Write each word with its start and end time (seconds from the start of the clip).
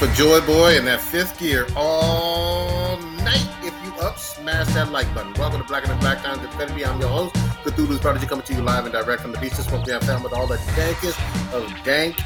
for 0.00 0.06
Joy 0.14 0.40
Boy 0.46 0.78
in 0.78 0.86
that 0.86 0.98
fifth 0.98 1.38
gear 1.38 1.66
all 1.76 2.96
night. 3.18 3.46
If 3.62 3.74
you 3.84 3.92
up, 4.00 4.16
smash 4.16 4.68
that 4.68 4.90
like 4.90 5.12
button. 5.14 5.34
Welcome 5.34 5.60
to 5.60 5.66
Blacker 5.66 5.88
Than 5.88 5.98
Black 5.98 6.22
Times 6.22 6.42
Infinity. 6.42 6.86
I'm 6.86 6.98
your 6.98 7.10
host, 7.10 7.34
Cthulhu's 7.64 8.00
Prodigy, 8.00 8.26
coming 8.26 8.46
to 8.46 8.54
you 8.54 8.62
live 8.62 8.86
and 8.86 8.94
direct 8.94 9.20
from 9.20 9.32
the 9.32 9.38
beach. 9.38 9.52
This 9.52 9.70
one 9.70 9.82
we 9.82 9.92
found 10.00 10.24
with 10.24 10.32
all 10.32 10.46
the 10.46 10.56
dankest 10.56 11.52
of 11.52 11.84
dank. 11.84 12.18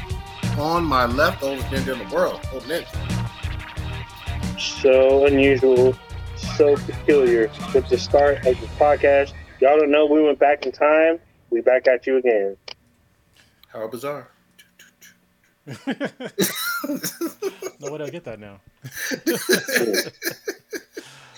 On 0.57 0.85
my 0.85 1.05
left, 1.05 1.43
oldest 1.43 1.67
ninja 1.67 1.99
in 1.99 2.07
the 2.07 2.15
world, 2.15 2.39
old 2.53 2.63
ninja. 2.63 2.87
So 4.57 5.25
unusual, 5.25 5.97
so 6.37 6.77
peculiar. 6.77 7.51
With 7.73 7.89
the 7.89 7.97
start 7.97 8.37
of 8.45 8.57
the 8.61 8.67
podcast, 8.79 9.33
y'all 9.59 9.77
don't 9.77 9.91
know 9.91 10.05
we 10.05 10.23
went 10.23 10.39
back 10.39 10.65
in 10.65 10.71
time. 10.71 11.19
We 11.49 11.59
back 11.59 11.89
at 11.89 12.07
you 12.07 12.19
again. 12.19 12.55
How 13.67 13.85
bizarre. 13.89 14.29
no 15.65 15.73
way 17.91 17.97
to 17.97 18.11
get 18.11 18.23
that 18.23 18.39
now. 18.39 18.59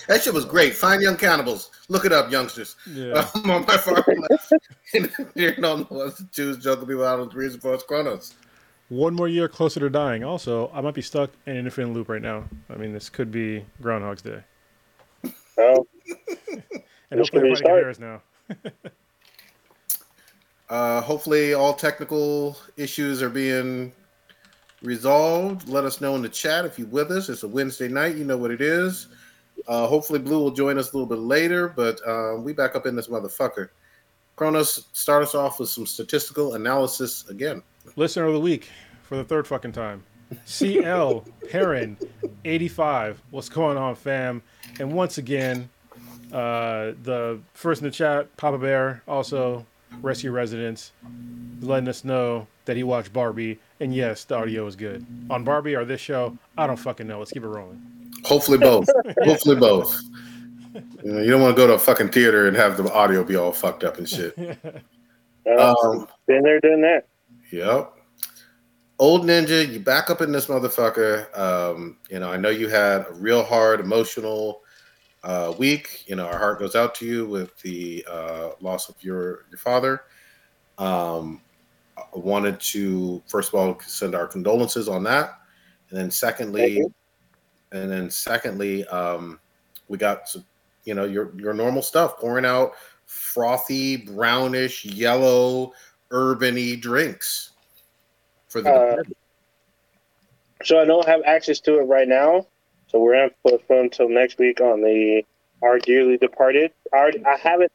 that 0.08 0.22
shit 0.22 0.34
was 0.34 0.44
great. 0.44 0.76
Fine 0.76 1.02
young 1.02 1.16
cannibals. 1.16 1.72
Look 1.88 2.04
it 2.04 2.12
up, 2.12 2.30
youngsters. 2.30 2.76
Yeah. 2.92 3.26
I'm 3.36 3.50
on 3.50 3.66
my 3.66 3.78
far 3.78 4.04
left. 4.30 4.52
and 4.94 5.10
you 5.36 5.56
don't 5.56 5.90
know 5.90 5.98
what 5.98 6.18
to 6.18 6.28
choose. 6.32 6.58
Joking 6.58 6.88
people 6.88 7.06
out 7.06 7.22
on 7.22 7.30
the 7.30 7.40
and 7.40 7.62
for 7.62 7.74
us 7.74 7.84
Chronos. 7.84 8.34
One 8.90 9.14
more 9.14 9.30
year 9.30 9.48
closer 9.48 9.80
to 9.80 9.90
dying. 9.90 10.24
Also, 10.24 10.70
I 10.74 10.82
might 10.82 10.94
be 10.94 11.02
stuck 11.02 11.30
in 11.46 11.58
an 11.58 11.66
infinite 11.66 11.94
loop 11.94 12.10
right 12.10 12.22
now. 12.22 12.46
I 12.70 12.76
mean, 12.76 12.94
this 12.94 13.10
could 13.10 13.32
be 13.32 13.66
Groundhog's 13.82 14.22
Day. 14.22 14.42
Oh, 15.58 15.88
And 17.12 17.20
hopefully 17.20 17.30
could 17.30 17.42
be 17.42 17.50
a 17.50 17.52
everybody 17.52 17.64
can 17.64 17.76
hear 17.76 17.90
us 17.90 18.00
now. 18.00 18.22
Uh, 20.70 21.02
hopefully, 21.02 21.54
all 21.54 21.74
technical 21.74 22.58
issues 22.76 23.22
are 23.22 23.30
being 23.30 23.92
resolved. 24.88 25.68
Let 25.68 25.84
us 25.84 26.02
know 26.02 26.16
in 26.16 26.22
the 26.22 26.30
chat 26.30 26.66
if 26.66 26.80
you're 26.80 26.88
with 26.88 27.12
us. 27.12 27.30
It's 27.30 27.44
a 27.44 27.48
Wednesday 27.48 27.90
night. 27.90 28.16
You 28.16 28.24
know 28.24 28.38
what 28.38 28.50
it 28.50 28.62
is. 28.62 29.08
Uh, 29.68 29.86
hopefully, 29.86 30.18
Blue 30.18 30.40
will 30.40 30.52
join 30.52 30.78
us 30.80 30.94
a 30.94 30.98
little 30.98 31.08
bit 31.08 31.20
later, 31.20 31.68
but 31.68 32.00
uh, 32.08 32.38
we 32.40 32.54
back 32.54 32.76
up 32.76 32.86
in 32.86 32.96
this 32.96 33.08
motherfucker. 33.08 33.70
Kronos, 34.38 34.88
start 34.94 35.24
us 35.24 35.36
off 35.36 35.60
with 35.60 35.70
some 35.70 35.86
statistical 35.86 36.54
analysis 36.54 37.28
again. 37.28 37.62
Listener 37.96 38.26
of 38.26 38.34
the 38.34 38.40
week 38.40 38.70
for 39.04 39.18
the 39.18 39.24
third 39.24 39.46
fucking 39.46 39.74
time. 39.74 40.04
CL 40.46 41.26
Perrin, 41.50 41.98
85. 42.46 43.22
What's 43.32 43.50
going 43.50 43.78
on, 43.78 43.96
fam? 43.96 44.42
And 44.80 44.94
once 44.94 45.18
again, 45.18 45.70
uh, 46.32 46.94
the 47.04 47.40
first 47.54 47.82
in 47.82 47.86
the 47.86 47.92
chat, 47.92 48.36
Papa 48.38 48.58
Bear, 48.58 49.02
also 49.08 49.66
Rescue 50.02 50.32
Residence, 50.32 50.92
letting 51.62 51.90
us 51.90 52.04
know 52.04 52.48
that 52.66 52.78
he 52.78 52.84
watched 52.84 53.12
Barbie. 53.12 53.60
And 53.80 53.94
yes, 53.94 54.24
the 54.26 54.36
audio 54.36 54.66
is 54.66 54.76
good. 54.76 55.06
On 55.30 55.44
Barbie 55.44 55.76
or 55.76 55.86
this 55.86 56.02
show, 56.02 56.38
I 56.58 56.66
don't 56.68 56.78
fucking 56.78 57.08
know. 57.08 57.20
Let's 57.20 57.32
keep 57.32 57.44
it 57.44 57.48
rolling. 57.48 57.82
Hopefully, 58.24 58.58
both. 58.58 58.88
hopefully, 59.24 59.56
both. 59.56 60.02
You, 61.04 61.12
know, 61.12 61.22
you 61.22 61.32
don't 61.32 61.42
want 61.42 61.56
to 61.56 61.62
go 61.62 61.68
to 61.68 61.74
a 61.74 61.80
fucking 61.80 62.10
theater 62.10 62.48
and 62.48 62.56
have 62.58 62.78
the 62.78 62.92
audio 62.92 63.24
be 63.24 63.36
all 63.36 63.52
fucked 63.52 63.84
up 63.84 63.98
and 63.98 64.10
shit. 64.10 64.36
uh, 64.38 65.76
Um, 65.84 66.08
been 66.26 66.44
there, 66.44 66.60
done 66.60 66.82
that. 66.82 67.06
Yep. 67.52 67.94
Old 69.00 69.24
Ninja, 69.26 69.72
you 69.72 69.80
back 69.80 70.10
up 70.10 70.22
in 70.22 70.32
this 70.32 70.48
motherfucker. 70.48 71.38
Um, 71.38 71.98
you 72.10 72.20
know, 72.20 72.32
I 72.32 72.38
know 72.38 72.50
you 72.50 72.68
had 72.68 73.06
a 73.08 73.14
real 73.14 73.44
hard 73.44 73.80
emotional 73.80 74.62
uh, 75.24 75.54
week. 75.60 76.04
You 76.08 76.16
know, 76.16 76.26
our 76.26 76.38
heart 76.38 76.58
goes 76.60 76.76
out 76.76 76.96
to 76.96 77.06
you 77.06 77.28
with 77.28 77.56
the 77.62 78.04
uh, 78.10 78.50
loss 78.60 78.90
of 78.90 78.96
your 79.02 79.46
your 79.50 79.60
father. 79.60 80.02
Um, 80.80 81.42
I 81.98 82.18
wanted 82.18 82.60
to 82.60 83.22
first 83.28 83.50
of 83.50 83.56
all 83.56 83.80
send 83.82 84.16
our 84.16 84.28
condolences 84.28 84.88
on 84.88 85.04
that, 85.04 85.40
and 85.90 86.00
then 86.00 86.12
secondly, 86.12 86.84
and 87.72 87.92
then 87.92 88.10
secondly, 88.10 88.86
um, 88.88 89.40
we 89.88 89.98
got 89.98 90.30
some, 90.30 90.46
you 90.84 90.94
know 90.94 91.06
your 91.06 91.34
your 91.38 91.54
normal 91.54 91.82
stuff 91.82 92.18
pouring 92.18 92.46
out 92.46 92.74
frothy, 93.06 93.98
brownish, 93.98 94.86
yellow, 94.86 95.74
urbany 96.12 96.80
drinks 96.80 97.52
for 98.48 98.62
the 98.62 98.72
Uh. 98.72 99.04
So 100.64 100.80
I 100.80 100.86
don't 100.86 101.08
have 101.08 101.22
access 101.26 101.60
to 101.62 101.80
it 101.80 101.84
right 101.84 102.08
now. 102.08 102.48
So 102.88 103.00
we're 103.00 103.14
gonna 103.14 103.32
postpone 103.46 103.86
until 103.86 104.10
next 104.10 104.40
week 104.40 104.60
on 104.60 104.82
the 104.82 105.24
our 105.62 105.80
dearly 105.80 106.18
departed. 106.18 106.72
I, 106.94 106.98
already, 106.98 107.26
I 107.26 107.38
have 107.38 107.62
it 107.62 107.72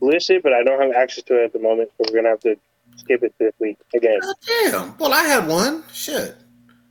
listed, 0.00 0.42
but 0.42 0.52
I 0.52 0.62
don't 0.62 0.80
have 0.80 0.92
access 0.92 1.24
to 1.24 1.40
it 1.40 1.44
at 1.44 1.52
the 1.52 1.58
moment. 1.58 1.90
So 1.96 2.04
we're 2.08 2.16
gonna 2.16 2.30
have 2.30 2.40
to 2.40 2.56
skip 3.00 3.22
it 3.22 3.34
this 3.38 3.52
week 3.58 3.78
again. 3.94 4.20
God 4.20 4.34
damn. 4.46 4.98
Well, 4.98 5.12
I 5.12 5.22
had 5.22 5.46
one. 5.46 5.84
Shit. 5.92 6.36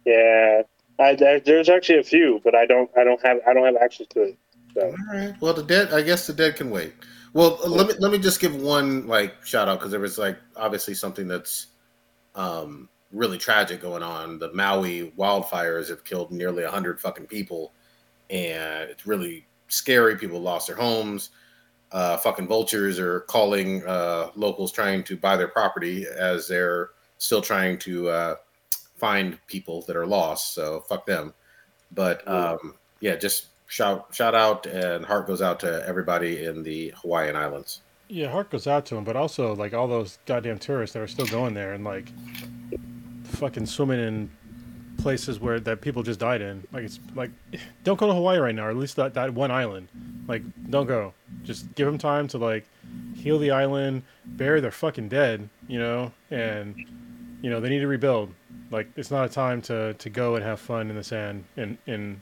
Yeah, 0.05 0.63
I, 0.99 1.15
there, 1.15 1.39
there's 1.39 1.69
actually 1.69 1.99
a 1.99 2.03
few, 2.03 2.41
but 2.43 2.55
I 2.55 2.65
don't 2.65 2.89
I 2.97 3.03
don't 3.03 3.21
have 3.25 3.37
I 3.47 3.53
don't 3.53 3.65
have 3.65 3.81
access 3.81 4.07
to 4.07 4.23
it. 4.23 4.37
So 4.73 4.81
All 4.81 4.95
right. 5.17 5.33
Well, 5.39 5.53
the 5.53 5.63
dead. 5.63 5.93
I 5.93 6.01
guess 6.01 6.27
the 6.27 6.33
dead 6.33 6.55
can 6.55 6.69
wait. 6.69 6.93
Well, 7.33 7.59
let 7.65 7.87
me 7.87 7.93
let 7.99 8.11
me 8.11 8.17
just 8.17 8.39
give 8.39 8.55
one 8.55 9.07
like 9.07 9.45
shout 9.45 9.67
out 9.67 9.79
because 9.79 9.91
there 9.91 9.99
was 9.99 10.17
like 10.17 10.37
obviously 10.55 10.93
something 10.93 11.27
that's 11.27 11.67
um, 12.35 12.89
really 13.11 13.37
tragic 13.37 13.81
going 13.81 14.03
on. 14.03 14.39
The 14.39 14.51
Maui 14.53 15.13
wildfires 15.17 15.89
have 15.89 16.03
killed 16.03 16.31
nearly 16.31 16.63
hundred 16.65 16.99
fucking 16.99 17.27
people, 17.27 17.73
and 18.29 18.89
it's 18.89 19.05
really 19.05 19.45
scary. 19.67 20.17
People 20.17 20.39
lost 20.39 20.67
their 20.67 20.75
homes. 20.75 21.29
Uh, 21.91 22.17
fucking 22.17 22.47
vultures 22.47 22.99
are 22.99 23.21
calling 23.21 23.85
uh, 23.85 24.29
locals 24.35 24.71
trying 24.71 25.03
to 25.03 25.17
buy 25.17 25.35
their 25.35 25.47
property 25.47 26.05
as 26.05 26.47
they're 26.47 26.91
still 27.17 27.41
trying 27.41 27.77
to 27.79 28.09
uh, 28.09 28.35
find 28.95 29.39
people 29.47 29.81
that 29.87 29.95
are 29.95 30.05
lost. 30.05 30.53
So 30.53 30.81
fuck 30.81 31.05
them. 31.05 31.33
But 31.91 32.27
um, 32.27 32.75
yeah, 32.99 33.15
just 33.15 33.47
shout 33.67 34.13
shout 34.13 34.35
out 34.35 34.65
and 34.65 35.05
heart 35.05 35.27
goes 35.27 35.41
out 35.41 35.59
to 35.61 35.83
everybody 35.87 36.45
in 36.45 36.63
the 36.63 36.93
Hawaiian 37.01 37.35
Islands. 37.35 37.81
Yeah, 38.07 38.29
heart 38.29 38.49
goes 38.49 38.67
out 38.67 38.85
to 38.87 38.95
them, 38.95 39.03
but 39.03 39.15
also 39.15 39.55
like 39.55 39.73
all 39.73 39.87
those 39.87 40.19
goddamn 40.25 40.59
tourists 40.59 40.93
that 40.93 41.01
are 41.01 41.07
still 41.07 41.27
going 41.27 41.53
there 41.53 41.73
and 41.73 41.83
like 41.83 42.07
fucking 43.23 43.67
swimming 43.67 43.99
in 43.99 44.29
places 45.01 45.39
where 45.39 45.59
that 45.59 45.81
people 45.81 46.03
just 46.03 46.19
died 46.19 46.41
in. 46.41 46.65
Like 46.71 46.83
it's 46.83 46.99
like 47.15 47.31
don't 47.83 47.99
go 47.99 48.07
to 48.07 48.13
Hawaii 48.13 48.39
right 48.39 48.55
now, 48.55 48.65
or 48.65 48.69
at 48.69 48.77
least 48.77 48.95
that, 48.97 49.13
that 49.13 49.33
one 49.33 49.51
island. 49.51 49.87
Like 50.27 50.43
don't 50.69 50.87
go. 50.87 51.13
Just 51.43 51.73
give 51.75 51.85
them 51.85 51.97
time 51.97 52.27
to 52.29 52.37
like 52.37 52.65
heal 53.15 53.39
the 53.39 53.51
island, 53.51 54.03
bury 54.25 54.61
their 54.61 54.71
fucking 54.71 55.09
dead, 55.09 55.49
you 55.67 55.79
know, 55.79 56.11
and 56.31 56.75
you 57.41 57.49
know 57.49 57.59
they 57.59 57.69
need 57.69 57.79
to 57.79 57.87
rebuild. 57.87 58.33
Like 58.71 58.89
it's 58.95 59.11
not 59.11 59.25
a 59.25 59.29
time 59.29 59.61
to 59.63 59.93
to 59.93 60.09
go 60.09 60.35
and 60.35 60.43
have 60.43 60.59
fun 60.59 60.89
in 60.89 60.95
the 60.95 61.03
sand 61.03 61.45
in 61.57 61.77
in 61.87 62.21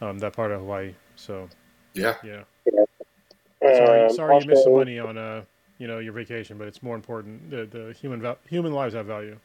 um, 0.00 0.18
that 0.18 0.32
part 0.32 0.50
of 0.50 0.60
Hawaii. 0.60 0.94
So 1.16 1.48
Yeah, 1.94 2.16
yeah. 2.24 2.84
Sorry, 3.76 4.12
sorry 4.12 4.40
you 4.40 4.46
missed 4.46 4.64
some 4.64 4.74
money 4.74 4.98
on 4.98 5.16
uh, 5.16 5.42
you 5.82 5.88
know, 5.88 5.98
your 5.98 6.12
vacation, 6.12 6.58
but 6.58 6.68
it's 6.68 6.80
more 6.80 6.94
important. 6.94 7.50
The 7.50 7.66
the 7.66 7.92
human 7.92 8.20
val- 8.20 8.38
human 8.48 8.72
lives 8.72 8.94
have 8.94 9.06
value. 9.06 9.36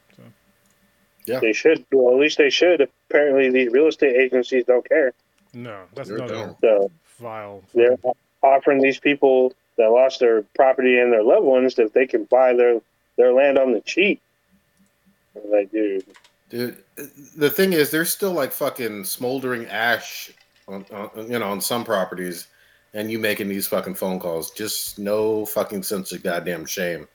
So 1.27 1.39
They 1.39 1.53
should. 1.53 1.85
Well, 1.91 2.13
at 2.15 2.19
least 2.19 2.37
they 2.37 2.49
should. 2.49 2.81
Apparently, 3.09 3.49
these 3.49 3.71
real 3.71 3.87
estate 3.87 4.15
agencies 4.15 4.63
don't 4.65 4.87
care. 4.87 5.13
no, 5.53 5.83
that's 5.93 6.09
They 6.09 6.15
another 6.15 6.33
don't. 6.33 6.61
So 6.61 6.91
vile. 7.19 7.63
they're 7.73 7.97
offering 8.41 8.81
these 8.81 8.99
people 8.99 9.53
that 9.77 9.89
lost 9.91 10.19
their 10.19 10.41
property 10.55 10.97
and 10.99 11.11
their 11.13 11.23
loved 11.23 11.45
ones 11.45 11.75
that 11.75 11.93
they 11.93 12.07
can 12.07 12.23
buy 12.25 12.53
their 12.53 12.79
their 13.17 13.33
land 13.33 13.57
on 13.57 13.73
the 13.73 13.81
cheap. 13.81 14.21
I'm 15.35 15.51
like, 15.51 15.71
dude, 15.71 16.05
dude. 16.49 16.77
The 17.35 17.49
thing 17.49 17.73
is, 17.73 17.91
there's 17.91 18.11
still 18.11 18.31
like 18.31 18.51
fucking 18.51 19.03
smoldering 19.03 19.65
ash 19.67 20.31
on, 20.67 20.85
on 20.93 21.09
you 21.29 21.39
know 21.39 21.49
on 21.49 21.61
some 21.61 21.83
properties, 21.83 22.47
and 22.93 23.11
you 23.11 23.19
making 23.19 23.49
these 23.49 23.67
fucking 23.67 23.95
phone 23.95 24.19
calls. 24.19 24.51
Just 24.51 24.97
no 24.97 25.45
fucking 25.45 25.83
sense 25.83 26.11
of 26.11 26.23
goddamn 26.23 26.65
shame. 26.65 27.07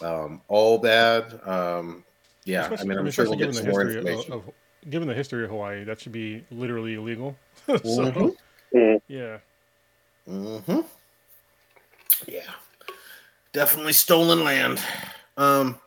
Um, 0.00 0.40
all 0.48 0.78
bad. 0.78 1.40
Um, 1.46 2.04
yeah, 2.44 2.68
I 2.78 2.84
mean, 2.84 2.98
I'm 2.98 3.10
sure 3.10 3.24
we'll 3.26 3.34
especially 3.34 3.36
get 3.36 3.38
given 3.38 3.54
some 3.54 3.64
the 3.64 3.70
more 3.70 3.84
history 3.84 4.14
of- 4.36 4.46
Of, 4.48 4.54
given 4.88 5.08
the 5.08 5.14
history 5.14 5.44
of 5.44 5.50
Hawaii, 5.50 5.84
that 5.84 6.00
should 6.00 6.12
be 6.12 6.44
literally 6.50 6.94
illegal. 6.94 7.36
so 7.66 7.74
Mhm. 7.76 8.36
mm, 8.74 9.00
yeah, 9.08 9.38
Mm-hmm. 10.28 10.80
Yeah. 12.26 12.40
Definitely 13.52 13.92
stolen 13.94 14.44
land. 14.44 14.80
Um 15.36 15.78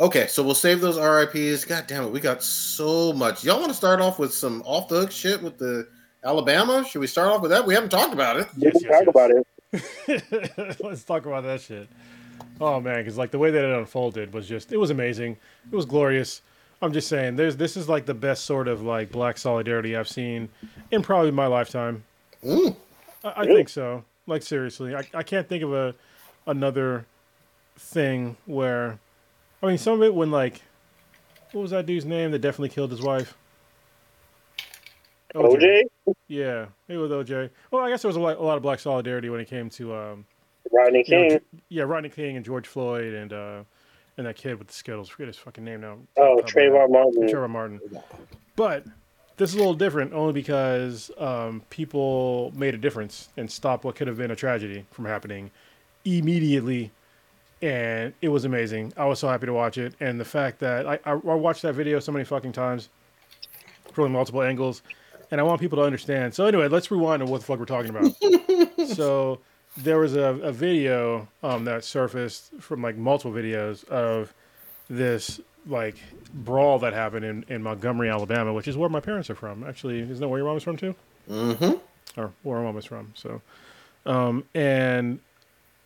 okay, 0.00 0.26
so 0.26 0.42
we'll 0.42 0.54
save 0.54 0.80
those 0.80 0.98
RIPs. 0.98 1.64
God 1.64 1.86
damn 1.86 2.04
it, 2.04 2.10
we 2.10 2.20
got 2.20 2.42
so 2.42 3.12
much. 3.12 3.44
Y'all 3.44 3.58
want 3.60 3.70
to 3.70 3.76
start 3.76 4.00
off 4.00 4.18
with 4.18 4.32
some 4.32 4.62
off 4.66 4.88
the 4.88 5.00
hook 5.00 5.10
shit 5.12 5.42
with 5.42 5.56
the 5.58 5.86
Alabama? 6.24 6.84
Should 6.88 7.00
we 7.00 7.06
start 7.06 7.28
off 7.28 7.42
with 7.42 7.50
that? 7.50 7.66
We 7.66 7.74
haven't 7.74 7.90
talked 7.90 8.12
about 8.14 8.38
it. 8.38 8.48
we 8.56 8.62
Yes, 8.64 8.74
yes, 8.80 8.90
talk 8.90 9.02
yes. 9.02 9.08
about 9.08 9.30
it. 9.30 10.80
let's 10.80 11.04
talk 11.04 11.26
about 11.26 11.44
that 11.44 11.60
shit. 11.60 11.86
Oh 12.60 12.80
man, 12.80 12.98
because 12.98 13.18
like 13.18 13.30
the 13.30 13.38
way 13.38 13.50
that 13.50 13.64
it 13.64 13.76
unfolded 13.76 14.32
was 14.32 14.48
just 14.48 14.72
it 14.72 14.76
was 14.76 14.90
amazing. 14.90 15.36
It 15.70 15.74
was 15.74 15.86
glorious. 15.86 16.42
I'm 16.82 16.92
just 16.92 17.08
saying, 17.08 17.36
there's 17.36 17.56
this 17.56 17.76
is 17.76 17.88
like 17.88 18.04
the 18.06 18.14
best 18.14 18.44
sort 18.44 18.68
of 18.68 18.82
like 18.82 19.10
black 19.10 19.38
solidarity 19.38 19.96
I've 19.96 20.08
seen 20.08 20.48
in 20.90 21.02
probably 21.02 21.30
my 21.30 21.46
lifetime. 21.46 22.04
Mm. 22.44 22.76
I, 23.24 23.28
I 23.28 23.40
Really? 23.42 23.56
think 23.56 23.68
so. 23.70 24.04
Like 24.26 24.42
seriously, 24.42 24.94
I, 24.94 25.02
I 25.14 25.22
can't 25.22 25.48
think 25.48 25.62
of 25.62 25.72
a 25.72 25.94
another 26.46 27.06
thing 27.76 28.36
where 28.46 28.98
I 29.62 29.66
mean 29.66 29.78
some 29.78 29.94
of 29.94 30.02
it 30.02 30.14
when 30.14 30.30
like 30.30 30.62
what 31.52 31.62
was 31.62 31.70
that 31.70 31.86
dude's 31.86 32.04
name 32.04 32.30
that 32.32 32.40
definitely 32.40 32.68
killed 32.70 32.90
his 32.90 33.02
wife? 33.02 33.36
OJ, 35.34 35.82
Yeah, 36.28 36.66
maybe 36.88 37.00
with 37.00 37.10
OJ. 37.10 37.50
Well, 37.70 37.82
I 37.84 37.90
guess 37.90 38.02
there 38.02 38.08
was 38.08 38.16
a 38.16 38.20
lot, 38.20 38.36
a 38.36 38.42
lot 38.42 38.56
of 38.56 38.62
black 38.62 38.78
solidarity 38.78 39.28
when 39.30 39.40
it 39.40 39.48
came 39.48 39.68
to 39.70 39.94
um, 39.94 40.26
Rodney 40.74 41.04
you 41.06 41.14
know, 41.16 41.28
King. 41.28 41.30
J- 41.30 41.62
yeah, 41.68 41.82
Rodney 41.84 42.08
King 42.08 42.36
and 42.36 42.44
George 42.44 42.66
Floyd 42.66 43.14
and 43.14 43.32
uh, 43.32 43.62
and 44.16 44.26
that 44.26 44.36
kid 44.36 44.58
with 44.58 44.68
the 44.68 44.74
Skittles. 44.74 45.08
Forget 45.08 45.28
his 45.28 45.36
fucking 45.38 45.64
name 45.64 45.80
now. 45.80 45.98
Oh, 46.16 46.36
Top 46.36 46.48
of 46.48 46.54
my. 46.54 46.62
Trayvon 46.62 46.90
Martin. 46.90 47.22
Trayvon 47.28 47.50
Martin. 47.50 47.80
But 48.56 48.84
this 49.36 49.50
is 49.50 49.56
a 49.56 49.58
little 49.58 49.74
different 49.74 50.12
only 50.12 50.32
because 50.32 51.10
um, 51.18 51.62
people 51.70 52.52
made 52.54 52.74
a 52.74 52.78
difference 52.78 53.28
and 53.36 53.50
stopped 53.50 53.84
what 53.84 53.96
could 53.96 54.06
have 54.06 54.16
been 54.16 54.30
a 54.30 54.36
tragedy 54.36 54.86
from 54.90 55.06
happening 55.06 55.50
immediately. 56.04 56.92
And 57.62 58.12
it 58.20 58.28
was 58.28 58.44
amazing. 58.44 58.92
I 58.96 59.06
was 59.06 59.18
so 59.18 59.28
happy 59.28 59.46
to 59.46 59.52
watch 59.52 59.78
it. 59.78 59.94
And 59.98 60.20
the 60.20 60.24
fact 60.24 60.58
that 60.60 60.86
I, 60.86 60.94
I, 61.04 61.12
I 61.12 61.14
watched 61.16 61.62
that 61.62 61.72
video 61.74 61.98
so 61.98 62.12
many 62.12 62.24
fucking 62.24 62.52
times 62.52 62.90
from 63.92 64.12
multiple 64.12 64.42
angles. 64.42 64.82
And 65.30 65.40
I 65.40 65.44
want 65.44 65.60
people 65.60 65.78
to 65.78 65.84
understand. 65.84 66.34
So, 66.34 66.46
anyway, 66.46 66.68
let's 66.68 66.90
rewind 66.90 67.20
to 67.20 67.26
what 67.26 67.40
the 67.40 67.46
fuck 67.46 67.58
we're 67.58 67.64
talking 67.64 67.90
about. 67.90 68.88
so, 68.94 69.40
there 69.76 69.98
was 69.98 70.14
a, 70.14 70.34
a 70.42 70.52
video 70.52 71.28
um, 71.42 71.64
that 71.64 71.84
surfaced 71.84 72.52
from 72.60 72.82
like 72.82 72.96
multiple 72.96 73.32
videos 73.32 73.86
of 73.88 74.32
this 74.88 75.40
like 75.66 75.96
brawl 76.32 76.78
that 76.80 76.92
happened 76.92 77.24
in, 77.24 77.44
in 77.48 77.62
Montgomery, 77.62 78.10
Alabama, 78.10 78.52
which 78.52 78.68
is 78.68 78.76
where 78.76 78.88
my 78.88 79.00
parents 79.00 79.30
are 79.30 79.34
from. 79.34 79.64
Actually, 79.64 80.00
isn't 80.00 80.20
that 80.20 80.28
where 80.28 80.38
your 80.38 80.46
mom 80.46 80.56
is 80.56 80.62
from 80.62 80.76
too? 80.76 80.94
Mm-hmm. 81.28 82.20
Or 82.20 82.32
where 82.42 82.58
my 82.58 82.64
mom 82.64 82.78
is 82.78 82.84
from. 82.84 83.12
So, 83.14 83.40
um, 84.06 84.44
and 84.54 85.20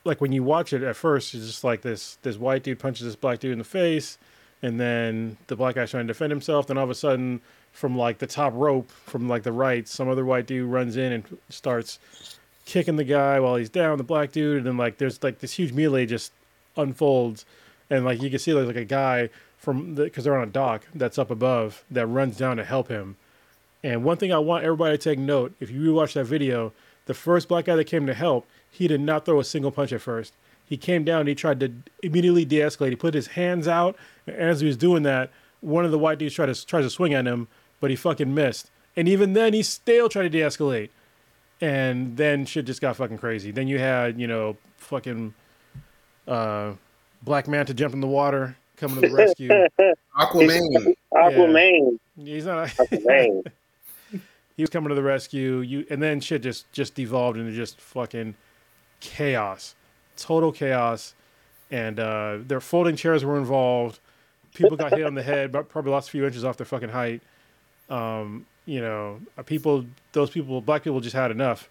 like 0.04 0.20
when 0.20 0.32
you 0.32 0.42
watch 0.42 0.72
it 0.72 0.82
at 0.82 0.96
first, 0.96 1.34
it's 1.34 1.46
just 1.46 1.64
like 1.64 1.82
this 1.82 2.18
this 2.22 2.36
white 2.36 2.62
dude 2.62 2.78
punches 2.78 3.06
this 3.06 3.16
black 3.16 3.38
dude 3.38 3.52
in 3.52 3.58
the 3.58 3.64
face, 3.64 4.18
and 4.62 4.78
then 4.78 5.36
the 5.46 5.56
black 5.56 5.76
guy's 5.76 5.90
trying 5.90 6.06
to 6.06 6.12
defend 6.12 6.30
himself. 6.30 6.66
Then 6.66 6.76
all 6.76 6.84
of 6.84 6.90
a 6.90 6.94
sudden, 6.94 7.40
from 7.72 7.96
like 7.96 8.18
the 8.18 8.26
top 8.26 8.52
rope, 8.54 8.90
from 8.90 9.28
like 9.28 9.44
the 9.44 9.52
right, 9.52 9.86
some 9.88 10.08
other 10.08 10.24
white 10.24 10.46
dude 10.46 10.70
runs 10.70 10.96
in 10.96 11.12
and 11.12 11.38
starts 11.48 11.98
kicking 12.68 12.96
the 12.96 13.04
guy 13.04 13.40
while 13.40 13.56
he's 13.56 13.70
down, 13.70 13.96
the 13.96 14.04
black 14.04 14.30
dude, 14.30 14.58
and 14.58 14.66
then 14.66 14.76
like 14.76 14.98
there's 14.98 15.22
like 15.22 15.38
this 15.38 15.54
huge 15.54 15.72
melee 15.72 16.06
just 16.06 16.32
unfolds, 16.76 17.44
and 17.90 18.04
like 18.04 18.22
you 18.22 18.28
can 18.30 18.38
see 18.38 18.52
like, 18.52 18.66
like 18.66 18.76
a 18.76 18.84
guy 18.84 19.30
from 19.56 19.94
the 19.96 20.04
because 20.04 20.24
they're 20.24 20.36
on 20.36 20.46
a 20.46 20.52
dock 20.52 20.86
that's 20.94 21.18
up 21.18 21.30
above 21.30 21.82
that 21.90 22.06
runs 22.06 22.36
down 22.36 22.58
to 22.58 22.64
help 22.64 22.88
him. 22.88 23.16
And 23.82 24.04
one 24.04 24.18
thing 24.18 24.32
I 24.32 24.38
want 24.38 24.64
everybody 24.64 24.96
to 24.96 25.02
take 25.02 25.18
note: 25.18 25.54
if 25.58 25.70
you 25.70 25.80
rewatch 25.80 26.12
that 26.12 26.26
video, 26.26 26.72
the 27.06 27.14
first 27.14 27.48
black 27.48 27.64
guy 27.64 27.74
that 27.74 27.84
came 27.84 28.06
to 28.06 28.14
help, 28.14 28.46
he 28.70 28.86
did 28.86 29.00
not 29.00 29.24
throw 29.24 29.40
a 29.40 29.44
single 29.44 29.72
punch 29.72 29.92
at 29.92 30.02
first. 30.02 30.34
He 30.66 30.76
came 30.76 31.02
down, 31.02 31.20
and 31.20 31.28
he 31.30 31.34
tried 31.34 31.60
to 31.60 31.72
immediately 32.02 32.44
de-escalate. 32.44 32.90
He 32.90 32.96
put 32.96 33.14
his 33.14 33.28
hands 33.28 33.66
out, 33.66 33.96
and 34.26 34.36
as 34.36 34.60
he 34.60 34.66
was 34.66 34.76
doing 34.76 35.02
that, 35.04 35.30
one 35.62 35.86
of 35.86 35.90
the 35.90 35.98
white 35.98 36.18
dudes 36.18 36.34
tried 36.34 36.54
to 36.54 36.66
tries 36.66 36.84
to 36.84 36.90
swing 36.90 37.14
at 37.14 37.26
him, 37.26 37.48
but 37.80 37.88
he 37.88 37.96
fucking 37.96 38.34
missed. 38.34 38.70
And 38.94 39.08
even 39.08 39.32
then, 39.32 39.54
he 39.54 39.62
still 39.62 40.10
tried 40.10 40.24
to 40.24 40.28
de-escalate 40.28 40.90
and 41.60 42.16
then 42.16 42.44
shit 42.44 42.66
just 42.66 42.80
got 42.80 42.96
fucking 42.96 43.18
crazy. 43.18 43.50
Then 43.50 43.68
you 43.68 43.78
had, 43.78 44.20
you 44.20 44.26
know, 44.26 44.56
fucking 44.76 45.34
uh, 46.26 46.72
Black 47.22 47.48
Manta 47.48 47.74
jump 47.74 47.94
in 47.94 48.00
the 48.00 48.06
water, 48.06 48.56
coming 48.76 49.00
to 49.00 49.08
the 49.08 49.14
rescue. 49.14 49.48
Aquaman. 50.18 50.94
Aquaman. 51.12 51.98
He's 52.16 52.46
not. 52.46 52.68
Aquaman. 52.68 53.42
he 54.56 54.62
was 54.62 54.70
coming 54.70 54.88
to 54.88 54.94
the 54.94 55.02
rescue. 55.02 55.60
You 55.60 55.86
and 55.90 56.02
then 56.02 56.20
shit 56.20 56.42
just 56.42 56.70
just 56.72 56.94
devolved 56.94 57.38
into 57.38 57.52
just 57.52 57.80
fucking 57.80 58.34
chaos, 59.00 59.74
total 60.16 60.52
chaos. 60.52 61.14
And 61.70 62.00
uh, 62.00 62.38
their 62.46 62.60
folding 62.60 62.96
chairs 62.96 63.24
were 63.24 63.36
involved. 63.36 64.00
People 64.54 64.76
got 64.76 64.92
hit 64.96 65.04
on 65.04 65.14
the 65.14 65.22
head, 65.22 65.52
but 65.52 65.68
probably 65.68 65.92
lost 65.92 66.08
a 66.08 66.12
few 66.12 66.24
inches 66.24 66.44
off 66.44 66.56
their 66.56 66.64
fucking 66.64 66.88
height. 66.88 67.20
Um, 67.90 68.46
you 68.68 68.82
know, 68.82 69.18
people, 69.46 69.86
those 70.12 70.28
people, 70.28 70.60
black 70.60 70.84
people 70.84 71.00
just 71.00 71.16
had 71.16 71.30
enough. 71.30 71.70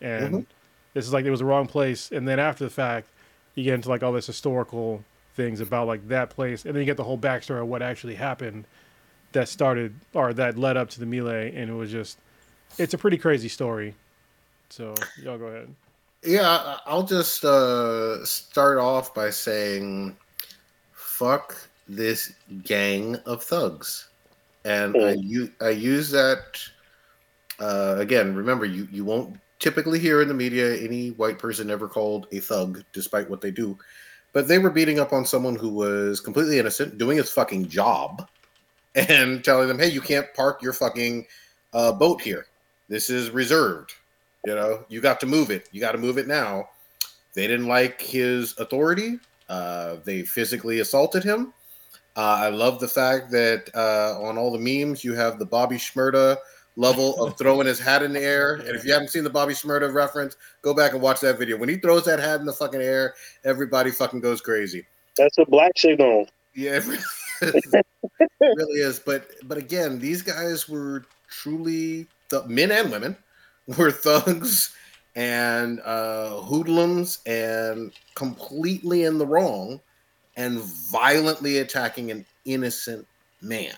And 0.00 0.34
Mhm. 0.34 0.46
this 0.94 1.06
is 1.06 1.12
like 1.12 1.26
it 1.26 1.30
was 1.30 1.40
the 1.40 1.44
wrong 1.44 1.66
place. 1.66 2.10
And 2.10 2.26
then 2.26 2.38
after 2.40 2.64
the 2.64 2.70
fact, 2.70 3.08
you 3.54 3.62
get 3.62 3.74
into 3.74 3.90
like 3.90 4.02
all 4.02 4.12
this 4.12 4.26
historical 4.26 5.04
things 5.36 5.60
about 5.60 5.86
like 5.86 6.08
that 6.08 6.30
place, 6.30 6.64
and 6.64 6.74
then 6.74 6.80
you 6.80 6.86
get 6.86 6.96
the 6.96 7.04
whole 7.04 7.18
backstory 7.18 7.60
of 7.60 7.68
what 7.68 7.82
actually 7.82 8.14
happened 8.14 8.64
that 9.32 9.48
started 9.48 9.94
or 10.14 10.32
that 10.32 10.56
led 10.58 10.78
up 10.78 10.88
to 10.90 11.00
the 11.00 11.06
melee, 11.06 11.54
and 11.54 11.68
it 11.70 11.74
was 11.74 11.90
just, 11.90 12.16
it's 12.78 12.94
a 12.94 12.98
pretty 12.98 13.18
crazy 13.18 13.48
story. 13.48 13.94
So 14.70 14.94
y'all 15.22 15.36
go 15.36 15.46
ahead. 15.46 15.74
Yeah, 16.24 16.78
I'll 16.86 17.02
just 17.02 17.44
uh, 17.44 18.24
start 18.24 18.78
off 18.78 19.14
by 19.14 19.30
saying, 19.30 20.16
"Fuck 20.92 21.56
this 21.88 22.32
gang 22.62 23.16
of 23.26 23.42
thugs," 23.42 24.08
and 24.64 24.96
I, 24.96 25.12
u- 25.12 25.52
I 25.60 25.70
use 25.70 26.10
that 26.10 26.60
uh, 27.58 27.96
again. 27.98 28.34
Remember, 28.34 28.64
you 28.64 28.88
you 28.90 29.04
won't 29.04 29.38
typically 29.58 29.98
hear 29.98 30.22
in 30.22 30.28
the 30.28 30.34
media 30.34 30.76
any 30.76 31.10
white 31.10 31.38
person 31.38 31.70
ever 31.70 31.88
called 31.88 32.26
a 32.32 32.40
thug, 32.40 32.82
despite 32.92 33.28
what 33.28 33.40
they 33.40 33.50
do. 33.50 33.78
But 34.32 34.48
they 34.48 34.58
were 34.58 34.70
beating 34.70 35.00
up 35.00 35.12
on 35.12 35.24
someone 35.24 35.56
who 35.56 35.68
was 35.68 36.20
completely 36.20 36.58
innocent, 36.58 36.98
doing 36.98 37.16
his 37.16 37.30
fucking 37.30 37.68
job, 37.68 38.28
and 38.94 39.44
telling 39.44 39.68
them, 39.68 39.78
"Hey, 39.78 39.88
you 39.88 40.00
can't 40.00 40.32
park 40.34 40.62
your 40.62 40.72
fucking 40.72 41.26
uh, 41.72 41.92
boat 41.92 42.20
here. 42.20 42.46
This 42.88 43.10
is 43.10 43.30
reserved." 43.30 43.92
You 44.46 44.54
know, 44.54 44.84
you 44.88 45.02
got 45.02 45.20
to 45.20 45.26
move 45.26 45.50
it. 45.50 45.68
You 45.70 45.80
got 45.80 45.92
to 45.92 45.98
move 45.98 46.16
it 46.16 46.26
now. 46.26 46.70
They 47.34 47.46
didn't 47.46 47.66
like 47.66 48.00
his 48.00 48.58
authority. 48.58 49.18
Uh, 49.48 49.96
they 50.04 50.22
physically 50.22 50.80
assaulted 50.80 51.22
him. 51.22 51.52
Uh, 52.16 52.38
I 52.40 52.48
love 52.48 52.80
the 52.80 52.88
fact 52.88 53.30
that 53.30 53.70
uh, 53.74 54.20
on 54.20 54.36
all 54.36 54.50
the 54.50 54.58
memes 54.58 55.04
you 55.04 55.14
have 55.14 55.38
the 55.38 55.46
Bobby 55.46 55.76
Shmurda 55.76 56.36
level 56.76 57.22
of 57.22 57.36
throwing 57.38 57.66
his 57.66 57.78
hat 57.78 58.02
in 58.02 58.12
the 58.12 58.20
air. 58.20 58.54
And 58.54 58.76
if 58.76 58.84
you 58.84 58.92
haven't 58.92 59.08
seen 59.08 59.24
the 59.24 59.30
Bobby 59.30 59.54
Shmurda 59.54 59.92
reference, 59.92 60.36
go 60.62 60.74
back 60.74 60.92
and 60.92 61.00
watch 61.00 61.20
that 61.20 61.38
video. 61.38 61.56
When 61.56 61.68
he 61.68 61.76
throws 61.76 62.04
that 62.06 62.18
hat 62.18 62.40
in 62.40 62.46
the 62.46 62.52
fucking 62.52 62.80
air, 62.80 63.14
everybody 63.44 63.90
fucking 63.90 64.20
goes 64.20 64.40
crazy. 64.40 64.86
That's 65.16 65.38
a 65.38 65.44
black 65.44 65.72
signal. 65.76 66.26
Yeah, 66.54 66.76
it 66.76 66.86
really, 66.86 67.02
it 67.42 67.84
really 68.40 68.80
is. 68.80 68.98
But 68.98 69.28
but 69.44 69.58
again, 69.58 69.98
these 69.98 70.22
guys 70.22 70.68
were 70.68 71.04
truly 71.28 72.06
the 72.30 72.46
men 72.46 72.72
and 72.72 72.90
women 72.90 73.16
were 73.78 73.90
thugs 73.90 74.74
and 75.14 75.80
uh, 75.80 76.40
hoodlums 76.40 77.18
and 77.26 77.92
completely 78.14 79.04
in 79.04 79.18
the 79.18 79.26
wrong 79.26 79.80
and 80.40 80.58
violently 80.90 81.58
attacking 81.58 82.10
an 82.10 82.24
innocent 82.46 83.06
man. 83.42 83.74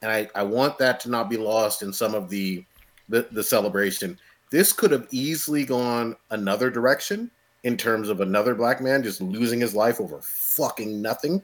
And 0.00 0.12
I, 0.12 0.30
I 0.36 0.44
want 0.44 0.78
that 0.78 1.00
to 1.00 1.10
not 1.10 1.28
be 1.28 1.36
lost 1.36 1.82
in 1.82 1.92
some 1.92 2.14
of 2.14 2.30
the, 2.30 2.64
the 3.08 3.26
the 3.32 3.42
celebration. 3.42 4.16
This 4.50 4.72
could 4.72 4.92
have 4.92 5.08
easily 5.10 5.64
gone 5.64 6.16
another 6.30 6.70
direction 6.70 7.30
in 7.64 7.76
terms 7.76 8.08
of 8.08 8.20
another 8.20 8.54
black 8.54 8.80
man 8.80 9.02
just 9.02 9.20
losing 9.20 9.60
his 9.60 9.74
life 9.74 10.00
over 10.00 10.20
fucking 10.22 11.02
nothing. 11.02 11.42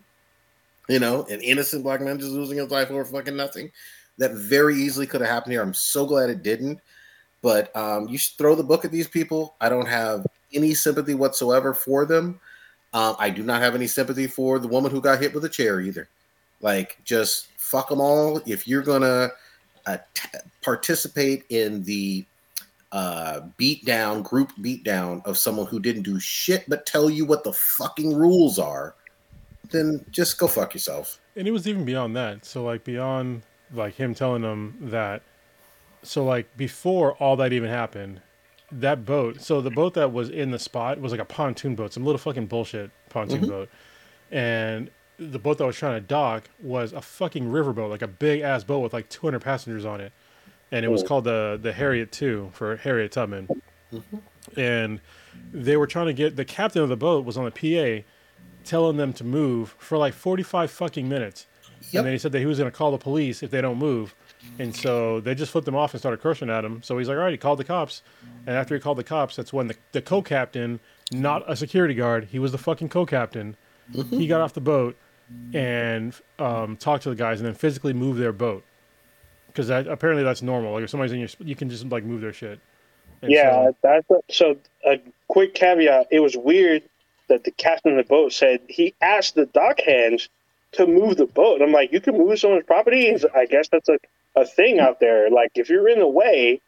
You 0.89 1.01
know, 1.01 1.25
an 1.25 1.41
innocent 1.41 1.83
black 1.83 2.01
man 2.01 2.21
just 2.21 2.31
losing 2.31 2.59
his 2.59 2.71
life 2.71 2.93
over 2.93 3.05
fucking 3.05 3.37
nothing. 3.37 3.73
That 4.19 4.35
very 4.35 4.77
easily 4.77 5.09
could 5.09 5.21
have 5.21 5.31
happened 5.31 5.53
here. 5.53 5.63
I'm 5.63 5.75
so 5.75 6.07
glad 6.07 6.31
it 6.31 6.45
didn't. 6.45 6.79
But 7.43 7.75
um, 7.77 8.07
you 8.07 8.17
should 8.19 8.39
throw 8.39 8.55
the 8.55 8.63
book 8.63 8.85
at 8.85 8.93
these 8.93 9.09
people. 9.09 9.57
I 9.61 9.69
don't 9.69 9.89
have 9.89 10.25
any 10.53 10.75
sympathy 10.75 11.15
whatsoever 11.15 11.75
for 11.75 12.07
them. 12.07 12.39
Um, 12.95 13.17
I 13.19 13.29
do 13.29 13.43
not 13.43 13.61
have 13.61 13.75
any 13.75 13.87
sympathy 13.87 14.27
for 14.27 14.59
the 14.59 14.69
woman 14.69 14.91
who 14.91 15.01
got 15.01 15.21
hit 15.21 15.35
with 15.35 15.45
a 15.45 15.49
chair 15.49 15.81
either. 15.81 16.09
Like, 16.63 16.97
just 17.05 17.49
fuck 17.59 17.89
them 17.91 18.01
all. 18.01 18.41
If 18.47 18.67
you're 18.67 18.83
gonna 18.83 19.31
uh, 19.85 19.99
t- 20.15 20.39
participate 20.63 21.45
in 21.51 21.83
the 21.83 22.25
uh, 22.93 23.41
beat 23.57 23.85
down, 23.85 24.23
group 24.23 24.53
beat 24.63 24.85
down 24.85 25.21
of 25.25 25.37
someone 25.37 25.67
who 25.67 25.81
didn't 25.81 26.03
do 26.05 26.19
shit 26.21 26.65
but 26.69 26.87
tell 26.87 27.11
you 27.11 27.25
what 27.27 27.43
the 27.43 27.53
fucking 27.53 28.15
rules 28.15 28.59
are, 28.59 28.95
then 29.71 30.05
just 30.11 30.39
go 30.39 30.47
fuck 30.47 30.73
yourself. 30.75 31.19
and 31.37 31.49
it 31.49 31.51
was 31.51 31.67
even 31.67 31.85
beyond 31.85 32.15
that 32.15 32.45
so 32.45 32.63
like 32.63 32.85
beyond 32.85 33.43
like 33.73 33.95
him 33.95 34.15
telling 34.15 34.43
them 34.43 34.77
that 34.81 35.23
so 36.05 36.25
like 36.25 36.47
before 36.57 37.15
all 37.15 37.35
that 37.35 37.53
even 37.53 37.69
happened 37.69 38.21
that 38.73 39.05
boat 39.05 39.41
so 39.41 39.61
the 39.61 39.71
boat 39.71 39.95
that 39.95 40.13
was 40.13 40.29
in 40.31 40.51
the 40.51 40.59
spot 40.59 41.01
was 41.01 41.13
like 41.13 41.21
a 41.21 41.25
pontoon 41.25 41.75
boat 41.75 41.93
some 41.93 42.05
little 42.05 42.19
fucking 42.19 42.47
bullshit 42.47 42.91
pontoon 43.11 43.43
Mhm. 43.43 43.49
boat 43.49 43.69
and 44.31 44.91
the 45.19 45.39
boat 45.39 45.59
that 45.59 45.67
was 45.67 45.77
trying 45.77 45.95
to 46.01 46.07
dock 46.07 46.49
was 46.61 46.93
a 46.93 47.01
fucking 47.01 47.45
riverboat 47.45 47.91
like 47.91 48.03
a 48.03 48.09
big 48.09 48.41
ass 48.41 48.65
boat 48.65 48.81
with 48.81 48.93
like 48.93 49.09
200 49.09 49.41
passengers 49.41 49.85
on 49.85 50.01
it 50.01 50.13
and 50.73 50.85
it 50.85 50.89
was 50.89 51.03
Oh. 51.05 51.07
called 51.07 51.25
the 51.25 51.59
the 51.63 51.73
harriet 51.73 52.11
2 52.11 52.51
for 52.53 52.77
harriet 52.77 53.13
tubman 53.13 53.49
Mhm. 53.93 54.21
and 54.57 55.01
they 55.53 55.77
were 55.77 55.87
trying 55.87 56.07
to 56.07 56.13
get 56.15 56.37
the 56.37 56.45
captain 56.45 56.83
of 56.83 56.89
the 56.89 56.97
boat 56.97 57.25
was 57.25 57.37
on 57.37 57.45
the 57.45 57.51
pa 57.51 58.05
telling 58.65 58.97
them 58.97 59.13
to 59.13 59.25
move 59.25 59.75
for 59.79 59.99
like 59.99 60.15
45 60.15 60.71
fucking 60.71 61.09
minutes 61.09 61.47
Yep. 61.91 62.01
and 62.01 62.07
then 62.07 62.13
he 62.13 62.19
said 62.19 62.33
that 62.33 62.39
he 62.41 62.47
was 62.47 62.59
going 62.59 62.71
to 62.71 62.77
call 62.77 62.91
the 62.93 62.99
police 62.99 63.43
if 63.43 63.51
they 63.51 63.61
don't 63.61 63.77
move. 63.79 64.15
And 64.59 64.75
so 64.75 65.21
they 65.21 65.35
just 65.35 65.51
flipped 65.53 65.67
him 65.67 65.75
off 65.75 65.95
and 65.95 66.01
started 66.01 66.21
cursing 66.21 66.49
at 66.51 66.65
him. 66.65 66.83
So 66.83 66.97
he's 66.99 67.09
like, 67.09 67.17
all 67.17 67.25
right, 67.25 67.33
he 67.33 67.39
called 67.39 67.59
the 67.59 67.65
cops. 67.65 68.03
And 68.47 68.55
after 68.57 68.75
he 68.75 68.81
called 68.81 68.99
the 68.99 69.05
cops, 69.05 69.37
that's 69.37 69.53
when 69.53 69.67
the, 69.67 69.77
the 69.93 70.01
co 70.03 70.23
captain, 70.23 70.79
not 71.13 71.43
a 71.51 71.57
security 71.57 71.95
guard, 71.95 72.29
he 72.31 72.39
was 72.39 72.53
the 72.53 72.59
fucking 72.59 72.89
co 72.89 73.05
captain, 73.05 73.57
he 74.11 74.27
got 74.27 74.41
off 74.41 74.53
the 74.53 74.61
boat 74.61 74.97
and 75.53 76.15
um, 76.39 76.77
talked 76.77 77.03
to 77.05 77.11
the 77.11 77.17
guys 77.17 77.41
and 77.41 77.47
then 77.47 77.55
physically 77.55 77.93
moved 77.93 78.21
their 78.21 78.33
boat 78.33 78.63
because 79.49 79.69
that 79.69 79.87
apparently 79.89 80.23
that's 80.23 80.43
normal. 80.43 80.73
Like 80.73 80.85
if 80.85 80.91
somebody's 80.91 81.13
in 81.13 81.19
your, 81.21 81.29
you 81.41 81.57
can 81.57 81.69
just 81.71 81.85
like 81.87 82.05
move 82.05 82.21
their 82.21 82.33
shit. 82.33 82.61
And 83.23 83.33
yeah, 83.33 83.51
so- 83.71 83.77
that's 83.83 84.05
what, 84.09 84.25
so. 84.31 84.57
A 84.87 85.01
quick 85.29 85.55
caveat: 85.55 86.09
It 86.11 86.21
was 86.21 86.37
weird 86.37 86.83
that 87.29 87.45
the 87.45 87.51
captain 87.53 87.99
of 87.99 88.05
the 88.05 88.09
boat 88.09 88.33
said 88.35 88.61
he 88.69 88.95
asked 89.01 89.35
the 89.35 89.47
dock 89.47 89.81
hands 89.81 90.29
to 90.73 90.87
move 90.87 91.17
the 91.17 91.25
boat. 91.27 91.55
And 91.55 91.63
I'm 91.65 91.73
like, 91.73 91.91
you 91.91 92.01
can 92.01 92.19
move 92.19 92.39
someone's 92.39 92.67
property. 92.67 93.07
He's- 93.07 93.25
I 93.35 93.47
guess 93.47 93.69
that's 93.69 93.89
a 93.89 93.99
a 94.37 94.45
thing 94.45 94.81
out 94.81 95.01
there. 95.01 95.31
Like 95.31 95.53
if 95.55 95.69
you're 95.69 95.89
in 95.89 95.99
the 95.99 96.09
way, 96.09 96.61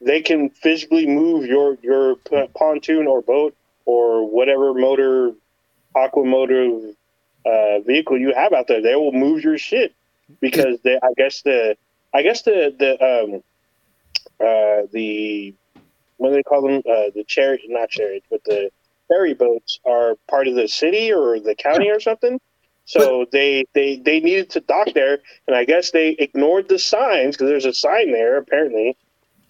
they 0.00 0.20
can 0.20 0.50
physically 0.50 1.06
move 1.06 1.46
your 1.46 1.76
your 1.82 2.16
pontoon 2.54 3.06
or 3.06 3.22
boat 3.22 3.54
or 3.86 4.28
whatever 4.28 4.74
motor, 4.74 5.32
aquamotive 5.96 6.94
uh, 7.46 7.80
vehicle 7.80 8.18
you 8.18 8.32
have 8.34 8.52
out 8.52 8.68
there. 8.68 8.82
They 8.82 8.94
will 8.94 9.12
move 9.12 9.44
your 9.44 9.58
shit 9.58 9.94
because 10.40 10.80
they, 10.82 10.96
I 10.96 11.12
guess 11.16 11.42
the 11.42 11.76
I 12.12 12.22
guess 12.22 12.42
the 12.42 12.74
the 12.78 12.92
um 13.02 13.42
uh 14.40 14.86
the 14.92 15.54
what 16.16 16.30
do 16.30 16.36
they 16.36 16.42
call 16.42 16.62
them 16.62 16.78
uh 16.78 17.10
the 17.14 17.24
chariot 17.26 17.62
not 17.68 17.90
chariots 17.90 18.26
but 18.30 18.42
the 18.44 18.70
ferry 19.08 19.34
boats 19.34 19.78
are 19.84 20.16
part 20.28 20.48
of 20.48 20.54
the 20.54 20.68
city 20.68 21.12
or 21.12 21.38
the 21.40 21.54
county 21.54 21.90
or 21.90 22.00
something. 22.00 22.40
So 22.86 23.26
they, 23.32 23.64
they 23.74 23.96
they 23.96 24.20
needed 24.20 24.50
to 24.50 24.60
dock 24.60 24.88
there, 24.94 25.18
and 25.46 25.56
I 25.56 25.64
guess 25.64 25.90
they 25.90 26.10
ignored 26.10 26.68
the 26.68 26.78
signs 26.78 27.34
because 27.34 27.48
there's 27.48 27.64
a 27.64 27.72
sign 27.72 28.12
there 28.12 28.36
apparently 28.36 28.96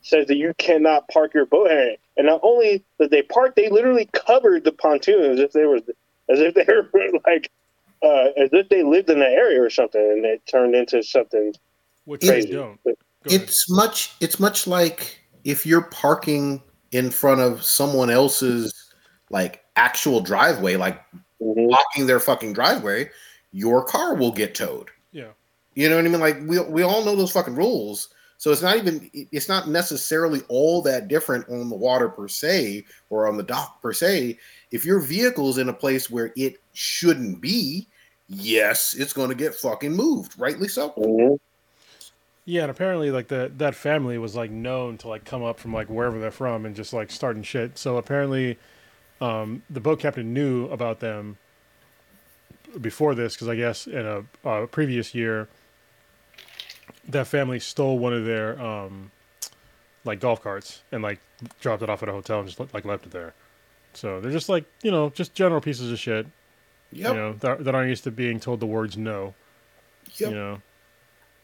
says 0.03 0.27
that 0.29 0.37
you 0.37 0.53
cannot 0.59 1.09
park 1.09 1.35
your 1.35 1.47
boat 1.47 1.71
here. 1.71 1.97
And 2.17 2.27
not 2.27 2.41
only 2.43 2.85
that 2.99 3.11
they 3.11 3.23
parked, 3.23 3.57
they 3.57 3.71
literally 3.71 4.09
covered 4.13 4.65
the 4.65 4.73
pontoon 4.73 5.33
as 5.33 5.41
if 5.41 5.53
they 5.53 5.65
were 5.65 5.81
as 6.29 6.41
if 6.41 6.55
they 6.55 6.65
were 6.69 6.89
like 7.27 7.51
uh, 8.03 8.29
as 8.37 8.51
if 8.53 8.69
they 8.69 8.85
lived 8.85 9.11
in 9.11 9.19
the 9.19 9.29
area 9.29 9.61
or 9.61 9.71
something, 9.71 10.01
and 10.01 10.25
it 10.25 10.47
turned 10.47 10.75
into 10.75 11.03
something 11.03 11.53
which 12.05 12.23
It's- 12.23 12.45
they 12.45 12.51
don't. 12.53 12.83
Go 12.85 12.91
ahead. 12.91 12.97
It's 13.43 13.71
much. 13.71 14.13
It's 14.21 14.39
much 14.39 14.67
like 14.67 15.19
if 15.45 15.65
you're 15.65 15.89
parking 15.89 16.63
in 16.93 17.11
front 17.11 17.41
of 17.41 17.65
someone 17.65 18.11
else's 18.11 18.73
like 19.31 19.65
actual 19.77 20.21
driveway, 20.21 20.77
like 20.77 21.01
blocking 21.41 22.07
their 22.07 22.21
fucking 22.21 22.53
driveway, 22.53 23.11
your 23.53 23.85
car 23.85 24.15
will 24.15 24.33
get 24.33 24.55
towed. 24.55 24.91
yeah. 25.13 25.29
You 25.77 25.89
know 25.89 25.97
what 25.97 26.05
I 26.05 26.09
mean? 26.09 26.21
Like 26.21 26.39
we 26.47 26.61
we 26.61 26.83
all 26.85 27.05
know 27.05 27.17
those 27.17 27.33
fucking 27.33 27.57
rules. 27.57 28.11
So 28.39 28.53
it's 28.53 28.63
not 28.63 28.77
even 28.77 29.11
it's 29.13 29.49
not 29.49 29.69
necessarily 29.69 30.43
all 30.49 30.83
that 30.83 31.09
different 31.09 31.49
on 31.49 31.69
the 31.69 31.75
water 31.75 32.09
per 32.09 32.29
se 32.29 32.85
or 33.11 33.27
on 33.27 33.37
the 33.37 33.43
dock 33.43 33.83
per 33.83 33.93
se. 33.93 34.39
If 34.71 34.85
your 34.85 35.01
vehicle's 35.01 35.59
in 35.59 35.69
a 35.69 35.73
place 35.73 36.09
where 36.09 36.33
it 36.37 36.61
shouldn't 36.75 37.41
be, 37.41 37.89
yes, 38.29 38.95
it's 38.95 39.13
going 39.13 39.31
to 39.31 39.35
get 39.35 39.55
fucking 39.55 39.93
moved. 39.93 40.39
Rightly 40.39 40.69
so. 40.69 40.91
Mhm. 40.91 41.39
Yeah, 42.45 42.63
and 42.63 42.71
apparently 42.71 43.11
like 43.11 43.29
the 43.29 43.51
that 43.57 43.75
family 43.75 44.19
was 44.19 44.37
like 44.37 44.51
known 44.53 44.97
to 44.99 45.09
like 45.09 45.25
come 45.25 45.43
up 45.43 45.59
from 45.59 45.73
like 45.73 45.89
wherever 45.89 46.21
they're 46.21 46.31
from 46.31 46.67
and 46.67 46.77
just 46.77 46.93
like 46.93 47.11
starting 47.11 47.43
shit. 47.43 47.79
So 47.79 47.97
apparently, 47.97 48.59
um, 49.25 49.63
the 49.71 49.81
boat 49.81 50.01
captain 50.01 50.35
knew 50.35 50.67
about 50.69 51.01
them 51.01 51.39
before 52.81 53.15
this 53.15 53.35
because 53.35 53.49
I 53.49 53.57
guess 53.57 53.87
in 53.87 54.05
a, 54.07 54.25
uh 54.47 54.67
previous 54.67 55.15
year, 55.15 55.49
that 57.09 57.27
family 57.27 57.59
stole 57.59 57.99
one 57.99 58.13
of 58.13 58.25
their 58.27 58.61
um, 58.61 59.11
like 60.05 60.21
golf 60.21 60.43
carts 60.43 60.83
and 60.93 61.03
like 61.03 61.21
dropped 61.61 61.83
it 61.83 61.89
off 61.89 62.03
at 62.03 62.09
a 62.09 62.13
hotel 62.13 62.41
and 62.41 62.49
just 62.49 62.75
like 62.75 62.85
left 62.85 63.07
it 63.07 63.13
there. 63.13 63.33
So 63.95 64.21
they're 64.21 64.33
just 64.33 64.49
like 64.49 64.65
you 64.83 64.91
know 64.91 65.11
just 65.11 65.35
general 65.35 65.61
pieces 65.61 65.91
of 65.91 65.99
shit. 65.99 66.27
Yep. 66.93 67.09
You 67.09 67.15
know 67.15 67.33
that, 67.41 67.65
that 67.65 67.75
aren't 67.75 67.89
used 67.89 68.05
to 68.05 68.11
being 68.11 68.41
told 68.41 68.61
the 68.61 68.67
words 68.67 68.97
no. 68.97 69.35
Yep. 70.17 70.31
You 70.31 70.37
know. 70.37 70.63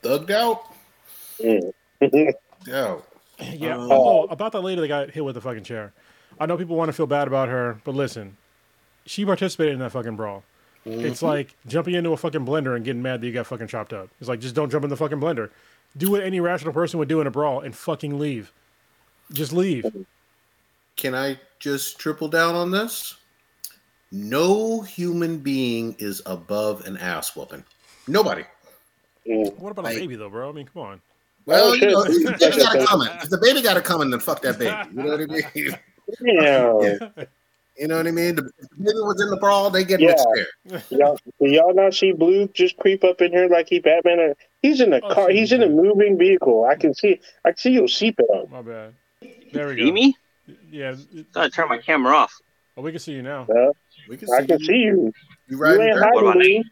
Thugged 0.02 0.30
out. 0.30 0.64
Mm. 1.40 1.72
Yeah. 2.66 2.96
Yeah. 3.38 3.78
Um, 3.78 3.88
oh, 3.90 4.24
about 4.24 4.52
that 4.52 4.60
lady 4.60 4.82
that 4.82 4.88
got 4.88 5.10
hit 5.12 5.24
with 5.24 5.34
the 5.34 5.40
fucking 5.40 5.64
chair. 5.64 5.94
I 6.40 6.46
know 6.46 6.56
people 6.56 6.74
want 6.76 6.88
to 6.88 6.92
feel 6.94 7.06
bad 7.06 7.28
about 7.28 7.48
her, 7.48 7.80
but 7.84 7.94
listen, 7.94 8.36
she 9.06 9.24
participated 9.24 9.74
in 9.74 9.80
that 9.80 9.92
fucking 9.92 10.16
brawl. 10.16 10.42
It's 10.86 11.22
like 11.22 11.54
jumping 11.66 11.94
into 11.94 12.10
a 12.12 12.16
fucking 12.16 12.46
blender 12.46 12.74
and 12.74 12.82
getting 12.84 13.02
mad 13.02 13.20
that 13.20 13.26
you 13.26 13.32
got 13.34 13.46
fucking 13.46 13.66
chopped 13.68 13.92
up. 13.92 14.08
It's 14.18 14.28
like 14.30 14.40
just 14.40 14.54
don't 14.54 14.70
jump 14.70 14.82
in 14.84 14.90
the 14.90 14.96
fucking 14.96 15.20
blender. 15.20 15.50
Do 15.96 16.10
what 16.12 16.22
any 16.22 16.40
rational 16.40 16.72
person 16.72 16.98
would 16.98 17.08
do 17.08 17.20
in 17.20 17.26
a 17.26 17.30
brawl 17.30 17.60
and 17.60 17.76
fucking 17.76 18.18
leave. 18.18 18.50
Just 19.32 19.52
leave. 19.52 19.84
Can 20.96 21.14
I 21.14 21.38
just 21.58 21.98
triple 21.98 22.28
down 22.28 22.54
on 22.54 22.70
this? 22.70 23.16
No 24.10 24.80
human 24.80 25.38
being 25.38 25.94
is 25.98 26.22
above 26.26 26.86
an 26.86 26.96
ass 26.96 27.36
whooping. 27.36 27.64
Nobody. 28.08 28.44
Mm. 29.26 29.56
What 29.58 29.70
about 29.72 29.84
Like- 29.84 29.96
a 29.98 30.00
baby 30.00 30.16
though, 30.16 30.30
bro? 30.30 30.48
I 30.48 30.52
mean, 30.52 30.66
come 30.72 30.82
on. 30.82 31.00
Well, 31.46 31.70
Oh, 31.70 31.72
you 31.74 31.90
know, 31.90 32.02
if 32.06 32.24
the 32.24 32.36
baby 32.38 32.56
got 32.58 32.72
to 32.72 32.86
coming. 32.86 33.08
If 33.22 33.28
the 33.30 33.38
baby 33.38 33.62
got 33.62 33.74
to 33.74 33.80
coming, 33.80 34.10
then 34.10 34.20
fuck 34.20 34.40
that 34.42 34.58
baby. 34.58 34.76
You 34.94 35.02
know 35.02 35.10
what 35.16 35.20
I 35.20 35.26
mean? 35.54 35.78
Yeah. 36.20 36.98
You 37.78 37.88
know 37.88 37.96
what 37.96 38.06
I 38.06 38.10
mean? 38.10 38.34
The 38.36 38.50
if 38.58 38.68
baby 38.78 38.98
was 38.98 39.22
in 39.22 39.30
the 39.30 39.36
brawl, 39.36 39.70
they 39.70 39.84
get 39.84 40.00
Yeah. 40.00 40.08
mixed 40.08 40.26
there. 40.34 40.82
y'all, 40.90 41.18
y'all 41.40 41.74
not 41.74 41.94
see 41.94 42.12
Blue 42.12 42.46
just 42.48 42.76
creep 42.76 43.04
up 43.04 43.20
in 43.22 43.30
here 43.32 43.48
like 43.48 43.68
he 43.68 43.78
Batman? 43.78 44.34
He's 44.60 44.80
in 44.80 44.92
a 44.92 45.00
Oh, 45.02 45.14
car. 45.14 45.30
He's 45.30 45.52
in 45.52 45.62
a 45.62 45.68
moving 45.68 46.18
vehicle. 46.18 46.64
I 46.64 46.74
can 46.74 46.92
see. 46.94 47.20
I 47.44 47.50
can 47.50 47.56
see 47.58 47.70
your 47.72 47.84
seatbelt 47.84 48.28
on. 48.30 48.50
My 48.50 48.60
bad. 48.62 48.94
There 49.52 49.68
we 49.68 49.76
See 49.76 49.84
go. 49.86 49.92
me? 49.92 50.16
Yeah. 50.70 50.94
it- 51.12 51.26
Thought 51.32 51.46
I 51.46 51.48
turned 51.48 51.70
my 51.70 51.78
camera 51.78 52.14
off. 52.14 52.34
Oh, 52.76 52.82
we 52.82 52.90
can 52.90 53.00
see 53.00 53.12
you 53.12 53.22
now. 53.22 53.42
Uh, 53.44 53.72
We 54.08 54.16
can 54.16 54.28
I 54.30 54.44
can 54.44 54.58
you. 54.58 54.64
see 54.66 54.76
you. 54.76 55.12
You 55.48 55.56
You 55.56 55.58
riding 55.58 55.80
ain't 55.86 55.94
dirty. 55.94 56.26
Hiding 56.26 56.38
me. 56.38 56.64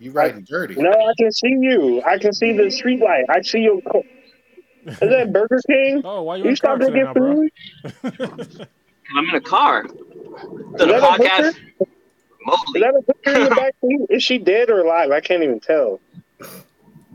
You 0.00 0.10
riding 0.12 0.44
dirty. 0.44 0.74
No, 0.76 0.90
I 0.90 1.12
can 1.18 1.32
see 1.32 1.56
you. 1.60 2.02
I 2.06 2.18
can 2.18 2.32
see 2.32 2.52
the 2.52 2.70
street 2.70 3.00
light. 3.00 3.24
I 3.28 3.42
see 3.42 3.60
your. 3.60 3.80
Co- 3.82 4.02
Is 4.86 4.98
that 5.00 5.32
Burger 5.32 5.60
King? 5.68 6.02
Oh, 6.04 6.22
why 6.22 6.36
you 6.36 6.44
You 6.44 6.50
in 6.50 6.56
stop 6.56 6.78
to 6.80 6.90
get 6.90 7.04
now, 7.04 7.14
food? 7.14 7.50
I'm 9.16 9.28
in 9.28 9.34
a 9.34 9.40
car. 9.40 9.84
Is 9.84 9.92
Doing 9.92 10.00
a 10.80 10.86
that 10.86 10.98
a 10.98 11.00
podcast. 11.00 11.48
Is 11.48 12.80
that 12.80 12.94
a 12.96 13.02
picture 13.02 13.34
in 13.34 13.44
the 13.44 13.50
back 13.54 13.74
seat? 13.80 14.00
Is 14.10 14.22
she 14.22 14.38
dead 14.38 14.70
or 14.70 14.80
alive? 14.80 15.10
I 15.10 15.20
can't 15.20 15.42
even 15.42 15.60
tell. 15.60 16.00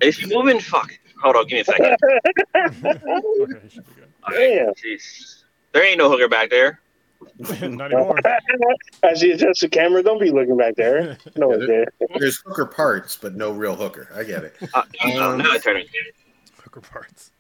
Is 0.02 0.16
she 0.16 0.28
moving? 0.34 0.60
Fuck. 0.60 0.92
Hold 1.22 1.38
on, 1.38 1.48
give 1.48 1.56
me 1.56 1.62
a 1.62 1.66
second. 1.66 1.98
okay, 2.56 3.50
he 3.70 4.56
Damn. 4.56 4.74
Jeez. 4.74 5.44
There 5.72 5.84
ain't 5.84 5.98
no 5.98 6.10
hooker 6.10 6.28
back 6.28 6.50
there. 6.50 6.82
good. 7.42 7.72
Not 7.78 7.94
anymore. 7.94 8.20
As 9.04 9.22
you 9.22 9.34
adjust 9.34 9.62
the 9.62 9.70
camera, 9.70 10.04
don't 10.04 10.20
be 10.20 10.32
looking 10.32 10.58
back 10.58 10.76
there. 10.76 11.18
No 11.38 11.48
one's 11.48 11.66
there. 11.68 11.86
There's 12.20 12.42
hooker 12.46 12.66
parts, 12.66 13.18
but 13.20 13.36
no 13.36 13.52
real 13.52 13.76
hooker. 13.76 14.10
I 14.14 14.24
get 14.24 14.44
it. 14.44 14.56
Uh, 14.74 14.84
oh, 15.06 15.32
Um, 15.32 15.38
now 15.38 15.52
I 15.54 15.58
turn 15.58 15.78
it. 15.78 15.88
Hooker 16.62 16.82
parts. 16.82 17.32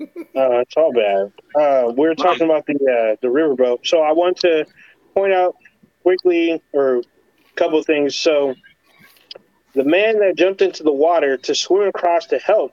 Uh, 0.00 0.60
it's 0.60 0.76
all 0.76 0.92
bad. 0.92 1.32
Uh, 1.60 1.92
we 1.96 2.06
are 2.06 2.14
talking 2.14 2.42
about 2.44 2.66
the 2.66 2.74
uh, 2.74 3.16
the 3.20 3.28
riverboat. 3.28 3.86
So 3.86 4.00
I 4.02 4.12
want 4.12 4.36
to 4.38 4.64
point 5.14 5.32
out 5.32 5.56
quickly 6.02 6.62
or 6.72 6.98
a 6.98 7.02
couple 7.56 7.78
of 7.78 7.86
things. 7.86 8.14
So 8.14 8.54
the 9.74 9.84
man 9.84 10.18
that 10.20 10.36
jumped 10.36 10.62
into 10.62 10.82
the 10.82 10.92
water 10.92 11.36
to 11.36 11.54
swim 11.54 11.88
across 11.88 12.26
to 12.26 12.38
help, 12.38 12.72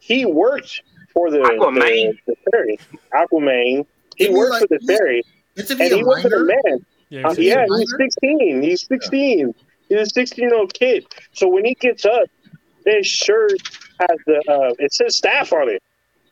he 0.00 0.24
worked 0.26 0.82
for 1.12 1.30
the 1.30 1.38
Aquaman. 1.38 2.18
the, 2.26 2.34
the 2.34 2.36
ferry. 2.50 2.78
Aquaman. 3.12 3.86
He 4.16 4.24
Isn't 4.24 4.36
worked 4.36 4.50
like- 4.52 4.60
for 4.62 4.68
the 4.78 4.86
ferry, 4.86 5.22
and 5.56 5.68
he 5.68 5.74
he 5.96 6.00
a 6.00 6.04
wasn't 6.04 6.34
a 6.34 6.38
man. 6.44 6.86
Yeah, 7.10 7.28
Uh, 7.28 7.34
he's- 7.34 7.54
yeah, 7.54 7.66
he's 7.78 7.94
16. 7.98 8.62
He's 8.62 8.86
16. 8.86 9.54
He's 9.88 9.98
a 9.98 10.06
16 10.06 10.48
year 10.48 10.54
old 10.56 10.74
kid. 10.74 11.06
So 11.32 11.46
when 11.48 11.64
he 11.64 11.74
gets 11.74 12.04
up, 12.04 12.24
his 12.86 13.06
shirt 13.06 13.52
has 14.00 14.18
the 14.26 14.42
uh, 14.48 14.74
it 14.78 14.92
says 14.92 15.14
staff 15.16 15.52
on 15.52 15.68
it. 15.68 15.82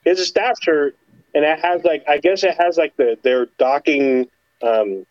It's 0.04 0.20
a 0.20 0.26
staff 0.26 0.60
shirt, 0.60 0.96
and 1.34 1.44
it 1.44 1.58
has 1.60 1.84
like 1.84 2.04
I 2.08 2.18
guess 2.18 2.44
it 2.44 2.56
has 2.58 2.76
like 2.76 2.96
the 2.96 3.18
their 3.22 3.46
docking 3.58 4.28
um 4.62 5.06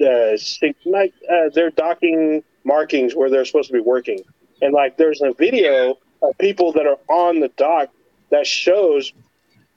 uh, 0.00 0.36
like 0.84 1.14
uh, 1.30 1.48
their 1.54 1.70
docking 1.70 2.42
markings 2.64 3.14
where 3.14 3.30
they're 3.30 3.44
supposed 3.44 3.68
to 3.68 3.72
be 3.72 3.80
working. 3.80 4.20
And 4.60 4.72
like 4.72 4.96
there's 4.96 5.22
a 5.22 5.32
video 5.32 5.98
of 6.22 6.38
people 6.38 6.72
that 6.72 6.86
are 6.86 6.98
on 7.08 7.40
the 7.40 7.48
dock 7.56 7.90
that 8.30 8.46
shows 8.46 9.12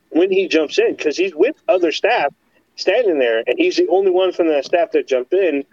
when 0.10 0.31
he 0.31 0.48
jumps 0.48 0.79
in 0.79 0.95
because 0.95 1.17
he's 1.17 1.36
with 1.36 1.55
other 1.67 1.91
staff 1.91 2.34
standing 2.75 3.19
there, 3.19 3.43
and 3.48 3.57
he's 3.57 3.77
the 3.77 3.88
only 3.89 4.12
one 4.12 4.31
from 4.31 4.48
that 4.48 4.65
staff 4.65 4.91
that 4.91 5.07
jumped 5.07 5.34
in, 5.34 5.63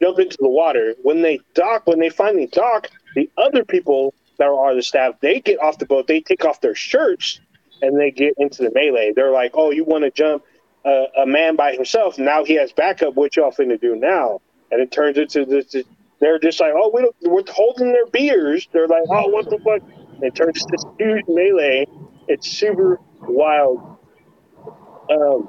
jump 0.00 0.18
into 0.18 0.36
the 0.40 0.48
water. 0.48 0.94
When 1.02 1.22
they 1.22 1.40
dock, 1.54 1.86
when 1.86 1.98
they 1.98 2.08
finally 2.08 2.46
dock, 2.46 2.88
the 3.14 3.30
other 3.36 3.64
people 3.64 4.14
that 4.38 4.48
are 4.48 4.74
the 4.74 4.82
staff, 4.82 5.14
they 5.20 5.40
get 5.40 5.60
off 5.60 5.78
the 5.78 5.86
boat, 5.86 6.06
they 6.06 6.20
take 6.20 6.44
off 6.44 6.60
their 6.60 6.74
shirts, 6.74 7.40
and 7.82 7.98
they 7.98 8.10
get 8.10 8.34
into 8.38 8.62
the 8.62 8.70
melee. 8.74 9.12
They're 9.14 9.32
like, 9.32 9.52
"Oh, 9.54 9.70
you 9.70 9.84
want 9.84 10.04
to 10.04 10.10
jump 10.10 10.44
uh, 10.84 11.04
a 11.16 11.26
man 11.26 11.56
by 11.56 11.72
himself? 11.72 12.18
Now 12.18 12.44
he 12.44 12.54
has 12.54 12.72
backup. 12.72 13.14
What 13.14 13.36
y'all 13.36 13.52
finna 13.52 13.80
do 13.80 13.96
now?" 13.96 14.40
And 14.70 14.80
it 14.80 14.90
turns 14.90 15.18
into 15.18 15.44
this. 15.44 15.74
they're 16.20 16.38
just 16.38 16.60
like, 16.60 16.72
"Oh, 16.76 16.90
we 16.92 17.02
don't." 17.02 17.16
We're 17.22 17.42
holding 17.48 17.92
their 17.92 18.06
beers. 18.06 18.68
They're 18.72 18.88
like, 18.88 19.04
"Oh, 19.08 19.28
what 19.28 19.48
the 19.50 19.58
fuck?" 19.58 19.82
And 20.14 20.24
it 20.24 20.34
turns 20.34 20.60
to 20.60 20.66
this 20.70 20.84
huge 20.98 21.24
melee. 21.28 21.86
It's 22.28 22.48
super 22.48 23.00
wild. 23.20 23.96
Um, 25.10 25.48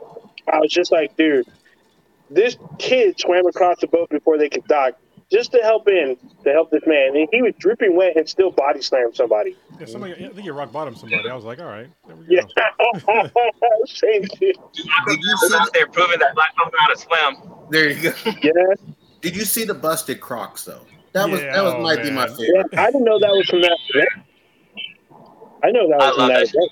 I 0.51 0.59
was 0.59 0.71
just 0.71 0.91
like, 0.91 1.15
dude, 1.17 1.47
this 2.29 2.57
kid 2.77 3.19
swam 3.19 3.45
across 3.47 3.79
the 3.79 3.87
boat 3.87 4.09
before 4.09 4.37
they 4.37 4.49
could 4.49 4.65
dock. 4.65 4.93
Just 5.31 5.51
to 5.51 5.59
help 5.59 5.87
in 5.87 6.17
to 6.43 6.51
help 6.51 6.71
this 6.71 6.81
man, 6.87 7.15
and 7.15 7.27
he 7.31 7.41
was 7.41 7.53
dripping 7.59 7.95
wet 7.95 8.15
and 8.17 8.27
still 8.27 8.51
body 8.51 8.81
slammed 8.81 9.15
somebody. 9.15 9.55
Yeah, 9.79 9.85
somebody, 9.85 10.13
I 10.25 10.29
think 10.29 10.45
you 10.45 10.53
rock 10.53 10.71
bottom 10.71 10.95
somebody. 10.95 11.29
I 11.29 11.35
was 11.35 11.45
like, 11.45 11.59
all 11.59 11.65
right, 11.67 11.87
there 12.07 12.15
we 12.15 12.25
Yeah, 12.27 12.41
go. 12.41 12.47
Oh, 13.07 13.29
oh, 13.35 13.49
oh, 13.63 13.85
same 13.85 14.23
shit. 14.37 14.57
Did 14.73 14.85
you 14.85 14.91
They're 15.07 15.17
see? 15.49 15.55
out 15.55 15.71
there 15.73 15.87
proving 15.87 16.19
that 16.19 16.33
black 16.35 16.53
folks 16.57 16.71
know 16.71 16.79
how 16.79 16.87
to 16.87 16.97
swim. 16.97 17.35
There 17.69 17.89
you 17.89 18.11
go. 18.11 18.31
Yeah, 18.41 18.51
Did 19.21 19.35
you 19.35 19.45
see 19.45 19.63
the 19.65 19.73
busted 19.73 20.19
Crocs 20.21 20.65
though? 20.65 20.81
That 21.13 21.29
was 21.29 21.41
that 21.41 21.63
was 21.63 21.73
oh, 21.75 21.81
might 21.81 22.01
be 22.03 22.11
my 22.11 22.27
man. 22.27 22.35
yeah. 22.39 22.63
favorite. 22.63 22.77
I 22.77 22.85
didn't 22.87 23.03
know 23.03 23.19
that 23.19 23.31
was 23.31 23.47
from 23.49 23.61
that. 23.61 23.77
event. 23.93 24.09
I 25.63 25.71
know 25.71 25.87
that 25.89 26.01
I 26.01 26.07
was 26.09 26.15
from 26.17 26.27
that. 26.29 26.39
that 26.39 26.47
shit. 26.47 26.55
event. 26.55 26.71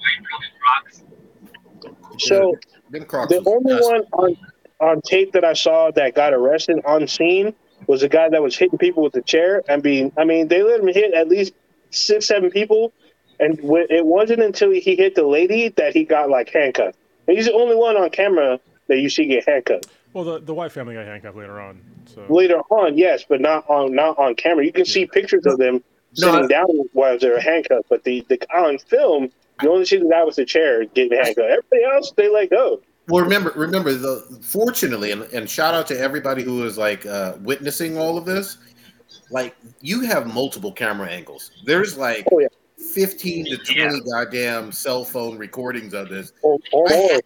So 2.19 2.55
Them 2.89 3.05
Crocs. 3.05 3.29
the 3.29 3.43
only 3.45 3.73
best. 3.75 3.85
one 3.89 4.01
on 4.13 4.37
on 4.79 5.01
tape 5.01 5.31
that 5.33 5.43
I 5.43 5.53
saw 5.53 5.91
that 5.91 6.13
got 6.15 6.33
arrested 6.33 6.79
on 6.85 7.07
scene 7.07 7.53
was 7.85 8.03
a 8.03 8.09
guy 8.09 8.29
that 8.29 8.41
was 8.41 8.55
hitting 8.57 8.77
people 8.77 9.03
with 9.03 9.15
a 9.15 9.21
chair 9.21 9.61
and 9.69 9.83
being. 9.83 10.11
I 10.17 10.23
mean, 10.25 10.47
they 10.47 10.63
let 10.63 10.79
him 10.79 10.87
hit 10.87 11.13
at 11.13 11.29
least 11.29 11.53
six, 11.91 12.25
seven 12.27 12.49
people, 12.49 12.91
and 13.39 13.59
it 13.61 14.05
wasn't 14.05 14.41
until 14.41 14.71
he 14.71 14.95
hit 14.95 15.15
the 15.15 15.25
lady 15.27 15.69
that 15.77 15.93
he 15.93 16.03
got 16.03 16.29
like 16.29 16.49
handcuffed. 16.49 16.97
And 17.27 17.37
he's 17.37 17.45
the 17.45 17.53
only 17.53 17.75
one 17.75 17.95
on 17.97 18.09
camera 18.09 18.59
that 18.87 18.99
you 18.99 19.09
see 19.09 19.25
get 19.27 19.47
handcuffed. 19.47 19.87
Well, 20.13 20.23
the, 20.23 20.39
the 20.39 20.53
white 20.53 20.71
family 20.71 20.95
got 20.95 21.05
handcuffed 21.05 21.37
later 21.37 21.59
on. 21.59 21.79
So 22.13 22.25
Later 22.29 22.59
on, 22.71 22.97
yes, 22.97 23.25
but 23.27 23.41
not 23.41 23.69
on 23.69 23.93
not 23.93 24.17
on 24.17 24.33
camera. 24.35 24.65
You 24.65 24.71
can 24.71 24.85
see 24.85 25.05
pictures 25.05 25.45
of 25.45 25.57
them 25.57 25.83
No, 26.17 26.31
sitting 26.31 26.45
I- 26.45 26.47
down 26.47 26.67
while 26.93 27.19
they're 27.19 27.39
handcuffed, 27.39 27.89
but 27.89 28.03
the, 28.03 28.25
the 28.29 28.39
on 28.55 28.79
film, 28.79 29.29
you 29.61 29.71
only 29.71 29.85
see 29.85 29.97
the 29.97 30.09
guy 30.09 30.23
with 30.23 30.35
the 30.37 30.45
chair 30.45 30.85
getting 30.85 31.17
handcuffed. 31.17 31.39
Everybody 31.49 31.83
else, 31.83 32.11
they 32.15 32.29
let 32.31 32.49
go. 32.49 32.81
Well, 33.07 33.23
remember, 33.23 33.53
remember 33.55 33.93
the 33.93 34.39
fortunately, 34.41 35.11
and, 35.11 35.23
and 35.33 35.49
shout 35.49 35.73
out 35.73 35.87
to 35.87 35.99
everybody 35.99 36.43
who 36.43 36.63
is 36.65 36.77
like 36.77 37.05
uh, 37.05 37.35
witnessing 37.41 37.97
all 37.97 38.17
of 38.17 38.25
this. 38.25 38.57
Like 39.29 39.55
you 39.81 40.01
have 40.01 40.27
multiple 40.33 40.71
camera 40.71 41.09
angles. 41.09 41.51
There's 41.65 41.97
like 41.97 42.25
Oh, 42.31 42.39
yeah. 42.39 42.47
fifteen 42.93 43.45
to 43.45 43.57
twenty 43.57 44.01
goddamn 44.01 44.71
cell 44.71 45.03
phone 45.05 45.37
recordings 45.37 45.93
of 45.93 46.09
this, 46.09 46.33
Or, 46.41 46.57
or 46.71 46.87
more. 46.89 47.21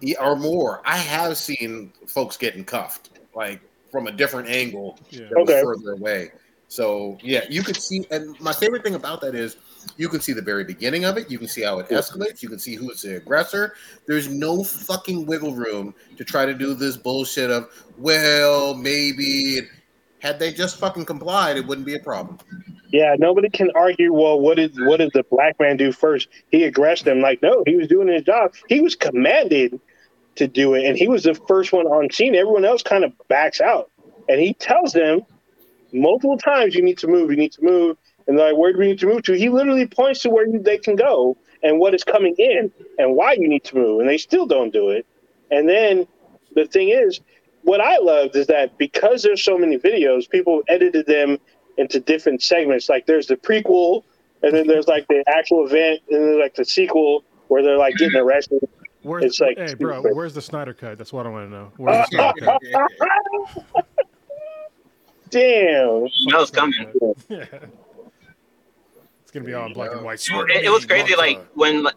Yeah, 0.00 0.22
or 0.22 0.36
more. 0.36 0.82
I 0.84 0.96
have 0.98 1.36
seen 1.36 1.92
folks 2.06 2.36
getting 2.36 2.64
cuffed, 2.64 3.10
like 3.34 3.60
from 3.90 4.06
a 4.06 4.12
different 4.12 4.48
angle 4.48 4.98
yeah, 5.10 5.28
Okay. 5.38 5.62
further 5.62 5.92
away. 5.92 6.32
So 6.68 7.16
yeah, 7.22 7.44
you 7.48 7.62
could 7.62 7.80
see. 7.80 8.06
And 8.10 8.38
my 8.40 8.52
favorite 8.52 8.82
thing 8.82 8.94
about 8.94 9.20
that 9.22 9.34
is 9.34 9.56
you 9.96 10.08
can 10.08 10.20
see 10.20 10.32
the 10.32 10.42
very 10.42 10.64
beginning 10.64 11.04
of 11.04 11.16
it. 11.16 11.30
You 11.30 11.38
can 11.38 11.48
see 11.48 11.62
how 11.62 11.78
it 11.78 11.88
escalates. 11.88 12.42
You 12.42 12.48
can 12.48 12.58
see 12.58 12.74
who's 12.74 13.02
the 13.02 13.16
aggressor. 13.16 13.74
There's 14.06 14.28
no 14.28 14.64
fucking 14.64 15.26
wiggle 15.26 15.54
room 15.54 15.94
to 16.16 16.24
try 16.24 16.46
to 16.46 16.54
do 16.54 16.74
this 16.74 16.96
bullshit 16.96 17.50
of 17.50 17.68
well, 17.98 18.74
maybe. 18.74 19.60
Had 20.20 20.38
they 20.38 20.52
just 20.52 20.78
fucking 20.78 21.04
complied, 21.04 21.58
it 21.58 21.66
wouldn't 21.66 21.86
be 21.86 21.96
a 21.96 22.00
problem. 22.00 22.38
Yeah, 22.88 23.16
nobody 23.18 23.50
can 23.50 23.70
argue. 23.74 24.12
Well, 24.12 24.40
what 24.40 24.56
did 24.56 24.74
what 24.86 24.98
did 24.98 25.10
the 25.12 25.24
black 25.24 25.58
man 25.58 25.76
do 25.76 25.92
first? 25.92 26.28
He 26.50 26.64
aggressed 26.64 27.04
them. 27.04 27.20
Like, 27.20 27.42
no, 27.42 27.62
he 27.66 27.76
was 27.76 27.88
doing 27.88 28.08
his 28.08 28.22
job. 28.22 28.54
He 28.68 28.80
was 28.80 28.94
commanded 28.94 29.80
to 30.36 30.46
do 30.46 30.74
it, 30.74 30.84
and 30.84 30.96
he 30.96 31.08
was 31.08 31.24
the 31.24 31.34
first 31.34 31.72
one 31.72 31.86
on 31.86 32.10
scene. 32.10 32.34
Everyone 32.34 32.64
else 32.64 32.82
kind 32.82 33.04
of 33.04 33.12
backs 33.28 33.60
out, 33.60 33.90
and 34.28 34.40
he 34.40 34.54
tells 34.54 34.92
them 34.92 35.22
multiple 35.92 36.38
times, 36.38 36.74
"You 36.74 36.82
need 36.82 36.98
to 36.98 37.06
move. 37.06 37.30
You 37.30 37.36
need 37.36 37.52
to 37.52 37.64
move." 37.64 37.96
And 38.26 38.38
they're 38.38 38.48
like, 38.48 38.56
"Where 38.56 38.72
do 38.72 38.78
we 38.78 38.86
need 38.88 38.98
to 39.00 39.06
move 39.06 39.22
to?" 39.24 39.34
He 39.34 39.48
literally 39.48 39.86
points 39.86 40.20
to 40.22 40.30
where 40.30 40.46
they 40.48 40.78
can 40.78 40.96
go 40.96 41.36
and 41.62 41.78
what 41.78 41.94
is 41.94 42.04
coming 42.04 42.34
in 42.38 42.72
and 42.98 43.16
why 43.16 43.32
you 43.32 43.48
need 43.48 43.64
to 43.64 43.76
move, 43.76 44.00
and 44.00 44.08
they 44.08 44.18
still 44.18 44.46
don't 44.46 44.72
do 44.72 44.90
it. 44.90 45.06
And 45.50 45.68
then 45.68 46.06
the 46.54 46.66
thing 46.66 46.88
is, 46.88 47.20
what 47.62 47.80
I 47.80 47.98
loved 47.98 48.36
is 48.36 48.46
that 48.46 48.76
because 48.78 49.22
there's 49.22 49.42
so 49.42 49.58
many 49.58 49.78
videos, 49.78 50.28
people 50.28 50.62
edited 50.68 51.06
them 51.06 51.38
into 51.78 52.00
different 52.00 52.42
segments. 52.42 52.88
Like 52.88 53.06
there's 53.06 53.26
the 53.26 53.36
prequel, 53.36 54.04
and 54.42 54.54
then 54.54 54.66
there's 54.66 54.86
like 54.86 55.06
the 55.08 55.24
actual 55.26 55.66
event, 55.66 56.02
and 56.10 56.22
then 56.22 56.40
like 56.40 56.54
the 56.54 56.64
sequel 56.64 57.24
where 57.48 57.62
they're 57.62 57.78
like 57.78 57.96
getting 57.96 58.18
arrested. 58.18 58.60
where's, 59.02 59.24
it's 59.24 59.40
like 59.40 59.56
hey, 59.56 59.74
bro, 59.74 60.00
stupid. 60.00 60.16
where's 60.16 60.34
the 60.34 60.42
Snyder 60.42 60.74
cut? 60.74 60.98
That's 60.98 61.12
what 61.12 61.26
I 61.26 61.30
want 61.30 61.50
to 61.50 61.56
know. 61.56 61.72
Where's 61.76 62.08
the 62.10 62.16
Snyder 62.16 62.58
cut? 63.72 63.86
Damn. 65.30 66.02
That 66.30 66.36
was 66.38 66.50
coming. 66.50 66.92
yeah. 67.28 67.44
It's 69.34 69.40
gonna 69.40 69.46
be 69.46 69.54
all 69.54 69.74
black 69.74 69.90
and 69.90 70.04
white. 70.04 70.24
It, 70.30 70.66
it 70.66 70.70
was 70.70 70.86
crazy. 70.86 71.16
Like 71.16 71.44
when, 71.54 71.82
like 71.82 71.96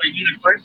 when 0.00 0.14
the 0.14 0.40
first, 0.42 0.64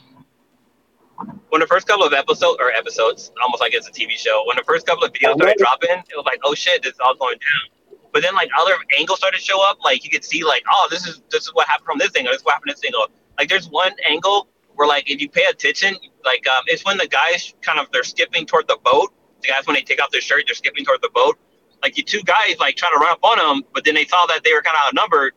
when 1.50 1.60
the 1.60 1.66
first 1.66 1.86
couple 1.86 2.06
of 2.06 2.14
episodes 2.14 2.56
or 2.58 2.72
episodes, 2.72 3.30
almost 3.42 3.60
like 3.60 3.74
it's 3.74 3.86
a 3.86 3.92
TV 3.92 4.12
show. 4.12 4.42
When 4.46 4.56
the 4.56 4.64
first 4.64 4.86
couple 4.86 5.04
of 5.04 5.12
videos 5.12 5.34
started 5.34 5.58
dropping, 5.58 5.90
it 5.90 6.16
was 6.16 6.24
like, 6.24 6.40
oh 6.42 6.54
shit, 6.54 6.82
this 6.82 6.94
is 6.94 7.00
all 7.04 7.14
going 7.14 7.36
down. 7.36 7.98
But 8.14 8.22
then 8.22 8.34
like 8.34 8.48
other 8.58 8.72
angles 8.98 9.18
started 9.18 9.36
to 9.36 9.44
show 9.44 9.62
up. 9.68 9.76
Like 9.84 10.02
you 10.02 10.08
could 10.08 10.24
see 10.24 10.44
like, 10.44 10.62
oh, 10.72 10.88
this 10.90 11.06
is 11.06 11.20
this 11.30 11.42
is 11.42 11.50
what 11.52 11.68
happened 11.68 11.84
from 11.84 11.98
this 11.98 12.16
angle. 12.16 12.32
This 12.32 12.40
is 12.40 12.44
what 12.46 12.54
happened 12.54 12.72
from 12.72 12.80
this 12.80 12.84
angle. 12.86 13.06
Like 13.36 13.50
there's 13.50 13.68
one 13.68 13.92
angle 14.08 14.48
where 14.76 14.88
like 14.88 15.10
if 15.10 15.20
you 15.20 15.28
pay 15.28 15.44
attention, 15.50 15.94
like 16.24 16.48
um, 16.48 16.64
it's 16.68 16.86
when 16.86 16.96
the 16.96 17.06
guys 17.06 17.52
kind 17.60 17.78
of 17.78 17.88
they're 17.92 18.02
skipping 18.02 18.46
toward 18.46 18.66
the 18.66 18.78
boat. 18.82 19.12
The 19.42 19.48
guys 19.48 19.66
when 19.66 19.74
they 19.74 19.82
take 19.82 20.02
off 20.02 20.10
their 20.10 20.22
shirt, 20.22 20.44
they're 20.46 20.54
skipping 20.54 20.86
toward 20.86 21.02
the 21.02 21.10
boat. 21.12 21.38
Like 21.82 21.98
you 21.98 22.02
two 22.02 22.22
guys 22.22 22.56
like 22.58 22.76
trying 22.76 22.94
to 22.94 22.98
run 22.98 23.12
up 23.12 23.22
on 23.22 23.36
them, 23.36 23.68
but 23.74 23.84
then 23.84 23.92
they 23.92 24.06
saw 24.06 24.24
that 24.28 24.40
they 24.42 24.54
were 24.54 24.62
kind 24.62 24.74
of 24.74 24.88
outnumbered. 24.88 25.34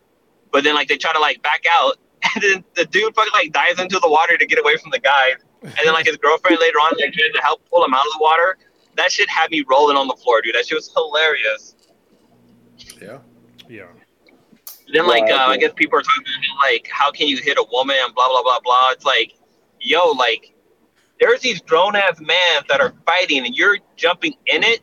But 0.52 0.64
then 0.64 0.76
like 0.76 0.88
they 0.88 0.98
try 0.98 1.14
to 1.14 1.20
like 1.20 1.42
back 1.42 1.64
out, 1.80 1.98
and 2.36 2.44
then 2.44 2.64
the 2.76 2.86
dude 2.86 3.14
fucking 3.16 3.32
like 3.34 3.52
dives 3.52 3.80
into 3.80 4.00
the 4.00 4.10
water 4.10 4.38
to 4.38 4.46
get 4.46 4.60
away 4.60 4.78
from 4.78 4.92
the 4.92 5.00
guys. 5.00 5.36
And 5.62 5.74
then 5.84 5.94
like 5.94 6.06
his 6.06 6.18
girlfriend 6.18 6.60
later 6.62 6.78
on 6.78 6.92
like 7.00 7.14
tried 7.14 7.32
to 7.34 7.42
help 7.42 7.68
pull 7.70 7.84
him 7.84 7.94
out 7.94 8.06
of 8.06 8.14
the 8.14 8.20
water. 8.22 8.58
That 8.96 9.12
shit 9.12 9.30
had 9.30 9.52
me 9.52 9.64
rolling 9.70 9.98
on 9.98 10.08
the 10.08 10.16
floor, 10.16 10.42
dude. 10.42 10.56
That 10.56 10.68
shit 10.68 10.76
was 10.76 10.92
hilarious. 10.94 11.76
Yeah. 13.02 13.20
Yeah. 13.70 13.88
Then 14.94 15.08
like 15.08 15.24
uh, 15.24 15.28
Wow. 15.32 15.48
I 15.50 15.58
guess 15.58 15.74
people 15.76 16.00
are 16.00 16.02
talking 16.02 16.24
about 16.24 16.72
like 16.72 16.88
how 16.92 17.12
can 17.12 17.28
you 17.28 17.38
hit 17.38 17.58
a 17.58 17.66
woman 17.72 17.96
and 18.00 18.14
blah 18.16 18.28
blah 18.28 18.42
blah 18.44 18.60
blah. 18.64 18.92
It's 18.92 19.06
like, 19.06 19.34
yo, 19.82 20.12
like 20.12 20.54
there's 21.20 21.42
these 21.42 21.62
grown 21.62 21.96
ass 21.96 22.20
men 22.20 22.64
that 22.70 22.80
are 22.80 22.94
fighting 23.06 23.46
and 23.46 23.56
you're 23.56 23.78
jumping 23.96 24.34
in 24.46 24.64
it 24.64 24.82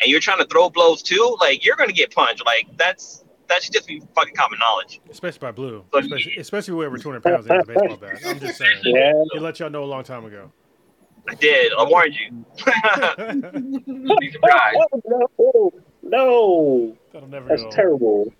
and 0.00 0.10
you're 0.10 0.20
trying 0.20 0.38
to 0.38 0.46
throw 0.46 0.68
blows 0.68 1.02
too. 1.02 1.36
Like 1.40 1.64
you're 1.64 1.76
gonna 1.76 1.92
get 1.92 2.14
punched. 2.14 2.44
Like 2.44 2.66
that's 2.76 3.24
that 3.50 3.62
should 3.62 3.74
just 3.74 3.86
be 3.86 4.00
fucking 4.14 4.34
common 4.34 4.58
knowledge. 4.58 5.00
Especially 5.10 5.38
by 5.40 5.52
Blue. 5.52 5.84
But- 5.92 6.04
Especially, 6.04 6.36
especially 6.38 6.74
way 6.74 6.86
over 6.86 6.96
200 6.96 7.22
pounds 7.22 7.46
in 7.46 7.52
a 7.52 7.64
baseball 7.64 7.96
bat. 7.98 8.18
I'm 8.26 8.40
just 8.40 8.56
saying. 8.58 8.78
Yeah. 8.84 9.12
He 9.32 9.38
let 9.38 9.60
y'all 9.60 9.68
know 9.70 9.84
a 9.84 9.86
long 9.86 10.02
time 10.04 10.24
ago. 10.24 10.50
I 11.28 11.34
did. 11.34 11.72
I 11.78 11.84
warned 11.84 12.14
you. 12.14 12.30
Be 14.18 14.30
surprised. 14.32 14.78
no, 15.04 15.72
no, 16.02 16.96
That'll 17.12 17.28
never 17.28 17.48
that's 17.48 17.62
go. 17.62 17.70
terrible. 17.70 18.32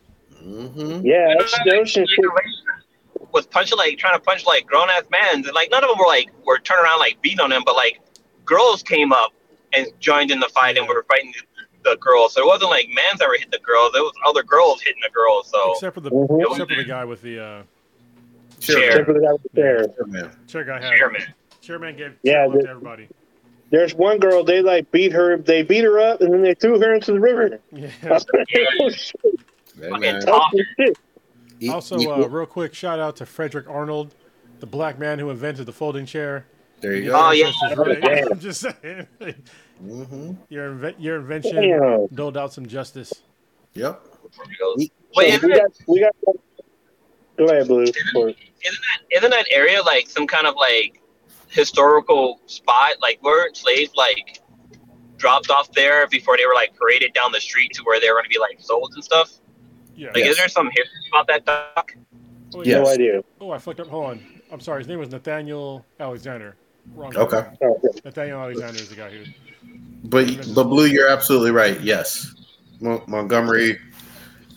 Mm-hmm. 0.42 1.04
Yeah, 1.06 1.34
that's, 1.38 1.58
there's 1.66 1.92
some 1.92 2.06
shit. 2.06 2.24
was 3.32 3.46
punching 3.46 3.76
like 3.76 3.98
trying 3.98 4.14
to 4.14 4.20
punch 4.20 4.46
like 4.46 4.66
grown 4.66 4.88
ass 4.90 5.04
men, 5.10 5.44
and 5.44 5.52
like 5.54 5.70
none 5.70 5.84
of 5.84 5.90
them 5.90 5.98
were 5.98 6.06
like 6.06 6.30
were 6.46 6.58
turning 6.58 6.84
around 6.84 6.98
like 7.00 7.20
beating 7.20 7.40
on 7.40 7.52
him, 7.52 7.62
but 7.66 7.74
like 7.76 8.00
girls 8.46 8.82
came 8.82 9.12
up 9.12 9.32
and 9.72 9.86
joined 10.00 10.30
in 10.30 10.40
the 10.40 10.48
fight 10.48 10.78
and 10.78 10.88
were 10.88 11.04
fighting 11.08 11.32
the, 11.82 11.90
the 11.90 11.96
girls. 11.96 12.34
So 12.34 12.42
it 12.42 12.46
wasn't 12.46 12.70
like 12.70 12.88
mans 12.88 13.18
that 13.18 13.28
were 13.28 13.34
hitting 13.34 13.50
the 13.50 13.58
girls; 13.58 13.92
it 13.94 14.00
was 14.00 14.12
other 14.26 14.42
girls 14.42 14.80
hitting 14.82 15.00
the 15.02 15.10
girls. 15.10 15.48
So 15.50 15.72
Except 15.72 15.94
for 15.94 16.00
the 16.00 16.10
Mhm. 16.10 16.40
except 16.50 16.70
for 16.70 16.76
the 16.76 16.84
guy 16.84 17.04
with 17.04 17.22
the 17.22 17.38
uh, 17.44 17.62
Chair. 18.60 18.88
Except 18.88 19.06
for 19.06 19.12
the 19.14 19.20
guy 19.20 19.32
with 19.32 19.42
the 19.42 19.48
chair. 19.60 19.84
Sure, 19.96 20.06
man. 20.06 20.30
chair 20.46 20.64
guy 20.64 20.80
had. 20.80 20.96
chairman. 20.96 21.22
Chairman 21.62 21.96
gave 21.96 22.12
Yeah, 22.22 22.46
yeah, 22.46 22.52
the- 22.52 22.62
to 22.62 22.68
everybody. 22.68 23.08
There's 23.70 23.94
one 23.94 24.18
girl 24.18 24.42
they 24.42 24.62
like 24.62 24.90
beat 24.90 25.12
her. 25.12 25.36
They 25.38 25.62
beat 25.62 25.84
her 25.84 26.00
up 26.00 26.20
and 26.20 26.32
then 26.34 26.42
they 26.42 26.54
threw 26.54 26.78
her 26.80 26.92
into 26.94 27.12
the 27.12 27.20
river. 27.20 27.60
Yeah. 27.72 27.90
Oh, 28.10 28.90
shit. 28.90 29.14
Hey, 29.78 29.88
Fucking 29.88 30.00
man. 30.00 30.20
talk. 30.22 30.52
Oh, 30.54 30.62
shit. 30.78 30.98
Also, 31.70 31.98
equal- 31.98 32.24
uh, 32.24 32.28
real 32.28 32.46
quick, 32.46 32.74
shout 32.74 32.98
out 32.98 33.16
to 33.16 33.26
Frederick 33.26 33.68
Arnold, 33.68 34.14
the 34.58 34.66
black 34.66 34.98
man 34.98 35.18
who 35.20 35.30
invented 35.30 35.66
the 35.66 35.72
folding 35.72 36.04
chair. 36.04 36.46
there 36.80 36.94
you 36.96 37.10
go. 37.10 37.16
Oh, 37.16 37.30
yeah. 37.30 37.46
ancestors 37.46 37.78
Oh, 37.78 37.84
really- 37.84 38.00
damn. 38.00 38.32
I'm 38.32 38.40
just 38.40 38.60
saying. 38.60 39.06
Hmm 39.80 40.32
Your, 40.48 40.72
inve- 40.72 40.94
your 40.98 41.16
invention 41.16 41.56
Damn. 41.56 42.06
doled 42.08 42.36
out 42.36 42.52
some 42.52 42.66
justice. 42.66 43.12
Yep. 43.74 44.00
Wait, 45.16 45.42
we 45.42 45.48
got, 45.48 45.58
it, 45.58 45.78
we 45.88 46.00
got. 46.00 46.14
Go 47.38 47.46
ahead, 47.46 47.66
Blue. 47.68 47.84
Or- 48.16 48.28
isn't 48.28 48.36
that 48.62 49.16
isn't 49.16 49.30
that 49.30 49.46
area 49.50 49.80
like 49.82 50.08
some 50.08 50.26
kind 50.26 50.46
of 50.46 50.54
like 50.56 51.00
historical 51.48 52.40
spot? 52.46 52.92
Like 53.00 53.22
weren't 53.22 53.56
slaves 53.56 53.92
like 53.96 54.40
dropped 55.16 55.50
off 55.50 55.72
there 55.72 56.06
before 56.08 56.36
they 56.36 56.44
were 56.46 56.54
like 56.54 56.76
paraded 56.78 57.14
down 57.14 57.32
the 57.32 57.40
street 57.40 57.70
to 57.74 57.82
where 57.84 57.98
they 58.00 58.08
were 58.08 58.14
going 58.16 58.24
to 58.24 58.28
be 58.30 58.38
like 58.38 58.60
sold 58.60 58.92
and 58.94 59.02
stuff? 59.02 59.32
Yeah. 59.96 60.08
Like, 60.08 60.18
Yes. 60.18 60.30
is 60.32 60.36
there 60.38 60.48
some 60.48 60.66
history 60.74 61.00
about 61.12 61.26
that 61.28 61.46
doc? 61.46 61.94
Oh, 62.54 62.62
Yeah. 62.64 62.80
No 62.80 62.88
idea. 62.88 63.22
Oh, 63.40 63.50
I 63.50 63.58
flicked 63.58 63.80
up. 63.80 63.86
Hold 63.88 64.06
on. 64.06 64.20
I'm 64.52 64.60
sorry. 64.60 64.80
His 64.80 64.88
name 64.88 64.98
was 64.98 65.08
Nathaniel 65.10 65.84
Alexander. 65.98 66.56
Wrong. 66.94 67.16
Okay. 67.16 67.36
Okay. 67.62 68.00
Nathaniel 68.04 68.40
Alexander 68.40 68.80
is 68.80 68.88
the 68.90 68.96
guy 68.96 69.10
who. 69.10 69.24
But 70.04 70.54
but 70.54 70.64
blue, 70.64 70.86
you're 70.86 71.08
absolutely 71.08 71.50
right. 71.50 71.80
Yes, 71.80 72.34
Mon- 72.80 73.02
Montgomery 73.06 73.78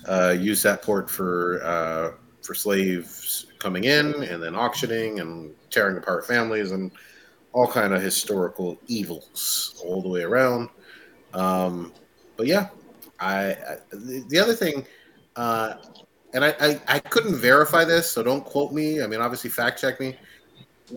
uh, 0.07 0.35
used 0.37 0.63
that 0.63 0.81
port 0.81 1.09
for 1.09 1.61
uh, 1.63 2.11
for 2.41 2.53
slaves 2.53 3.47
coming 3.59 3.85
in 3.85 4.13
and 4.23 4.41
then 4.41 4.55
auctioning 4.55 5.19
and 5.19 5.53
tearing 5.69 5.97
apart 5.97 6.27
families 6.27 6.71
and 6.71 6.91
all 7.53 7.67
kind 7.67 7.93
of 7.93 8.01
historical 8.01 8.77
evils 8.87 9.81
all 9.85 10.01
the 10.01 10.09
way 10.09 10.23
around. 10.23 10.69
Um, 11.33 11.93
but 12.35 12.47
yeah, 12.47 12.69
I, 13.19 13.51
I 13.51 13.77
the 13.91 14.39
other 14.41 14.53
thing, 14.53 14.85
uh, 15.35 15.75
and 16.33 16.43
I, 16.43 16.55
I, 16.59 16.81
I 16.87 16.99
couldn't 16.99 17.35
verify 17.35 17.85
this, 17.85 18.09
so 18.09 18.23
don't 18.23 18.43
quote 18.43 18.71
me. 18.73 19.01
I 19.01 19.07
mean, 19.07 19.21
obviously, 19.21 19.49
fact 19.49 19.79
check 19.79 19.99
me. 19.99 20.17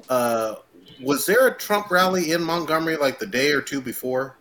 Uh, 0.08 0.56
was 1.02 1.26
there 1.26 1.46
a 1.48 1.54
Trump 1.56 1.90
rally 1.90 2.32
in 2.32 2.42
Montgomery 2.42 2.96
like 2.96 3.18
the 3.18 3.26
day 3.26 3.52
or 3.52 3.60
two 3.60 3.80
before? 3.80 4.36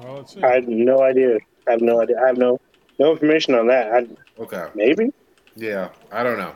Well. 0.00 0.28
I 0.42 0.54
have 0.54 0.68
no 0.68 1.02
idea. 1.02 1.38
I 1.66 1.72
have 1.72 1.80
no 1.80 2.00
idea. 2.00 2.16
I 2.22 2.26
have 2.28 2.36
no 2.38 2.60
no 2.98 3.12
information 3.12 3.54
on 3.54 3.66
that. 3.68 3.92
I, 3.92 4.06
Okay, 4.40 4.66
maybe. 4.74 5.10
yeah, 5.56 5.88
I 6.12 6.22
don't 6.22 6.38
know, 6.38 6.54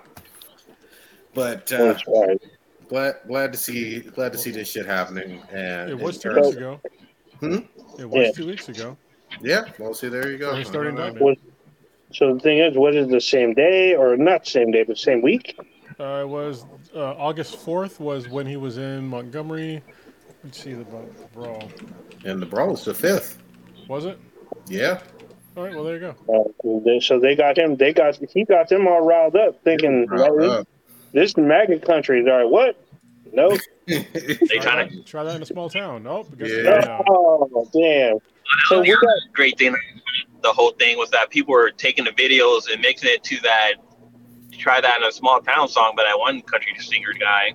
but 1.35 1.73
uh, 1.73 1.79
that's 1.87 2.07
right. 2.07 2.41
glad 2.89 3.17
glad 3.27 3.53
to 3.53 3.59
see 3.59 4.01
glad 4.01 4.33
to 4.33 4.39
see 4.39 4.51
this 4.53 4.71
shit 4.71 4.87
happening. 4.87 5.43
And 5.51 5.91
It 5.91 5.99
was 5.99 6.19
two 6.19 6.33
weeks 6.33 6.57
ago. 6.57 6.81
Hmm? 7.41 7.59
It 7.99 8.09
was 8.09 8.27
Yeah. 8.27 8.33
two 8.33 8.47
weeks 8.47 8.69
ago. 8.69 8.97
Yeah, 9.41 9.65
well, 9.79 9.95
see, 9.95 10.09
there 10.09 10.31
you 10.31 10.39
go. 10.39 10.51
When 10.51 10.59
he 10.59 10.65
started 10.65 10.95
I 10.95 11.09
don't 11.09 11.15
know. 11.21 11.29
indictment. 11.29 11.39
So 12.13 12.35
the 12.35 12.41
thing 12.41 12.59
is, 12.59 12.77
was 12.77 12.95
it 12.95 13.09
the 13.09 13.21
same 13.21 13.55
day 13.55 13.97
or 13.97 14.17
not 14.17 14.47
same 14.47 14.71
day, 14.71 14.85
but 14.85 14.99
same 14.99 15.23
week? 15.23 15.59
Uh, 16.03 16.27
was 16.27 16.65
uh, 16.95 17.13
August 17.15 17.57
fourth 17.57 18.01
was 18.01 18.29
when 18.29 18.47
he 18.47 18.57
was 18.57 18.77
in 18.79 19.07
Montgomery. 19.07 19.83
Let's 20.43 20.59
see 20.63 20.73
the 20.75 20.85
bu- 20.85 21.13
brawl. 21.33 21.63
And 22.25 22.43
the 22.43 22.47
brawl 22.47 22.71
was 22.71 22.85
the 22.85 22.95
fifth. 22.95 23.39
Was 23.89 24.05
it? 24.07 24.19
Yeah, 24.67 25.01
All 25.57 25.65
right. 25.65 25.75
Well, 25.75 25.85
there 25.85 25.95
you 25.95 26.01
go. 26.01 26.15
Uh, 26.65 26.81
they- 26.85 27.01
so 27.01 27.21
they 27.21 27.37
got 27.37 27.57
him. 27.57 27.77
They 27.77 27.93
got 27.93 28.19
he 28.33 28.45
got 28.45 28.69
them 28.69 28.89
all 28.89 29.01
riled 29.05 29.37
up, 29.37 29.63
thinking 29.65 30.07
Riled 30.07 30.37
well, 30.41 30.51
up. 30.51 30.69
this 31.13 31.31
is 31.31 31.37
magnet 31.37 31.83
country. 31.87 32.23
They're 32.23 32.45
like, 32.45 32.53
what? 32.53 32.77
Nope. 33.33 33.61
They 33.87 34.03
Try 34.05 34.59
trying 34.61 34.89
to. 34.91 35.03
try 35.05 35.25
that 35.25 35.37
in 35.37 35.43
a 35.43 35.47
small 35.47 35.69
town. 35.71 36.03
Nope. 36.05 36.29
Yeah. 36.39 36.47
you 36.47 36.63
don't 36.65 36.85
know. 36.87 37.05
Oh 37.09 37.69
damn. 37.73 38.19
So 38.67 38.81
we 38.81 38.91
the 38.91 38.97
got 38.97 39.33
great 39.35 39.59
thing, 39.59 39.75
the 40.43 40.53
whole 40.53 40.73
thing 40.73 40.99
was 40.99 41.11
that 41.11 41.31
people 41.31 41.53
were 41.53 41.71
taking 41.71 42.05
the 42.05 42.11
videos 42.13 42.71
and 42.73 42.81
mixing 42.81 43.11
it 43.11 43.23
to 43.25 43.41
that. 43.43 43.75
Try 44.59 44.81
that 44.81 44.99
in 45.01 45.07
a 45.09 45.13
small 45.13 45.41
town 45.41 45.69
song 45.69 45.95
by 45.97 46.05
that 46.05 46.19
one 46.19 46.41
country 46.43 46.75
singer 46.79 47.13
guy. 47.19 47.55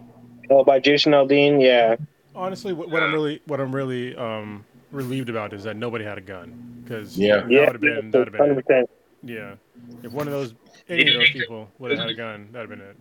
oh 0.50 0.64
by 0.64 0.80
Jason 0.80 1.14
Aldean. 1.14 1.62
Yeah. 1.62 1.96
Honestly, 2.36 2.74
what, 2.74 2.90
what 2.90 3.02
I'm 3.04 3.14
really 3.14 3.42
what 3.46 3.60
I'm 3.60 3.74
really 3.74 4.16
um, 4.16 4.66
relieved 4.92 5.30
about 5.30 5.54
is 5.54 5.64
that 5.64 5.76
nobody 5.76 6.04
had 6.06 6.18
a 6.18 6.22
gun 6.22 6.82
because 6.84 7.18
Yeah. 7.18 7.38
that 7.38 7.52
Yeah. 7.52 7.60
would 7.62 7.70
have 7.74 7.82
been 7.82 8.12
that 8.12 8.18
would 8.20 8.28
have 8.34 8.68
been 8.68 8.86
100%. 8.86 8.88
Yeah, 9.24 9.56
if 10.04 10.12
one 10.12 10.28
of 10.28 10.34
those 10.34 10.54
any 10.90 11.08
of 11.14 11.20
those 11.20 11.32
people 11.32 11.70
would 11.80 11.92
have 11.92 12.00
had 12.00 12.10
a 12.10 12.14
gun, 12.14 12.50
that'd 12.52 12.70
have 12.70 12.78
been 12.80 12.88
it. 12.88 12.96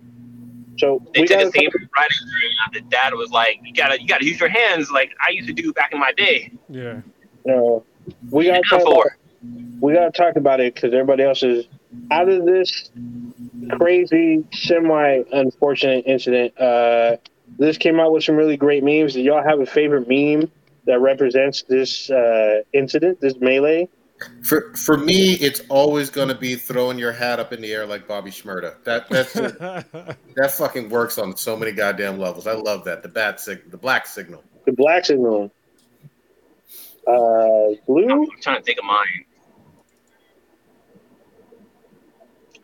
So 0.79 1.01
They 1.15 1.21
we 1.23 1.27
did 1.27 1.39
the 1.47 1.51
same 1.53 1.69
writing 1.71 2.27
room. 2.27 2.53
The 2.73 2.81
dad 2.91 3.15
was 3.15 3.31
like, 3.31 3.59
"You 3.63 3.73
gotta, 3.73 4.01
you 4.01 4.07
gotta 4.09 4.25
use 4.25 4.41
your 4.41 4.49
hands 4.49 4.91
like 4.91 5.11
I 5.27 5.31
used 5.31 5.47
to 5.49 5.55
do 5.55 5.73
back 5.73 5.93
in 5.93 5.99
my 6.01 6.13
day." 6.13 6.51
Yeah, 6.69 7.01
No, 7.45 7.85
we 8.31 8.47
got 8.47 8.57
to 8.63 8.69
talk. 8.69 8.83
for. 8.83 8.91
About, 9.07 9.13
we 9.81 9.93
got 9.95 10.13
to 10.13 10.19
talk 10.23 10.37
about 10.37 10.61
it 10.61 10.75
because 10.75 10.93
everybody 10.93 11.23
else 11.23 11.43
is 11.43 11.67
out 12.11 12.29
of 12.29 12.45
this 12.45 12.91
crazy, 13.71 14.45
semi 14.53 15.23
unfortunate 15.33 16.05
incident. 16.07 16.59
Uh, 16.61 17.17
this 17.59 17.79
came 17.79 18.01
out 18.01 18.13
with 18.13 18.25
some 18.25 18.37
really 18.37 18.57
great 18.57 18.83
memes. 18.83 19.15
Do 19.15 19.23
y'all 19.23 19.43
have 19.43 19.61
a 19.61 19.67
favorite 19.67 20.09
meme 20.09 20.51
that 20.87 21.01
represents 21.01 21.63
this 21.63 22.11
uh, 22.11 22.63
incident, 22.73 23.21
this 23.21 23.37
melee? 23.41 23.89
For 24.43 24.73
for 24.75 24.97
me, 24.97 25.35
it's 25.35 25.61
always 25.69 26.09
going 26.09 26.29
to 26.29 26.35
be 26.35 26.55
throwing 26.55 26.99
your 26.99 27.13
hat 27.13 27.39
up 27.39 27.53
in 27.53 27.61
the 27.61 27.73
air 27.73 27.87
like 27.87 28.09
Bobby 28.09 28.31
Shmurda. 28.31 28.77
That 28.85 29.09
that's 29.11 29.33
that 29.35 30.55
fucking 30.57 30.89
works 30.89 31.19
on 31.19 31.37
so 31.37 31.55
many 31.55 31.73
goddamn 31.73 32.19
levels. 32.19 32.47
I 32.47 32.53
love 32.53 32.85
that. 32.85 33.03
The 33.03 33.09
bat 33.09 33.41
sig, 33.41 33.71
the 33.71 33.77
black 33.77 34.07
signal. 34.07 34.43
The 34.65 34.73
black 34.73 35.05
signal. 35.05 35.53
Uh, 37.07 37.77
blue. 37.87 38.09
I'm 38.09 38.27
trying 38.41 38.57
to 38.57 38.63
think 38.63 38.79
of 38.79 38.85
mine. 38.85 39.26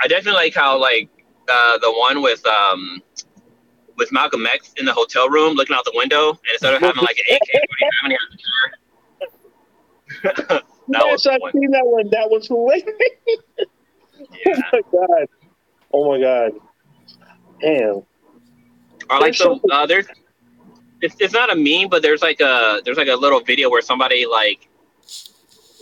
I 0.02 0.08
definitely 0.08 0.32
like 0.32 0.54
how 0.54 0.80
like 0.80 1.08
uh, 1.48 1.78
the 1.78 1.92
one 1.92 2.22
with 2.22 2.44
um 2.46 3.00
with 3.96 4.10
Malcolm 4.10 4.46
X 4.46 4.72
in 4.76 4.84
the 4.84 4.92
hotel 4.92 5.28
room 5.28 5.54
looking 5.54 5.76
out 5.76 5.84
the 5.84 5.92
window, 5.94 6.30
and 6.30 6.38
instead 6.52 6.74
of 6.74 6.80
having 6.80 7.02
like 7.02 7.16
an 7.28 7.36
AK, 7.36 7.48
you 7.54 7.60
have 8.02 8.10
in 8.10 8.16
here? 8.38 8.76
that 10.88 11.02
yes, 11.06 11.26
I've 11.26 11.40
seen 11.52 11.70
that 11.70 11.86
one. 11.86 12.10
That 12.10 12.28
was 12.28 12.48
hilarious. 12.48 12.84
Yeah. 14.46 14.54
Oh 14.72 14.72
my 14.72 14.98
god. 15.06 15.28
Oh 15.92 16.10
my 16.10 16.20
god. 16.20 16.52
Damn. 17.60 18.02
Or 19.10 19.20
like 19.20 19.34
so 19.34 19.60
uh, 19.70 19.84
there's 19.84 20.06
it's, 21.02 21.14
it's 21.18 21.34
not 21.34 21.52
a 21.52 21.56
meme, 21.56 21.88
but 21.90 22.02
there's 22.02 22.22
like 22.22 22.40
a 22.40 22.80
there's 22.84 22.96
like 22.96 23.08
a 23.08 23.14
little 23.14 23.40
video 23.40 23.68
where 23.68 23.82
somebody 23.82 24.24
like 24.24 24.68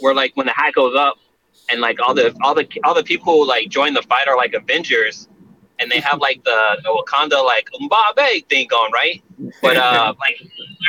where 0.01 0.15
like 0.15 0.33
when 0.37 0.47
the 0.47 0.53
hat 0.53 0.75
goes 0.75 0.97
up 0.97 1.19
and 1.71 1.81
like 1.81 1.99
all 2.01 2.15
the 2.15 2.35
all 2.43 2.55
the 2.55 2.67
all 2.85 2.95
the 2.95 3.03
people 3.03 3.33
who, 3.33 3.47
like 3.47 3.69
join 3.69 3.95
the 3.95 4.03
fight 4.03 4.29
are 4.29 4.37
like 4.37 4.55
Avengers 4.55 5.29
and 5.79 5.91
they 5.91 6.01
have 6.01 6.21
like 6.21 6.43
the, 6.45 6.79
the 6.83 6.89
Wakanda 6.89 7.45
like 7.45 7.69
Mbappe 7.81 8.47
thing 8.49 8.67
going 8.69 8.93
right, 8.93 9.23
but 9.63 9.77
uh 9.77 10.15
like 10.21 10.37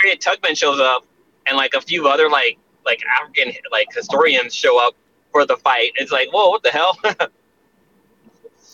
Harriet 0.02 0.22
Tubman 0.22 0.56
shows 0.56 0.80
up 0.80 1.06
and 1.48 1.58
like 1.58 1.74
a 1.74 1.82
few 1.82 2.08
other 2.08 2.30
like 2.30 2.58
like 2.86 3.02
African 3.20 3.54
like 3.72 3.88
historians 3.94 4.54
show 4.54 4.86
up 4.86 4.96
for 5.32 5.46
the 5.46 5.58
fight. 5.58 5.92
It's 5.96 6.12
like 6.12 6.30
whoa, 6.32 6.50
what 6.50 6.64
the 6.64 6.70
hell? 6.70 6.98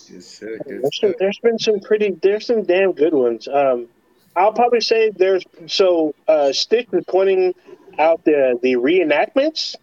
It's 0.10 0.26
sick, 0.26 0.62
it's 0.66 0.68
There's, 0.68 1.00
some, 1.00 1.14
there's 1.20 1.40
been 1.40 1.60
some 1.60 1.80
pretty, 1.80 2.12
there's 2.22 2.46
some 2.46 2.64
damn 2.64 2.94
good 2.94 3.14
ones. 3.14 3.48
Um, 3.48 3.88
I'll 4.36 4.54
probably 4.54 4.82
say 4.82 5.10
there's 5.10 5.44
so 5.66 6.14
uh, 6.28 6.54
Stitch 6.54 6.88
is 6.94 7.04
pointing 7.08 7.56
out 7.98 8.24
the 8.24 8.60
the 8.62 8.76
reenactments, 8.76 9.76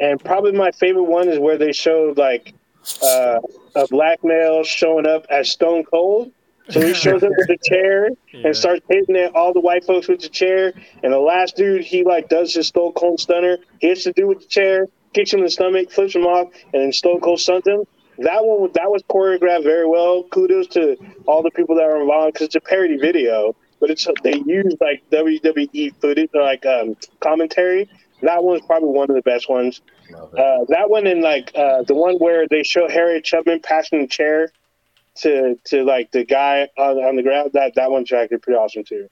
and 0.00 0.22
probably 0.24 0.52
my 0.52 0.70
favorite 0.72 1.04
one 1.04 1.28
is 1.28 1.38
where 1.38 1.58
they 1.58 1.72
showed 1.72 2.18
like 2.18 2.54
uh, 3.02 3.38
a 3.76 3.86
black 3.88 4.24
male 4.24 4.64
showing 4.64 5.06
up 5.06 5.26
as 5.30 5.50
Stone 5.50 5.84
Cold. 5.84 6.32
So 6.68 6.80
he 6.80 6.94
shows 6.94 7.22
up 7.24 7.30
with 7.36 7.50
a 7.50 7.58
chair 7.68 8.10
Yeah. 8.32 8.46
and 8.46 8.56
starts 8.56 8.84
hitting 8.88 9.16
at 9.16 9.34
all 9.34 9.52
the 9.52 9.60
white 9.60 9.84
folks 9.84 10.06
with 10.06 10.20
the 10.20 10.28
chair. 10.28 10.72
And 11.02 11.12
the 11.12 11.18
last 11.18 11.56
dude, 11.56 11.82
he 11.82 12.04
like 12.04 12.28
does 12.28 12.54
his 12.54 12.68
Stone 12.68 12.92
Cold 12.92 13.18
stunner, 13.18 13.58
hits 13.80 14.04
the 14.04 14.12
dude 14.12 14.28
with 14.28 14.40
the 14.40 14.46
chair, 14.46 14.86
kicks 15.12 15.32
him 15.32 15.40
in 15.40 15.46
the 15.46 15.50
stomach, 15.50 15.90
flips 15.90 16.14
him 16.14 16.26
off, 16.26 16.48
and 16.72 16.82
then 16.82 16.92
Stone 16.92 17.20
Cold 17.20 17.40
stuns 17.40 17.66
him. 17.66 17.82
That 18.18 18.44
one, 18.44 18.70
that 18.74 18.90
was 18.90 19.02
choreographed 19.10 19.64
very 19.64 19.86
well. 19.88 20.22
Kudos 20.30 20.68
to 20.68 20.96
all 21.26 21.42
the 21.42 21.50
people 21.50 21.74
that 21.76 21.86
were 21.86 22.00
involved 22.02 22.34
because 22.34 22.46
it's 22.46 22.54
a 22.54 22.60
parody 22.60 22.98
video, 22.98 23.56
but 23.80 23.90
it's 23.90 24.06
they 24.22 24.42
used 24.46 24.76
like 24.80 25.02
WWE 25.10 25.94
footage, 26.00 26.30
or 26.34 26.42
like 26.42 26.64
um, 26.66 26.96
commentary. 27.20 27.88
That 28.22 28.44
one's 28.44 28.62
probably 28.66 28.90
one 28.90 29.10
of 29.10 29.16
the 29.16 29.22
best 29.22 29.48
ones. 29.48 29.80
Uh, 30.12 30.64
that 30.68 30.88
one 30.88 31.06
and 31.06 31.22
like 31.22 31.52
uh, 31.54 31.82
the 31.82 31.94
one 31.94 32.16
where 32.16 32.46
they 32.48 32.62
show 32.62 32.88
Harriet 32.88 33.26
Tubman 33.28 33.60
passing 33.60 34.00
the 34.02 34.06
chair 34.06 34.52
to 35.16 35.56
to 35.64 35.84
like 35.84 36.10
the 36.10 36.24
guy 36.24 36.68
on, 36.76 36.98
on 36.98 37.16
the 37.16 37.22
ground. 37.22 37.50
That 37.54 37.74
that 37.76 37.90
one's 37.90 38.12
actually 38.12 38.38
pretty 38.38 38.58
awesome 38.58 38.84
too. 38.84 39.08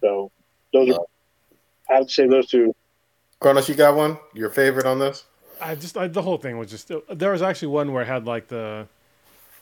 So 0.00 0.30
those 0.72 0.90
are, 0.94 1.06
I 1.90 2.00
would 2.00 2.10
say 2.10 2.26
those 2.26 2.48
two. 2.48 2.74
Carlos, 3.40 3.68
you 3.68 3.74
got 3.74 3.96
one? 3.96 4.18
Your 4.34 4.50
favorite 4.50 4.86
on 4.86 4.98
this? 4.98 5.24
I 5.60 5.74
just 5.74 5.96
I, 5.96 6.06
the 6.08 6.22
whole 6.22 6.36
thing 6.36 6.58
was 6.58 6.70
just 6.70 6.90
there 7.10 7.32
was 7.32 7.42
actually 7.42 7.68
one 7.68 7.92
where 7.92 8.02
it 8.02 8.06
had 8.06 8.26
like 8.26 8.48
the 8.48 8.86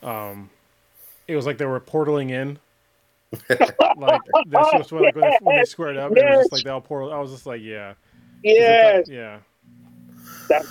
um 0.02 0.50
it 1.28 1.36
was 1.36 1.46
like 1.46 1.58
they 1.58 1.66
were 1.66 1.80
portaling 1.80 2.30
in 2.30 2.58
like 3.48 4.20
that 4.48 4.68
shit 4.70 4.80
was 4.80 4.92
like 4.92 5.14
when 5.14 5.30
they, 5.30 5.38
when 5.40 5.56
they 5.56 5.64
squared 5.64 5.96
up 5.96 6.12
it 6.12 6.24
was 6.24 6.40
just 6.40 6.52
like 6.52 6.64
they 6.64 6.70
all 6.70 6.80
portal 6.80 7.12
I 7.12 7.18
was 7.18 7.30
just 7.30 7.46
like 7.46 7.62
yeah 7.62 7.94
Yes, 8.44 9.08
yeah. 9.08 9.38
That, 10.48 10.64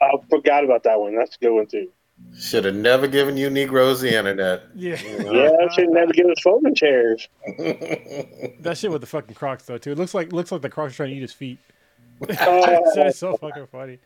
I 0.00 0.12
forgot 0.30 0.64
about 0.64 0.82
that 0.84 0.98
one. 0.98 1.14
That's 1.14 1.36
a 1.36 1.38
good 1.38 1.52
one 1.52 1.66
too. 1.66 1.88
Should 2.36 2.64
have 2.64 2.74
never 2.74 3.06
given 3.06 3.36
you 3.36 3.48
Negroes 3.50 4.00
the 4.00 4.16
internet. 4.16 4.62
yeah. 4.74 4.96
Yeah, 5.18 5.50
I 5.60 5.72
should 5.74 5.90
never 5.90 6.12
give 6.12 6.26
us 6.26 6.40
folding 6.42 6.74
chairs. 6.74 7.28
that 7.58 8.76
shit 8.76 8.90
with 8.90 9.02
the 9.02 9.06
fucking 9.06 9.34
Crocs 9.34 9.64
though 9.66 9.78
too. 9.78 9.92
It 9.92 9.98
looks 9.98 10.14
like 10.14 10.32
looks 10.32 10.50
like 10.50 10.62
the 10.62 10.70
Crocs 10.70 10.94
are 10.94 10.96
trying 10.96 11.10
to 11.10 11.16
eat 11.16 11.20
his 11.22 11.32
feet. 11.32 11.58
Oh, 12.22 12.26
it's 12.96 13.18
so 13.18 13.36
fucking 13.36 13.66
funny. 13.66 13.98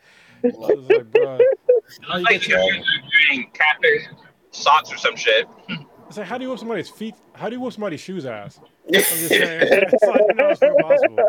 I 0.44 0.48
was 0.48 0.88
like 0.90 1.10
bro 1.12 1.38
It's 1.86 1.98
like 2.08 2.48
you're 2.48 2.58
wearing 2.58 3.50
catfish 3.54 4.02
socks 4.50 4.92
or 4.92 4.96
some 4.96 5.14
shit. 5.16 5.46
it's 6.08 6.18
like 6.18 6.26
how 6.26 6.36
do 6.36 6.44
you 6.44 6.50
whip 6.50 6.58
somebody's 6.58 6.90
feet 6.90 7.14
how 7.34 7.48
do 7.48 7.54
you 7.54 7.60
whip 7.60 7.72
somebody's 7.72 8.00
shoes 8.00 8.26
ass? 8.26 8.58
I'm 8.88 8.92
just 8.94 9.28
saying. 9.28 9.68
It's 9.92 10.02
like 10.04 10.36
no, 10.36 10.48
it's 10.48 10.60
not 10.60 10.76
possible 10.78 11.28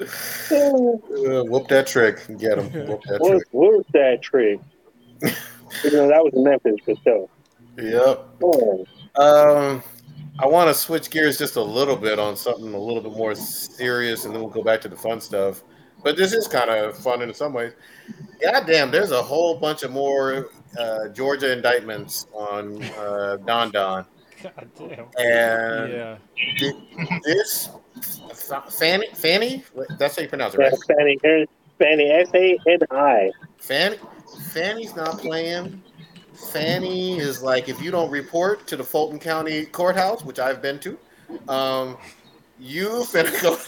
Uh, 0.00 1.42
whoop 1.44 1.68
that 1.68 1.86
trick. 1.86 2.26
Get 2.38 2.58
him. 2.58 2.86
Whoop 2.86 3.02
that 3.04 3.20
what, 3.20 3.30
trick. 3.30 3.42
what 3.50 3.72
was 3.76 3.86
that 3.92 4.22
trick? 4.22 4.60
you 5.22 5.90
know, 5.92 6.08
that 6.08 6.22
was 6.22 6.32
Memphis 6.34 6.76
for 6.84 6.94
sure. 7.02 7.28
Yep. 7.78 8.28
Oh, 8.42 8.86
Um, 9.16 9.82
I 10.38 10.46
want 10.46 10.68
to 10.68 10.74
switch 10.74 11.10
gears 11.10 11.38
just 11.38 11.56
a 11.56 11.62
little 11.62 11.96
bit 11.96 12.18
on 12.18 12.36
something 12.36 12.74
a 12.74 12.78
little 12.78 13.02
bit 13.02 13.12
more 13.12 13.34
serious, 13.34 14.24
and 14.24 14.34
then 14.34 14.42
we'll 14.42 14.50
go 14.50 14.62
back 14.62 14.80
to 14.82 14.88
the 14.88 14.96
fun 14.96 15.20
stuff. 15.20 15.62
But 16.04 16.16
this 16.16 16.32
is 16.32 16.46
kind 16.46 16.70
of 16.70 16.96
fun 16.98 17.22
in 17.22 17.32
some 17.32 17.52
ways. 17.52 17.72
Goddamn, 18.42 18.90
there's 18.90 19.12
a 19.12 19.22
whole 19.22 19.56
bunch 19.58 19.82
of 19.82 19.90
more 19.90 20.50
uh, 20.78 21.08
Georgia 21.08 21.52
indictments 21.52 22.26
on 22.34 22.82
uh, 22.98 23.38
Don 23.46 23.70
Don, 23.70 24.04
God 24.42 24.70
damn 24.78 25.06
and 25.18 25.92
yeah 25.92 26.16
thi- 26.58 27.20
this 27.24 27.70
Fani 28.70 29.06
Fani. 29.14 29.64
That's 29.98 30.16
how 30.16 30.22
you 30.22 30.28
pronounce 30.28 30.54
it, 30.54 30.60
yeah, 30.60 30.68
right? 30.68 31.18
Fani, 31.22 31.46
Fani, 31.78 32.10
F 32.10 32.34
A 32.34 32.58
N 32.66 32.78
I. 32.90 33.32
Fani, 33.58 33.96
Fani's 34.52 34.94
not 34.94 35.18
playing. 35.18 35.82
Fani 36.52 37.18
is 37.18 37.42
like, 37.42 37.68
if 37.68 37.80
you 37.80 37.90
don't 37.90 38.10
report 38.10 38.66
to 38.66 38.76
the 38.76 38.84
Fulton 38.84 39.18
County 39.18 39.64
Courthouse, 39.66 40.22
which 40.24 40.38
I've 40.38 40.60
been 40.60 40.78
to, 40.80 40.98
um, 41.48 41.96
you 42.58 42.88
finna 42.88 43.42
go. 43.42 43.58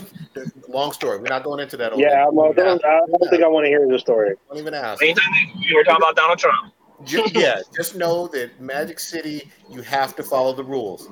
long 0.68 0.92
story. 0.92 1.18
We're 1.18 1.28
not 1.28 1.44
going 1.44 1.60
into 1.60 1.76
that. 1.78 1.96
Yeah, 1.98 2.26
I'm, 2.26 2.38
I 2.38 2.52
don't, 2.52 2.84
I 2.84 3.00
don't 3.06 3.30
think 3.30 3.42
I 3.42 3.48
want 3.48 3.64
to 3.64 3.68
hear 3.68 3.86
the 3.86 3.98
story. 3.98 4.34
Don't 4.48 4.58
even 4.58 4.74
ask. 4.74 5.02
Anytime 5.02 5.32
we're 5.72 5.84
talking 5.84 6.02
about 6.02 6.16
Donald 6.16 6.38
Trump. 6.38 6.72
Just, 7.04 7.34
yeah, 7.34 7.60
just 7.76 7.94
know 7.94 8.26
that 8.28 8.60
Magic 8.60 8.98
City, 8.98 9.50
you 9.70 9.82
have 9.82 10.16
to 10.16 10.22
follow 10.22 10.52
the 10.52 10.64
rules. 10.64 11.08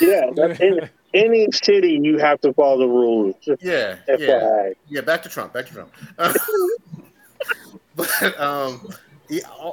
yeah, 0.00 0.30
in 0.60 0.88
any 1.14 1.50
city, 1.52 1.98
you 2.02 2.18
have 2.18 2.40
to 2.42 2.52
follow 2.52 2.78
the 2.78 2.88
rules. 2.88 3.36
Yeah, 3.60 3.96
yeah, 4.18 4.70
yeah. 4.88 5.00
Back 5.00 5.22
to 5.22 5.28
Trump. 5.28 5.52
Back 5.52 5.66
to 5.66 5.72
Trump. 5.72 5.92
but 7.96 8.40
um, 8.40 8.88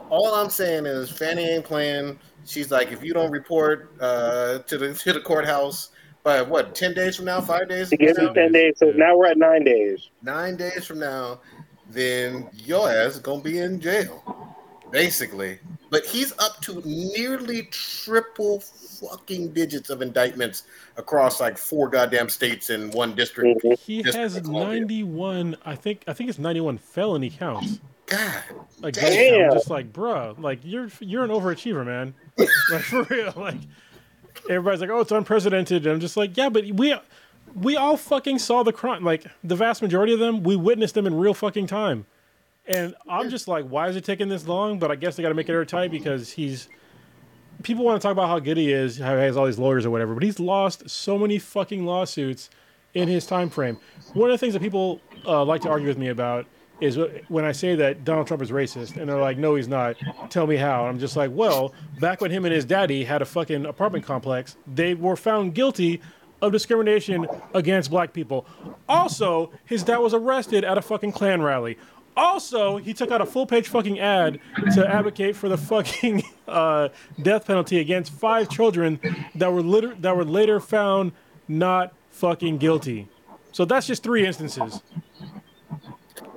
all 0.09 0.33
I'm 0.35 0.49
saying 0.49 0.85
is 0.85 1.09
Fani 1.09 1.43
ain't 1.43 1.65
playing. 1.65 2.19
She's 2.45 2.71
like, 2.71 2.91
if 2.91 3.03
you 3.03 3.13
don't 3.13 3.31
report 3.31 3.91
uh, 3.99 4.59
to 4.59 4.77
the 4.77 4.93
to 4.93 5.13
the 5.13 5.21
courthouse 5.21 5.89
by 6.23 6.41
what 6.41 6.75
ten 6.75 6.93
days 6.93 7.15
from 7.15 7.25
now, 7.25 7.41
five 7.41 7.69
days? 7.69 7.89
Give 7.89 8.17
me 8.17 8.33
ten 8.33 8.51
days. 8.51 8.75
So 8.77 8.91
now 8.91 9.17
we're 9.17 9.27
at 9.27 9.37
nine 9.37 9.63
days. 9.63 10.09
Nine 10.21 10.55
days 10.55 10.85
from 10.85 10.99
now, 10.99 11.41
then 11.89 12.49
your 12.53 12.89
ass 12.89 13.15
is 13.15 13.19
gonna 13.19 13.41
be 13.41 13.59
in 13.59 13.79
jail 13.79 14.54
basically. 14.91 15.59
But 15.89 16.05
he's 16.05 16.37
up 16.39 16.61
to 16.61 16.81
nearly 16.85 17.63
triple 17.71 18.59
fucking 18.59 19.53
digits 19.53 19.89
of 19.89 20.01
indictments 20.01 20.63
across 20.97 21.39
like 21.39 21.57
four 21.57 21.89
goddamn 21.89 22.29
states 22.29 22.69
in 22.69 22.91
one 22.91 23.15
district. 23.15 23.61
He 23.79 24.01
district 24.01 24.35
has 24.35 24.47
ninety 24.47 25.03
one. 25.03 25.55
I 25.65 25.75
think. 25.75 26.03
I 26.07 26.13
think 26.13 26.29
it's 26.29 26.39
ninety 26.39 26.61
one 26.61 26.77
felony 26.77 27.29
counts. 27.29 27.79
God, 28.07 28.43
like 28.81 28.93
damn. 28.93 29.51
I'm 29.51 29.57
just 29.57 29.69
like, 29.69 29.91
bruh, 29.91 30.39
like 30.39 30.59
you're 30.63 30.89
you're 30.99 31.23
an 31.23 31.31
overachiever, 31.31 31.85
man. 31.85 32.13
like 32.37 32.81
for 32.81 33.03
real, 33.03 33.33
like 33.35 33.57
everybody's 34.49 34.81
like, 34.81 34.89
oh, 34.89 35.01
it's 35.01 35.11
unprecedented. 35.11 35.85
And 35.85 35.93
I'm 35.93 35.99
just 35.99 36.17
like, 36.17 36.37
yeah, 36.37 36.49
but 36.49 36.65
we 36.65 36.95
we 37.55 37.75
all 37.75 37.97
fucking 37.97 38.39
saw 38.39 38.63
the 38.63 38.73
crime. 38.73 39.03
Like 39.03 39.25
the 39.43 39.55
vast 39.55 39.81
majority 39.81 40.13
of 40.13 40.19
them, 40.19 40.43
we 40.43 40.55
witnessed 40.55 40.93
them 40.93 41.07
in 41.07 41.15
real 41.15 41.33
fucking 41.33 41.67
time. 41.67 42.05
And 42.67 42.95
I'm 43.07 43.29
just 43.29 43.47
like, 43.47 43.65
why 43.67 43.87
is 43.89 43.95
it 43.95 44.03
taking 44.03 44.27
this 44.27 44.47
long? 44.47 44.79
But 44.79 44.91
I 44.91 44.95
guess 44.95 45.15
they 45.15 45.23
got 45.23 45.29
to 45.29 45.35
make 45.35 45.49
it 45.49 45.53
airtight 45.53 45.91
because 45.91 46.31
he's. 46.31 46.69
People 47.63 47.85
want 47.85 48.01
to 48.01 48.05
talk 48.05 48.11
about 48.11 48.27
how 48.27 48.39
good 48.39 48.57
he 48.57 48.71
is, 48.71 48.97
how 48.97 49.15
he 49.15 49.21
has 49.21 49.37
all 49.37 49.45
these 49.45 49.57
lawyers 49.57 49.85
or 49.85 49.89
whatever, 49.89 50.13
but 50.13 50.23
he's 50.23 50.41
lost 50.41 50.89
so 50.89 51.17
many 51.17 51.39
fucking 51.39 51.85
lawsuits 51.85 52.49
in 52.93 53.07
his 53.07 53.25
time 53.25 53.49
frame. 53.49 53.77
One 54.13 54.29
of 54.29 54.33
the 54.33 54.37
things 54.37 54.53
that 54.53 54.61
people 54.61 54.99
uh, 55.25 55.43
like 55.45 55.61
to 55.61 55.69
argue 55.69 55.87
with 55.87 55.97
me 55.97 56.09
about 56.09 56.47
is 56.81 56.99
when 57.29 57.45
I 57.45 57.53
say 57.53 57.75
that 57.75 58.03
Donald 58.03 58.27
Trump 58.27 58.43
is 58.43 58.51
racist, 58.51 58.97
and 58.97 59.07
they're 59.09 59.19
like, 59.19 59.37
"No, 59.37 59.55
he's 59.55 59.67
not." 59.67 59.95
Tell 60.29 60.47
me 60.47 60.57
how. 60.57 60.81
And 60.81 60.89
I'm 60.89 60.99
just 60.99 61.15
like, 61.15 61.31
"Well, 61.33 61.73
back 61.99 62.19
when 62.19 62.31
him 62.31 62.45
and 62.45 62.53
his 62.53 62.65
daddy 62.65 63.05
had 63.05 63.21
a 63.21 63.25
fucking 63.25 63.65
apartment 63.65 64.05
complex, 64.05 64.57
they 64.67 64.93
were 64.93 65.15
found 65.15 65.55
guilty 65.55 66.01
of 66.41 66.51
discrimination 66.51 67.27
against 67.53 67.89
black 67.89 68.13
people. 68.13 68.45
Also, 68.89 69.51
his 69.65 69.83
dad 69.83 69.97
was 69.97 70.13
arrested 70.13 70.63
at 70.63 70.77
a 70.77 70.81
fucking 70.81 71.11
Klan 71.11 71.41
rally. 71.41 71.77
Also, 72.17 72.77
he 72.77 72.93
took 72.93 73.11
out 73.11 73.21
a 73.21 73.25
full 73.25 73.45
page 73.45 73.67
fucking 73.67 73.99
ad 73.99 74.39
to 74.73 74.87
advocate 74.87 75.35
for 75.35 75.49
the 75.49 75.57
fucking 75.57 76.23
uh, 76.47 76.89
death 77.21 77.45
penalty 77.45 77.79
against 77.79 78.11
five 78.13 78.49
children 78.49 78.99
that 79.35 79.51
were 79.51 79.61
liter- 79.61 79.95
that 79.95 80.15
were 80.15 80.25
later 80.25 80.59
found 80.59 81.11
not 81.47 81.93
fucking 82.11 82.57
guilty. 82.57 83.07
So 83.51 83.65
that's 83.65 83.87
just 83.87 84.03
three 84.03 84.25
instances. 84.25 84.81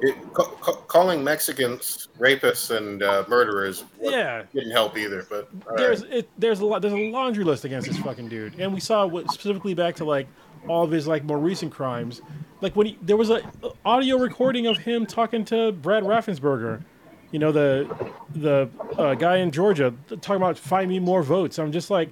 It, 0.00 0.16
ca- 0.32 0.50
ca- 0.60 0.76
calling 0.86 1.24
Mexicans 1.24 2.08
rapists 2.18 2.76
and 2.76 3.02
uh, 3.02 3.24
murderers 3.28 3.84
yeah 4.00 4.44
didn't 4.54 4.70
help 4.70 4.96
either. 4.96 5.26
But 5.28 5.48
there's 5.76 6.02
right. 6.02 6.12
it, 6.12 6.30
there's 6.38 6.60
a 6.60 6.66
lot 6.66 6.82
there's 6.82 6.94
a 6.94 7.10
laundry 7.10 7.42
list 7.44 7.64
against 7.64 7.88
this 7.88 7.98
fucking 7.98 8.28
dude, 8.28 8.58
and 8.60 8.72
we 8.72 8.78
saw 8.80 9.06
what 9.06 9.30
specifically 9.32 9.74
back 9.74 9.96
to 9.96 10.04
like 10.04 10.28
all 10.66 10.84
of 10.84 10.90
his 10.90 11.06
like 11.06 11.24
more 11.24 11.38
recent 11.38 11.72
crimes 11.72 12.22
like 12.60 12.74
when 12.74 12.88
he 12.88 12.98
there 13.02 13.16
was 13.16 13.30
a 13.30 13.42
audio 13.84 14.16
recording 14.16 14.66
of 14.66 14.78
him 14.78 15.06
talking 15.06 15.44
to 15.46 15.72
Brad 15.72 16.02
Raffensperger, 16.02 16.82
you 17.30 17.38
know 17.38 17.52
the 17.52 18.12
the 18.34 18.68
uh, 18.98 19.14
guy 19.14 19.36
in 19.36 19.50
Georgia 19.50 19.94
talking 20.20 20.36
about 20.36 20.58
find 20.58 20.88
me 20.88 20.98
more 20.98 21.22
votes. 21.22 21.58
I'm 21.58 21.72
just 21.72 21.90
like, 21.90 22.10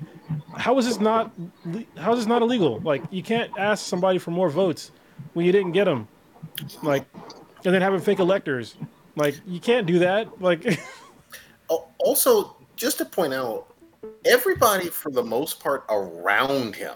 how 0.56 0.78
is 0.78 0.86
this 0.86 1.00
not 1.00 1.32
how 1.96 2.12
is 2.12 2.20
this 2.20 2.26
not 2.26 2.42
illegal? 2.42 2.80
Like 2.80 3.02
you 3.10 3.22
can't 3.22 3.50
ask 3.58 3.84
somebody 3.84 4.18
for 4.18 4.30
more 4.30 4.48
votes 4.48 4.92
when 5.32 5.46
you 5.46 5.52
didn't 5.52 5.72
get 5.72 5.84
them, 5.86 6.06
like, 6.82 7.04
and 7.64 7.74
then 7.74 7.82
having 7.82 8.00
fake 8.00 8.20
electors. 8.20 8.76
Like 9.16 9.34
you 9.46 9.58
can't 9.58 9.86
do 9.86 9.98
that. 10.00 10.40
Like, 10.40 10.78
also 11.98 12.56
just 12.76 12.98
to 12.98 13.04
point 13.04 13.34
out, 13.34 13.74
everybody 14.24 14.90
for 14.90 15.10
the 15.10 15.22
most 15.22 15.58
part 15.58 15.84
around 15.88 16.76
him 16.76 16.94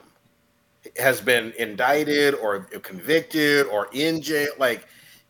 has 0.99 1.21
been 1.21 1.53
indicted 1.59 2.35
or 2.35 2.61
convicted 2.83 3.67
or 3.67 3.89
in 3.93 4.21
jail. 4.23 4.49
Like, 4.59 4.87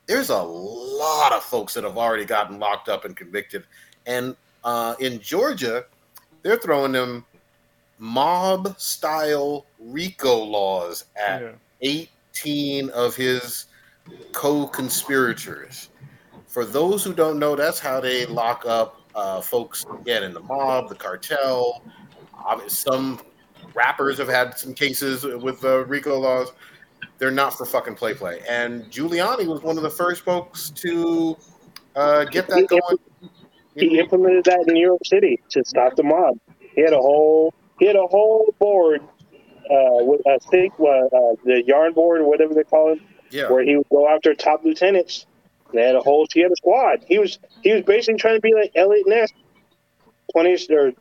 there's 0.06 0.30
a 0.30 0.42
lot 0.42 1.32
of 1.32 1.42
folks 1.42 1.74
that 1.74 1.84
have 1.84 1.96
already 1.96 2.24
gotten 2.24 2.58
locked 2.58 2.88
up 2.88 3.04
and 3.04 3.16
convicted. 3.16 3.64
And 4.06 4.36
uh, 4.64 4.94
in 5.00 5.20
Georgia, 5.20 5.84
they're 6.42 6.56
throwing 6.56 6.92
them 6.92 7.24
mob 7.98 8.78
style 8.80 9.66
RICO 9.78 10.42
laws 10.44 11.04
at 11.16 11.42
yeah. 11.42 12.02
18 12.32 12.90
of 12.90 13.14
his 13.14 13.66
co 14.32 14.66
conspirators. 14.66 15.90
For 16.46 16.64
those 16.64 17.04
who 17.04 17.12
don't 17.14 17.38
know, 17.38 17.54
that's 17.54 17.78
how 17.78 18.00
they 18.00 18.26
lock 18.26 18.64
up 18.66 19.00
uh, 19.14 19.40
folks 19.40 19.84
again 20.00 20.24
in 20.24 20.34
the 20.34 20.40
mob, 20.40 20.88
the 20.88 20.94
cartel. 20.94 21.82
Some 22.66 23.20
rappers 23.74 24.18
have 24.18 24.28
had 24.28 24.58
some 24.58 24.74
cases 24.74 25.24
with 25.24 25.64
uh, 25.64 25.84
RICO 25.84 26.18
laws. 26.18 26.52
They're 27.18 27.30
not 27.30 27.56
for 27.56 27.66
fucking 27.66 27.96
play 27.96 28.14
play. 28.14 28.42
And 28.48 28.84
Giuliani 28.90 29.46
was 29.46 29.62
one 29.62 29.76
of 29.76 29.82
the 29.82 29.90
first 29.90 30.22
folks 30.22 30.70
to 30.70 31.36
uh, 31.94 32.24
get 32.24 32.48
that 32.48 32.66
going. 32.68 32.98
He 33.76 33.98
implemented 33.98 34.44
that 34.44 34.64
in 34.66 34.74
New 34.74 34.80
York 34.80 35.00
City 35.04 35.40
to 35.50 35.64
stop 35.64 35.96
the 35.96 36.02
mob. 36.02 36.38
He 36.74 36.82
had 36.82 36.92
a 36.92 36.98
whole 36.98 37.54
he 37.78 37.86
had 37.86 37.96
a 37.96 38.06
whole 38.06 38.54
board 38.58 39.00
uh, 39.02 40.02
with 40.04 40.20
I 40.26 40.38
think 40.50 40.74
uh, 40.74 41.36
the 41.44 41.62
yarn 41.66 41.92
board, 41.92 42.20
or 42.20 42.24
whatever 42.24 42.54
they 42.54 42.64
call 42.64 42.92
it, 42.92 43.00
yeah. 43.30 43.50
where 43.50 43.62
he 43.62 43.76
would 43.76 43.88
go 43.88 44.08
after 44.08 44.34
top 44.34 44.64
lieutenants. 44.64 45.26
They 45.72 45.82
had 45.82 45.94
a 45.94 46.00
whole 46.00 46.26
he 46.32 46.40
had 46.40 46.50
a 46.50 46.56
squad. 46.56 47.04
He 47.06 47.18
was 47.18 47.38
he 47.62 47.72
was 47.72 47.82
basically 47.82 48.18
trying 48.18 48.36
to 48.36 48.40
be 48.40 48.54
like 48.54 48.72
Eliot 48.74 49.06
Ness, 49.06 49.30
twenties 50.32 50.68
or 50.70 50.92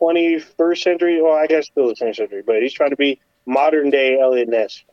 21st 0.00 0.82
century. 0.82 1.22
Well, 1.22 1.34
I 1.34 1.46
guess 1.46 1.66
still 1.66 1.88
the 1.88 1.94
20th 1.94 2.16
century, 2.16 2.42
but 2.46 2.62
he's 2.62 2.72
trying 2.72 2.90
to 2.90 2.96
be 2.96 3.20
modern 3.46 3.90
day 3.90 4.18
Eliot 4.18 4.48
Ness. 4.48 4.84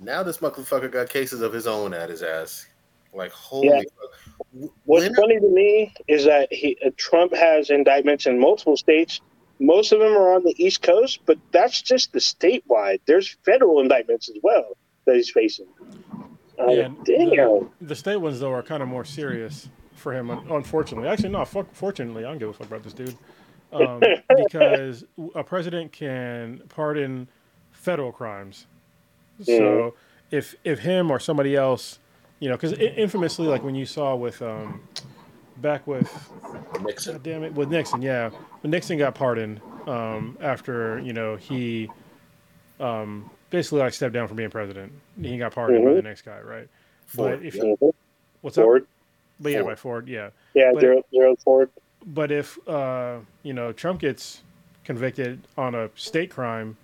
Now 0.00 0.22
this 0.22 0.38
motherfucker 0.38 0.90
got 0.90 1.08
cases 1.08 1.40
of 1.40 1.52
his 1.52 1.66
own 1.66 1.94
at 1.94 2.10
his 2.10 2.22
ass. 2.22 2.66
Like 3.12 3.30
holy. 3.30 3.68
Yeah. 3.68 3.78
Fuck. 3.80 4.70
What's 4.84 5.06
when 5.06 5.14
funny 5.14 5.38
to 5.38 5.48
me 5.48 5.92
is 6.08 6.24
that 6.24 6.52
he, 6.52 6.76
uh, 6.84 6.90
Trump 6.96 7.34
has 7.34 7.70
indictments 7.70 8.26
in 8.26 8.38
multiple 8.38 8.76
states. 8.76 9.20
Most 9.60 9.92
of 9.92 10.00
them 10.00 10.12
are 10.12 10.34
on 10.34 10.42
the 10.42 10.54
East 10.62 10.82
Coast, 10.82 11.20
but 11.26 11.38
that's 11.52 11.80
just 11.80 12.12
the 12.12 12.18
statewide. 12.18 13.00
There's 13.06 13.36
federal 13.44 13.80
indictments 13.80 14.28
as 14.28 14.36
well 14.42 14.76
that 15.06 15.14
he's 15.14 15.30
facing. 15.30 15.66
Uh, 16.58 16.66
yeah, 16.68 16.88
damn. 17.04 17.30
The, 17.30 17.68
the, 17.80 17.96
state 17.96 18.16
ones 18.16 18.40
though 18.40 18.52
are 18.52 18.62
kind 18.62 18.82
of 18.82 18.88
more 18.88 19.04
serious 19.04 19.68
for 19.94 20.12
him, 20.12 20.30
unfortunately. 20.30 21.08
Actually, 21.08 21.30
no. 21.30 21.44
Fortunately, 21.44 22.24
I 22.24 22.28
don't 22.28 22.38
give 22.38 22.48
a 22.48 22.52
fuck 22.52 22.66
about 22.66 22.82
this 22.82 22.92
dude 22.92 23.16
um, 23.74 24.00
because 24.36 25.04
a 25.34 25.44
president 25.44 25.92
can 25.92 26.62
pardon 26.68 27.28
federal 27.72 28.12
crimes. 28.12 28.66
So 29.42 29.94
if 30.30 30.54
if 30.64 30.78
him 30.78 31.10
or 31.10 31.18
somebody 31.18 31.56
else, 31.56 31.98
you 32.38 32.48
know, 32.48 32.56
because 32.56 32.72
infamously, 32.72 33.46
like 33.46 33.62
when 33.62 33.74
you 33.74 33.84
saw 33.84 34.14
with 34.14 34.40
um, 34.42 34.80
back 35.58 35.86
with 35.86 36.10
Nixon, 36.82 37.14
God 37.14 37.22
damn 37.22 37.42
it, 37.42 37.52
with 37.52 37.68
Nixon, 37.68 38.00
yeah, 38.00 38.30
when 38.60 38.70
Nixon 38.70 38.96
got 38.96 39.14
pardoned 39.14 39.60
um, 39.86 40.38
after 40.40 41.00
you 41.00 41.12
know 41.12 41.36
he 41.36 41.90
um, 42.78 43.28
basically 43.50 43.80
like 43.80 43.92
stepped 43.92 44.14
down 44.14 44.28
from 44.28 44.36
being 44.36 44.50
president, 44.50 44.92
he 45.20 45.36
got 45.36 45.52
pardoned 45.52 45.80
mm-hmm. 45.80 45.90
by 45.90 45.94
the 45.94 46.02
next 46.02 46.22
guy, 46.22 46.40
right? 46.40 46.68
Ford, 47.06 47.40
but 47.40 47.46
if 47.46 47.54
mm-hmm. 47.54 47.88
what's 48.40 48.56
Ford. 48.56 48.82
up? 48.82 48.88
But 49.40 49.50
yeah, 49.50 49.62
Ford. 49.62 49.70
by 49.70 49.74
Ford, 49.74 50.08
yeah. 50.08 50.30
Yeah, 50.54 50.70
but, 50.72 50.80
Gerald, 50.80 51.04
Gerald 51.12 51.40
Ford 51.40 51.70
but 52.06 52.30
if 52.30 52.58
uh, 52.68 53.18
you 53.42 53.52
know 53.52 53.72
Trump 53.72 54.00
gets 54.00 54.42
convicted 54.84 55.46
on 55.56 55.74
a 55.74 55.90
state 55.94 56.30
crime, 56.30 56.76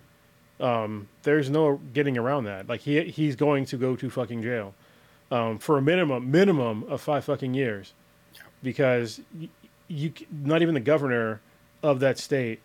um, 0.61 1.09
there's 1.22 1.50
no 1.50 1.80
getting 1.92 2.16
around 2.16 2.44
that. 2.44 2.68
Like 2.68 2.80
he 2.80 3.02
he's 3.04 3.37
going 3.37 3.64
to 3.66 3.76
go 3.76 3.96
to 3.96 4.11
fucking 4.11 4.42
jail 4.42 4.74
um, 5.30 5.59
for 5.59 5.78
a 5.78 5.83
minimum 5.83 6.30
minimum 6.30 6.85
of 6.85 7.00
five 7.00 7.24
fucking 7.24 7.54
years, 7.54 7.92
because 8.62 9.20
you, 9.38 9.48
you 9.88 10.12
not 10.30 10.62
even 10.62 10.74
the 10.74 10.80
governor 10.80 11.40
of 11.83 12.00
that 12.00 12.18
state 12.18 12.61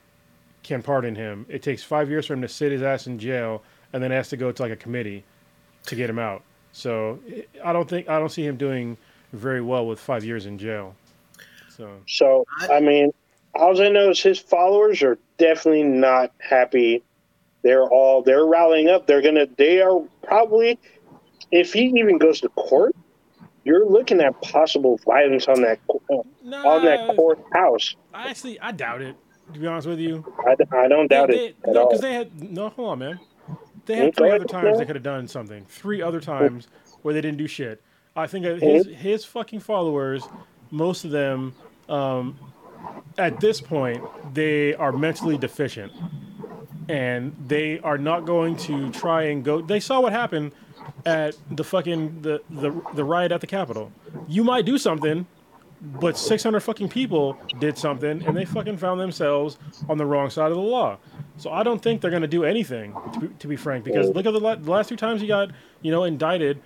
can 0.64 0.82
pardon 0.82 1.16
him. 1.16 1.46
It 1.48 1.62
takes 1.62 1.84
five 1.84 2.10
years 2.10 2.26
for 2.26 2.34
him 2.34 2.42
to 2.42 2.48
sit 2.48 2.72
his 2.72 2.82
ass 2.82 3.08
in 3.08 3.20
jail 3.20 3.62
and 3.94 4.02
then 4.02 4.12
has 4.12 4.30
to 4.30 4.38
go 4.38 4.52
to 4.52 4.62
like 4.62 4.72
a 4.72 4.76
committee 4.76 5.24
to 5.86 5.96
get 5.96 6.10
him 6.10 6.20
out. 6.20 6.42
So 6.72 7.20
I 7.64 7.72
don't 7.72 7.88
think 7.88 8.10
I 8.10 8.20
don't 8.20 8.32
see 8.32 8.46
him 8.46 8.58
doing 8.58 8.98
very 9.32 9.62
well 9.62 9.86
with 9.88 10.00
five 10.00 10.24
years 10.26 10.46
in 10.46 10.58
jail. 10.58 10.96
So, 11.78 12.02
So 12.08 12.46
I 12.70 12.80
mean, 12.80 13.12
all 13.54 13.80
I 13.82 13.90
know 13.90 14.10
is 14.12 14.22
his 14.22 14.40
followers 14.40 15.02
are 15.02 15.18
definitely 15.38 15.84
not 15.84 16.32
happy. 16.40 17.04
They're 17.64 17.88
all 17.88 18.22
they're 18.22 18.46
rallying 18.46 18.90
up. 18.90 19.08
They're 19.08 19.22
gonna. 19.22 19.48
They 19.58 19.82
are 19.82 20.02
probably, 20.24 20.80
if 21.52 21.74
he 21.74 21.86
even 21.98 22.18
goes 22.18 22.42
to 22.42 22.50
court, 22.50 22.94
you're 23.64 23.86
looking 23.90 24.22
at 24.22 24.40
possible 24.42 25.00
violence 25.06 25.48
on 25.48 25.62
that 25.64 25.80
on 26.64 26.86
that 26.86 27.08
courthouse. 27.16 27.96
I 28.14 28.30
actually 28.30 28.60
I 28.60 28.72
doubt 28.72 29.02
it. 29.02 29.18
To 29.54 29.60
be 29.60 29.68
honest 29.68 29.88
with 29.88 30.00
you, 30.00 30.26
I, 30.40 30.56
I 30.76 30.88
don't 30.88 31.08
doubt 31.08 31.30
they, 31.30 31.36
it 31.38 31.58
they, 31.64 31.70
at 31.70 31.74
no, 31.74 31.86
because 31.86 32.02
they 32.02 32.14
had 32.14 32.52
no. 32.52 32.70
Hold 32.70 32.90
on, 32.90 33.00
man. 33.00 33.20
They 33.86 33.96
had 33.96 34.12
Mm, 34.12 34.16
three 34.16 34.32
other 34.32 34.46
times 34.46 34.78
they 34.80 34.86
could 34.86 34.96
have 34.96 35.04
done 35.04 35.28
something. 35.28 35.66
Three 35.66 36.02
other 36.02 36.20
times 36.20 36.68
where 37.04 37.14
they 37.14 37.22
didn't 37.22 37.38
do 37.38 37.48
shit. 37.48 37.84
I 38.16 38.28
think 38.28 38.44
that 38.46 38.62
his 38.62 38.86
Mm-hmm. 38.86 38.94
his 38.94 39.26
fucking 39.26 39.60
followers, 39.60 40.28
most 40.76 41.06
of 41.06 41.12
them, 41.12 41.54
um, 41.90 42.38
at 43.18 43.40
this 43.40 43.62
point, 43.62 44.04
they 44.34 44.76
are 44.76 44.92
mentally 44.92 45.38
deficient, 45.38 45.92
and 46.90 47.36
they 47.48 47.80
are 47.80 47.98
not 47.98 48.26
going 48.26 48.56
to 48.58 48.92
try 48.92 49.24
and 49.24 49.44
go. 49.44 49.62
They 49.62 49.80
saw 49.80 50.02
what 50.02 50.12
happened 50.12 50.52
at 51.06 51.36
the 51.50 51.64
fucking 51.64 52.22
the 52.22 52.42
the, 52.50 52.72
the 52.94 53.04
riot 53.04 53.32
at 53.32 53.42
the 53.42 53.48
Capitol. 53.48 53.92
You 54.28 54.44
might 54.44 54.66
do 54.66 54.78
something, 54.78 55.26
but 55.82 56.18
600 56.18 56.60
fucking 56.60 56.90
people 56.90 57.38
did 57.60 57.78
something 57.78 58.26
and 58.26 58.36
they 58.36 58.46
fucking 58.46 58.78
found 58.78 59.00
themselves 59.00 59.58
on 59.90 59.98
the 59.98 60.06
wrong 60.06 60.30
side 60.30 60.52
of 60.52 60.58
the 60.58 60.64
law. 60.64 60.98
So 61.38 61.52
I 61.52 61.64
don't 61.64 61.82
think 61.82 62.02
they're 62.02 62.12
going 62.12 62.22
to 62.22 62.28
do 62.28 62.44
anything, 62.44 62.96
to 63.14 63.20
be, 63.20 63.28
to 63.28 63.48
be 63.48 63.56
frank, 63.56 63.84
because 63.84 64.10
look 64.10 64.26
at 64.26 64.32
the, 64.32 64.40
la- 64.40 64.56
the 64.56 64.72
last 64.72 64.88
two 64.90 64.96
times 64.96 65.22
he 65.22 65.28
got, 65.28 65.52
you 65.82 65.92
know, 65.92 66.06
indicted. 66.06 66.62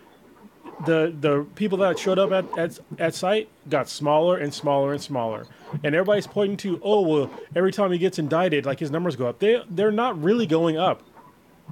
The 0.85 1.13
the 1.19 1.45
people 1.55 1.77
that 1.79 1.99
showed 1.99 2.19
up 2.19 2.31
at, 2.31 2.57
at 2.57 2.79
at 2.97 3.13
site 3.13 3.49
got 3.69 3.89
smaller 3.89 4.37
and 4.37 4.53
smaller 4.53 4.93
and 4.93 5.01
smaller, 5.01 5.45
and 5.83 5.93
everybody's 5.93 6.27
pointing 6.27 6.57
to, 6.57 6.79
oh 6.83 7.01
well, 7.01 7.31
every 7.55 7.73
time 7.73 7.91
he 7.91 7.97
gets 7.97 8.17
indicted, 8.17 8.65
like 8.65 8.79
his 8.79 8.89
numbers 8.89 9.15
go 9.15 9.27
up. 9.27 9.39
They 9.39 9.61
they're 9.69 9.91
not 9.91 10.21
really 10.21 10.45
going 10.45 10.77
up. 10.77 11.03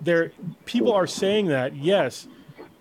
They're 0.01 0.31
people 0.65 0.91
are 0.91 1.07
saying 1.07 1.47
that 1.47 1.75
yes, 1.75 2.27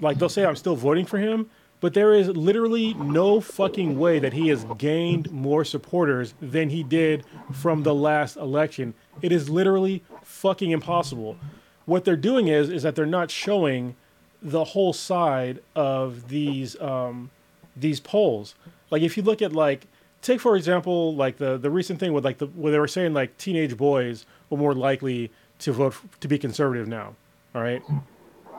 like 0.01 0.19
they'll 0.19 0.29
say 0.29 0.45
I'm 0.45 0.57
still 0.57 0.75
voting 0.75 1.07
for 1.07 1.19
him, 1.19 1.49
but 1.81 1.95
there 1.95 2.13
is 2.13 2.29
literally 2.29 2.95
no 2.95 3.41
fucking 3.41 3.99
way 3.99 4.19
that 4.19 4.33
he 4.33 4.49
has 4.49 4.67
gained 4.79 5.31
more 5.31 5.65
supporters 5.65 6.35
than 6.41 6.71
he 6.71 6.83
did 6.83 7.25
from 7.53 7.85
the 7.85 7.95
last 7.95 8.37
election. 8.37 8.95
It 9.23 9.31
is 9.31 9.49
literally 9.49 10.03
fucking 10.23 10.73
impossible. 10.73 11.37
What 11.85 12.05
they're 12.05 12.17
doing 12.17 12.49
is 12.49 12.69
is 12.69 12.83
that 12.83 12.97
they're 12.97 13.07
not 13.07 13.31
showing 13.31 13.95
the 14.43 14.65
whole 14.65 14.93
side 14.93 15.61
of 15.75 16.29
these 16.29 16.81
um, 16.81 17.31
these 17.77 18.01
polls. 18.01 18.55
Like 18.91 19.03
if 19.03 19.17
you 19.17 19.23
look 19.23 19.43
at 19.43 19.53
like 19.53 19.87
take 20.23 20.41
for 20.41 20.57
example 20.57 21.15
like 21.15 21.37
the 21.39 21.57
the 21.59 21.71
recent 21.71 22.01
thing 22.01 22.13
with 22.13 22.25
like 22.25 22.39
the 22.39 22.47
where 22.47 22.73
they 22.73 22.79
were 22.79 22.89
saying 22.89 23.15
like 23.15 23.37
teenage 23.39 23.77
boys 23.77 24.27
were 24.51 24.59
more 24.59 24.75
likely 24.75 25.31
to 25.61 25.73
vote 25.73 25.95
to 26.21 26.29
be 26.29 26.39
conservative 26.39 26.87
now. 26.89 27.15
All 27.55 27.63
right. 27.63 27.83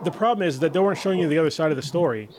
The 0.03 0.11
problem 0.11 0.47
is 0.47 0.59
that 0.59 0.73
they 0.73 0.79
weren't 0.79 0.99
showing 0.99 1.19
you 1.19 1.27
the 1.27 1.39
other 1.39 1.49
side 1.49 1.71
of 1.71 1.75
the 1.77 1.81
story. 1.83 2.29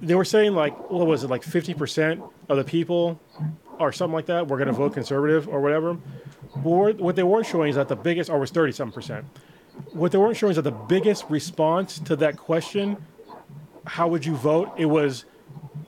They 0.00 0.14
were 0.14 0.24
saying 0.24 0.54
like 0.54 0.90
what 0.90 1.06
was 1.06 1.24
it 1.24 1.30
like 1.30 1.42
fifty 1.42 1.74
percent 1.74 2.22
of 2.48 2.56
the 2.56 2.64
people 2.64 3.20
or 3.78 3.92
something 3.92 4.14
like 4.14 4.26
that 4.26 4.48
were 4.48 4.56
going 4.56 4.68
to 4.68 4.72
vote 4.72 4.92
conservative 4.94 5.48
or 5.48 5.60
whatever. 5.60 5.96
But 6.56 6.98
what- 6.98 7.16
they 7.16 7.22
weren't 7.22 7.46
showing 7.46 7.70
is 7.70 7.76
that 7.76 7.88
the 7.88 7.96
biggest 7.96 8.30
or 8.30 8.38
was 8.38 8.50
thirty 8.50 8.72
something 8.72 8.92
percent. 8.94 9.24
What 9.92 10.12
they 10.12 10.18
weren't 10.18 10.36
showing 10.36 10.50
is 10.50 10.56
that 10.56 10.62
the 10.62 10.70
biggest 10.70 11.24
response 11.28 11.98
to 12.00 12.16
that 12.16 12.36
question, 12.36 12.96
how 13.86 14.08
would 14.08 14.24
you 14.24 14.34
vote? 14.34 14.72
It 14.76 14.86
was 14.86 15.24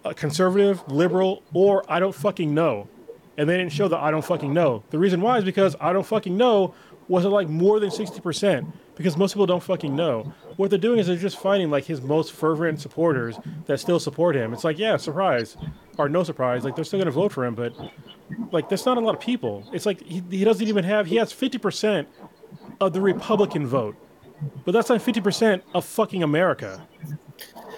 a 0.05 0.15
conservative, 0.15 0.87
liberal, 0.89 1.43
or 1.53 1.85
I 1.89 2.01
don't 2.01 2.15
fucking 2.15 2.53
know. 2.55 2.89
And 3.37 3.49
they 3.49 3.57
didn't 3.57 3.73
show 3.73 3.89
the 3.89 3.97
I 3.99 4.11
don't 4.11 4.25
fucking 4.25 4.53
know. 4.53 4.85
The 4.91 4.99
reason 4.99 5.21
why 5.21 5.39
is 5.39 5.45
because 5.45 5.75
I 5.81 5.93
don't 5.93 6.07
fucking 6.07 6.37
know 6.37 6.75
wasn't 7.09 7.33
like 7.33 7.49
more 7.49 7.81
than 7.81 7.91
60% 7.91 8.73
because 8.95 9.17
most 9.17 9.33
people 9.35 9.47
don't 9.47 9.63
fucking 9.63 9.95
know. 9.95 10.33
What 10.57 10.71
they're 10.71 10.79
doing 10.79 10.99
is 10.99 11.07
they're 11.07 11.17
just 11.17 11.39
finding 11.39 11.71
like 11.71 11.85
his 11.85 12.01
most 12.01 12.33
fervent 12.33 12.81
supporters 12.81 13.37
that 13.67 13.81
still 13.81 13.99
support 13.99 14.37
him. 14.37 14.53
It's 14.53 14.65
like, 14.65 14.79
yeah, 14.79 14.97
surprise. 14.97 15.57
Or 15.99 16.09
no 16.09 16.23
surprise. 16.23 16.65
Like 16.65 16.77
they're 16.77 16.85
still 16.85 16.99
going 16.99 17.07
to 17.07 17.13
vote 17.13 17.33
for 17.33 17.45
him, 17.45 17.55
but 17.55 17.75
like 18.53 18.69
there's 18.69 18.87
not 18.87 18.97
a 18.97 19.01
lot 19.01 19.15
of 19.15 19.21
people. 19.21 19.69
It's 19.73 19.87
like 19.87 20.03
he, 20.03 20.23
he 20.31 20.45
doesn't 20.45 20.67
even 20.67 20.85
have, 20.85 21.07
he 21.07 21.17
has 21.17 21.33
50% 21.33 22.07
of 22.81 22.93
the 22.93 23.01
Republican 23.01 23.67
vote. 23.67 23.97
But 24.65 24.73
that's 24.73 24.89
not 24.89 25.01
50% 25.01 25.63
of 25.75 25.85
fucking 25.85 26.23
America. 26.23 26.87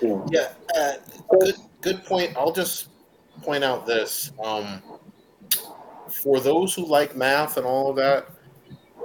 Yeah, 0.02 0.52
uh, 0.76 0.92
good 1.30 1.54
good 1.80 2.04
point. 2.04 2.36
I'll 2.36 2.52
just 2.52 2.88
point 3.42 3.64
out 3.64 3.86
this. 3.86 4.32
Um, 4.42 4.82
for 6.10 6.40
those 6.40 6.74
who 6.74 6.86
like 6.86 7.16
math 7.16 7.56
and 7.56 7.66
all 7.66 7.90
of 7.90 7.96
that, 7.96 8.28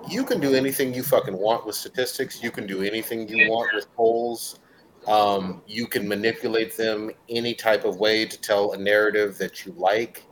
you 0.10 0.24
can 0.24 0.40
do 0.40 0.56
anything 0.56 0.94
you 0.94 1.04
fucking 1.04 1.38
want 1.38 1.66
with 1.66 1.76
statistics. 1.76 2.42
You 2.42 2.52
can 2.52 2.66
do 2.66 2.82
anything 2.82 3.28
you 3.28 3.50
want 3.50 3.74
with 3.74 3.94
polls. 3.96 4.60
Um, 5.08 5.62
you 5.68 5.88
can 5.88 6.08
manipulate 6.08 6.78
them 6.78 7.12
any 7.30 7.54
type 7.54 7.86
of 7.86 7.98
way 7.98 8.26
to 8.26 8.40
tell 8.40 8.74
a 8.74 8.78
narrative 8.78 9.38
that 9.38 9.66
you 9.66 9.74
like. 9.78 10.26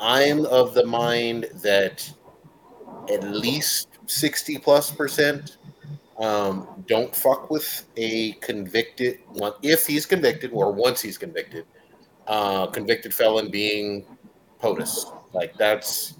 I'm 0.00 0.44
of 0.46 0.74
the 0.74 0.84
mind 0.84 1.46
that 1.62 2.10
at 3.10 3.24
least 3.24 3.97
60 4.08 4.58
plus 4.58 4.90
percent 4.90 5.58
um, 6.18 6.84
don't 6.88 7.14
fuck 7.14 7.50
with 7.50 7.86
a 7.96 8.32
convicted 8.32 9.20
one 9.28 9.52
if 9.62 9.86
he's 9.86 10.04
convicted 10.06 10.50
or 10.52 10.72
once 10.72 11.00
he's 11.00 11.16
convicted 11.16 11.64
uh, 12.28 12.66
convicted 12.66 13.12
felon 13.12 13.50
being 13.50 14.04
POTUS. 14.60 15.06
Like 15.32 15.56
that's 15.56 16.14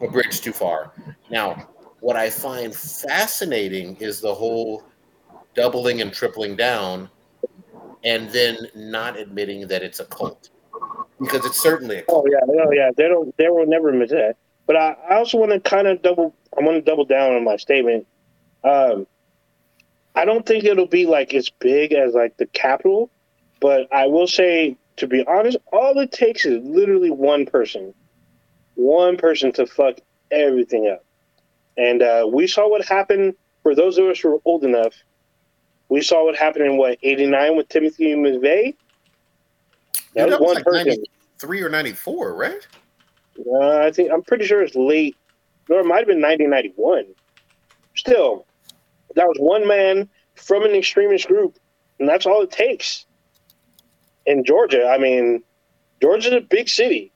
a 0.00 0.08
bridge 0.08 0.40
too 0.40 0.52
far. 0.52 0.92
Now, 1.30 1.68
what 2.00 2.16
I 2.16 2.30
find 2.30 2.74
fascinating 2.74 3.96
is 3.96 4.20
the 4.20 4.34
whole 4.34 4.84
doubling 5.54 6.00
and 6.00 6.12
tripling 6.12 6.56
down, 6.56 7.08
and 8.04 8.30
then 8.30 8.56
not 8.74 9.16
admitting 9.16 9.66
that 9.68 9.82
it's 9.82 10.00
a 10.00 10.04
cult 10.06 10.50
because 11.20 11.44
it's 11.44 11.62
certainly 11.62 11.98
a 11.98 12.02
cult. 12.02 12.26
Oh 12.26 12.30
yeah, 12.30 12.40
no, 12.46 12.72
yeah. 12.72 12.90
They 12.96 13.08
don't. 13.08 13.36
They 13.36 13.48
will 13.48 13.66
never 13.66 13.90
admit 13.90 14.10
that. 14.10 14.36
But 14.66 14.76
I, 14.76 14.96
I 15.10 15.14
also 15.16 15.38
want 15.38 15.52
to 15.52 15.60
kind 15.60 15.86
of 15.86 16.02
double. 16.02 16.34
I 16.56 16.62
want 16.62 16.76
to 16.76 16.82
double 16.82 17.04
down 17.04 17.34
on 17.34 17.44
my 17.44 17.56
statement. 17.56 18.06
Um, 18.64 19.06
I 20.14 20.24
don't 20.24 20.44
think 20.44 20.64
it'll 20.64 20.86
be 20.86 21.06
like 21.06 21.32
as 21.34 21.50
big 21.50 21.92
as 21.92 22.14
like 22.14 22.36
the 22.36 22.46
Capitol, 22.46 23.10
but 23.60 23.92
I 23.92 24.06
will 24.06 24.26
say, 24.26 24.76
to 24.96 25.06
be 25.06 25.24
honest, 25.26 25.56
all 25.72 25.98
it 25.98 26.12
takes 26.12 26.44
is 26.44 26.62
literally 26.62 27.10
one 27.10 27.46
person, 27.46 27.94
one 28.74 29.16
person 29.16 29.52
to 29.52 29.66
fuck 29.66 29.98
everything 30.30 30.88
up. 30.88 31.04
And 31.76 32.02
uh, 32.02 32.28
we 32.30 32.46
saw 32.46 32.68
what 32.68 32.84
happened 32.84 33.34
for 33.62 33.74
those 33.74 33.96
of 33.96 34.06
us 34.06 34.20
who 34.20 34.34
are 34.36 34.40
old 34.44 34.64
enough. 34.64 34.94
We 35.88 36.02
saw 36.02 36.24
what 36.24 36.36
happened 36.36 36.66
in 36.66 36.76
what 36.76 36.98
'89 37.02 37.56
with 37.56 37.68
Timothy 37.68 38.14
McVeigh. 38.14 38.74
Yeah, 40.14 40.26
That 40.26 40.40
was 40.40 40.40
was 40.40 40.46
one 40.46 40.54
like 40.56 40.64
person. 40.64 40.86
93 40.88 41.62
or 41.62 41.68
94, 41.70 42.34
right? 42.34 42.66
Uh, 43.38 43.78
I 43.78 43.90
think 43.90 44.10
I'm 44.12 44.22
pretty 44.22 44.44
sure 44.44 44.62
it's 44.62 44.74
late, 44.74 45.16
or 45.72 45.80
it 45.80 45.86
might 45.86 45.98
have 45.98 46.06
been 46.06 46.20
1991. 46.20 47.06
Still, 47.94 48.46
that 49.14 49.26
was 49.26 49.36
one 49.38 49.66
man 49.66 50.08
from 50.34 50.64
an 50.64 50.72
extremist 50.72 51.28
group, 51.28 51.58
and 51.98 52.08
that's 52.08 52.26
all 52.26 52.42
it 52.42 52.50
takes. 52.50 53.06
In 54.26 54.44
Georgia, 54.44 54.88
I 54.88 54.98
mean, 54.98 55.42
Georgia's 56.00 56.32
a 56.32 56.40
big 56.40 56.68
city. 56.68 57.12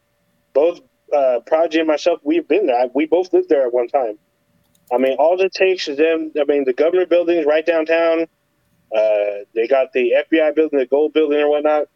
Both 0.52 0.80
uh, 1.14 1.40
Prodigy 1.46 1.78
and 1.78 1.88
myself, 1.88 2.20
we've 2.24 2.46
been 2.48 2.66
there. 2.66 2.86
We 2.94 3.06
both 3.06 3.32
lived 3.32 3.48
there 3.48 3.66
at 3.66 3.72
one 3.72 3.88
time. 3.88 4.18
I 4.92 4.98
mean, 4.98 5.16
all 5.18 5.40
it 5.40 5.52
takes 5.52 5.88
is 5.88 5.96
them. 5.96 6.32
I 6.38 6.44
mean, 6.44 6.64
the 6.64 6.72
government 6.72 7.10
building 7.10 7.38
is 7.38 7.46
right 7.46 7.64
downtown. 7.64 8.26
Uh, 8.94 9.44
they 9.54 9.66
got 9.66 9.92
the 9.92 10.14
FBI 10.30 10.54
building, 10.54 10.78
the 10.78 10.86
gold 10.86 11.12
building, 11.12 11.38
or 11.38 11.50
whatnot. 11.50 11.88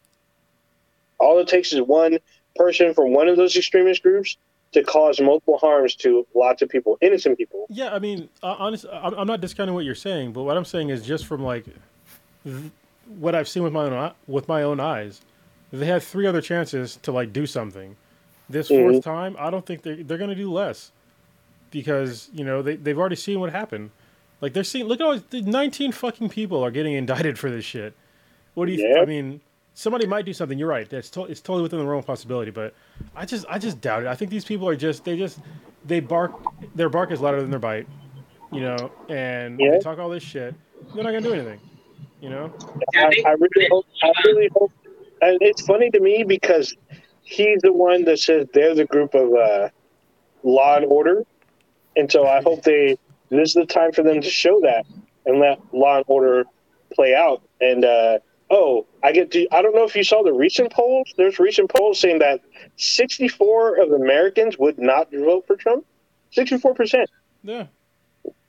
All 1.19 1.39
it 1.39 1.47
takes 1.47 1.71
is 1.71 1.81
one 1.81 2.19
person 2.55 2.93
from 2.93 3.13
one 3.13 3.27
of 3.27 3.37
those 3.37 3.55
extremist 3.55 4.03
groups 4.03 4.37
to 4.71 4.83
cause 4.83 5.19
multiple 5.19 5.57
harms 5.57 5.95
to 5.95 6.25
lots 6.33 6.61
of 6.61 6.69
people, 6.69 6.97
innocent 7.01 7.37
people. 7.37 7.65
Yeah, 7.69 7.93
I 7.93 7.99
mean, 7.99 8.29
uh, 8.41 8.55
honest, 8.57 8.85
I'm, 8.91 9.27
not 9.27 9.41
discounting 9.41 9.75
what 9.75 9.85
you're 9.85 9.95
saying, 9.95 10.33
but 10.33 10.43
what 10.43 10.55
I'm 10.57 10.65
saying 10.65 10.89
is 10.89 11.05
just 11.05 11.25
from 11.25 11.43
like 11.43 11.65
th- 12.43 12.71
what 13.19 13.35
I've 13.35 13.47
seen 13.49 13.63
with 13.63 13.73
my 13.73 13.83
own 13.85 14.13
with 14.27 14.47
my 14.47 14.63
own 14.63 14.79
eyes. 14.79 15.21
They 15.73 15.85
had 15.85 16.03
three 16.03 16.27
other 16.27 16.41
chances 16.41 16.97
to 17.03 17.11
like 17.11 17.31
do 17.33 17.45
something. 17.45 17.95
This 18.49 18.69
4th 18.69 18.97
Mhm. 18.97 19.03
time, 19.03 19.35
I 19.39 19.49
don't 19.49 19.65
think 19.65 19.81
they're 19.83 20.03
they're 20.03 20.17
gonna 20.17 20.35
do 20.35 20.51
less 20.51 20.91
because 21.71 22.29
you 22.33 22.43
know 22.43 22.61
they 22.61 22.75
they've 22.75 22.97
already 22.97 23.15
seen 23.15 23.39
what 23.39 23.51
happened. 23.51 23.91
Like 24.41 24.53
they're 24.53 24.63
seeing, 24.63 24.85
look 24.87 24.99
at 24.99 25.05
all 25.05 25.19
the 25.29 25.41
19 25.41 25.91
fucking 25.91 26.29
people 26.29 26.63
are 26.63 26.71
getting 26.71 26.93
indicted 26.93 27.37
for 27.37 27.51
this 27.51 27.63
shit. 27.63 27.93
What 28.55 28.65
do 28.65 28.71
you? 28.71 28.87
Yeah. 28.87 29.01
I 29.01 29.05
mean, 29.05 29.39
somebody 29.73 30.05
might 30.07 30.25
do 30.25 30.33
something. 30.33 30.57
You're 30.57 30.67
right. 30.67 30.89
That's 30.89 31.09
to, 31.11 31.25
it's 31.25 31.41
totally 31.41 31.63
within 31.63 31.79
the 31.79 31.85
realm 31.85 31.99
of 31.99 32.05
possibility, 32.05 32.51
but 32.51 32.73
I 33.15 33.25
just 33.25 33.45
I 33.49 33.57
just 33.57 33.81
doubt 33.81 34.03
it. 34.03 34.07
I 34.07 34.15
think 34.15 34.31
these 34.31 34.45
people 34.45 34.67
are 34.67 34.75
just 34.75 35.03
they 35.05 35.17
just 35.17 35.39
they 35.85 35.99
bark. 35.99 36.33
Their 36.75 36.89
bark 36.89 37.11
is 37.11 37.21
louder 37.21 37.41
than 37.41 37.49
their 37.51 37.59
bite. 37.59 37.87
You 38.51 38.61
know, 38.61 38.91
and 39.09 39.59
Yeah. 39.59 39.71
they 39.71 39.79
talk 39.79 39.97
all 39.99 40.09
this 40.09 40.23
shit. 40.23 40.53
They're 40.93 41.03
not 41.03 41.11
gonna 41.11 41.21
do 41.21 41.33
anything. 41.33 41.59
You 42.21 42.29
know. 42.29 42.53
I, 42.95 43.11
I 43.25 43.31
really 43.31 43.67
hope. 43.69 43.85
I 44.03 44.11
really 44.25 44.49
hope. 44.55 44.71
And 45.21 45.37
it's 45.41 45.61
funny 45.65 45.89
to 45.91 45.99
me 45.99 46.23
because 46.23 46.75
he's 47.23 47.61
the 47.61 47.71
one 47.71 48.03
that 48.05 48.19
says 48.19 48.47
they're 48.53 48.75
the 48.75 48.85
group 48.85 49.13
of 49.13 49.33
uh, 49.33 49.69
law 50.43 50.77
and 50.77 50.85
order, 50.85 51.23
and 51.95 52.11
so 52.11 52.27
I 52.27 52.41
hope 52.41 52.63
they. 52.63 52.97
This 53.29 53.49
is 53.49 53.53
the 53.53 53.65
time 53.65 53.93
for 53.93 54.03
them 54.03 54.19
to 54.19 54.29
show 54.29 54.59
that 54.61 54.85
and 55.25 55.39
let 55.39 55.59
law 55.73 55.95
and 55.97 56.05
order 56.07 56.43
play 56.93 57.15
out. 57.15 57.41
And 57.61 57.85
uh, 57.85 58.19
oh, 58.51 58.85
I 59.03 59.11
get 59.11 59.31
to. 59.31 59.47
I 59.51 59.61
don't 59.63 59.73
know 59.73 59.85
if 59.85 59.95
you 59.95 60.03
saw 60.03 60.21
the 60.21 60.33
recent 60.33 60.71
polls. 60.71 61.11
There's 61.17 61.39
recent 61.39 61.69
polls 61.73 61.99
saying 61.99 62.19
that 62.19 62.41
64 62.75 63.77
of 63.81 63.91
Americans 63.93 64.57
would 64.59 64.77
not 64.77 65.09
vote 65.11 65.47
for 65.47 65.55
Trump. 65.55 65.85
64 66.31 66.73
percent. 66.75 67.09
Yeah. 67.43 67.65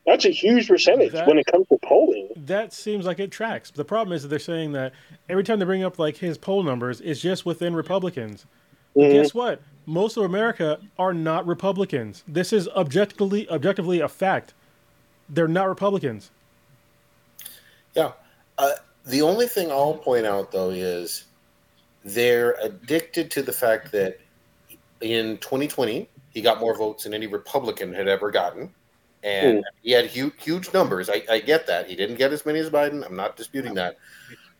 That's 0.07 0.25
a 0.25 0.31
huge 0.31 0.67
percentage 0.69 1.13
That- 1.13 1.29
when 1.29 1.39
it 1.39 1.47
comes 1.47 1.67
to 1.69 1.79
polling. 1.79 2.29
That 2.37 2.73
seems 2.73 3.07
like 3.07 3.21
it 3.21 3.31
tracks. 3.31 3.71
The 3.71 3.85
problem 3.85 4.15
is 4.15 4.23
that 4.23 4.29
they're 4.29 4.39
saying 4.41 4.73
that 4.73 4.93
every 5.29 5.45
time 5.45 5.61
they 5.61 5.65
bring 5.65 5.85
up 5.85 5.99
like 5.99 6.17
his 6.17 6.37
poll 6.37 6.63
numbers, 6.65 7.01
it's 7.01 7.21
just 7.21 7.47
within 7.47 7.75
Republicans. 7.75 8.45
Mhm. 8.97 9.13
Guess 9.13 9.33
what? 9.33 9.61
Most 9.87 10.17
of 10.17 10.25
America 10.25 10.81
are 10.99 11.15
not 11.15 11.47
Republicans. 11.47 12.25
This 12.27 12.53
is 12.53 12.69
objectively 12.71 13.49
objectively 13.49 14.01
a 14.01 14.09
fact. 14.09 14.55
They're 15.29 15.49
not 15.49 15.69
Republicans. 15.69 16.31
Yeah. 17.95 18.13
Uh, 18.59 18.73
the 19.07 19.23
only 19.23 19.47
thing 19.47 19.71
I'll 19.71 19.95
point 19.95 20.27
out 20.27 20.53
though 20.53 20.71
is 20.71 21.25
they're 22.05 22.57
addicted 22.63 23.31
to 23.33 23.43
the 23.43 23.53
fact 23.53 23.93
that 23.93 24.19
in 25.01 25.39
2020 25.39 26.09
he 26.31 26.41
got 26.41 26.61
more 26.61 26.77
votes 26.77 27.05
than 27.05 27.15
any 27.15 27.27
Republican 27.27 27.93
had 27.93 28.09
ever 28.09 28.31
gotten, 28.31 28.73
and 29.23 29.63
he 29.83 29.93
had 29.93 30.07
huge, 30.07 30.33
huge 30.39 30.73
numbers. 30.73 31.11
I, 31.11 31.23
I 31.31 31.41
get 31.41 31.67
that 31.67 31.89
he 31.89 31.95
didn't 31.95 32.17
get 32.17 32.33
as 32.33 32.47
many 32.47 32.59
as 32.59 32.71
Biden. 32.71 33.05
I'm 33.05 33.17
not 33.17 33.37
disputing 33.37 33.75
that. 33.75 33.99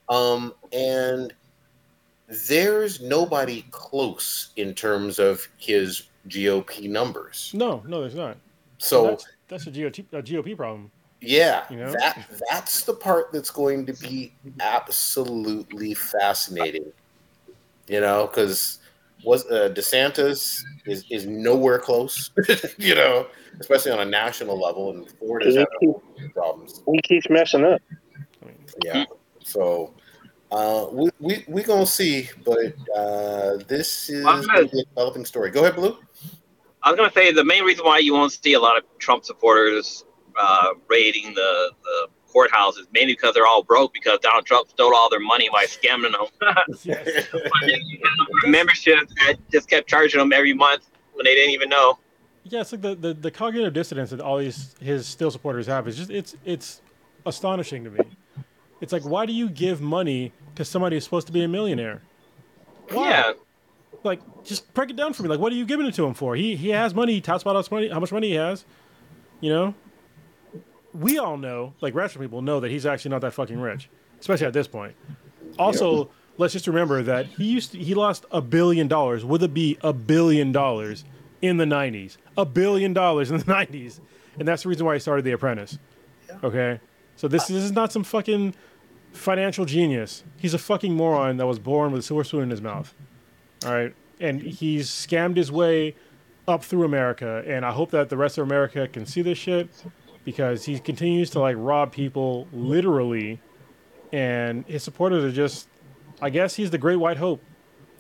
Um, 0.09 0.53
and 0.73 1.33
there's 2.49 3.01
nobody 3.01 3.65
close 3.71 4.51
in 4.57 4.75
terms 4.75 5.19
of 5.19 5.47
his 5.57 6.09
GOP 6.29 6.89
numbers. 6.89 7.53
No, 7.55 7.83
no, 7.87 8.01
there's 8.01 8.15
not. 8.15 8.37
So 8.79 9.07
that's, 9.07 9.27
that's 9.49 9.67
a 9.67 9.71
GOP, 9.71 10.05
a 10.13 10.23
GOP 10.23 10.57
problem. 10.57 10.91
Yeah, 11.23 11.65
You 11.71 11.77
know? 11.77 11.93
that 11.93 12.27
that's 12.51 12.83
the 12.83 12.95
part 12.95 13.33
that's 13.33 13.51
going 13.51 13.87
to 13.87 13.93
be 13.95 14.35
absolutely 14.61 15.95
fascinating. 15.95 16.93
You 17.89 18.01
know, 18.01 18.27
because 18.27 18.79
was 19.25 19.47
uh, 19.47 19.73
DeSantis 19.75 20.63
is 20.87 21.05
is 21.11 21.27
nowhere 21.27 21.79
close. 21.79 22.31
you 22.79 22.95
know, 22.95 23.27
especially 23.61 23.93
on 23.93 24.01
a 24.01 24.05
national 24.05 24.61
level, 24.61 24.91
and 24.91 25.09
Florida's 25.19 25.55
He, 25.55 25.61
having 25.61 26.31
problems. 26.33 26.83
he 26.93 27.01
keeps 27.03 27.31
messing 27.31 27.65
up. 27.65 27.81
Yeah, 28.85 29.05
so. 29.43 29.95
Uh, 30.51 30.87
we 30.93 31.09
we 31.19 31.45
we 31.49 31.63
gonna 31.63 31.87
see, 31.87 32.29
but 32.45 32.75
uh, 32.95 33.57
this 33.69 34.11
is 34.11 34.23
gonna 34.23 34.61
a 34.61 34.65
developing 34.67 35.25
story. 35.25 35.51
Go 35.51 35.61
ahead, 35.63 35.77
Blue. 35.77 35.97
I 36.83 36.91
was 36.91 36.99
gonna 36.99 37.11
say 37.13 37.33
the 37.33 37.43
main 37.43 37.65
reason 37.65 37.87
why 37.87 38.01
you 38.01 38.13
won't 38.13 38.33
see 38.33 38.53
a 38.53 38.61
lot 38.61 38.77
of 38.77 38.85
Trump 38.99 39.25
supporters 39.25 40.05
uh, 40.39 40.69
raiding 40.89 41.35
the, 41.35 41.71
the 41.83 42.09
courthouse 42.33 42.77
is 42.79 42.87
mainly 42.93 43.13
because 43.13 43.35
they're 43.35 43.47
all 43.47 43.63
broke 43.63 43.93
because 43.93 44.19
Donald 44.21 44.47
Trump 44.47 44.69
stole 44.69 44.95
all 44.95 45.11
their 45.11 45.21
money 45.21 45.49
by 45.53 45.65
scamming 45.65 46.13
them. 46.13 46.55
yes. 46.83 47.27
Memberships 48.47 49.13
that 49.27 49.37
just 49.51 49.69
kept 49.69 49.89
charging 49.89 50.19
them 50.19 50.33
every 50.33 50.55
month 50.55 50.91
when 51.15 51.25
they 51.25 51.35
didn't 51.35 51.53
even 51.53 51.69
know. 51.69 51.99
Yeah, 52.45 52.63
it's 52.63 52.73
like 52.73 52.81
the, 52.81 52.95
the, 52.95 53.15
the 53.15 53.31
cognitive 53.31 53.73
dissonance 53.73 54.11
that 54.11 54.21
all 54.21 54.39
these 54.39 54.75
his 54.81 55.07
still 55.07 55.31
supporters 55.31 55.67
have 55.67 55.87
is 55.87 55.97
just 55.97 56.11
it's 56.11 56.35
it's 56.45 56.81
astonishing 57.25 57.85
to 57.85 57.91
me. 57.91 58.01
It's 58.81 58.93
like 58.93 59.03
why 59.03 59.27
do 59.27 59.33
you 59.33 59.49
give 59.49 59.81
money 59.81 60.33
to 60.57 60.65
somebody 60.65 60.97
who's 60.97 61.05
supposed 61.05 61.29
to 61.29 61.33
be 61.33 61.45
a 61.45 61.49
millionaire? 61.49 62.03
Why? 62.91 63.11
Yeah, 63.11 63.33
Like 64.03 64.21
just 64.43 64.73
break 64.75 64.91
it 64.91 64.97
down 64.97 65.13
for 65.13 65.23
me. 65.23 65.29
Like 65.29 65.39
what 65.39 65.53
are 65.53 65.57
you 65.57 65.65
giving 65.65 65.87
it 65.87 65.95
to 65.95 66.05
him 66.05 66.15
for? 66.15 66.35
He 66.35 66.57
he 66.57 66.71
has 66.71 66.95
money. 66.95 67.13
He 67.13 67.21
talks 67.21 67.43
about 67.43 67.53
how 67.53 67.59
much 67.61 67.71
money 67.71 67.89
how 67.89 68.01
much 68.01 68.13
money 68.13 68.31
he 68.31 68.35
has. 68.35 68.65
You 69.41 69.51
know. 69.51 69.75
We 70.95 71.19
all 71.19 71.37
know, 71.37 71.75
like 71.81 71.95
rational 71.95 72.25
people 72.25 72.43
know 72.43 72.61
that 72.61 72.71
he's 72.71 72.85
actually 72.87 73.11
not 73.11 73.21
that 73.23 73.33
fucking 73.33 73.59
rich, 73.59 73.89
especially 74.21 74.47
at 74.47 74.53
this 74.53 74.69
point. 74.69 74.95
Also, 75.59 76.11
let's 76.39 76.53
just 76.53 76.67
remember 76.67 77.03
that 77.03 77.27
he 77.27 77.45
used 77.45 77.73
to, 77.73 77.79
he 77.79 77.95
lost 77.95 78.27
a 78.31 78.41
billion 78.41 78.89
dollars 78.89 79.25
with 79.25 79.43
a 79.43 79.49
B, 79.49 79.79
a 79.83 79.93
billion 79.93 80.53
dollars 80.53 81.05
in 81.41 81.57
the 81.57 81.65
'90s, 81.65 82.17
a 82.37 82.45
billion 82.45 82.93
dollars 82.93 83.31
in 83.31 83.39
the 83.39 83.45
'90s, 83.53 84.01
and 84.39 84.47
that's 84.47 84.65
the 84.65 84.69
reason 84.69 84.87
why 84.87 84.95
he 84.95 85.01
started 85.01 85.25
The 85.25 85.33
Apprentice. 85.33 85.79
Okay, 86.43 86.81
so 87.17 87.29
this, 87.29 87.47
this 87.47 87.63
is 87.63 87.73
not 87.73 87.93
some 87.93 88.05
fucking 88.05 88.55
financial 89.13 89.65
genius. 89.65 90.25
He's 90.39 90.55
a 90.55 90.59
fucking 90.59 90.95
moron 90.95 91.37
that 91.37 91.47
was 91.47 91.59
born 91.59 91.93
with 91.93 92.01
a 92.01 92.03
silver 92.03 92.25
spoon 92.25 92.45
in 92.45 92.51
his 92.51 92.63
mouth. 92.63 92.95
All 93.65 93.73
right, 93.73 93.95
and 94.21 94.41
he's 94.41 94.89
scammed 94.89 95.37
his 95.37 95.53
way 95.53 95.95
up 96.49 96.65
through 96.65 96.85
America, 96.85 97.45
and 97.47 97.65
I 97.65 97.73
hope 97.73 97.91
that 97.91 98.09
the 98.09 98.17
rest 98.17 98.39
of 98.39 98.47
America 98.47 98.89
can 98.89 99.07
see 99.07 99.23
this 99.23 99.39
shit 99.39 99.69
because 100.25 100.65
he 100.65 100.79
continues 100.79 101.31
to 101.31 101.41
like 101.41 101.57
rob 101.59 101.93
people 101.93 102.47
literally, 102.53 103.41
and 104.13 104.65
his 104.67 104.83
supporters 104.83 105.25
are 105.25 105.33
just. 105.33 105.69
I 106.21 106.31
guess 106.31 106.55
he's 106.55 106.71
the 106.71 106.79
great 106.79 106.97
white 106.97 107.17
hope, 107.17 107.43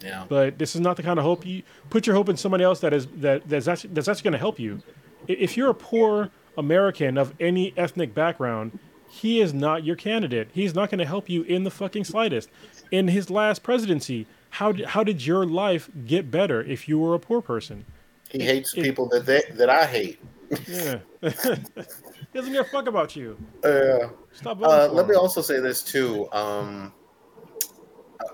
Yeah, 0.00 0.26
but 0.28 0.56
this 0.56 0.76
is 0.76 0.80
not 0.80 0.96
the 0.96 1.02
kind 1.02 1.18
of 1.18 1.24
hope 1.24 1.44
you 1.44 1.64
put 1.90 2.06
your 2.06 2.14
hope 2.14 2.28
in 2.28 2.36
somebody 2.36 2.62
else 2.62 2.78
that 2.80 2.92
is 2.92 3.08
that 3.16 3.48
that's 3.48 3.66
actually 3.66 3.94
that's 3.94 4.06
actually 4.06 4.22
going 4.22 4.32
to 4.34 4.38
help 4.38 4.60
you. 4.60 4.80
If 5.26 5.56
you're 5.56 5.70
a 5.70 5.74
poor 5.74 6.30
American 6.56 7.18
of 7.18 7.34
any 7.40 7.74
ethnic 7.76 8.14
background, 8.14 8.78
he 9.08 9.40
is 9.40 9.52
not 9.52 9.82
your 9.84 9.96
candidate. 9.96 10.50
He's 10.52 10.72
not 10.74 10.88
going 10.90 11.00
to 11.00 11.04
help 11.04 11.28
you 11.28 11.42
in 11.42 11.64
the 11.64 11.70
fucking 11.70 12.04
slightest. 12.04 12.48
In 12.92 13.08
his 13.08 13.28
last 13.28 13.62
presidency, 13.64 14.26
how 14.50 14.70
did, 14.72 14.86
how 14.86 15.02
did 15.02 15.26
your 15.26 15.44
life 15.44 15.90
get 16.06 16.30
better 16.30 16.62
if 16.62 16.86
you 16.88 16.98
were 16.98 17.14
a 17.14 17.18
poor 17.18 17.40
person? 17.40 17.84
he 18.30 18.40
hates 18.40 18.72
it- 18.74 18.82
people 18.84 19.08
that 19.08 19.26
they, 19.26 19.42
that 19.54 19.68
I 19.68 19.86
hate. 19.86 20.20
Yeah. 20.68 20.98
he 22.32 22.38
doesn't 22.38 22.52
give 22.52 22.66
a 22.66 22.68
fuck 22.68 22.86
about 22.88 23.14
you. 23.14 23.36
Uh, 23.62 24.08
Stop 24.32 24.62
Uh, 24.62 24.88
for 24.88 24.94
let 24.94 25.08
me 25.08 25.14
also 25.14 25.42
say 25.42 25.60
this 25.60 25.82
too. 25.82 26.28
Um, 26.32 26.92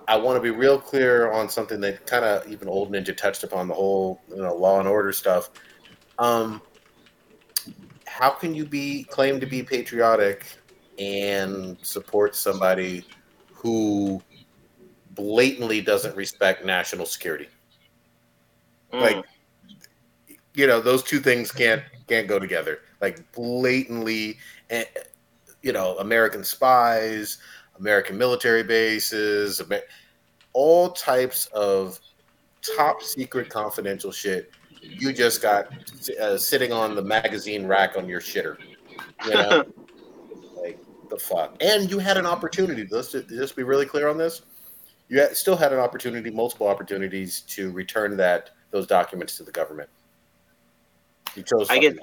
I 0.07 0.16
want 0.16 0.36
to 0.36 0.40
be 0.42 0.51
real 0.51 0.78
clear 0.78 1.32
on 1.32 1.49
something 1.49 1.80
that 1.80 2.07
kind 2.07 2.24
of 2.24 2.46
even 2.49 2.68
old 2.68 2.92
ninja 2.92 3.16
touched 3.16 3.42
upon 3.42 3.68
the 3.68 3.74
whole 3.74 4.20
you 4.28 4.36
know 4.36 4.55
law 4.55 4.78
and 4.78 4.88
order 4.88 5.12
stuff. 5.12 5.51
Um, 6.18 6.62
how 8.07 8.30
can 8.30 8.55
you 8.55 8.64
be 8.64 9.05
claim 9.05 9.40
to 9.40 9.46
be 9.46 9.62
patriotic 9.62 10.46
and 10.99 11.76
support 11.82 12.34
somebody 12.34 13.05
who 13.53 14.22
blatantly 15.12 15.80
doesn't 15.80 16.16
respect 16.16 16.64
national 16.64 17.07
security? 17.07 17.49
Mm. 18.92 19.01
Like, 19.01 19.24
you 20.55 20.66
know, 20.66 20.80
those 20.80 21.03
two 21.03 21.20
things 21.20 21.53
can't 21.53 21.82
can't 22.09 22.26
go 22.26 22.38
together. 22.38 22.80
Like 23.00 23.30
blatantly, 23.32 24.38
eh, 24.70 24.84
you 25.62 25.72
know, 25.72 25.96
American 25.98 26.42
spies, 26.42 27.38
American 27.78 28.18
military 28.18 28.62
bases, 28.62 29.62
all 30.52 30.90
types 30.90 31.46
of 31.46 32.00
top 32.76 33.02
secret 33.02 33.48
confidential 33.48 34.11
shit. 34.11 34.50
You 34.80 35.12
just 35.12 35.42
got 35.42 35.68
uh, 36.20 36.38
sitting 36.38 36.72
on 36.72 36.94
the 36.94 37.02
magazine 37.02 37.66
rack 37.66 37.96
on 37.96 38.09
your 38.09 38.20
shitter. 38.20 38.56
You 39.24 39.30
know, 39.30 39.64
like 40.62 40.78
the 41.11 41.18
fuck. 41.18 41.56
And 41.61 41.90
you 41.90 41.98
had 41.98 42.16
an 42.16 42.26
opportunity. 42.26 42.86
Let's 42.90 43.12
just, 43.12 43.28
just 43.28 43.56
be 43.56 43.62
really 43.62 43.86
clear 43.86 44.09
on 44.09 44.18
this. 44.18 44.42
You 45.09 45.20
had, 45.20 45.36
still 45.36 45.56
had 45.56 45.72
an 45.72 45.78
opportunity, 45.78 46.30
multiple 46.30 46.68
opportunities 46.68 47.40
to 47.42 47.70
return 47.72 48.16
that 48.18 48.50
those 48.70 48.86
documents 48.86 49.36
to 49.38 49.42
the 49.42 49.52
government. 49.52 49.88
You 51.39 51.45
chose. 51.45 51.70
I 51.70 51.78
get 51.78 51.97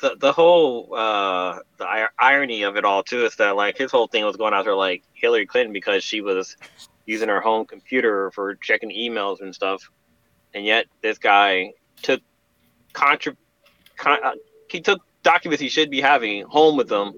the 0.00 0.16
the 0.20 0.32
whole 0.32 0.94
uh, 0.94 1.60
the 1.78 1.84
ir- 1.84 2.12
irony 2.18 2.62
of 2.64 2.76
it 2.76 2.84
all 2.84 3.02
too 3.02 3.24
is 3.24 3.36
that 3.36 3.56
like 3.56 3.78
his 3.78 3.90
whole 3.90 4.06
thing 4.06 4.22
was 4.22 4.36
going 4.36 4.52
after 4.52 4.74
like 4.74 5.02
Hillary 5.14 5.46
Clinton 5.46 5.72
because 5.72 6.04
she 6.04 6.20
was 6.20 6.58
using 7.06 7.30
her 7.30 7.40
home 7.40 7.64
computer 7.64 8.30
for 8.32 8.54
checking 8.56 8.90
emails 8.90 9.40
and 9.40 9.54
stuff, 9.54 9.90
and 10.52 10.62
yet 10.62 10.84
this 11.00 11.16
guy 11.16 11.72
took 12.02 12.20
contra 12.92 13.34
con- 13.96 14.22
uh, 14.22 14.32
he 14.68 14.82
took 14.82 15.00
documents 15.22 15.62
he 15.62 15.70
should 15.70 15.90
be 15.90 16.02
having 16.02 16.44
home 16.44 16.76
with 16.76 16.92
him 16.92 17.14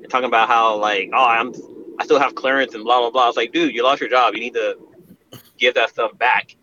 and 0.00 0.08
talking 0.08 0.28
about 0.28 0.48
how 0.48 0.76
like 0.76 1.10
oh 1.12 1.24
I'm 1.24 1.52
I 1.98 2.04
still 2.04 2.20
have 2.20 2.36
clearance 2.36 2.72
and 2.74 2.84
blah 2.84 3.00
blah 3.00 3.10
blah. 3.10 3.28
It's 3.28 3.36
like 3.36 3.50
dude 3.50 3.74
you 3.74 3.82
lost 3.82 4.00
your 4.00 4.10
job 4.10 4.34
you 4.34 4.40
need 4.40 4.54
to 4.54 4.76
give 5.58 5.74
that 5.74 5.90
stuff 5.90 6.16
back. 6.16 6.54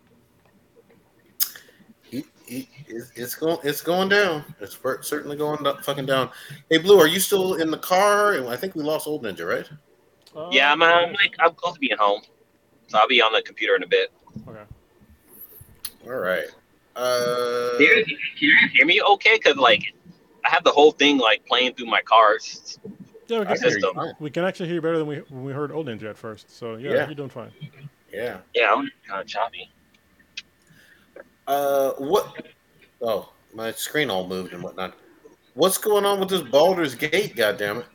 He, 2.46 2.68
he, 2.72 2.84
it's, 2.88 3.12
it's 3.16 3.34
going. 3.34 3.58
It's 3.64 3.80
going 3.80 4.08
down. 4.08 4.44
It's 4.60 4.78
certainly 5.02 5.36
going 5.36 5.62
do- 5.64 5.76
fucking 5.82 6.06
down. 6.06 6.30
Hey, 6.70 6.78
Blue, 6.78 6.98
are 6.98 7.08
you 7.08 7.20
still 7.20 7.54
in 7.54 7.70
the 7.70 7.78
car? 7.78 8.34
And 8.34 8.48
I 8.48 8.56
think 8.56 8.74
we 8.74 8.82
lost 8.82 9.06
Old 9.06 9.24
Ninja, 9.24 9.46
right? 9.46 9.68
Uh, 10.36 10.48
Yeah, 10.52 10.72
I'm, 10.72 10.82
I'm 10.82 11.12
like 11.14 11.34
I'm 11.38 11.54
close 11.54 11.74
to 11.74 11.80
being 11.80 11.96
home, 11.98 12.22
so 12.88 12.98
I'll 12.98 13.08
be 13.08 13.20
on 13.22 13.32
the 13.32 13.42
computer 13.42 13.74
in 13.76 13.82
a 13.82 13.86
bit. 13.88 14.12
Okay. 14.48 14.62
All 16.06 16.12
right. 16.12 16.46
Uh, 16.94 17.72
Can 17.78 17.80
you, 17.86 18.04
can 18.04 18.16
you 18.38 18.56
hear 18.72 18.86
me 18.86 19.02
okay? 19.02 19.36
Because, 19.36 19.56
like, 19.56 19.92
I 20.44 20.48
have 20.50 20.64
the 20.64 20.70
whole 20.70 20.92
thing, 20.92 21.18
like, 21.18 21.44
playing 21.44 21.74
through 21.74 21.86
my 21.86 22.00
cars. 22.02 22.78
Yeah, 23.26 23.40
we 23.40 23.46
can, 23.46 23.56
can 23.56 23.68
hear 23.70 23.78
you 23.80 24.12
we 24.20 24.30
can 24.30 24.44
actually 24.44 24.66
hear 24.66 24.76
you 24.76 24.80
better 24.80 24.98
than 24.98 25.06
we 25.08 25.16
when 25.28 25.44
we 25.44 25.52
heard 25.52 25.72
Old 25.72 25.88
Ninja 25.88 26.04
at 26.08 26.16
first. 26.16 26.48
So 26.56 26.76
yeah, 26.76 26.92
Yeah. 26.92 27.06
you're 27.06 27.14
doing 27.16 27.28
fine. 27.28 27.50
Yeah. 28.12 28.38
Yeah, 28.54 28.72
I'm 28.72 28.88
kind 29.06 29.20
of 29.20 29.26
choppy. 29.26 29.68
Uh, 31.46 31.92
what? 31.98 32.46
Oh, 33.00 33.32
my 33.54 33.72
screen 33.72 34.10
all 34.10 34.26
moved 34.26 34.52
and 34.52 34.62
whatnot. 34.62 34.94
What's 35.54 35.78
going 35.78 36.04
on 36.04 36.20
with 36.20 36.28
this 36.28 36.42
Baldur's 36.42 36.94
Gate? 36.94 37.34
Goddamn 37.36 37.78
it! 37.78 37.86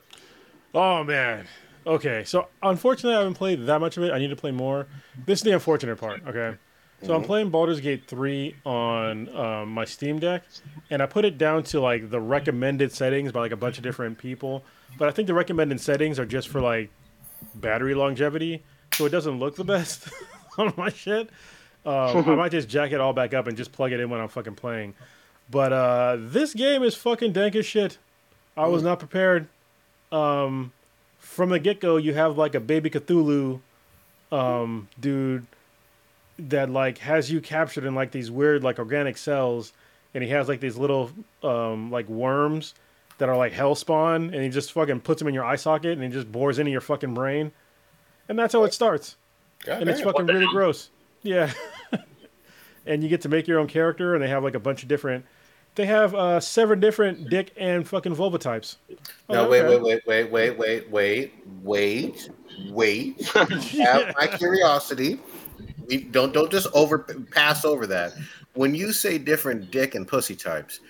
Oh 0.73 1.03
man. 1.03 1.47
Okay, 1.85 2.23
so 2.23 2.47
unfortunately, 2.61 3.15
I 3.15 3.19
haven't 3.19 3.33
played 3.35 3.65
that 3.65 3.79
much 3.79 3.97
of 3.97 4.03
it. 4.03 4.11
I 4.11 4.19
need 4.19 4.29
to 4.29 4.35
play 4.35 4.51
more. 4.51 4.87
This 5.25 5.39
is 5.39 5.43
the 5.43 5.51
unfortunate 5.51 5.97
part. 5.97 6.21
Okay, 6.27 6.55
so 7.03 7.15
I'm 7.15 7.23
playing 7.23 7.49
Baldur's 7.49 7.79
Gate 7.79 8.03
three 8.07 8.55
on 8.65 9.35
um, 9.35 9.69
my 9.69 9.85
Steam 9.85 10.19
Deck, 10.19 10.43
and 10.89 11.01
I 11.01 11.07
put 11.07 11.25
it 11.25 11.37
down 11.37 11.63
to 11.63 11.81
like 11.81 12.09
the 12.09 12.19
recommended 12.19 12.91
settings 12.91 13.31
by 13.31 13.39
like 13.41 13.51
a 13.51 13.57
bunch 13.57 13.77
of 13.77 13.83
different 13.83 14.17
people. 14.17 14.63
But 14.97 15.07
I 15.07 15.11
think 15.11 15.27
the 15.27 15.33
recommended 15.33 15.81
settings 15.81 16.19
are 16.19 16.25
just 16.25 16.49
for 16.49 16.61
like 16.61 16.91
battery 17.55 17.95
longevity, 17.95 18.63
so 18.93 19.05
it 19.05 19.09
doesn't 19.09 19.39
look 19.39 19.55
the 19.55 19.63
best 19.65 20.07
on 20.57 20.73
my 20.77 20.89
shit. 20.89 21.29
Um, 21.85 22.17
I 22.29 22.35
might 22.35 22.51
just 22.51 22.69
jack 22.69 22.91
it 22.91 22.99
all 22.99 23.13
back 23.13 23.33
up 23.33 23.47
and 23.47 23.57
just 23.57 23.71
plug 23.71 23.91
it 23.91 23.99
in 23.99 24.09
when 24.09 24.19
I'm 24.19 24.29
fucking 24.29 24.55
playing. 24.55 24.93
But 25.49 25.73
uh, 25.73 26.17
this 26.19 26.53
game 26.53 26.83
is 26.83 26.95
fucking 26.95 27.33
dank 27.33 27.55
as 27.55 27.65
shit. 27.65 27.97
I 28.55 28.67
was 28.67 28.83
not 28.83 28.99
prepared. 28.99 29.47
Um, 30.11 30.71
from 31.17 31.49
the 31.49 31.59
get 31.59 31.79
go, 31.79 31.97
you 31.97 32.13
have 32.13 32.37
like 32.37 32.55
a 32.55 32.59
baby 32.59 32.89
Cthulhu 32.89 33.61
um, 34.31 34.87
dude 34.99 35.45
that 36.37 36.69
like 36.69 36.99
has 36.99 37.31
you 37.31 37.41
captured 37.41 37.85
in 37.85 37.95
like 37.95 38.11
these 38.11 38.31
weird 38.31 38.63
like 38.63 38.79
organic 38.79 39.17
cells, 39.17 39.73
and 40.13 40.23
he 40.23 40.29
has 40.29 40.47
like 40.47 40.59
these 40.59 40.77
little 40.77 41.11
um, 41.43 41.91
like 41.91 42.07
worms 42.09 42.73
that 43.17 43.29
are 43.29 43.37
like 43.37 43.53
hell 43.53 43.75
spawn, 43.75 44.33
and 44.33 44.43
he 44.43 44.49
just 44.49 44.71
fucking 44.71 45.01
puts 45.01 45.19
them 45.19 45.27
in 45.27 45.33
your 45.33 45.45
eye 45.45 45.55
socket, 45.55 45.93
and 45.93 46.03
he 46.03 46.09
just 46.09 46.31
bores 46.31 46.59
into 46.59 46.71
your 46.71 46.81
fucking 46.81 47.13
brain, 47.13 47.51
and 48.27 48.37
that's 48.37 48.53
how 48.53 48.63
it 48.63 48.73
starts, 48.73 49.15
and 49.67 49.89
it's 49.89 50.01
fucking 50.01 50.25
really 50.25 50.47
gross. 50.47 50.89
Yeah, 51.23 51.51
and 52.85 53.03
you 53.03 53.09
get 53.09 53.21
to 53.21 53.29
make 53.29 53.47
your 53.47 53.59
own 53.59 53.67
character, 53.67 54.15
and 54.15 54.23
they 54.23 54.27
have 54.29 54.43
like 54.43 54.55
a 54.55 54.59
bunch 54.59 54.81
of 54.83 54.89
different. 54.89 55.25
They 55.75 55.85
have 55.85 56.13
uh, 56.13 56.39
seven 56.41 56.79
different 56.81 57.29
dick 57.29 57.53
and 57.55 57.87
fucking 57.87 58.13
vulva 58.13 58.37
types. 58.37 58.77
No, 59.29 59.45
Oh, 59.45 59.49
wait, 59.49 59.61
okay. 59.63 59.79
wait, 59.79 60.01
wait, 60.05 60.29
wait, 60.31 60.57
wait, 60.57 60.89
wait, 60.89 60.89
wait, 60.91 61.33
wait, 61.63 62.29
wait. 62.71 63.25
Have 63.77 64.13
my 64.17 64.27
curiosity. 64.27 65.19
We 65.87 65.97
don't 66.03 66.33
don't 66.33 66.51
just 66.51 66.67
over 66.73 66.99
pass 67.31 67.63
over 67.63 67.87
that. 67.87 68.13
When 68.53 68.75
you 68.75 68.91
say 68.91 69.17
different 69.17 69.71
dick 69.71 69.95
and 69.95 70.05
pussy 70.05 70.35
types, 70.35 70.81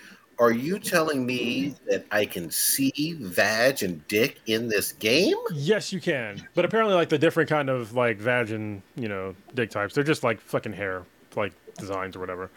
are 0.42 0.52
you 0.52 0.80
telling 0.80 1.24
me 1.24 1.76
that 1.88 2.04
I 2.12 2.26
can 2.26 2.50
see 2.50 3.16
vag 3.20 3.84
and 3.84 4.06
dick 4.08 4.42
in 4.48 4.68
this 4.68 4.92
game? 4.94 5.38
Yes, 5.54 5.94
you 5.94 6.02
can. 6.02 6.46
But 6.56 6.66
apparently, 6.66 6.96
like 6.96 7.10
the 7.10 7.20
different 7.20 7.48
kind 7.48 7.70
of 7.70 7.94
like 7.94 8.18
vag 8.18 8.50
and 8.50 8.82
you 8.96 9.08
know, 9.08 9.36
dick 9.54 9.70
types, 9.70 9.94
they're 9.94 10.04
just 10.04 10.24
like 10.24 10.42
fucking 10.42 10.74
hair, 10.74 11.04
like 11.36 11.54
designs 11.78 12.16
or 12.16 12.20
whatever. 12.20 12.50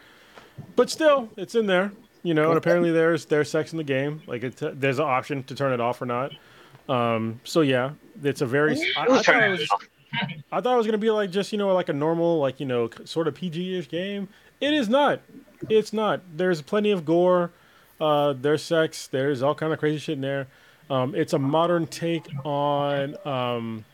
But 0.77 0.89
still, 0.89 1.29
it's 1.37 1.55
in 1.55 1.67
there, 1.67 1.93
you 2.23 2.33
know. 2.33 2.49
And 2.49 2.57
apparently, 2.57 2.91
there's 2.91 3.27
there's 3.27 3.51
sex 3.51 3.73
in 3.73 3.77
the 3.77 3.85
game. 3.85 4.23
Like 4.27 4.43
it's 4.43 4.63
there's 4.63 4.99
an 4.99 5.05
option 5.05 5.43
to 5.45 5.55
turn 5.55 5.75
it 5.75 5.81
off 5.81 6.01
or 6.01 6.07
not. 6.07 6.33
Um, 6.89 7.39
so 7.45 7.61
yeah, 7.61 7.91
it's 8.23 8.41
a 8.41 8.47
very. 8.47 8.79
I, 8.97 9.03
I 9.03 9.07
thought 9.07 9.25
turning 9.25 9.53
it 9.53 9.61
it 9.61 9.69
was. 9.71 9.89
I 10.53 10.61
thought 10.63 10.73
it 10.73 10.79
was 10.79 10.87
gonna 10.87 10.97
be 10.97 11.11
like 11.11 11.31
just 11.31 11.53
you 11.53 11.59
know 11.59 11.73
like 11.75 11.91
a 11.91 11.93
normal 11.93 12.39
like 12.39 12.61
you 12.61 12.67
know 12.67 12.89
sort 13.05 13.29
of 13.29 13.35
PG-ish 13.35 13.89
game. 13.91 14.29
It 14.63 14.73
is 14.73 14.89
not. 14.89 15.21
It's 15.69 15.93
not. 15.93 16.23
There's 16.35 16.63
plenty 16.63 16.91
of 16.91 17.05
gore. 17.05 17.51
Uh, 18.01 18.35
there's 18.35 18.63
sex. 18.63 19.07
There's 19.07 19.43
all 19.43 19.55
kind 19.55 19.73
of 19.73 19.79
crazy 19.79 19.99
shit 19.99 20.15
in 20.15 20.21
there. 20.21 20.47
Um, 20.91 21.15
it's 21.15 21.33
a 21.33 21.39
modern 21.39 21.87
take 21.87 22.27
on 22.45 23.17
um, 23.27 23.85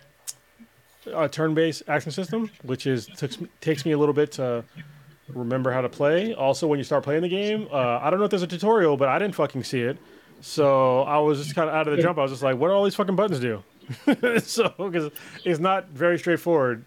a 1.07 1.29
turn-based 1.29 1.85
action 1.89 2.11
system, 2.11 2.51
which 2.63 2.87
is 2.87 3.07
takes, 3.07 3.39
takes 3.61 3.85
me 3.85 3.93
a 3.93 3.99
little 3.99 4.13
bit 4.13 4.33
to 4.33 4.65
remember 5.29 5.71
how 5.71 5.81
to 5.81 5.89
play. 5.89 6.35
Also, 6.35 6.67
when 6.67 6.79
you 6.79 6.85
start 6.85 7.05
playing 7.05 7.23
the 7.23 7.29
game, 7.29 7.69
uh, 7.73 8.01
I 8.03 8.11
don't 8.11 8.19
know 8.19 8.25
if 8.25 8.31
there's 8.31 8.43
a 8.43 8.49
tutorial, 8.49 8.97
but 8.97 9.09
I 9.09 9.19
didn't 9.19 9.35
fucking 9.35 9.65
see 9.65 9.83
it. 9.83 9.99
So 10.41 11.03
I 11.03 11.19
was 11.19 11.43
just 11.43 11.55
kind 11.55 11.69
of 11.69 11.75
out 11.75 11.87
of 11.87 11.97
the 11.97 12.03
jump. 12.03 12.19
I 12.19 12.23
was 12.23 12.33
just 12.33 12.43
like, 12.43 12.57
"What 12.57 12.69
do 12.69 12.73
all 12.73 12.85
these 12.85 12.95
fucking 12.95 13.15
buttons 13.15 13.41
do?" 13.41 13.63
so 14.41 14.73
because 14.79 15.11
it's 15.45 15.61
not 15.61 15.89
very 15.91 16.19
straightforward. 16.19 16.85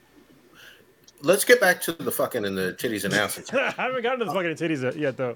Let's 1.21 1.45
get 1.45 1.61
back 1.61 1.79
to 1.83 1.93
the 1.93 2.11
fucking 2.11 2.45
and 2.45 2.57
the 2.57 2.73
titties 2.73 3.05
and 3.05 3.13
asses. 3.13 3.49
I 3.53 3.71
haven't 3.71 4.01
gotten 4.01 4.19
to 4.19 4.25
the 4.25 4.33
fucking 4.33 4.55
titties 4.55 4.99
yet, 4.99 5.15
though. 5.15 5.35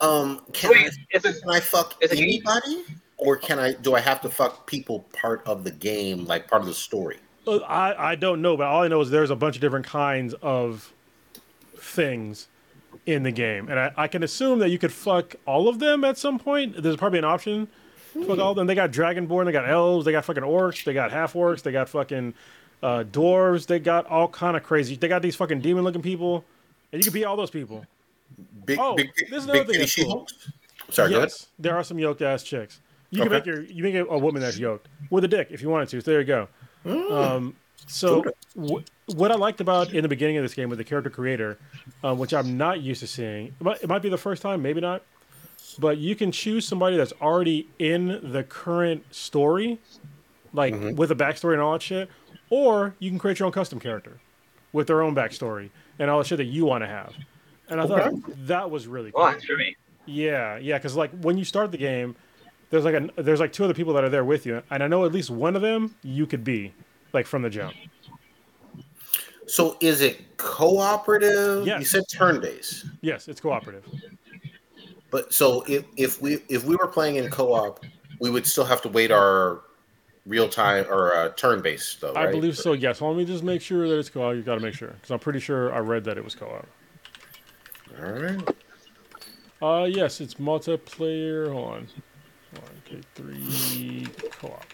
Um, 0.00 0.42
can 0.52 0.70
Wait, 0.70 0.84
I 0.84 1.16
is 1.16 1.24
it 1.24 1.42
can 1.42 1.50
I 1.50 1.60
fuck 1.60 1.96
anybody, 2.02 2.84
or 3.16 3.36
can 3.36 3.58
I? 3.58 3.72
Do 3.74 3.94
I 3.94 4.00
have 4.00 4.20
to 4.22 4.28
fuck 4.28 4.66
people 4.66 5.00
part 5.12 5.42
of 5.46 5.64
the 5.64 5.70
game, 5.70 6.24
like 6.26 6.48
part 6.48 6.62
of 6.62 6.68
the 6.68 6.74
story? 6.74 7.18
Uh, 7.46 7.58
I 7.58 8.12
I 8.12 8.14
don't 8.14 8.42
know, 8.42 8.56
but 8.56 8.66
all 8.66 8.82
I 8.82 8.88
know 8.88 9.00
is 9.00 9.10
there's 9.10 9.30
a 9.30 9.36
bunch 9.36 9.56
of 9.56 9.60
different 9.60 9.86
kinds 9.86 10.34
of 10.42 10.92
things 11.76 12.48
in 13.06 13.22
the 13.22 13.32
game, 13.32 13.68
and 13.68 13.78
I, 13.78 13.92
I 13.96 14.08
can 14.08 14.22
assume 14.22 14.58
that 14.60 14.70
you 14.70 14.78
could 14.78 14.92
fuck 14.92 15.36
all 15.46 15.68
of 15.68 15.78
them 15.78 16.04
at 16.04 16.18
some 16.18 16.38
point. 16.38 16.82
There's 16.82 16.96
probably 16.96 17.18
an 17.18 17.24
option 17.24 17.68
to 18.14 18.24
fuck 18.24 18.38
all 18.38 18.50
of 18.50 18.56
them. 18.56 18.66
They 18.66 18.74
got 18.74 18.90
dragonborn, 18.90 19.44
they 19.46 19.52
got 19.52 19.68
elves, 19.68 20.04
they 20.04 20.12
got 20.12 20.24
fucking 20.24 20.42
orcs, 20.42 20.84
they 20.84 20.94
got 20.94 21.12
half 21.12 21.34
orcs, 21.34 21.62
they 21.62 21.72
got 21.72 21.88
fucking 21.88 22.34
uh, 22.82 23.04
dwarves, 23.04 23.66
they 23.66 23.78
got 23.78 24.06
all 24.06 24.28
kind 24.28 24.56
of 24.56 24.62
crazy. 24.62 24.96
They 24.96 25.08
got 25.08 25.22
these 25.22 25.36
fucking 25.36 25.60
demon 25.60 25.84
looking 25.84 26.02
people, 26.02 26.44
and 26.92 27.00
you 27.00 27.04
could 27.04 27.14
be 27.14 27.24
all 27.24 27.36
those 27.36 27.50
people. 27.50 27.86
Big, 28.66 28.78
Oh, 28.80 28.94
big, 28.96 29.10
big 29.16 29.32
another 29.32 29.64
thing 29.64 29.80
titty 29.80 30.04
cool. 30.04 30.26
Sorry, 30.90 31.10
yes, 31.12 31.48
there 31.58 31.76
are 31.76 31.84
some 31.84 31.98
yoked 31.98 32.22
ass 32.22 32.42
chicks. 32.42 32.80
You 33.10 33.20
can 33.22 33.32
make 33.32 33.46
your 33.46 33.62
you 33.64 33.82
make 33.82 33.94
a, 33.94 34.04
a 34.06 34.18
woman 34.18 34.42
that's 34.42 34.58
yoked 34.58 34.88
with 35.10 35.24
a 35.24 35.28
dick 35.28 35.48
if 35.50 35.62
you 35.62 35.68
wanted 35.68 35.88
to. 35.90 36.00
So 36.00 36.10
there 36.10 36.20
you 36.20 36.26
go. 36.26 36.48
Um, 37.12 37.56
so 37.86 38.24
wh- 38.58 38.82
what 39.16 39.30
I 39.30 39.34
liked 39.36 39.60
about 39.60 39.92
in 39.92 40.02
the 40.02 40.08
beginning 40.08 40.36
of 40.38 40.42
this 40.44 40.54
game 40.54 40.68
with 40.68 40.78
the 40.78 40.84
character 40.84 41.10
creator, 41.10 41.58
um, 42.02 42.18
which 42.18 42.32
I'm 42.34 42.56
not 42.56 42.80
used 42.80 43.00
to 43.00 43.06
seeing, 43.06 43.48
it 43.48 43.54
might, 43.60 43.82
it 43.82 43.88
might 43.88 44.02
be 44.02 44.08
the 44.08 44.18
first 44.18 44.42
time, 44.42 44.62
maybe 44.62 44.80
not, 44.80 45.02
but 45.78 45.98
you 45.98 46.14
can 46.16 46.32
choose 46.32 46.66
somebody 46.66 46.96
that's 46.96 47.12
already 47.20 47.68
in 47.78 48.20
the 48.32 48.42
current 48.42 49.04
story, 49.14 49.78
like 50.52 50.74
with 50.96 51.10
a 51.10 51.14
backstory 51.14 51.52
and 51.52 51.62
all 51.62 51.72
that 51.74 51.82
shit, 51.82 52.08
or 52.50 52.94
you 52.98 53.10
can 53.10 53.18
create 53.18 53.38
your 53.38 53.46
own 53.46 53.52
custom 53.52 53.78
character 53.80 54.18
with 54.72 54.86
their 54.86 55.02
own 55.02 55.14
backstory 55.14 55.70
and 55.98 56.10
all 56.10 56.18
the 56.18 56.24
shit 56.24 56.38
that 56.38 56.44
you 56.44 56.64
want 56.64 56.82
to 56.82 56.88
have. 56.88 57.14
And 57.68 57.80
I 57.80 57.86
thought 57.86 58.12
that 58.46 58.70
was 58.70 58.86
really 58.86 59.10
cool. 59.10 59.22
Oh, 59.22 59.30
that's 59.30 59.44
for 59.44 59.56
me. 59.56 59.76
Yeah, 60.06 60.58
yeah, 60.58 60.78
because 60.78 60.96
like 60.96 61.10
when 61.20 61.38
you 61.38 61.44
start 61.44 61.70
the 61.72 61.78
game, 61.78 62.14
there's 62.70 62.84
like 62.84 62.94
a 62.94 63.22
there's 63.22 63.40
like 63.40 63.52
two 63.52 63.64
other 63.64 63.74
people 63.74 63.94
that 63.94 64.04
are 64.04 64.10
there 64.10 64.24
with 64.24 64.44
you, 64.44 64.62
and 64.70 64.82
I 64.82 64.86
know 64.86 65.04
at 65.04 65.12
least 65.12 65.30
one 65.30 65.56
of 65.56 65.62
them 65.62 65.94
you 66.02 66.26
could 66.26 66.44
be, 66.44 66.72
like 67.12 67.26
from 67.26 67.42
the 67.42 67.50
jump. 67.50 67.74
So 69.46 69.76
is 69.80 70.00
it 70.00 70.36
cooperative? 70.36 71.66
Yes. 71.66 71.80
You 71.80 71.86
said 71.86 72.04
turn 72.10 72.40
based. 72.40 72.86
Yes, 73.00 73.28
it's 73.28 73.40
cooperative. 73.40 73.84
But 75.10 75.32
so 75.32 75.62
if, 75.68 75.84
if 75.96 76.20
we 76.20 76.38
if 76.48 76.64
we 76.64 76.76
were 76.76 76.88
playing 76.88 77.16
in 77.16 77.30
co-op, 77.30 77.84
we 78.20 78.30
would 78.30 78.46
still 78.46 78.64
have 78.64 78.82
to 78.82 78.88
wait 78.88 79.10
our 79.10 79.60
real 80.26 80.48
time 80.48 80.86
or 80.88 81.14
uh, 81.14 81.28
turn 81.30 81.62
based 81.62 82.00
though, 82.00 82.12
I 82.14 82.24
right? 82.24 82.32
believe 82.32 82.56
so. 82.56 82.72
Yes. 82.72 83.00
Let 83.00 83.16
me 83.16 83.24
just 83.24 83.44
make 83.44 83.60
sure 83.60 83.88
that 83.88 83.98
it's 83.98 84.10
co-op. 84.10 84.34
You 84.34 84.42
got 84.42 84.56
to 84.56 84.60
make 84.60 84.74
sure 84.74 84.88
because 84.88 85.10
I'm 85.10 85.18
pretty 85.18 85.40
sure 85.40 85.72
I 85.72 85.78
read 85.78 86.04
that 86.04 86.18
it 86.18 86.24
was 86.24 86.34
co-op. 86.34 86.66
All 88.02 88.12
right. 88.12 88.48
Uh, 89.62 89.84
yes, 89.84 90.20
it's 90.20 90.34
multiplayer. 90.34 91.52
Hold 91.52 91.64
on. 91.64 91.88
Hold 92.52 92.64
on. 92.64 92.82
Okay, 92.86 93.00
three 93.14 94.06
co-op. 94.30 94.64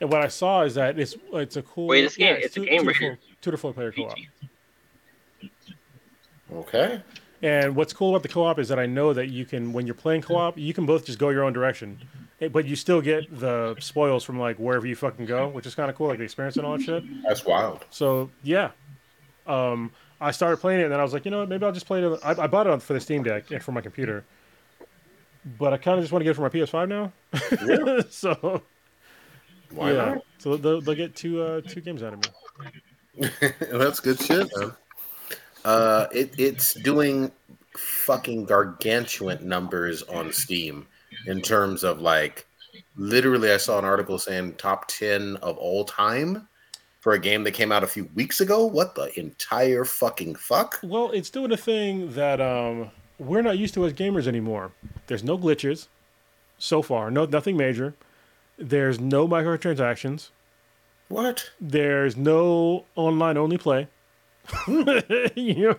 And 0.00 0.10
what 0.10 0.22
I 0.22 0.28
saw 0.28 0.62
is 0.62 0.74
that 0.74 0.98
it's 0.98 1.16
it's 1.32 1.56
a 1.56 1.62
cool. 1.62 1.88
Wait, 1.88 2.02
this 2.02 2.16
game- 2.16 2.36
it's 2.38 2.56
a 2.56 2.60
game 2.60 2.80
two, 2.80 2.84
to 2.84 2.86
rated 2.86 3.00
four, 3.00 3.18
two 3.40 3.50
to 3.50 3.56
four 3.56 3.72
player 3.72 3.92
co-op. 3.92 4.16
Okay. 6.52 7.02
And 7.42 7.76
what's 7.76 7.92
cool 7.92 8.10
about 8.10 8.22
the 8.22 8.28
co-op 8.28 8.58
is 8.58 8.68
that 8.68 8.78
I 8.78 8.86
know 8.86 9.12
that 9.12 9.28
you 9.28 9.44
can, 9.44 9.72
when 9.72 9.86
you're 9.86 9.94
playing 9.94 10.22
co-op, 10.22 10.56
you 10.56 10.72
can 10.72 10.86
both 10.86 11.04
just 11.04 11.18
go 11.18 11.28
your 11.28 11.44
own 11.44 11.52
direction, 11.52 11.98
but 12.50 12.64
you 12.64 12.74
still 12.76 13.02
get 13.02 13.40
the 13.40 13.76
spoils 13.78 14.24
from 14.24 14.38
like 14.38 14.56
wherever 14.56 14.86
you 14.86 14.96
fucking 14.96 15.26
go, 15.26 15.48
which 15.48 15.66
is 15.66 15.74
kind 15.74 15.90
of 15.90 15.96
cool, 15.96 16.08
like 16.08 16.18
the 16.18 16.24
experience 16.24 16.56
and 16.56 16.64
all 16.64 16.78
that 16.78 16.84
shit. 16.84 17.04
That's 17.22 17.44
wild. 17.44 17.84
So 17.90 18.30
yeah, 18.42 18.70
um, 19.46 19.92
I 20.20 20.30
started 20.30 20.58
playing 20.58 20.80
it, 20.80 20.84
and 20.84 20.92
then 20.92 21.00
I 21.00 21.02
was 21.02 21.12
like, 21.12 21.24
you 21.24 21.30
know 21.30 21.40
what, 21.40 21.48
maybe 21.48 21.64
I'll 21.64 21.72
just 21.72 21.86
play 21.86 22.02
it. 22.02 22.20
I, 22.24 22.30
I 22.30 22.46
bought 22.46 22.66
it 22.66 22.82
for 22.82 22.94
the 22.94 23.00
Steam 23.00 23.22
Deck 23.22 23.50
and 23.50 23.62
for 23.62 23.72
my 23.72 23.80
computer, 23.80 24.24
but 25.58 25.72
I 25.72 25.76
kind 25.76 25.98
of 25.98 26.04
just 26.04 26.12
want 26.12 26.20
to 26.20 26.24
get 26.24 26.30
it 26.30 26.34
for 26.34 26.42
my 26.42 26.48
PS5 26.48 26.88
now. 26.88 28.02
so 28.10 28.62
Why 29.70 29.92
yeah, 29.92 29.96
not? 30.14 30.24
so 30.38 30.56
they'll, 30.56 30.80
they'll 30.80 30.94
get 30.94 31.14
two 31.14 31.42
uh, 31.42 31.60
two 31.60 31.80
games 31.80 32.02
out 32.02 32.14
of 32.14 32.20
me. 32.20 33.30
That's 33.60 34.00
good 34.00 34.20
shit, 34.20 34.50
man. 34.56 34.72
Uh, 35.64 36.06
it, 36.12 36.32
it's 36.38 36.74
doing 36.74 37.32
fucking 37.76 38.44
gargantuan 38.44 39.46
numbers 39.46 40.02
on 40.04 40.32
Steam 40.32 40.86
in 41.26 41.42
terms 41.42 41.82
of 41.82 42.00
like, 42.00 42.46
literally, 42.96 43.50
I 43.50 43.56
saw 43.56 43.78
an 43.78 43.84
article 43.84 44.18
saying 44.18 44.54
top 44.54 44.86
10 44.88 45.36
of 45.36 45.58
all 45.58 45.84
time 45.84 46.48
for 47.06 47.12
a 47.12 47.20
game 47.20 47.44
that 47.44 47.52
came 47.52 47.70
out 47.70 47.84
a 47.84 47.86
few 47.86 48.10
weeks 48.16 48.40
ago. 48.40 48.66
What 48.66 48.96
the 48.96 49.16
entire 49.16 49.84
fucking 49.84 50.34
fuck? 50.34 50.80
Well, 50.82 51.12
it's 51.12 51.30
doing 51.30 51.52
a 51.52 51.56
thing 51.56 52.10
that 52.14 52.40
um, 52.40 52.90
we're 53.20 53.42
not 53.42 53.58
used 53.58 53.74
to 53.74 53.86
as 53.86 53.92
gamers 53.92 54.26
anymore. 54.26 54.72
There's 55.06 55.22
no 55.22 55.38
glitches 55.38 55.86
so 56.58 56.82
far, 56.82 57.12
no 57.12 57.24
nothing 57.24 57.56
major. 57.56 57.94
There's 58.58 58.98
no 58.98 59.28
microtransactions. 59.28 60.30
What? 61.06 61.52
There's 61.60 62.16
no 62.16 62.86
online 62.96 63.36
only 63.36 63.56
play. 63.56 63.86
you 64.66 65.76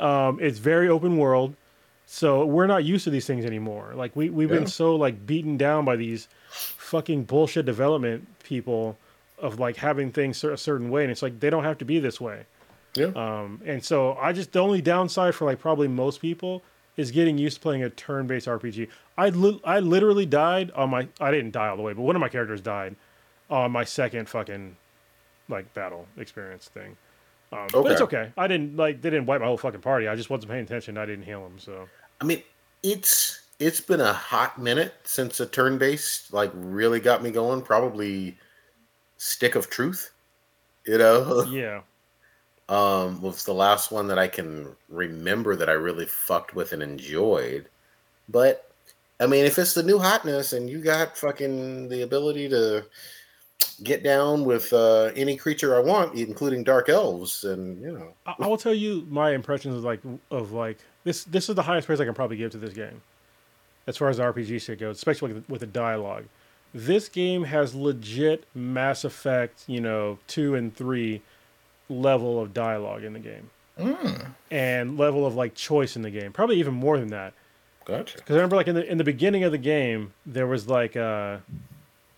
know, 0.00 0.06
um, 0.06 0.38
it's 0.40 0.60
very 0.60 0.88
open 0.88 1.18
world. 1.18 1.56
So 2.06 2.46
we're 2.46 2.66
not 2.66 2.84
used 2.84 3.04
to 3.04 3.10
these 3.10 3.26
things 3.26 3.44
anymore. 3.44 3.92
Like 3.94 4.16
we 4.16 4.30
we've 4.30 4.48
Yeah. 4.50 4.60
been 4.60 4.66
so 4.66 4.96
like 4.96 5.26
beaten 5.26 5.58
down 5.58 5.84
by 5.84 5.96
these 5.96 6.26
fucking 6.48 7.24
bullshit 7.24 7.66
development 7.66 8.26
people 8.42 8.96
of 9.40 9.58
like 9.58 9.76
having 9.76 10.12
things 10.12 10.42
a 10.44 10.56
certain 10.56 10.90
way, 10.90 11.02
and 11.02 11.10
it's 11.10 11.22
like 11.22 11.40
they 11.40 11.50
don't 11.50 11.64
have 11.64 11.78
to 11.78 11.84
be 11.84 11.98
this 11.98 12.20
way. 12.20 12.44
Yeah. 12.94 13.06
Um, 13.14 13.60
and 13.64 13.84
so 13.84 14.14
I 14.14 14.32
just 14.32 14.52
the 14.52 14.58
only 14.60 14.82
downside 14.82 15.34
for 15.34 15.44
like 15.44 15.60
probably 15.60 15.88
most 15.88 16.20
people 16.20 16.62
is 16.96 17.10
getting 17.10 17.38
used 17.38 17.56
to 17.56 17.60
playing 17.62 17.82
a 17.84 17.90
turn-based 17.90 18.46
RPG. 18.48 18.88
I 19.16 19.28
li- 19.30 19.60
I 19.64 19.78
literally 19.80 20.26
died 20.26 20.70
on 20.72 20.90
my 20.90 21.08
I 21.20 21.30
didn't 21.30 21.52
die 21.52 21.68
all 21.68 21.76
the 21.76 21.82
way, 21.82 21.92
but 21.92 22.02
one 22.02 22.16
of 22.16 22.20
my 22.20 22.28
characters 22.28 22.60
died 22.60 22.96
on 23.48 23.70
my 23.72 23.84
second 23.84 24.28
fucking 24.28 24.76
like 25.48 25.72
battle 25.74 26.06
experience 26.16 26.68
thing. 26.68 26.96
Um, 27.52 27.66
But 27.72 27.92
it's 27.92 28.00
Okay. 28.00 28.18
okay. 28.18 28.32
I 28.36 28.46
didn't 28.46 28.76
like 28.76 29.02
they 29.02 29.10
didn't 29.10 29.26
wipe 29.26 29.40
my 29.40 29.46
whole 29.46 29.56
fucking 29.58 29.80
party. 29.80 30.06
I 30.08 30.14
just 30.16 30.30
wasn't 30.30 30.50
paying 30.50 30.64
attention. 30.64 30.98
I 30.98 31.06
didn't 31.06 31.24
heal 31.24 31.42
them. 31.42 31.58
So 31.58 31.88
I 32.20 32.24
mean, 32.24 32.42
it's 32.82 33.40
it's 33.60 33.80
been 33.80 34.00
a 34.00 34.12
hot 34.12 34.58
minute 34.58 34.94
since 35.04 35.38
a 35.38 35.46
turn 35.46 35.78
based 35.78 36.32
like 36.32 36.50
really 36.54 36.98
got 37.00 37.22
me 37.22 37.30
going. 37.30 37.62
Probably 37.62 38.36
Stick 39.20 39.54
of 39.54 39.68
Truth. 39.68 40.12
You 40.86 40.96
know, 40.96 41.44
yeah, 41.44 41.82
um, 42.70 43.20
was 43.20 43.44
the 43.44 43.52
last 43.52 43.92
one 43.92 44.08
that 44.08 44.18
I 44.18 44.28
can 44.28 44.74
remember 44.88 45.54
that 45.56 45.68
I 45.68 45.74
really 45.74 46.06
fucked 46.06 46.54
with 46.54 46.72
and 46.72 46.82
enjoyed. 46.82 47.68
But 48.30 48.72
I 49.20 49.26
mean, 49.26 49.44
if 49.44 49.58
it's 49.58 49.74
the 49.74 49.82
new 49.82 49.98
hotness 49.98 50.54
and 50.54 50.70
you 50.70 50.80
got 50.80 51.18
fucking 51.18 51.90
the 51.90 52.00
ability 52.00 52.48
to 52.48 52.86
get 53.82 54.02
down 54.02 54.46
with 54.46 54.72
uh, 54.72 55.10
any 55.14 55.36
creature 55.36 55.76
I 55.76 55.80
want, 55.80 56.14
including 56.14 56.64
dark 56.64 56.88
elves, 56.88 57.44
and 57.44 57.78
you 57.82 57.92
know, 57.92 58.14
I, 58.24 58.36
I 58.38 58.46
will 58.46 58.56
tell 58.56 58.72
you 58.72 59.06
my 59.10 59.32
impressions 59.32 59.76
of 59.76 59.84
like 59.84 60.00
of 60.30 60.52
like 60.52 60.78
this. 61.04 61.24
This 61.24 61.50
is 61.50 61.54
the 61.54 61.62
highest 61.62 61.86
praise 61.86 62.00
I 62.00 62.06
can 62.06 62.14
probably 62.14 62.38
give 62.38 62.52
to 62.52 62.58
this 62.58 62.72
game, 62.72 63.02
as 63.86 63.98
far 63.98 64.08
as 64.08 64.16
the 64.16 64.22
RPG 64.22 64.62
shit 64.62 64.80
goes, 64.80 64.96
especially 64.96 65.34
with, 65.34 65.48
with 65.50 65.60
the 65.60 65.66
dialogue. 65.66 66.24
This 66.72 67.08
game 67.08 67.44
has 67.44 67.74
legit 67.74 68.44
Mass 68.54 69.04
Effect, 69.04 69.64
you 69.66 69.80
know, 69.80 70.18
two 70.26 70.54
and 70.54 70.74
three 70.74 71.22
level 71.88 72.40
of 72.40 72.54
dialogue 72.54 73.02
in 73.02 73.12
the 73.12 73.18
game, 73.18 73.50
mm, 73.78 74.26
and 74.50 74.96
level 74.96 75.26
of 75.26 75.34
like 75.34 75.54
choice 75.54 75.96
in 75.96 76.02
the 76.02 76.10
game. 76.10 76.32
Probably 76.32 76.56
even 76.60 76.74
more 76.74 76.98
than 76.98 77.08
that. 77.08 77.32
gotcha. 77.84 78.18
Because 78.18 78.34
I 78.36 78.38
remember, 78.38 78.56
like 78.56 78.68
in 78.68 78.76
the 78.76 78.84
in 78.88 78.98
the 78.98 79.04
beginning 79.04 79.42
of 79.44 79.50
the 79.52 79.58
game, 79.58 80.12
there 80.26 80.46
was 80.46 80.68
like, 80.68 80.96
uh 80.96 81.38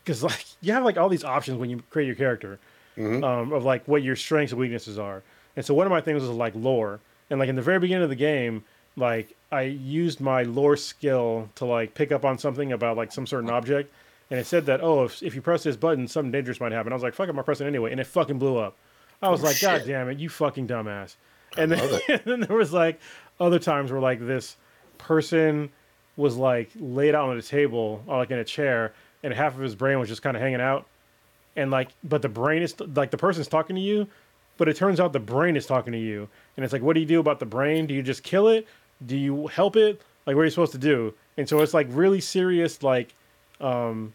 because 0.05 0.23
like 0.23 0.45
you 0.61 0.73
have 0.75 0.85
like 0.85 0.99
all 0.99 1.09
these 1.09 1.25
options 1.25 1.57
when 1.59 1.71
you 1.71 1.83
create 1.91 2.07
your 2.07 2.17
character, 2.17 2.59
Mhm. 2.99 3.25
um, 3.25 3.53
of 3.55 3.65
like 3.65 3.89
what 3.89 4.03
your 4.03 4.17
strengths 4.17 4.53
and 4.53 4.61
weaknesses 4.61 4.99
are. 4.99 5.23
And 5.57 5.65
so 5.65 5.73
one 5.73 5.87
of 5.87 5.91
my 5.91 6.03
things 6.03 6.21
was 6.21 6.31
like 6.31 6.55
lore, 6.55 7.01
and 7.31 7.39
like 7.41 7.49
in 7.49 7.57
the 7.57 7.63
very 7.63 7.79
beginning 7.79 8.03
of 8.05 8.11
the 8.11 8.17
game, 8.17 8.65
like 8.97 9.35
I 9.51 9.63
used 9.63 10.21
my 10.21 10.43
lore 10.43 10.77
skill 10.77 11.49
to 11.55 11.65
like 11.65 11.95
pick 11.95 12.13
up 12.13 12.27
on 12.27 12.37
something 12.37 12.73
about 12.73 12.99
like 12.99 13.13
some 13.13 13.27
certain 13.27 13.49
object, 13.49 13.91
and 14.33 14.41
it 14.41 14.47
said 14.47 14.65
that 14.67 14.81
oh 14.83 15.05
if 15.05 15.23
if 15.23 15.35
you 15.35 15.43
press 15.43 15.63
this 15.63 15.77
button, 15.77 16.09
something 16.09 16.33
dangerous 16.33 16.59
might 16.59 16.73
happen. 16.73 16.91
I 16.91 16.97
was 16.97 17.03
like 17.03 17.13
fuck 17.15 17.29
it, 17.29 17.37
I'm 17.37 17.45
pressing 17.45 17.67
it 17.67 17.69
anyway, 17.69 17.93
and 17.93 18.01
it 18.01 18.07
fucking 18.07 18.39
blew 18.39 18.57
up. 18.57 18.77
I 19.21 19.29
was 19.29 19.43
Oh, 19.43 19.47
like, 19.47 19.61
God 19.61 19.83
damn 19.87 20.09
it, 20.09 20.19
you 20.19 20.29
fucking 20.31 20.67
dumbass. 20.67 21.17
And 21.57 21.71
then, 21.71 22.01
and 22.09 22.23
then 22.25 22.41
there 22.41 22.57
was 22.57 22.73
like 22.73 22.99
other 23.39 23.59
times 23.59 23.93
where 23.93 24.01
like 24.01 24.19
this 24.27 24.57
person 24.99 25.71
was 26.17 26.37
like 26.37 26.71
laid 26.77 27.15
out 27.15 27.29
on 27.29 27.37
the 27.37 27.43
table, 27.43 28.03
or 28.07 28.17
like 28.17 28.31
in 28.31 28.39
a 28.39 28.45
chair, 28.45 28.95
and 29.23 29.35
half 29.35 29.55
of 29.55 29.61
his 29.61 29.75
brain 29.75 29.99
was 29.99 30.09
just 30.09 30.23
kind 30.23 30.37
of 30.37 30.43
hanging 30.43 30.61
out. 30.61 30.87
And 31.55 31.71
like, 31.71 31.91
but 32.03 32.23
the 32.23 32.31
brain 32.31 32.63
is 32.63 32.75
like 32.81 33.11
the 33.11 33.19
person's 33.19 33.49
talking 33.49 33.77
to 33.77 33.83
you, 33.83 34.09
but 34.57 34.69
it 34.69 34.77
turns 34.77 34.99
out 34.99 35.13
the 35.13 35.21
brain 35.21 35.57
is 35.57 35.67
talking 35.67 35.93
to 35.93 35.99
you. 35.99 36.29
And 36.57 36.65
it's 36.65 36.73
like, 36.73 36.81
what 36.83 36.95
do 36.95 37.01
you 37.01 37.07
do 37.07 37.21
about 37.21 37.39
the 37.39 37.47
brain? 37.47 37.87
Do 37.87 37.93
you 37.93 38.03
just 38.03 38.23
kill 38.23 38.49
it? 38.49 38.67
Do 39.05 39.17
you 39.17 39.49
help 39.49 39.77
it? 39.77 40.01
Like, 40.27 40.37
what 40.37 40.43
are 40.43 40.45
you 40.45 40.51
supposed 40.51 40.73
to 40.73 40.79
do? 40.79 41.13
And 41.37 41.47
so 41.47 41.61
it's 41.61 41.75
like 41.75 41.89
really 41.91 42.21
serious, 42.21 42.83
like, 42.83 43.15
um, 43.61 44.15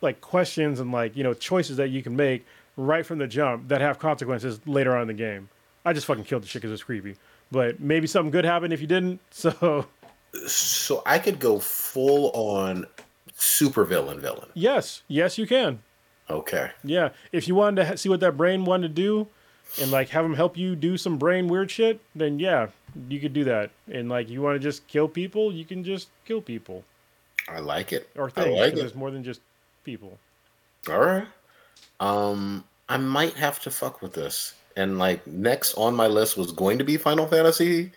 like 0.00 0.20
questions 0.20 0.80
and 0.80 0.92
like 0.92 1.16
you 1.16 1.22
know 1.24 1.34
choices 1.34 1.76
that 1.78 1.88
you 1.90 2.02
can 2.02 2.16
make 2.16 2.46
right 2.76 3.04
from 3.04 3.18
the 3.18 3.26
jump 3.26 3.68
that 3.68 3.80
have 3.80 3.98
consequences 3.98 4.60
later 4.66 4.94
on 4.96 5.02
in 5.02 5.08
the 5.08 5.14
game. 5.14 5.48
I 5.84 5.92
just 5.92 6.06
fucking 6.06 6.24
killed 6.24 6.42
the 6.42 6.46
shit 6.46 6.62
because 6.62 6.72
it's 6.72 6.82
creepy. 6.82 7.16
But 7.52 7.80
maybe 7.80 8.06
something 8.06 8.30
good 8.30 8.44
happened 8.44 8.72
if 8.72 8.80
you 8.80 8.86
didn't. 8.86 9.20
So 9.30 9.86
So 10.46 11.02
I 11.06 11.18
could 11.18 11.38
go 11.40 11.58
full 11.58 12.30
on 12.32 12.86
super 13.34 13.84
villain 13.84 14.20
villain. 14.20 14.48
yes, 14.54 15.02
yes, 15.08 15.38
you 15.38 15.46
can. 15.46 15.80
Okay. 16.28 16.70
Yeah, 16.84 17.08
if 17.32 17.48
you 17.48 17.54
wanted 17.56 17.76
to 17.82 17.88
ha- 17.88 17.94
see 17.96 18.08
what 18.08 18.20
that 18.20 18.36
brain 18.36 18.64
wanted 18.64 18.88
to 18.88 18.94
do, 18.94 19.26
and 19.80 19.90
like 19.90 20.10
have 20.10 20.24
him 20.24 20.34
help 20.34 20.56
you 20.56 20.76
do 20.76 20.96
some 20.96 21.18
brain 21.18 21.48
weird 21.48 21.70
shit, 21.70 22.00
then 22.14 22.38
yeah, 22.38 22.68
you 23.08 23.18
could 23.20 23.32
do 23.32 23.42
that. 23.44 23.70
And 23.92 24.08
like 24.08 24.28
you 24.28 24.40
want 24.40 24.54
to 24.54 24.60
just 24.60 24.86
kill 24.86 25.08
people, 25.08 25.52
you 25.52 25.64
can 25.64 25.82
just 25.82 26.08
kill 26.24 26.40
people 26.40 26.84
I 27.48 27.58
like 27.58 27.92
it. 27.92 28.08
or 28.16 28.28
I 28.36 28.42
things. 28.42 28.56
like 28.56 28.70
'cause 28.70 28.78
it. 28.78 28.82
There's 28.82 28.94
more 28.94 29.10
than 29.10 29.24
just 29.24 29.40
people. 29.84 30.18
All 30.88 31.00
right. 31.00 31.26
Um, 32.00 32.64
I 32.88 32.96
might 32.96 33.34
have 33.34 33.60
to 33.60 33.70
fuck 33.70 34.02
with 34.02 34.14
this. 34.14 34.54
And 34.76 34.98
like 34.98 35.26
next 35.26 35.74
on 35.74 35.94
my 35.94 36.06
list 36.06 36.36
was 36.36 36.52
going 36.52 36.78
to 36.78 36.84
be 36.84 36.96
Final 36.96 37.26
Fantasy 37.26 37.92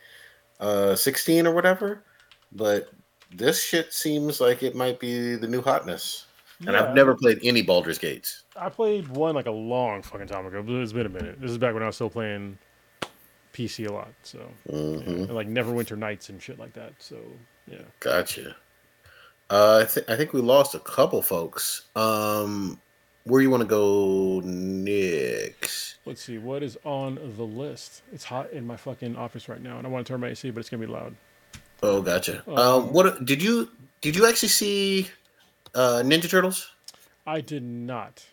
uh 0.60 0.96
16 0.96 1.48
or 1.48 1.54
whatever, 1.54 2.04
but 2.52 2.90
this 3.36 3.64
shit 3.64 3.94
seems 3.94 4.40
like 4.40 4.64
it 4.64 4.76
might 4.76 5.00
be 5.00 5.36
the 5.36 5.48
new 5.48 5.62
hotness. 5.62 6.28
And 6.66 6.78
I've 6.78 6.96
never 6.96 7.16
played 7.16 7.40
any 7.44 7.62
Baldur's 7.62 7.98
Gates. 7.98 8.44
I 8.56 8.70
played 8.70 9.08
one 9.10 9.36
like 9.36 9.48
a 9.48 9.52
long 9.52 10.02
fucking 10.02 10.28
time 10.28 10.46
ago, 10.46 10.64
but 10.64 10.74
it's 10.76 10.94
been 10.94 11.08
a 11.08 11.10
minute. 11.10 11.42
This 11.42 11.52
is 11.52 11.58
back 11.58 11.74
when 11.74 11.84
I 11.84 11.88
was 11.88 11.96
still 11.96 12.10
playing 12.10 12.58
PC 13.54 13.90
a 13.90 13.92
lot, 13.92 14.14
so 14.24 14.40
hmm 14.70 15.00
and 15.00 15.34
like 15.34 15.48
Neverwinter 15.48 15.98
Nights 15.98 16.30
and 16.30 16.42
shit 16.42 16.60
like 16.60 16.74
that. 16.74 16.94
So 17.00 17.18
yeah, 17.68 17.82
Gotcha. 18.00 18.56
Uh, 19.50 19.84
I, 19.86 19.92
th- 19.92 20.06
I 20.10 20.16
think 20.16 20.34
we 20.34 20.42
lost 20.42 20.74
a 20.74 20.80
couple 20.80 21.22
folks. 21.22 21.84
Um, 21.96 22.80
where 23.26 23.42
you 23.42 23.50
want 23.50 23.62
to 23.62 23.68
go 23.68 24.42
next? 24.44 25.96
let's 26.06 26.22
see 26.22 26.38
what 26.38 26.62
is 26.64 26.78
on 26.84 27.16
the 27.38 27.44
list. 27.44 28.02
It's 28.12 28.26
hot 28.26 28.52
in 28.52 28.68
my 28.68 28.76
fucking 28.76 29.16
office 29.16 29.48
right 29.48 29.62
now, 29.62 29.78
and 29.78 29.88
I 29.88 29.90
want 29.90 30.06
to 30.06 30.12
turn 30.14 30.20
my 30.20 30.28
AC, 30.30 30.50
but 30.52 30.60
it's 30.60 30.70
gonna 30.70 30.86
be 30.86 30.92
loud. 30.92 31.16
Oh, 31.82 32.02
gotcha. 32.02 32.44
Uh, 32.48 32.78
Um, 32.78 32.92
what 32.94 33.24
did 33.26 33.42
you 33.42 33.70
did 34.02 34.16
you 34.16 34.26
actually 34.28 34.50
see 34.50 35.08
uh, 35.76 36.02
Ninja 36.04 36.30
Turtles? 36.30 36.70
I 37.26 37.40
did 37.42 37.64
not. 37.64 38.26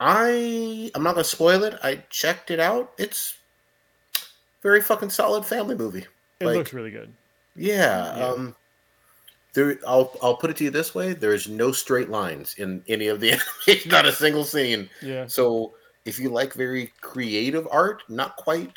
I 0.00 0.90
I'm 0.94 1.02
not 1.02 1.14
gonna 1.14 1.24
spoil 1.24 1.64
it. 1.64 1.74
I 1.82 2.04
checked 2.10 2.50
it 2.50 2.60
out. 2.60 2.92
It's 2.98 3.34
very 4.62 4.80
fucking 4.80 5.10
solid 5.10 5.44
family 5.44 5.74
movie. 5.74 6.06
It 6.40 6.46
Like- 6.46 6.56
looks 6.56 6.72
really 6.72 6.90
good. 6.92 7.12
Yeah. 7.56 8.16
Yeah. 8.16 8.26
Um 8.26 8.54
there 9.54 9.78
I'll 9.86 10.16
I'll 10.22 10.36
put 10.36 10.50
it 10.50 10.56
to 10.58 10.64
you 10.64 10.70
this 10.70 10.94
way. 10.94 11.12
There's 11.14 11.48
no 11.48 11.72
straight 11.72 12.10
lines 12.10 12.54
in 12.58 12.82
any 12.88 13.08
of 13.08 13.20
the 13.20 13.32
animation, 13.66 13.90
not 13.90 14.06
a 14.06 14.12
single 14.12 14.44
scene. 14.44 14.88
Yeah, 15.02 15.26
So 15.26 15.74
if 16.04 16.18
you 16.18 16.28
like 16.30 16.52
very 16.54 16.92
creative 17.00 17.66
art, 17.70 18.02
not 18.08 18.36
quite 18.36 18.76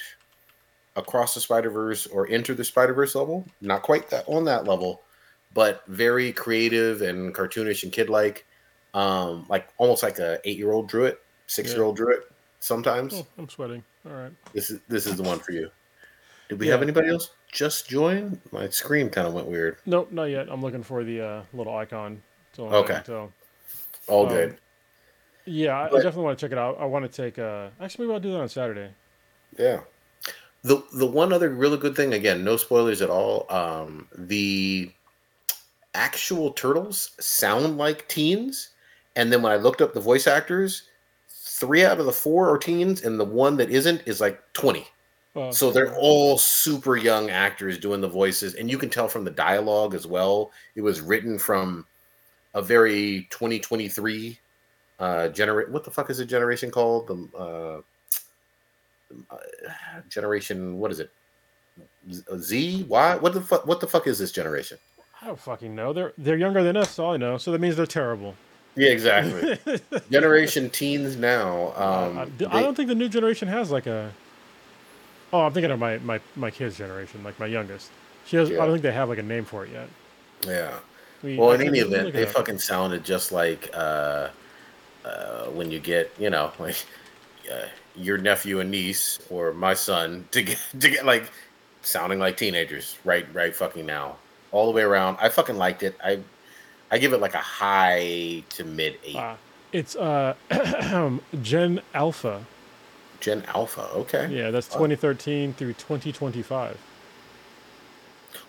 across 0.96 1.34
the 1.34 1.40
Spider-Verse 1.42 2.08
or 2.08 2.28
Into 2.28 2.54
the 2.54 2.64
Spider-Verse 2.66 3.16
level, 3.16 3.46
not 3.62 3.82
quite 3.84 4.10
that 4.10 4.26
on 4.28 4.44
that 4.46 4.66
level, 4.66 5.02
but 5.54 5.84
very 5.88 6.32
creative 6.34 7.02
and 7.02 7.34
cartoonish 7.34 7.84
and 7.84 7.92
kid-like. 7.92 8.46
Um, 8.94 9.46
like 9.48 9.70
almost 9.78 10.04
like 10.04 10.20
a 10.20 10.40
eight-year-old 10.44 10.90
drew 10.90 11.06
it, 11.06 11.22
six-year-old 11.48 11.96
drew 11.96 12.14
it 12.14 12.24
sometimes. 12.60 13.14
oh, 13.14 13.26
I'm 13.38 13.48
sweating. 13.48 13.84
All 14.06 14.12
right. 14.12 14.32
This 14.54 14.70
is 14.70 14.82
this 14.90 15.06
is 15.06 15.16
the 15.16 15.24
one 15.24 15.40
for 15.40 15.54
you. 15.54 15.70
Did 16.50 16.60
we 16.60 16.66
Yeah. 16.66 16.74
have 16.74 16.82
anybody 16.82 17.08
else 17.10 17.30
just 17.52 17.90
join? 17.90 18.40
My 18.52 18.70
screen 18.70 19.10
kind 19.10 19.28
of 19.28 19.34
went 19.34 19.48
weird. 19.48 19.78
Nope, 19.86 20.12
not 20.12 20.26
yet. 20.26 20.48
I'm 20.50 20.62
looking 20.62 20.84
for 20.84 21.04
the 21.04 21.22
uh, 21.22 21.44
little 21.54 21.76
icon. 21.76 22.22
Okay. 22.58 23.02
So 23.06 23.32
All 24.08 24.26
Um, 24.26 24.30
good. 24.32 24.58
yeah, 25.46 25.80
I, 25.80 25.86
I 25.88 25.90
definitely 25.90 26.24
want 26.24 26.40
to 26.40 26.46
check 26.46 26.52
it 26.52 26.58
out. 26.58 26.78
I 26.80 26.86
want 26.86 27.10
to 27.10 27.22
take. 27.24 27.40
Uh, 27.40 27.70
actually, 27.80 28.06
maybe 28.08 28.14
I'll 28.16 28.20
do 28.20 28.32
that 28.34 28.42
on 28.42 28.50
Saturday. 28.50 28.90
Yeah. 29.58 29.82
The 30.64 30.84
the 30.94 31.08
one 31.08 31.34
other 31.34 31.50
really 31.50 31.78
good 31.78 31.96
thing, 31.96 32.14
again, 32.14 32.44
no 32.44 32.56
spoilers 32.58 33.02
at 33.02 33.10
all. 33.10 33.48
Um, 33.50 34.08
the 34.16 34.92
actual 35.94 36.52
turtles 36.52 37.12
sound 37.20 37.78
like 37.78 38.08
teens, 38.08 38.70
and 39.16 39.32
then 39.34 39.42
when 39.42 39.52
I 39.52 39.56
looked 39.56 39.82
up 39.82 39.94
the 39.94 40.00
voice 40.00 40.28
actors, 40.28 40.84
three 41.30 41.84
out 41.84 42.00
of 42.00 42.06
the 42.06 42.12
four 42.12 42.54
are 42.54 42.58
teens, 42.60 43.02
and 43.02 43.20
the 43.20 43.26
one 43.26 43.58
that 43.58 43.72
isn't 43.72 44.04
is 44.06 44.22
like 44.22 44.42
twenty. 44.54 44.86
Uh, 45.36 45.52
So 45.52 45.72
they're 45.72 45.96
all 45.96 46.38
super 46.38 46.98
young 46.98 47.30
actors 47.30 47.78
doing 47.78 48.02
the 48.02 48.08
voices, 48.10 48.56
and 48.56 48.70
you 48.70 48.78
can 48.78 48.90
tell 48.90 49.08
from 49.08 49.24
the 49.24 49.32
dialogue 49.32 49.94
as 49.96 50.06
well. 50.06 50.52
It 50.76 50.82
was 50.82 51.02
written 51.02 51.40
from 51.40 51.86
a 52.54 52.62
very 52.62 53.28
2023 53.30 54.38
uh 55.00 55.30
generate. 55.30 55.70
What 55.70 55.84
the 55.84 55.92
fuck 55.92 56.10
is 56.10 56.18
the 56.18 56.26
generation 56.26 56.70
called? 56.70 57.08
The 57.08 57.38
uh, 57.38 57.82
uh, 59.32 59.38
generation. 60.10 60.78
What 60.78 60.92
is 60.92 61.00
it? 61.00 61.12
Z? 62.38 62.86
Y? 62.88 63.16
What 63.16 63.34
the 63.34 63.42
fuck? 63.42 63.66
What 63.66 63.80
the 63.80 63.88
fuck 63.88 64.08
is 64.08 64.20
this 64.20 64.32
generation? 64.32 64.78
I 65.22 65.28
don't 65.28 65.40
fucking 65.40 65.74
know. 65.74 65.94
They're 65.94 66.14
they're 66.18 66.38
younger 66.38 66.62
than 66.64 66.76
us. 66.78 67.00
All 67.00 67.14
I 67.14 67.18
know. 67.18 67.38
So 67.38 67.52
that 67.52 67.62
means 67.62 67.76
they're 67.76 67.86
terrible. 67.86 68.36
Yeah, 68.76 68.90
exactly. 68.90 69.60
generation 70.12 70.70
teens 70.70 71.16
now. 71.18 71.74
Um, 71.76 72.18
I, 72.18 72.22
I, 72.46 72.60
I 72.60 72.62
don't 72.62 72.76
think 72.76 72.88
the 72.88 72.96
new 72.96 73.10
generation 73.10 73.48
has 73.48 73.72
like 73.72 73.88
a. 73.88 74.12
Oh, 75.34 75.42
I'm 75.42 75.54
thinking 75.54 75.72
of 75.72 75.80
my 75.80 75.98
my 76.00 76.20
my 76.36 76.52
kids' 76.52 76.78
generation, 76.78 77.24
like 77.24 77.40
my 77.40 77.46
youngest. 77.46 77.90
She 78.26 78.38
has. 78.38 78.50
I 78.52 78.56
don't 78.56 78.72
think 78.72 78.82
they 78.84 78.92
have 78.92 79.10
like 79.10 79.20
a 79.20 79.24
name 79.24 79.46
for 79.46 79.66
it 79.66 79.72
yet. 79.72 79.88
yeah. 80.46 80.74
Mean, 81.24 81.38
Well, 81.38 81.52
in 81.52 81.62
any 81.62 81.80
event, 81.80 82.14
they 82.14 82.24
up. 82.24 82.30
fucking 82.30 82.58
sounded 82.58 83.04
just 83.04 83.32
like 83.32 83.70
uh, 83.76 84.30
uh, 85.06 85.46
when 85.48 85.70
you 85.70 85.80
get, 85.80 86.12
you 86.18 86.32
know, 86.32 86.52
like 86.60 86.84
uh, 87.52 87.66
your 87.96 88.18
nephew 88.18 88.60
and 88.60 88.72
niece 88.72 89.20
or 89.30 89.54
my 89.54 89.74
son 89.76 90.28
to 90.32 90.42
get 90.42 90.58
to 90.80 90.90
get 90.90 91.06
like 91.06 91.30
sounding 91.84 92.20
like 92.20 92.38
teenagers 92.38 92.98
right 93.04 93.26
right 93.34 93.56
fucking 93.56 93.86
now 93.86 94.18
all 94.52 94.66
the 94.66 94.72
way 94.72 94.82
around. 94.82 95.18
I 95.22 95.30
fucking 95.30 95.58
liked 95.58 95.84
it. 95.84 95.96
I 96.04 96.20
I 96.90 96.98
give 96.98 97.14
it 97.14 97.22
like 97.22 97.36
a 97.36 97.38
high 97.38 98.44
to 98.50 98.64
mid 98.64 98.98
eight. 99.06 99.16
It's 99.72 99.96
uh, 99.96 100.34
Gen 101.42 101.82
Alpha. 101.94 102.46
Gen 103.22 103.44
Alpha. 103.48 103.84
Okay. 103.94 104.28
Yeah, 104.32 104.52
that's 104.52 104.68
Wow. 104.72 104.78
2013 104.88 105.54
through 105.54 105.74
2025. 105.74 106.78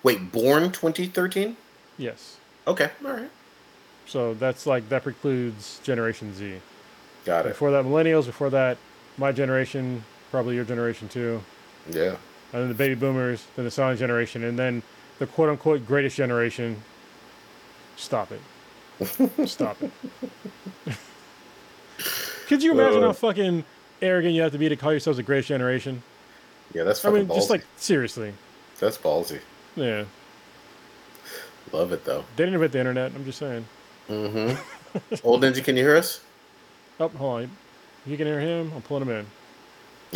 Wait, 0.02 0.32
born 0.32 0.72
2013. 0.72 1.56
Yes. 1.98 2.38
Okay. 2.66 2.90
All 3.04 3.12
right. 3.12 3.30
So 4.06 4.34
that's 4.34 4.66
like 4.66 4.88
that 4.88 5.04
precludes 5.04 5.78
Generation 5.84 6.34
Z. 6.34 6.56
Got 7.24 7.46
it. 7.46 7.50
Before 7.50 7.70
that, 7.70 7.84
millennials. 7.84 8.26
Before 8.26 8.50
that, 8.50 8.78
my 9.16 9.30
generation, 9.30 10.02
probably 10.32 10.56
your 10.56 10.64
generation 10.64 11.08
too. 11.08 11.40
Yeah. 11.88 12.16
And 12.52 12.62
then 12.62 12.68
the 12.68 12.74
baby 12.74 12.94
boomers, 12.94 13.44
then 13.54 13.64
the 13.64 13.70
silent 13.70 13.98
generation, 14.00 14.42
and 14.44 14.58
then 14.58 14.82
the 15.18 15.26
quote 15.26 15.50
unquote 15.50 15.86
greatest 15.86 16.16
generation. 16.16 16.82
Stop 17.96 18.30
it. 18.32 18.40
Stop 19.48 19.76
it. 19.82 19.90
Could 22.48 22.62
you 22.62 22.72
imagine 22.72 23.02
Uh. 23.04 23.08
how 23.08 23.12
fucking 23.12 23.64
arrogant 24.02 24.34
you 24.34 24.42
have 24.42 24.52
to 24.52 24.58
be 24.58 24.68
to 24.68 24.76
call 24.76 24.90
yourselves 24.90 25.16
the 25.16 25.22
greatest 25.22 25.48
generation? 25.48 26.02
Yeah. 26.74 26.84
That's 26.84 27.04
I 27.04 27.10
fucking 27.10 27.28
mean, 27.28 27.36
just 27.36 27.50
like 27.50 27.64
seriously. 27.76 28.32
that's 28.78 28.98
ballsy. 28.98 29.40
Yeah. 29.76 30.04
Love 31.72 31.92
it 31.92 32.04
though. 32.04 32.24
They 32.36 32.44
didn't 32.44 32.54
invent 32.54 32.72
the 32.72 32.78
internet. 32.80 33.12
I'm 33.14 33.24
just 33.24 33.38
saying. 33.38 33.64
Mm-hmm. 34.08 35.14
Old 35.24 35.42
Ninja, 35.42 35.64
can 35.64 35.76
you 35.76 35.84
hear 35.84 35.96
us? 35.96 36.20
Oh, 37.00 37.08
hold 37.08 37.42
on. 37.42 37.50
If 38.04 38.10
you 38.10 38.16
can 38.16 38.26
hear 38.26 38.40
him, 38.40 38.72
I'm 38.74 38.82
pulling 38.82 39.04
him 39.04 39.10
in. 39.10 39.26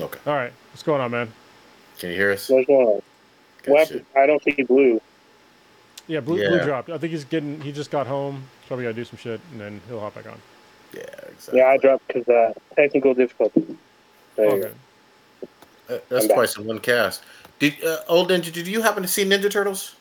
Okay. 0.03 0.19
All 0.27 0.35
right. 0.35 0.53
What's 0.73 0.83
going 0.83 1.01
on, 1.01 1.11
man? 1.11 1.33
Can 1.99 2.11
you 2.11 2.17
hear 2.17 2.33
us? 2.33 2.49
What's 2.49 2.67
going 2.67 2.87
on? 2.87 3.03
What 3.67 3.89
shit. 3.89 4.05
I 4.15 4.27
don't 4.27 4.43
see 4.43 4.63
blue. 4.63 5.01
Yeah, 6.09 6.21
Blue, 6.21 6.37
Blue 6.37 6.63
dropped. 6.63 6.89
I 6.91 6.99
think 6.99 7.13
he's 7.13 7.25
getting. 7.25 7.61
He 7.61 7.73
just 7.73 7.91
got 7.91 8.07
home. 8.07 8.45
Probably 8.69 8.85
got 8.85 8.91
to 8.91 8.95
do 8.95 9.05
some 9.05 9.19
shit, 9.19 9.41
and 9.51 9.61
then 9.61 9.81
he'll 9.89 9.99
hop 9.99 10.15
back 10.15 10.27
on. 10.27 10.41
Yeah, 11.53 11.53
exactly. 11.53 11.59
Yeah, 11.59 11.67
I 11.67 11.77
dropped 11.79 12.07
because 12.09 12.29
uh, 12.29 12.53
technical 12.75 13.15
difficulty. 13.15 13.77
There 14.37 14.49
All 14.49 14.57
you 14.57 14.63
go. 14.63 14.71
Uh, 15.89 15.99
that's 16.09 16.25
I'm 16.25 16.29
back. 16.29 16.37
twice 16.37 16.57
in 16.57 16.67
one 16.67 16.79
cast. 16.79 17.23
Did 17.59 17.83
uh, 17.85 17.99
old 18.09 18.31
Ninja? 18.31 18.53
Did 18.53 18.67
you 18.67 18.83
happen 18.83 19.03
to 19.03 19.09
see 19.09 19.25
Ninja 19.25 19.51
Turtles? 19.51 19.97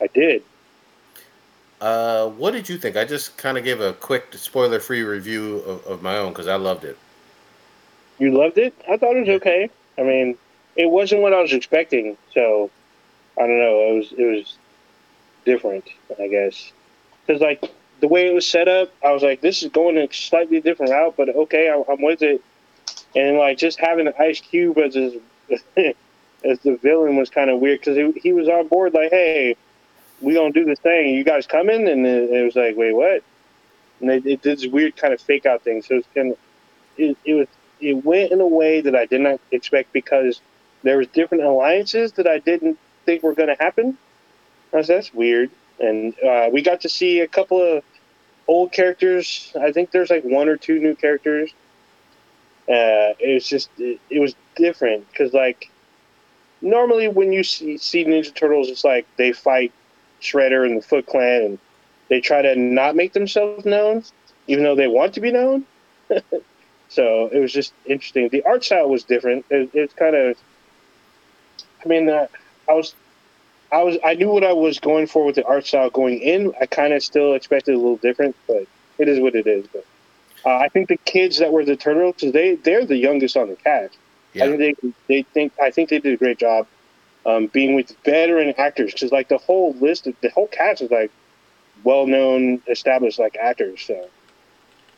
I 0.00 0.06
did. 0.08 0.42
Uh, 1.80 2.28
what 2.28 2.52
did 2.52 2.68
you 2.68 2.78
think? 2.78 2.96
I 2.96 3.04
just 3.04 3.36
kind 3.36 3.58
of 3.58 3.64
gave 3.64 3.80
a 3.80 3.92
quick 3.94 4.34
spoiler-free 4.34 5.02
review 5.02 5.56
of, 5.58 5.84
of 5.86 6.02
my 6.02 6.16
own 6.16 6.28
because 6.32 6.46
I 6.46 6.54
loved 6.54 6.84
it. 6.84 6.96
You 8.18 8.30
loved 8.30 8.58
it? 8.58 8.72
I 8.88 8.96
thought 8.96 9.16
it 9.16 9.20
was 9.20 9.28
okay. 9.30 9.68
I 9.98 10.02
mean, 10.02 10.36
it 10.76 10.88
wasn't 10.88 11.22
what 11.22 11.32
I 11.32 11.40
was 11.42 11.52
expecting, 11.52 12.16
so 12.32 12.70
I 13.36 13.46
don't 13.46 13.58
know. 13.58 13.80
It 13.80 13.96
was 13.96 14.12
it 14.12 14.24
was 14.24 14.56
different, 15.44 15.84
I 16.20 16.28
guess. 16.28 16.70
Because 17.26 17.42
like 17.42 17.72
the 18.02 18.08
way 18.08 18.26
it 18.26 18.34
was 18.34 18.46
set 18.46 18.66
up, 18.66 18.92
I 19.02 19.12
was 19.12 19.22
like, 19.22 19.40
this 19.40 19.62
is 19.62 19.70
going 19.70 19.96
a 19.96 20.12
slightly 20.12 20.60
different 20.60 20.90
route, 20.90 21.14
but 21.16 21.28
okay, 21.28 21.70
I, 21.70 21.82
I'm 21.90 22.02
with 22.02 22.20
it. 22.20 22.42
And 23.14 23.38
like 23.38 23.58
just 23.58 23.78
having 23.78 24.06
the 24.06 24.20
Ice 24.20 24.40
Cube 24.40 24.76
as 24.78 24.94
his, 24.94 25.14
as 26.44 26.58
the 26.60 26.76
villain 26.82 27.16
was 27.16 27.30
kind 27.30 27.48
of 27.48 27.60
weird 27.60 27.78
because 27.78 27.96
he, 27.96 28.20
he 28.20 28.32
was 28.32 28.48
on 28.48 28.66
board 28.66 28.92
like, 28.92 29.10
hey, 29.10 29.56
we 30.20 30.34
gonna 30.34 30.50
do 30.50 30.64
this 30.64 30.80
thing. 30.80 31.14
You 31.14 31.22
guys 31.22 31.46
coming? 31.46 31.88
And 31.88 32.04
it, 32.04 32.30
it 32.30 32.44
was 32.44 32.56
like, 32.56 32.76
wait, 32.76 32.92
what? 32.92 33.22
And 34.00 34.10
it 34.10 34.24
did 34.24 34.42
this 34.42 34.66
weird 34.66 34.96
kind 34.96 35.14
of 35.14 35.20
fake 35.20 35.46
out 35.46 35.62
thing. 35.62 35.80
So 35.82 35.94
it's 35.94 36.08
kind 36.12 36.32
of 36.32 36.38
it, 36.96 37.16
it 37.24 37.34
was 37.34 37.46
it 37.80 38.04
went 38.04 38.32
in 38.32 38.40
a 38.40 38.46
way 38.46 38.80
that 38.80 38.96
I 38.96 39.06
did 39.06 39.20
not 39.20 39.40
expect 39.52 39.92
because 39.92 40.40
there 40.82 40.98
was 40.98 41.06
different 41.08 41.44
alliances 41.44 42.12
that 42.14 42.26
I 42.26 42.40
didn't 42.40 42.78
think 43.04 43.22
were 43.22 43.34
going 43.34 43.54
to 43.56 43.62
happen. 43.62 43.96
I 44.72 44.78
was 44.78 44.88
that's 44.88 45.14
weird, 45.14 45.50
and 45.78 46.14
uh, 46.20 46.48
we 46.52 46.62
got 46.62 46.80
to 46.80 46.88
see 46.88 47.20
a 47.20 47.28
couple 47.28 47.60
of 47.60 47.84
old 48.48 48.72
characters. 48.72 49.52
I 49.60 49.72
think 49.72 49.90
there's 49.90 50.10
like 50.10 50.24
one 50.24 50.48
or 50.48 50.56
two 50.56 50.78
new 50.78 50.94
characters. 50.94 51.52
Uh, 52.68 53.14
it 53.18 53.34
was 53.34 53.46
just 53.46 53.70
it, 53.78 54.00
it 54.10 54.20
was 54.20 54.34
different 54.56 55.08
because 55.10 55.32
like 55.32 55.70
normally 56.60 57.08
when 57.08 57.32
you 57.32 57.42
see, 57.42 57.76
see 57.78 58.04
Ninja 58.04 58.34
Turtles, 58.34 58.68
it's 58.68 58.84
like 58.84 59.06
they 59.16 59.32
fight 59.32 59.72
Shredder 60.20 60.64
and 60.64 60.78
the 60.78 60.82
Foot 60.82 61.06
Clan, 61.06 61.42
and 61.42 61.58
they 62.08 62.20
try 62.20 62.42
to 62.42 62.54
not 62.56 62.96
make 62.96 63.12
themselves 63.12 63.64
known, 63.64 64.04
even 64.46 64.64
though 64.64 64.76
they 64.76 64.88
want 64.88 65.14
to 65.14 65.20
be 65.20 65.32
known. 65.32 65.66
So 66.92 67.30
it 67.32 67.38
was 67.38 67.52
just 67.52 67.72
interesting. 67.86 68.28
The 68.28 68.42
art 68.42 68.62
style 68.62 68.86
was 68.86 69.04
different. 69.04 69.46
It, 69.48 69.70
it's 69.72 69.94
kind 69.94 70.14
of, 70.14 70.36
I 71.82 71.88
mean, 71.88 72.06
uh, 72.10 72.26
I 72.68 72.74
was, 72.74 72.94
I 73.72 73.82
was, 73.82 73.96
I 74.04 74.14
knew 74.14 74.28
what 74.28 74.44
I 74.44 74.52
was 74.52 74.78
going 74.78 75.06
for 75.06 75.24
with 75.24 75.36
the 75.36 75.46
art 75.46 75.66
style 75.66 75.90
going 75.90 76.20
in. 76.20 76.52
I 76.60 76.66
kind 76.66 76.92
of 76.92 77.02
still 77.02 77.34
expected 77.34 77.74
a 77.74 77.78
little 77.78 77.96
different, 77.96 78.36
but 78.46 78.66
it 78.98 79.08
is 79.08 79.18
what 79.18 79.34
it 79.34 79.46
is. 79.46 79.66
But 79.72 79.86
uh, 80.44 80.56
I 80.56 80.68
think 80.68 80.88
the 80.88 80.98
kids 80.98 81.38
that 81.38 81.52
were 81.52 81.64
the 81.64 81.76
turtles, 81.76 82.16
because 82.16 82.32
they 82.32 82.56
they're 82.56 82.84
the 82.84 82.96
youngest 82.96 83.36
on 83.36 83.48
the 83.48 83.56
cast. 83.56 83.96
I 84.34 84.56
think 84.56 84.58
they 84.58 84.92
they 85.08 85.22
think 85.34 85.52
I 85.60 85.70
think 85.70 85.88
they 85.90 85.98
did 85.98 86.14
a 86.14 86.16
great 86.16 86.38
job 86.38 86.66
um, 87.26 87.46
being 87.46 87.74
with 87.74 87.96
veteran 88.04 88.54
actors 88.58 88.92
because 88.92 89.12
like 89.12 89.28
the 89.28 89.38
whole 89.38 89.74
list, 89.74 90.06
of, 90.06 90.14
the 90.20 90.30
whole 90.30 90.48
cast 90.48 90.82
is 90.82 90.90
like 90.90 91.10
well 91.84 92.06
known, 92.06 92.62
established 92.68 93.18
like 93.18 93.36
actors. 93.36 93.82
So 93.82 94.08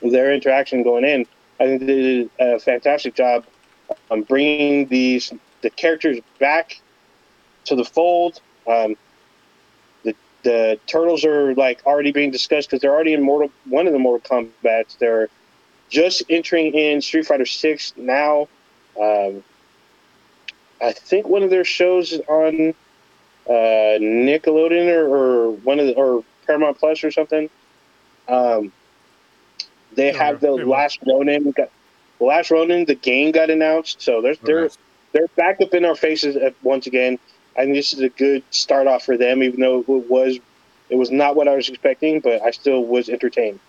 their 0.03 0.33
interaction 0.33 0.83
going 0.83 1.05
in, 1.05 1.27
I 1.61 1.67
think 1.67 1.81
they 1.81 1.87
did 1.87 2.31
a 2.39 2.59
fantastic 2.59 3.15
job 3.15 3.45
um, 4.11 4.23
bringing 4.23 4.87
these 4.87 5.33
the 5.63 5.71
characters 5.71 6.19
back 6.39 6.81
to 7.65 7.77
the 7.77 7.85
fold. 7.85 8.41
Um, 8.67 8.97
the 10.05 10.15
the 10.43 10.79
turtles 10.87 11.25
are 11.25 11.55
like 11.55 11.85
already 11.87 12.13
being 12.13 12.31
discussed 12.31 12.69
because 12.69 12.81
they're 12.81 12.95
already 12.95 13.13
in 13.13 13.23
Mortal 13.23 13.51
one 13.69 13.87
of 13.87 13.93
the 13.93 13.99
Mortal 13.99 14.49
Kombat's. 14.63 14.97
They're 14.97 15.29
just 15.91 16.23
entering 16.29 16.75
in 16.75 17.01
Street 17.01 17.27
Fighter 17.27 17.47
Six 17.47 17.93
now. 17.97 18.49
Um, 19.01 19.43
I 20.83 20.93
think 20.93 21.29
one 21.29 21.43
of 21.43 21.51
their 21.51 21.65
shows 21.65 22.13
is 22.13 22.21
on 22.29 22.75
uh, 23.47 23.99
Nickelodeon 24.01 24.89
or, 24.89 25.15
or 25.15 25.51
one 25.51 25.79
of 25.79 25.87
the, 25.87 25.95
or 25.95 26.25
Paramount 26.47 26.79
Plus 26.79 27.05
or 27.05 27.11
something. 27.11 27.49
Um, 28.29 28.73
they 29.95 30.13
Yeah, 30.13 30.19
have 30.19 30.41
the 30.41 30.53
last 30.53 30.99
Ronin. 31.07 31.51
Got, 31.53 31.71
the 32.19 32.25
last 32.25 32.51
Ronin, 32.51 32.85
the 32.85 32.95
game 32.95 33.33
got 33.33 33.51
announced, 33.51 34.03
so 34.03 34.21
they're 34.23 34.37
they're 34.45 34.57
Alright. 34.59 34.79
they're 35.13 35.29
back 35.37 35.61
up 35.61 35.75
in 35.75 35.85
our 35.85 35.95
faces 35.95 36.37
at, 36.37 36.55
once 36.63 36.87
again. 36.87 37.19
I 37.57 37.63
think 37.63 37.75
this 37.75 37.93
is 37.93 38.01
a 38.01 38.09
good 38.09 38.43
start 38.51 38.87
off 38.87 39.05
for 39.05 39.17
them, 39.17 39.43
even 39.43 39.61
though 39.61 39.81
it 39.81 39.89
was 39.89 40.39
it 40.91 40.97
was 40.97 41.11
not 41.11 41.37
what 41.37 41.49
I 41.49 41.57
was 41.57 41.69
expecting, 41.69 42.21
but 42.21 42.43
I 42.43 42.51
still 42.51 42.85
was 42.85 43.09
entertained. 43.09 43.61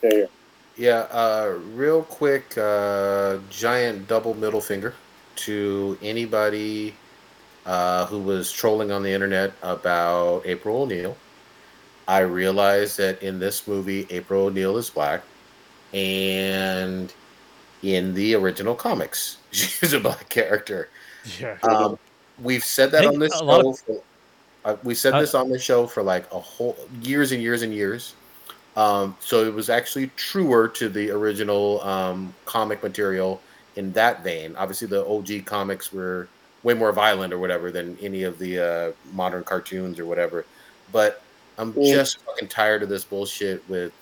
There 0.00 0.12
you 0.12 0.22
go. 0.24 0.30
yeah. 0.76 1.06
Uh, 1.10 1.58
real 1.74 2.02
quick, 2.02 2.56
uh, 2.58 3.38
giant 3.50 4.08
double 4.08 4.34
middle 4.34 4.60
finger 4.60 4.94
to 5.36 5.98
anybody 6.02 6.94
uh, 7.66 8.06
who 8.06 8.18
was 8.18 8.52
trolling 8.52 8.90
on 8.90 9.02
the 9.02 9.10
internet 9.10 9.52
about 9.62 10.42
April 10.44 10.82
O'Neil. 10.82 11.16
I 12.06 12.20
realized 12.20 12.98
that 12.98 13.22
in 13.22 13.38
this 13.38 13.66
movie, 13.66 14.06
April 14.10 14.46
O'Neil 14.46 14.76
is 14.76 14.90
black, 14.90 15.22
and 15.94 17.12
in 17.82 18.14
the 18.14 18.34
original 18.34 18.74
comics, 18.74 19.38
she's 19.50 19.92
a 19.92 20.00
black 20.00 20.28
character. 20.28 20.90
Yeah. 21.40 21.56
Um, 21.62 21.98
we've 22.42 22.64
said 22.64 22.90
that 22.92 23.06
on 23.06 23.18
this 23.18 23.32
show. 23.38 23.70
of- 23.70 23.78
for, 23.80 24.00
uh, 24.64 24.76
we 24.82 24.94
said 24.94 25.14
Uh, 25.14 25.20
this 25.20 25.34
on 25.34 25.50
the 25.50 25.58
show 25.58 25.86
for 25.86 26.02
like 26.02 26.30
a 26.32 26.38
whole 26.38 26.76
years 27.02 27.32
and 27.32 27.42
years 27.42 27.62
and 27.62 27.72
years. 27.74 28.14
Um, 28.76 29.16
so 29.20 29.44
it 29.44 29.54
was 29.54 29.70
actually 29.70 30.10
truer 30.16 30.66
to 30.68 30.88
the 30.88 31.10
original 31.10 31.80
um, 31.82 32.34
comic 32.44 32.82
material 32.82 33.40
in 33.76 33.92
that 33.92 34.24
vein. 34.24 34.56
Obviously, 34.56 34.88
the 34.88 35.04
OG 35.06 35.42
comics 35.46 35.92
were 35.92 36.26
way 36.64 36.74
more 36.74 36.90
violent 36.92 37.32
or 37.32 37.38
whatever 37.38 37.70
than 37.70 37.96
any 38.00 38.22
of 38.24 38.38
the 38.38 38.58
uh, 38.58 38.92
modern 39.12 39.44
cartoons 39.44 40.00
or 40.00 40.06
whatever. 40.06 40.44
But 40.90 41.22
I'm 41.58 41.72
Yeah. 41.76 41.94
just 41.96 42.18
fucking 42.24 42.48
tired 42.48 42.82
of 42.82 42.88
this 42.88 43.04
bullshit 43.04 43.62
with, 43.68 43.92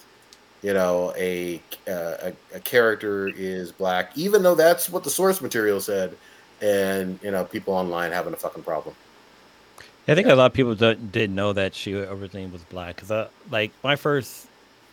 you 0.63 0.73
know, 0.73 1.13
a, 1.19 1.61
uh, 1.89 2.31
a 2.31 2.33
a 2.55 2.61
character 2.61 3.29
is 3.37 3.73
black, 3.73 4.13
even 4.17 4.43
though 4.43 4.55
that's 4.55 4.89
what 4.89 5.05
the 5.05 5.11
source 5.11 5.41
material 5.43 5.81
said, 5.81 6.17
and 6.63 7.19
you 7.23 7.31
know, 7.31 7.45
people 7.45 7.75
online 7.75 8.13
having 8.13 8.33
a 8.33 8.37
fucking 8.37 8.63
problem. 8.63 8.95
I 10.09 10.15
think 10.15 10.27
a 10.27 10.35
lot 10.35 10.47
of 10.47 10.53
people 10.53 10.75
don't, 10.75 11.13
didn't 11.13 11.37
know 11.37 11.53
that 11.53 11.75
she 11.75 11.95
originally 11.95 12.47
was 12.51 12.63
black 12.65 12.97
because, 12.97 13.11
uh, 13.11 13.29
like, 13.51 13.71
my 13.85 13.95
first 13.95 14.49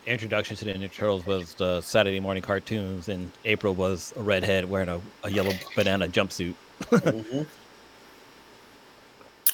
introduction 0.06 0.56
to 0.58 0.66
the 0.66 0.74
Ninja 0.74 0.92
Turtles 0.92 1.26
was 1.26 1.56
the 1.56 1.82
Saturday 1.82 2.20
morning 2.20 2.44
cartoons, 2.44 3.10
and 3.10 3.32
April 3.46 3.74
was 3.74 4.14
a 4.18 4.22
redhead 4.22 4.70
wearing 4.70 4.90
a, 4.90 5.02
a 5.24 5.32
yellow 5.32 5.52
banana 5.76 6.08
jumpsuit. 6.08 6.54
mm-hmm. 6.82 7.42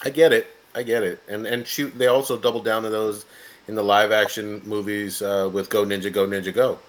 I 0.04 0.10
get 0.10 0.34
it. 0.34 0.48
I 0.76 0.84
get 0.84 1.04
it. 1.04 1.22
And 1.30 1.48
and 1.48 1.66
shoot, 1.66 1.98
they 1.98 2.08
also 2.08 2.38
doubled 2.38 2.66
down 2.66 2.84
to 2.84 2.90
those 2.90 3.26
in 3.68 3.76
the 3.76 3.84
live 3.84 4.12
action 4.12 4.62
movies 4.66 5.22
uh, 5.22 5.50
with 5.52 5.70
Go 5.70 5.86
Ninja, 5.86 6.12
Go 6.12 6.28
Ninja, 6.28 6.54
Go. 6.54 6.80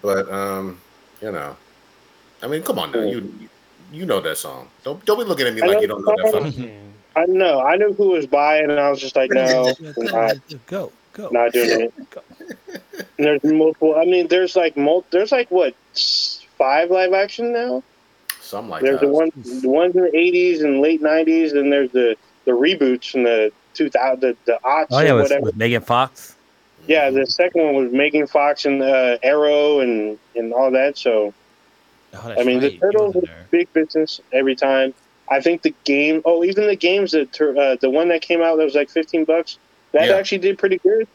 But 0.00 0.30
um, 0.30 0.80
you 1.20 1.32
know, 1.32 1.56
I 2.40 2.46
mean, 2.46 2.62
come 2.62 2.78
on 2.78 2.92
now, 2.92 3.02
you 3.02 3.48
you 3.92 4.06
know 4.06 4.20
that 4.20 4.38
song. 4.38 4.68
Don't 4.84 5.04
don't 5.04 5.18
be 5.18 5.24
looking 5.24 5.46
at 5.46 5.54
me 5.54 5.62
like 5.62 5.80
you 5.80 5.86
don't 5.86 6.04
know 6.04 6.14
that 6.16 6.52
song. 6.54 6.70
I 7.16 7.24
know. 7.26 7.62
I 7.62 7.76
knew 7.76 7.94
who 7.94 8.10
was 8.10 8.26
buying, 8.26 8.70
and 8.70 8.78
I 8.78 8.90
was 8.90 9.00
just 9.00 9.16
like, 9.16 9.30
no, 9.30 9.72
not, 9.96 10.36
go, 10.66 10.92
go, 11.14 11.30
not 11.30 11.50
doing 11.50 11.90
it. 11.90 13.06
there's 13.16 13.42
multiple. 13.42 13.96
I 13.96 14.04
mean, 14.04 14.28
there's 14.28 14.54
like 14.54 14.76
mul- 14.76 15.06
There's 15.10 15.32
like 15.32 15.50
what 15.50 15.74
five 16.58 16.90
live 16.90 17.14
action 17.14 17.52
now. 17.52 17.82
Some 18.40 18.68
like 18.68 18.82
there's 18.82 19.00
that. 19.00 19.06
the 19.06 19.12
one, 19.12 19.30
the 19.34 19.68
ones 19.68 19.96
in 19.96 20.02
the 20.02 20.10
'80s 20.10 20.62
and 20.62 20.80
late 20.80 21.02
'90s, 21.02 21.52
and 21.58 21.72
there's 21.72 21.90
the 21.92 22.16
the 22.44 22.52
reboots 22.52 23.10
from 23.10 23.24
the 23.24 23.52
2000, 23.74 24.20
the, 24.20 24.36
the 24.46 24.58
aughts 24.64 24.86
oh, 24.90 25.00
yeah, 25.00 25.10
or 25.10 25.16
with, 25.16 25.24
whatever. 25.24 25.44
With 25.46 25.56
Megan 25.56 25.82
Fox. 25.82 26.36
Yeah, 26.86 27.10
the 27.10 27.26
second 27.26 27.64
one 27.64 27.74
was 27.74 27.92
Megan 27.92 28.26
Fox 28.26 28.64
and 28.64 28.82
uh, 28.82 29.18
Arrow 29.22 29.80
and 29.80 30.18
and 30.36 30.52
all 30.52 30.70
that. 30.70 30.96
So, 30.96 31.34
oh, 32.24 32.34
I 32.38 32.44
mean, 32.44 32.60
right. 32.60 32.72
the 32.72 32.78
Turtles 32.78 33.16
big 33.50 33.72
business 33.72 34.20
every 34.32 34.56
time. 34.56 34.94
I 35.28 35.40
think 35.40 35.62
the 35.62 35.74
game. 35.84 36.22
Oh, 36.24 36.44
even 36.44 36.66
the 36.66 36.76
games 36.76 37.12
that 37.12 37.40
uh, 37.40 37.76
the 37.80 37.90
one 37.90 38.08
that 38.08 38.22
came 38.22 38.42
out 38.42 38.56
that 38.56 38.64
was 38.64 38.74
like 38.74 38.90
fifteen 38.90 39.24
bucks. 39.24 39.58
That 39.92 40.08
Yeah. 40.08 40.16
actually 40.16 40.38
did 40.38 40.58
pretty 40.58 40.78
good. 40.78 41.08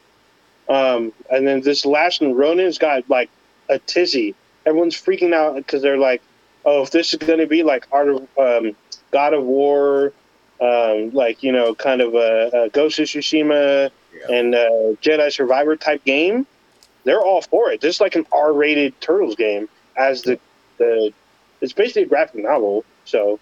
Um, 0.69 1.11
and 1.29 1.47
then 1.47 1.61
this 1.61 1.85
last 1.85 2.21
one, 2.21 2.33
Ronin's 2.33 2.77
got 2.77 3.09
like 3.09 3.29
a 3.69 3.79
tizzy. 3.79 4.35
Everyone's 4.65 4.95
freaking 4.95 5.33
out 5.33 5.55
because 5.55 5.81
they're 5.81 5.97
like, 5.97 6.21
"Oh, 6.65 6.83
if 6.83 6.91
this 6.91 7.13
is 7.13 7.19
going 7.19 7.39
to 7.39 7.47
be 7.47 7.63
like 7.63 7.87
Art 7.91 8.09
of 8.09 8.27
um, 8.37 8.75
God 9.11 9.33
of 9.33 9.43
War, 9.43 10.13
um, 10.59 11.11
like 11.11 11.41
you 11.43 11.51
know, 11.51 11.73
kind 11.75 12.01
of 12.01 12.13
a, 12.13 12.49
a 12.65 12.69
Ghost 12.69 12.99
of 12.99 13.05
Tsushima 13.07 13.89
Yeah. 14.13 14.35
and 14.35 14.55
uh, 14.55 14.69
Jedi 15.01 15.31
Survivor 15.31 15.75
type 15.75 16.03
game, 16.03 16.45
they're 17.05 17.21
all 17.21 17.41
for 17.41 17.71
it. 17.71 17.81
This 17.81 17.95
is 17.95 18.01
like 18.01 18.15
an 18.15 18.25
R-rated 18.31 18.99
Turtles 19.01 19.35
game, 19.35 19.67
as 19.97 20.21
the 20.21 20.39
the 20.81 21.13
it's 21.61 21.73
basically 21.73 22.03
a 22.03 22.07
graphic 22.07 22.43
novel, 22.43 22.83
so 23.05 23.39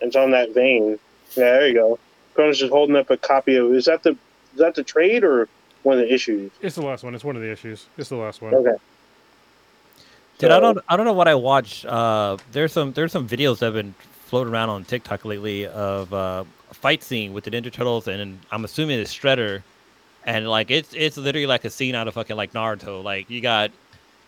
it's 0.00 0.16
on 0.16 0.30
that 0.32 0.54
vein. 0.54 0.98
Yeah, 1.36 1.44
there 1.44 1.68
you 1.68 1.74
go. 1.74 1.98
Cronus 2.34 2.60
is 2.60 2.70
holding 2.70 2.96
up 2.96 3.10
a 3.10 3.16
copy 3.16 3.56
of. 3.56 3.72
Is 3.72 3.86
that 3.86 4.02
the 4.02 4.10
is 4.10 4.58
that 4.58 4.74
the 4.74 4.84
trade 4.84 5.24
or 5.24 5.48
one 5.82 5.98
of 5.98 6.06
the 6.06 6.12
issues? 6.12 6.52
It's 6.60 6.76
the 6.76 6.82
last 6.82 7.02
one. 7.02 7.14
It's 7.14 7.24
one 7.24 7.36
of 7.36 7.42
the 7.42 7.50
issues. 7.50 7.86
It's 7.96 8.08
the 8.08 8.16
last 8.16 8.42
one. 8.42 8.54
Okay. 8.54 8.76
Dude, 10.38 10.50
I 10.52 10.60
don't 10.60 10.78
I 10.88 10.96
don't 10.96 11.06
know 11.06 11.14
what 11.14 11.26
I 11.26 11.34
watch. 11.34 11.84
Uh, 11.84 12.36
there's 12.52 12.72
some 12.72 12.92
there's 12.92 13.12
some 13.12 13.28
videos 13.28 13.58
that 13.58 13.66
have 13.66 13.74
been 13.74 13.94
floating 14.26 14.52
around 14.52 14.68
on 14.68 14.84
TikTok 14.84 15.24
lately 15.24 15.66
of 15.66 16.12
uh, 16.12 16.44
a 16.70 16.74
fight 16.74 17.02
scene 17.02 17.32
with 17.32 17.44
the 17.44 17.50
Ninja 17.50 17.72
Turtles, 17.72 18.06
and 18.06 18.38
I'm 18.52 18.64
assuming 18.64 19.00
it's 19.00 19.12
Shredder, 19.12 19.62
and 20.24 20.48
like 20.48 20.70
it's 20.70 20.94
it's 20.94 21.16
literally 21.16 21.46
like 21.46 21.64
a 21.64 21.70
scene 21.70 21.94
out 21.94 22.06
of 22.06 22.14
fucking 22.14 22.36
like 22.36 22.52
Naruto. 22.52 23.02
Like 23.02 23.28
you 23.30 23.40
got 23.40 23.72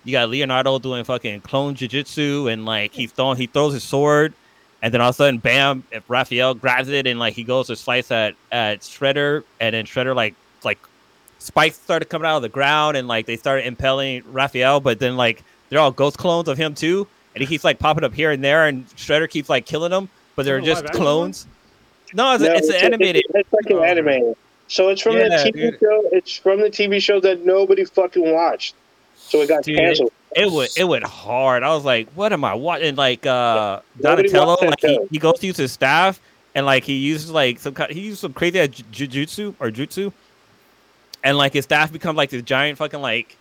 you 0.04 0.12
got 0.12 0.28
Leonardo 0.28 0.78
doing 0.78 1.04
fucking 1.04 1.42
clone 1.42 1.74
jujitsu, 1.74 2.52
and 2.52 2.64
like 2.64 2.92
he's 2.92 3.12
throwing 3.12 3.36
he 3.36 3.46
throws 3.46 3.74
his 3.74 3.84
sword, 3.84 4.34
and 4.82 4.92
then 4.94 5.00
all 5.00 5.10
of 5.10 5.14
a 5.14 5.16
sudden, 5.16 5.38
bam! 5.40 5.84
If 5.92 6.08
Raphael 6.08 6.54
grabs 6.54 6.88
it 6.88 7.06
and 7.06 7.18
like 7.18 7.34
he 7.34 7.44
goes 7.44 7.66
to 7.68 7.76
slice 7.76 8.10
at 8.10 8.34
at 8.50 8.80
Shredder, 8.80 9.42
and 9.60 9.74
then 9.74 9.84
Shredder 9.84 10.14
like 10.14 10.34
like 10.64 10.78
spikes 11.38 11.78
started 11.78 12.08
coming 12.08 12.26
out 12.26 12.36
of 12.36 12.42
the 12.42 12.48
ground, 12.48 12.96
and 12.96 13.08
like 13.08 13.26
they 13.26 13.36
started 13.36 13.66
impelling 13.66 14.22
Raphael, 14.26 14.80
but 14.80 14.98
then 14.98 15.16
like 15.16 15.42
they're 15.68 15.78
all 15.80 15.90
ghost 15.92 16.18
clones 16.18 16.48
of 16.48 16.58
him 16.58 16.74
too, 16.74 17.06
and 17.34 17.42
he 17.42 17.46
keeps 17.46 17.64
like 17.64 17.78
popping 17.78 18.04
up 18.04 18.14
here 18.14 18.30
and 18.30 18.42
there, 18.42 18.66
and 18.66 18.86
Shredder 18.86 19.28
keeps 19.28 19.48
like 19.48 19.66
killing 19.66 19.90
them, 19.90 20.08
but 20.36 20.44
they're 20.44 20.58
Oh, 20.58 20.64
just 20.64 20.84
live 20.84 20.92
clones. 20.92 21.46
No, 22.12 22.34
it's, 22.34 22.42
No, 22.42 22.52
it's, 22.52 22.68
an 22.68 22.74
animated. 22.76 23.22
It's, 23.34 23.48
it's 23.48 23.52
like 23.52 23.66
an 23.70 23.76
Oh, 23.76 23.80
okay. 23.82 23.90
anime. 23.90 24.34
So 24.66 24.88
it's 24.88 25.00
from 25.00 25.16
Yeah, 25.16 25.28
the 25.28 25.34
TV 25.36 25.52
dude. 25.52 25.78
show. 25.80 26.02
It's 26.12 26.36
from 26.36 26.60
the 26.60 26.70
TV 26.70 27.00
show 27.00 27.20
that 27.20 27.44
nobody 27.44 27.84
fucking 27.84 28.32
watched. 28.32 28.74
So 29.30 29.40
it 29.40 29.48
got 29.48 29.62
Dude, 29.62 29.76
canceled. 29.76 30.12
It 30.34 30.50
went 30.50 30.76
it 30.76 30.84
went 30.84 31.04
hard. 31.04 31.62
I 31.62 31.72
was 31.74 31.84
like, 31.84 32.08
what 32.14 32.32
am 32.32 32.44
I 32.44 32.54
watching? 32.54 32.96
Like 32.96 33.24
uh 33.26 33.80
Donatello, 34.00 34.56
like 34.60 34.80
he, 34.80 34.98
he 35.12 35.18
goes 35.18 35.38
to 35.38 35.46
use 35.46 35.56
his 35.56 35.72
staff 35.72 36.20
and 36.54 36.66
like 36.66 36.82
he 36.82 36.94
uses 36.94 37.30
like 37.30 37.60
some 37.60 37.72
kind 37.72 37.92
he 37.92 38.00
used 38.00 38.18
some 38.18 38.32
crazy 38.32 38.66
ju- 38.66 39.06
jujutsu 39.06 39.54
or 39.60 39.70
jutsu. 39.70 40.12
And 41.22 41.38
like 41.38 41.52
his 41.52 41.64
staff 41.64 41.92
becomes 41.92 42.16
like 42.16 42.30
this 42.30 42.42
giant 42.42 42.78
fucking 42.78 43.00
like 43.00 43.36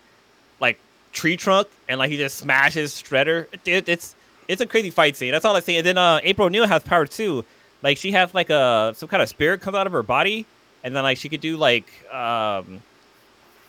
like 0.60 0.80
tree 1.12 1.36
trunk 1.36 1.68
and 1.88 1.98
like 1.98 2.12
he 2.12 2.18
just 2.18 2.38
smashes 2.38 2.94
Shredder. 2.94 3.48
It, 3.66 3.90
it's 3.90 4.16
it's 4.48 4.62
a 4.62 4.68
crazy 4.68 4.92
fight 4.92 5.16
scene. 5.16 5.32
That's 5.32 5.46
all 5.46 5.56
I 5.56 5.60
see. 5.62 5.78
And 5.78 5.86
then 5.86 5.98
uh 5.98 6.20
April 6.24 6.46
O'Neil 6.46 6.68
has 6.68 6.84
power 6.84 7.08
too. 7.08 7.44
Like 7.82 7.98
she 7.98 8.12
has 8.12 8.32
like 8.36 8.52
a 8.52 8.94
some 8.96 9.10
kind 9.10 9.24
of 9.24 9.30
spirit 9.30 9.62
comes 9.62 9.76
out 9.76 9.88
of 9.88 9.94
her 9.94 10.04
body 10.04 10.46
and 10.84 10.96
then 10.96 11.02
like 11.02 11.18
she 11.18 11.30
could 11.30 11.42
do 11.42 11.58
like 11.58 11.92
um 12.14 12.84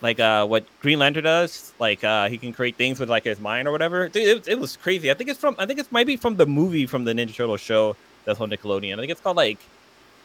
like 0.01 0.19
uh 0.19 0.45
what 0.45 0.65
Green 0.81 0.99
Lantern 0.99 1.23
does. 1.23 1.73
Like 1.79 2.03
uh 2.03 2.27
he 2.29 2.37
can 2.37 2.53
create 2.53 2.75
things 2.75 2.99
with 2.99 3.09
like 3.09 3.23
his 3.23 3.39
mind 3.39 3.67
or 3.67 3.71
whatever. 3.71 4.09
Dude, 4.09 4.27
it, 4.27 4.47
it 4.47 4.59
was 4.59 4.77
crazy. 4.77 5.11
I 5.11 5.13
think 5.13 5.29
it's 5.29 5.39
from 5.39 5.55
I 5.57 5.65
think 5.65 5.79
it's 5.79 5.91
might 5.91 6.07
be 6.07 6.17
from 6.17 6.35
the 6.35 6.45
movie 6.45 6.85
from 6.85 7.03
the 7.03 7.13
Ninja 7.13 7.35
Turtle 7.35 7.57
show 7.57 7.95
that's 8.25 8.39
on 8.39 8.49
Nickelodeon. 8.49 8.93
I 8.93 8.97
think 8.97 9.11
it's 9.11 9.21
called 9.21 9.37
like 9.37 9.59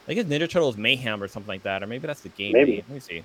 I 0.05 0.07
think 0.15 0.21
it's 0.21 0.31
Ninja 0.31 0.49
Turtles 0.49 0.77
Mayhem 0.77 1.23
or 1.23 1.29
something 1.29 1.49
like 1.49 1.63
that, 1.65 1.83
or 1.83 1.87
maybe 1.87 2.07
that's 2.07 2.21
the 2.21 2.29
game. 2.31 2.53
Maybe. 2.53 2.77
Let 2.77 2.91
me 2.91 3.01
see. 3.01 3.23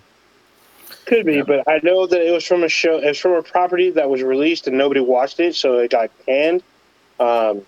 Could 1.06 1.26
be, 1.26 1.36
Yeah. 1.36 1.44
but 1.44 1.68
I 1.68 1.80
know 1.84 2.06
that 2.08 2.22
it 2.22 2.32
was 2.32 2.46
from 2.46 2.64
a 2.64 2.70
show. 2.70 2.98
It 2.98 3.08
was 3.08 3.18
from 3.20 3.32
a 3.34 3.42
property 3.44 3.92
that 3.92 4.10
was 4.10 4.22
released 4.24 4.68
and 4.68 4.78
nobody 4.78 5.00
watched 5.00 5.40
it, 5.40 5.56
so 5.56 5.78
it 5.80 5.92
got 5.92 6.10
canned. 6.26 6.64
Um, 7.20 7.62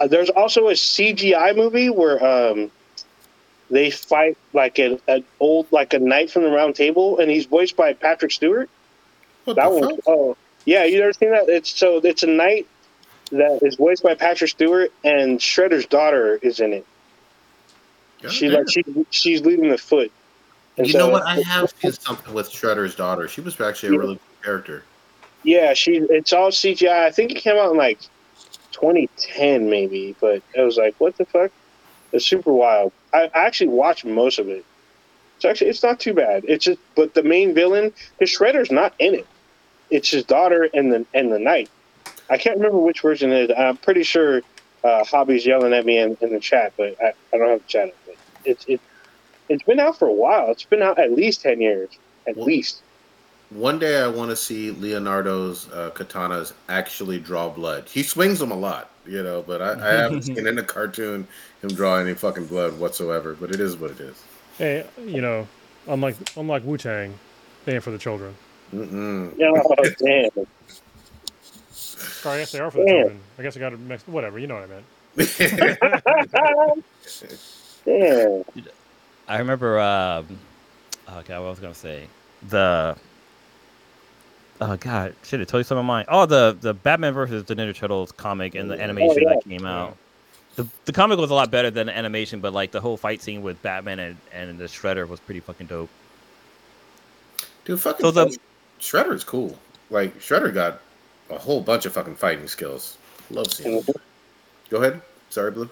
uh, 0.00 0.06
there's 0.08 0.30
also 0.30 0.68
a 0.68 0.72
CGI 0.72 1.54
movie 1.54 1.90
where 1.90 2.22
um, 2.24 2.70
they 3.70 3.90
fight 3.90 4.36
like 4.52 4.78
an, 4.78 5.00
an 5.08 5.24
old, 5.38 5.66
like 5.70 5.92
a 5.94 5.98
knight 5.98 6.30
from 6.30 6.42
the 6.42 6.50
Round 6.50 6.74
Table, 6.74 7.18
and 7.18 7.30
he's 7.30 7.46
voiced 7.46 7.76
by 7.76 7.92
Patrick 7.92 8.32
Stewart. 8.32 8.68
What 9.44 9.56
That 9.56 9.70
the 9.70 9.74
one, 9.80 9.96
fuck? 9.96 10.04
oh 10.08 10.36
yeah, 10.64 10.84
you 10.84 11.00
ever 11.00 11.12
seen 11.12 11.30
that? 11.30 11.48
It's 11.48 11.70
so 11.70 11.98
it's 11.98 12.22
a 12.22 12.26
knight 12.26 12.66
that 13.32 13.60
is 13.62 13.76
voiced 13.76 14.02
by 14.02 14.14
Patrick 14.14 14.50
Stewart, 14.50 14.92
and 15.04 15.38
Shredder's 15.38 15.86
daughter 15.86 16.38
is 16.42 16.60
in 16.60 16.72
it. 16.72 16.86
God 18.22 18.32
She 18.32 18.48
damn. 18.48 18.58
like 18.58 18.70
she 18.70 18.84
she's 19.10 19.40
leading 19.42 19.70
the 19.70 19.78
foot. 19.78 20.10
And 20.76 20.86
you 20.86 20.92
so- 20.92 20.98
know 20.98 21.08
what? 21.10 21.22
I 21.22 21.40
have 21.40 21.72
seen 21.80 21.92
something 21.92 22.34
with 22.34 22.50
Shredder's 22.50 22.94
daughter. 22.94 23.28
She 23.28 23.40
was 23.40 23.58
actually 23.60 23.96
a 23.96 23.98
really 23.98 24.14
cool 24.16 24.42
character. 24.44 24.84
Yeah, 25.42 25.72
she. 25.72 25.96
It's 26.10 26.32
all 26.34 26.50
CGI. 26.50 27.04
I 27.06 27.10
think 27.10 27.30
it 27.32 27.36
came 27.38 27.56
out 27.56 27.70
in 27.70 27.76
like 27.78 27.98
2010, 28.72 29.70
maybe. 29.70 30.14
But 30.20 30.42
it 30.54 30.60
was 30.60 30.76
like, 30.76 30.94
what 30.98 31.16
the 31.16 31.24
fuck? 31.24 31.50
It's 32.12 32.26
super 32.26 32.52
wild. 32.52 32.92
I, 33.12 33.30
I 33.34 33.46
actually 33.46 33.68
watched 33.68 34.04
most 34.04 34.38
of 34.38 34.48
it. 34.48 34.64
It's 35.36 35.44
actually 35.44 35.70
it's 35.70 35.82
not 35.82 35.98
too 36.00 36.14
bad. 36.14 36.44
It's 36.46 36.64
just, 36.64 36.78
but 36.94 37.14
the 37.14 37.22
main 37.22 37.54
villain, 37.54 37.92
the 38.18 38.26
Shredder's 38.26 38.70
not 38.70 38.94
in 38.98 39.14
it. 39.14 39.26
It's 39.90 40.10
his 40.10 40.24
daughter 40.24 40.68
and 40.74 40.92
the 40.92 41.06
and 41.14 41.32
the 41.32 41.38
knight. 41.38 41.70
I 42.28 42.38
can't 42.38 42.56
remember 42.56 42.78
which 42.78 43.00
version 43.00 43.32
it 43.32 43.50
is. 43.50 43.56
I'm 43.58 43.76
pretty 43.78 44.02
sure 44.04 44.42
uh, 44.84 45.04
Hobby's 45.04 45.44
yelling 45.44 45.72
at 45.72 45.84
me 45.84 45.98
in, 45.98 46.16
in 46.20 46.32
the 46.32 46.40
chat, 46.40 46.72
but 46.76 46.96
I, 47.02 47.12
I 47.32 47.38
don't 47.38 47.48
have 47.48 47.62
the 47.62 47.68
chat. 47.68 47.94
But 48.06 48.16
it's 48.44 48.64
it 48.66 48.80
it's 49.48 49.62
been 49.64 49.80
out 49.80 49.98
for 49.98 50.06
a 50.06 50.12
while. 50.12 50.50
It's 50.50 50.64
been 50.64 50.82
out 50.82 50.98
at 50.98 51.12
least 51.12 51.40
ten 51.42 51.60
years, 51.60 51.90
at 52.26 52.36
Well- 52.36 52.46
least. 52.46 52.82
One 53.50 53.80
day 53.80 54.00
I 54.00 54.06
want 54.06 54.30
to 54.30 54.36
see 54.36 54.70
Leonardo's 54.70 55.68
uh, 55.72 55.90
katanas 55.92 56.52
actually 56.68 57.18
draw 57.18 57.48
blood. 57.48 57.88
He 57.88 58.04
swings 58.04 58.38
them 58.38 58.52
a 58.52 58.56
lot, 58.56 58.89
you 59.06 59.22
know, 59.22 59.42
but 59.42 59.62
I, 59.62 59.72
I 59.80 59.92
haven't 60.02 60.22
seen 60.22 60.38
in 60.46 60.58
a 60.58 60.62
cartoon 60.62 61.26
him 61.62 61.74
draw 61.74 61.98
any 61.98 62.14
fucking 62.14 62.46
blood 62.46 62.78
whatsoever. 62.78 63.36
But 63.38 63.52
it 63.52 63.60
is 63.60 63.76
what 63.76 63.90
it 63.92 64.00
is. 64.00 64.16
Hey, 64.58 64.84
you 65.06 65.20
know, 65.20 65.46
unlike 65.88 66.16
unlike 66.36 66.64
Wu 66.64 66.76
Tang, 66.76 67.14
they 67.64 67.74
ain't 67.74 67.82
for 67.82 67.90
the 67.90 67.98
children. 67.98 68.34
Mm-mm. 68.74 69.32
Oh 69.78 69.88
damn. 69.98 70.28
Or 72.24 72.32
I 72.32 72.38
guess 72.38 72.52
they 72.52 72.60
are 72.60 72.70
for 72.70 72.78
the 72.78 72.84
Yeah. 72.86 72.92
children. 72.92 73.18
I 73.38 73.42
guess 73.42 73.56
I 73.56 73.60
got 73.60 73.70
to 73.70 73.76
mix. 73.78 74.06
Whatever, 74.06 74.38
you 74.38 74.46
know 74.46 74.54
what 74.56 74.64
I 74.64 74.66
meant. 74.66 74.84
Damn. 77.86 78.42
I 79.28 79.38
remember 79.38 79.80
um 79.80 80.26
okay, 81.18 81.34
what 81.38 81.50
was 81.50 81.58
I 81.58 81.62
gonna 81.62 81.74
say? 81.74 82.02
The 82.48 82.96
Oh 84.60 84.76
god, 84.76 85.14
shit, 85.22 85.40
it 85.40 85.48
told 85.48 85.60
you 85.60 85.64
something 85.64 85.80
of 85.80 85.86
mine. 85.86 86.04
Oh 86.08 86.26
the 86.26 86.56
the 86.60 86.74
Batman 86.74 87.14
versus 87.14 87.44
the 87.44 87.54
Ninja 87.54 87.74
Turtles 87.74 88.12
comic 88.12 88.54
and 88.54 88.70
the 88.70 88.76
oh, 88.76 88.80
animation 88.80 89.22
yeah. 89.22 89.34
that 89.34 89.44
came 89.44 89.64
out. 89.64 89.96
The, 90.56 90.66
the 90.84 90.92
comic 90.92 91.18
was 91.18 91.30
a 91.30 91.34
lot 91.34 91.50
better 91.50 91.70
than 91.70 91.86
the 91.86 91.96
animation, 91.96 92.40
but 92.40 92.52
like 92.52 92.70
the 92.70 92.80
whole 92.80 92.96
fight 92.96 93.22
scene 93.22 93.42
with 93.42 93.62
Batman 93.62 93.98
and, 93.98 94.16
and 94.32 94.58
the 94.58 94.64
Shredder 94.64 95.08
was 95.08 95.20
pretty 95.20 95.40
fucking 95.40 95.68
dope. 95.68 95.88
Dude, 97.64 97.80
fucking 97.80 98.04
So 98.04 98.10
the- 98.10 98.36
Shredder's 98.80 99.24
cool. 99.24 99.56
Like 99.88 100.18
Shredder 100.18 100.52
got 100.52 100.80
a 101.30 101.38
whole 101.38 101.60
bunch 101.60 101.86
of 101.86 101.92
fucking 101.92 102.16
fighting 102.16 102.48
skills. 102.48 102.98
Love 103.30 103.52
seeing. 103.52 103.78
it. 103.78 103.96
Go 104.68 104.78
ahead. 104.78 105.00
Sorry, 105.30 105.50
Blue. 105.50 105.70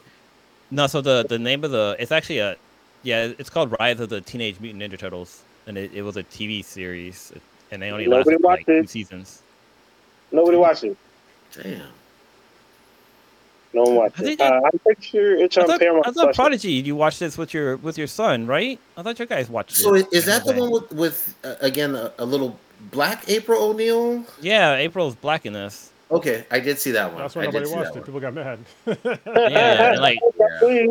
No, 0.70 0.86
so 0.86 1.01
the 1.01 1.24
the 1.28 1.39
name 1.39 1.64
of 1.64 1.70
the 1.70 1.97
it's 1.99 2.12
actually 2.12 2.39
a 2.39 2.57
yeah, 3.03 3.32
it's 3.39 3.51
called 3.51 3.74
Rise 3.78 4.01
of 4.01 4.09
the 4.09 4.20
Teenage 4.20 4.61
Mutant 4.61 4.82
Ninja 4.82 4.99
Turtles, 4.99 5.43
and 5.66 5.78
it, 5.78 5.93
it 5.93 6.03
was 6.03 6.16
a 6.16 6.22
TV 6.22 6.64
series. 6.64 7.32
It, 7.34 7.43
and 7.71 7.81
they 7.83 7.91
only 7.91 8.07
Nobody 8.07 8.37
lasted 8.37 8.41
for, 8.43 8.49
like 8.49 8.66
two 8.66 8.87
seasons. 8.87 9.43
Nobody 10.33 10.57
watched 10.57 10.85
it. 10.85 10.97
Damn. 11.55 11.83
No 13.75 13.83
one 13.83 13.95
watched 13.97 14.21
I 14.21 14.25
it. 14.25 14.41
Uh, 14.41 14.61
I'm 14.64 14.79
pretty 14.79 15.03
sure 15.03 15.37
it's 15.37 15.57
I 15.59 15.62
on 15.62 15.66
thought, 15.66 15.81
Paramount. 15.81 16.07
I 16.07 16.11
thought 16.11 16.25
Plus. 16.25 16.37
Prodigy. 16.37 16.73
You 16.73 16.97
watched 16.97 17.21
this 17.21 17.37
with 17.37 17.53
your 17.53 17.77
with 17.77 17.99
your 17.99 18.07
son, 18.07 18.47
right? 18.47 18.79
I 18.97 19.03
thought 19.03 19.19
you 19.19 19.27
guys 19.27 19.49
watched 19.51 19.77
So 19.77 19.95
it. 19.95 20.07
is 20.12 20.25
that 20.27 20.45
the 20.45 20.51
Okay. 20.53 20.61
one 20.61 20.71
with, 20.73 20.93
with 20.93 21.35
uh, 21.45 21.55
again 21.61 21.95
a, 21.95 22.12
a 22.19 22.25
little 22.25 22.59
black 22.93 23.29
April 23.29 23.62
O'Neil? 23.62 24.25
Yeah, 24.41 24.75
April's 24.77 25.14
black 25.16 25.45
in 25.47 25.53
this. 25.53 25.91
Okay, 26.11 26.47
I 26.51 26.61
did 26.61 26.79
see 26.79 26.93
that 26.93 27.12
one. 27.12 27.21
That's 27.21 27.35
why 27.37 27.43
I 27.43 27.47
did 27.51 27.62
nobody 27.64 27.71
watched 27.75 27.91
it. 27.91 27.95
one. 27.97 28.05
People 28.05 28.21
got 28.21 28.33
mad. 28.35 28.59
Yeah, 29.51 29.97
like 30.01 30.19
Probably. 30.37 30.89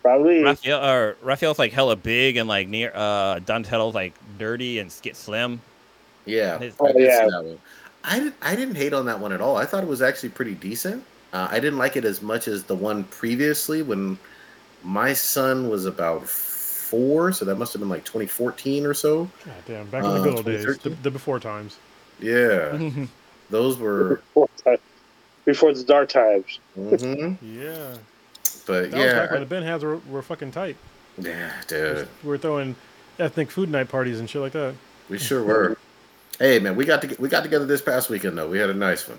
Probably. 0.00 0.42
Raphael 0.42 0.84
or 0.84 1.16
Raphael's 1.22 1.58
like 1.58 1.72
hella 1.72 1.96
big 1.96 2.36
and 2.38 2.48
like 2.48 2.68
near 2.68 2.90
uh 2.94 3.38
Donatello's 3.40 3.94
like 3.94 4.14
dirty 4.38 4.78
and 4.78 4.90
skit 4.90 5.16
slim. 5.16 5.60
Yeah, 6.26 6.58
His- 6.58 6.74
I 6.80 6.92
yeah. 6.96 7.26
That 7.26 7.44
one. 7.44 7.58
I, 8.06 8.32
I 8.42 8.54
didn't 8.54 8.74
hate 8.74 8.92
on 8.92 9.06
that 9.06 9.18
one 9.18 9.32
at 9.32 9.40
all. 9.40 9.56
I 9.56 9.64
thought 9.64 9.82
it 9.82 9.88
was 9.88 10.02
actually 10.02 10.28
pretty 10.28 10.54
decent. 10.54 11.02
Uh, 11.32 11.48
I 11.50 11.58
didn't 11.58 11.78
like 11.78 11.96
it 11.96 12.04
as 12.04 12.20
much 12.22 12.48
as 12.48 12.62
the 12.64 12.74
one 12.74 13.04
previously 13.04 13.82
when 13.82 14.18
my 14.82 15.14
son 15.14 15.70
was 15.70 15.86
about 15.86 16.28
four, 16.28 17.32
so 17.32 17.44
that 17.46 17.56
must 17.56 17.72
have 17.72 17.80
been 17.80 17.88
like 17.88 18.04
2014 18.04 18.84
or 18.84 18.92
so. 18.94 19.24
God 19.44 19.54
damn, 19.66 19.86
back 19.90 20.04
in 20.04 20.10
the 20.10 20.16
Uh, 20.16 20.22
good 20.22 20.34
old 20.34 20.44
days, 20.44 20.78
the, 20.78 20.90
the 20.90 21.10
before 21.10 21.40
times. 21.40 21.76
Yeah, 22.20 22.78
those 23.50 23.78
were. 23.78 24.16
Before, 24.16 24.48
time- 24.62 24.78
before 25.46 25.72
the 25.74 25.82
dark 25.84 26.08
times. 26.10 26.58
hmm 26.74 27.32
Yeah, 27.42 27.94
But 28.66 28.90
that 28.90 28.96
was 28.96 29.06
yeah, 29.06 29.14
back 29.14 29.30
when 29.30 29.40
the 29.40 29.46
Been 29.46 29.62
Hads 29.62 29.82
were, 29.82 29.96
were 30.10 30.22
fucking 30.22 30.52
tight. 30.52 30.76
yeah, 31.18 31.52
dude, 31.68 32.08
We 32.22 32.28
were 32.28 32.38
throwing 32.38 32.76
ethnic 33.18 33.50
food 33.50 33.70
night 33.70 33.88
parties 33.88 34.20
and 34.20 34.28
shit 34.28 34.42
like 34.42 34.52
that. 34.52 34.74
we 35.08 35.18
sure 35.18 35.42
were. 35.42 35.78
Hey 36.38 36.58
man, 36.58 36.76
we 36.76 36.84
got 36.84 37.02
to 37.02 37.16
we 37.18 37.28
got 37.28 37.42
together 37.42 37.66
this 37.66 37.80
past 37.82 38.10
weekend 38.10 38.36
though. 38.36 38.48
We 38.48 38.58
had 38.58 38.70
a 38.70 38.74
nice 38.74 39.08
one. 39.08 39.18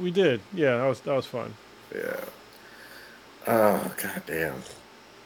We 0.00 0.10
did. 0.10 0.40
Yeah, 0.52 0.78
that 0.78 0.86
was 0.86 1.00
that 1.00 1.14
was 1.14 1.26
fun. 1.26 1.54
Yeah. 1.94 2.20
Oh 3.46 3.92
god 4.02 4.22
damn. 4.26 4.62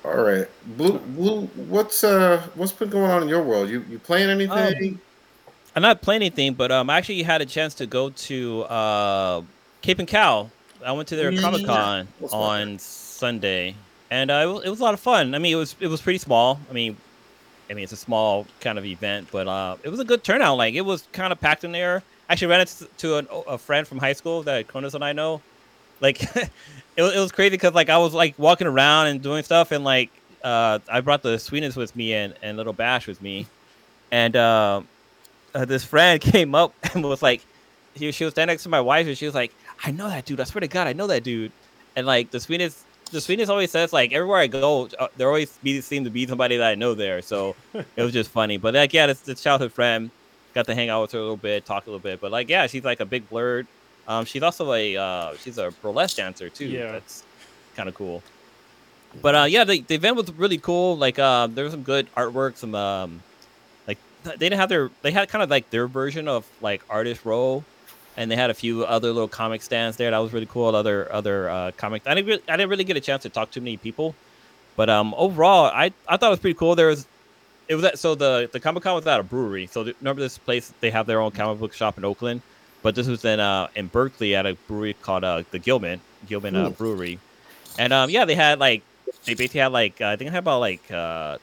All 0.04 0.22
right, 0.22 0.46
Blue. 0.76 0.98
Blue. 0.98 1.46
What's 1.56 2.04
uh 2.04 2.46
what's 2.54 2.72
been 2.72 2.90
going 2.90 3.10
on 3.10 3.22
in 3.22 3.28
your 3.28 3.42
world? 3.42 3.68
You 3.68 3.84
you 3.90 3.98
playing 3.98 4.30
anything? 4.30 5.00
I'm 5.74 5.82
not 5.82 6.00
playing 6.00 6.22
anything, 6.22 6.54
but 6.54 6.72
um, 6.72 6.88
I 6.88 6.96
actually 6.96 7.22
had 7.22 7.42
a 7.42 7.46
chance 7.46 7.74
to 7.74 7.86
go 7.86 8.08
to 8.10 8.62
uh, 8.62 9.42
Cape 9.82 9.98
and 9.98 10.08
Cowl. 10.08 10.50
I 10.84 10.92
went 10.92 11.08
to 11.08 11.16
their 11.16 11.30
Yeah. 11.30 11.42
Comic 11.42 11.66
Con 11.66 12.08
on 12.32 12.78
Sunday, 12.78 13.74
and 14.10 14.30
uh, 14.30 14.60
it 14.64 14.70
was 14.70 14.80
a 14.80 14.82
lot 14.82 14.94
of 14.94 15.00
fun. 15.00 15.34
I 15.34 15.38
mean, 15.38 15.52
it 15.52 15.56
was 15.56 15.74
it 15.80 15.88
was 15.88 16.00
pretty 16.00 16.18
small. 16.18 16.60
I 16.70 16.72
mean, 16.72 16.96
I 17.70 17.74
mean 17.74 17.84
it's 17.84 17.92
a 17.92 17.96
small 17.96 18.46
kind 18.60 18.78
of 18.78 18.84
event, 18.84 19.28
but 19.32 19.48
uh, 19.48 19.76
it 19.82 19.88
was 19.88 20.00
a 20.00 20.04
good 20.04 20.22
turnout. 20.24 20.56
Like 20.58 20.74
it 20.74 20.82
was 20.82 21.06
kind 21.12 21.32
of 21.32 21.40
packed 21.40 21.64
in 21.64 21.72
there. 21.72 22.02
Actually, 22.28 22.48
ran 22.48 22.60
into 22.60 22.88
to 22.98 23.16
an, 23.18 23.28
a 23.46 23.58
friend 23.58 23.86
from 23.86 23.98
high 23.98 24.12
school 24.12 24.42
that 24.44 24.66
Cronus 24.68 24.94
and 24.94 25.04
I 25.04 25.12
know. 25.12 25.40
Like 26.00 26.22
it, 26.36 26.50
was- 27.02 27.14
it 27.14 27.18
was 27.20 27.32
crazy 27.32 27.50
because 27.50 27.74
like 27.74 27.88
I 27.90 27.98
was 27.98 28.14
like 28.14 28.38
walking 28.38 28.66
around 28.66 29.08
and 29.08 29.22
doing 29.22 29.42
stuff, 29.42 29.70
and 29.72 29.84
like 29.84 30.10
uh, 30.44 30.78
I 30.90 31.00
brought 31.00 31.22
the 31.22 31.38
sweetness 31.38 31.76
with 31.76 31.94
me 31.96 32.14
and 32.14 32.34
and 32.42 32.56
little 32.56 32.72
Bash 32.72 33.06
with 33.06 33.20
me, 33.22 33.46
and. 34.10 34.36
Uh, 34.36 34.82
uh, 35.54 35.64
this 35.64 35.84
friend 35.84 36.20
came 36.32 36.54
up 36.54 36.74
and 36.94 37.02
was 37.02 37.22
like, 37.22 37.40
she, 37.96 38.12
she 38.12 38.24
was 38.24 38.34
standing 38.34 38.52
next 38.52 38.64
to 38.64 38.68
my 38.68 38.80
wife 38.80 39.06
and 39.06 39.16
she 39.16 39.24
was 39.24 39.34
like, 39.34 39.54
I 39.82 39.90
know 39.90 40.06
that 40.06 40.26
dude. 40.26 40.38
I 40.38 40.44
swear 40.44 40.60
to 40.60 40.68
God, 40.68 40.86
I 40.86 40.92
know 40.92 41.06
that 41.06 41.22
dude. 41.22 41.50
And 41.96 42.06
like 42.06 42.30
the 42.30 42.38
sweetness, 42.40 42.84
the 43.10 43.20
sweetness 43.20 43.48
always 43.48 43.70
says 43.70 43.92
like 43.92 44.12
everywhere 44.12 44.38
I 44.38 44.46
go, 44.46 44.88
uh, 44.98 45.08
there 45.16 45.28
always 45.28 45.56
be 45.62 45.80
seem 45.80 46.04
to 46.04 46.10
be 46.10 46.26
somebody 46.26 46.56
that 46.56 46.68
I 46.68 46.74
know 46.74 46.94
there. 46.94 47.22
So 47.22 47.56
it 47.74 48.02
was 48.02 48.12
just 48.12 48.30
funny. 48.30 48.56
But 48.56 48.74
like 48.74 48.92
yeah, 48.92 49.06
this, 49.06 49.20
this 49.20 49.42
childhood 49.42 49.72
friend 49.72 50.10
got 50.54 50.66
to 50.66 50.74
hang 50.74 50.88
out 50.88 51.02
with 51.02 51.12
her 51.12 51.18
a 51.18 51.22
little 51.22 51.36
bit, 51.36 51.64
talk 51.64 51.86
a 51.86 51.90
little 51.90 52.00
bit. 52.00 52.20
But 52.20 52.32
like 52.32 52.48
yeah, 52.48 52.66
she's 52.66 52.84
like 52.84 53.00
a 53.00 53.06
big 53.06 53.28
blurred. 53.28 53.66
Um, 54.08 54.24
she's 54.24 54.42
also 54.42 54.72
a 54.72 54.96
uh, 54.96 55.34
she's 55.36 55.58
a 55.58 55.72
burlesque 55.82 56.16
dancer 56.16 56.48
too. 56.48 56.66
Yeah. 56.66 56.92
that's 56.92 57.24
kind 57.74 57.88
of 57.88 57.94
cool. 57.94 58.22
But 59.22 59.34
uh, 59.34 59.44
yeah, 59.44 59.64
the, 59.64 59.80
the 59.80 59.94
event 59.94 60.16
was 60.16 60.32
really 60.32 60.58
cool. 60.58 60.96
Like 60.96 61.18
uh, 61.18 61.46
there 61.46 61.64
was 61.64 61.72
some 61.72 61.82
good 61.82 62.12
artwork, 62.14 62.56
some 62.56 62.74
um, 62.74 63.22
like 63.86 63.98
they 64.24 64.36
didn't 64.36 64.58
have 64.58 64.68
their 64.68 64.90
they 65.02 65.10
had 65.10 65.28
kind 65.28 65.42
of 65.42 65.50
like 65.50 65.70
their 65.70 65.86
version 65.86 66.28
of 66.28 66.46
like 66.60 66.82
artist 66.90 67.24
row, 67.24 67.64
and 68.16 68.30
they 68.30 68.36
had 68.36 68.50
a 68.50 68.54
few 68.54 68.84
other 68.84 69.12
little 69.12 69.28
comic 69.28 69.62
stands 69.62 69.96
there. 69.96 70.10
That 70.10 70.18
was 70.18 70.32
really 70.32 70.46
cool. 70.46 70.74
Other 70.74 71.12
other 71.12 71.50
uh, 71.50 71.70
comic. 71.76 72.02
I 72.06 72.14
didn't 72.14 72.28
really, 72.28 72.42
I 72.48 72.56
didn't 72.56 72.70
really 72.70 72.84
get 72.84 72.96
a 72.96 73.00
chance 73.00 73.22
to 73.22 73.28
talk 73.28 73.50
to 73.52 73.60
many 73.60 73.76
people, 73.76 74.14
but 74.76 74.88
um 74.88 75.14
overall 75.16 75.66
I 75.66 75.92
I 76.08 76.16
thought 76.16 76.28
it 76.28 76.30
was 76.30 76.40
pretty 76.40 76.58
cool. 76.58 76.74
There 76.74 76.88
was 76.88 77.06
it 77.68 77.74
was 77.74 77.84
at, 77.84 77.98
so 77.98 78.14
the 78.14 78.48
the 78.52 78.60
Comic 78.60 78.82
Con 78.82 78.94
was 78.94 79.06
at 79.06 79.20
a 79.20 79.22
brewery. 79.22 79.66
So 79.66 79.84
th- 79.84 79.96
remember 80.00 80.22
this 80.22 80.38
place 80.38 80.72
they 80.80 80.90
have 80.90 81.06
their 81.06 81.20
own 81.20 81.32
comic 81.32 81.58
book 81.60 81.72
shop 81.72 81.98
in 81.98 82.04
Oakland, 82.04 82.42
but 82.82 82.94
this 82.94 83.06
was 83.06 83.24
in 83.24 83.40
uh 83.40 83.68
in 83.74 83.88
Berkeley 83.88 84.34
at 84.34 84.46
a 84.46 84.54
brewery 84.66 84.94
called 84.94 85.24
uh 85.24 85.42
the 85.50 85.58
Gilman 85.58 86.00
Gilman 86.26 86.56
uh. 86.56 86.70
Brewery, 86.70 87.18
and 87.78 87.92
um 87.92 88.10
yeah 88.10 88.24
they 88.24 88.34
had 88.34 88.58
like 88.58 88.82
they 89.24 89.34
basically 89.34 89.60
had 89.60 89.72
like 89.72 90.00
uh, 90.00 90.08
I 90.08 90.16
think 90.16 90.30
they 90.30 90.34
had 90.34 90.44
about 90.44 90.60
like 90.60 90.90
uh 90.90 91.38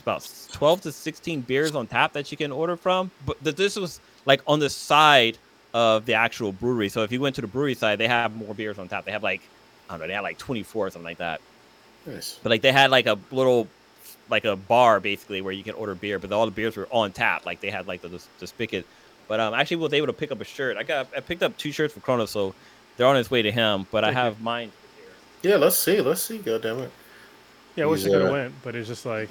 about 0.00 0.28
twelve 0.52 0.80
to 0.82 0.92
sixteen 0.92 1.40
beers 1.40 1.74
on 1.74 1.86
tap 1.86 2.12
that 2.12 2.30
you 2.30 2.36
can 2.36 2.52
order 2.52 2.76
from. 2.76 3.10
But 3.24 3.42
this 3.42 3.76
was 3.76 4.00
like 4.26 4.42
on 4.46 4.58
the 4.58 4.68
side 4.68 5.38
of 5.72 6.06
the 6.06 6.14
actual 6.14 6.52
brewery. 6.52 6.88
So 6.88 7.02
if 7.02 7.12
you 7.12 7.20
went 7.20 7.36
to 7.36 7.40
the 7.40 7.46
brewery 7.46 7.74
side, 7.74 7.98
they 7.98 8.08
have 8.08 8.34
more 8.34 8.54
beers 8.54 8.78
on 8.78 8.88
tap. 8.88 9.04
They 9.04 9.12
have 9.12 9.22
like 9.22 9.42
I 9.88 9.94
don't 9.94 10.00
know, 10.00 10.06
they 10.06 10.14
had 10.14 10.20
like 10.20 10.38
twenty 10.38 10.62
four 10.62 10.86
or 10.86 10.90
something 10.90 11.04
like 11.04 11.18
that. 11.18 11.40
Nice. 12.06 12.38
But 12.42 12.50
like 12.50 12.62
they 12.62 12.72
had 12.72 12.90
like 12.90 13.06
a 13.06 13.18
little 13.30 13.68
like 14.28 14.44
a 14.44 14.56
bar 14.56 15.00
basically 15.00 15.40
where 15.42 15.52
you 15.52 15.64
can 15.64 15.74
order 15.74 15.94
beer, 15.94 16.18
but 16.18 16.32
all 16.32 16.44
the 16.44 16.52
beers 16.52 16.76
were 16.76 16.88
on 16.90 17.12
tap. 17.12 17.46
Like 17.46 17.60
they 17.60 17.70
had 17.70 17.86
like 17.86 18.02
the 18.02 18.08
the, 18.08 18.22
the 18.38 18.46
spigot. 18.46 18.86
But 19.28 19.38
um, 19.38 19.54
actually 19.54 19.76
was 19.76 19.92
able 19.92 20.08
to 20.08 20.12
pick 20.12 20.32
up 20.32 20.40
a 20.40 20.44
shirt. 20.44 20.76
I 20.76 20.82
got 20.82 21.08
I 21.16 21.20
picked 21.20 21.42
up 21.42 21.56
two 21.56 21.70
shirts 21.70 21.94
for 21.94 22.00
Chrono, 22.00 22.26
so 22.26 22.54
they're 22.96 23.06
on 23.06 23.16
its 23.16 23.30
way 23.30 23.42
to 23.42 23.52
him. 23.52 23.86
But 23.90 24.02
I 24.04 24.08
Thank 24.08 24.16
you. 24.16 24.22
have 24.22 24.40
mine. 24.40 24.72
Yeah, 25.42 25.56
let's 25.56 25.76
see. 25.76 26.00
Let's 26.00 26.22
see. 26.22 26.38
God 26.38 26.62
damn 26.62 26.80
it. 26.80 26.90
Yeah, 27.76 27.84
I 27.84 27.86
wish 27.86 28.00
I 28.00 28.04
He's, 28.04 28.12
could 28.12 28.22
have 28.22 28.30
uh, 28.30 28.34
went, 28.34 28.54
but 28.62 28.74
it's 28.74 28.88
just 28.88 29.06
like 29.06 29.30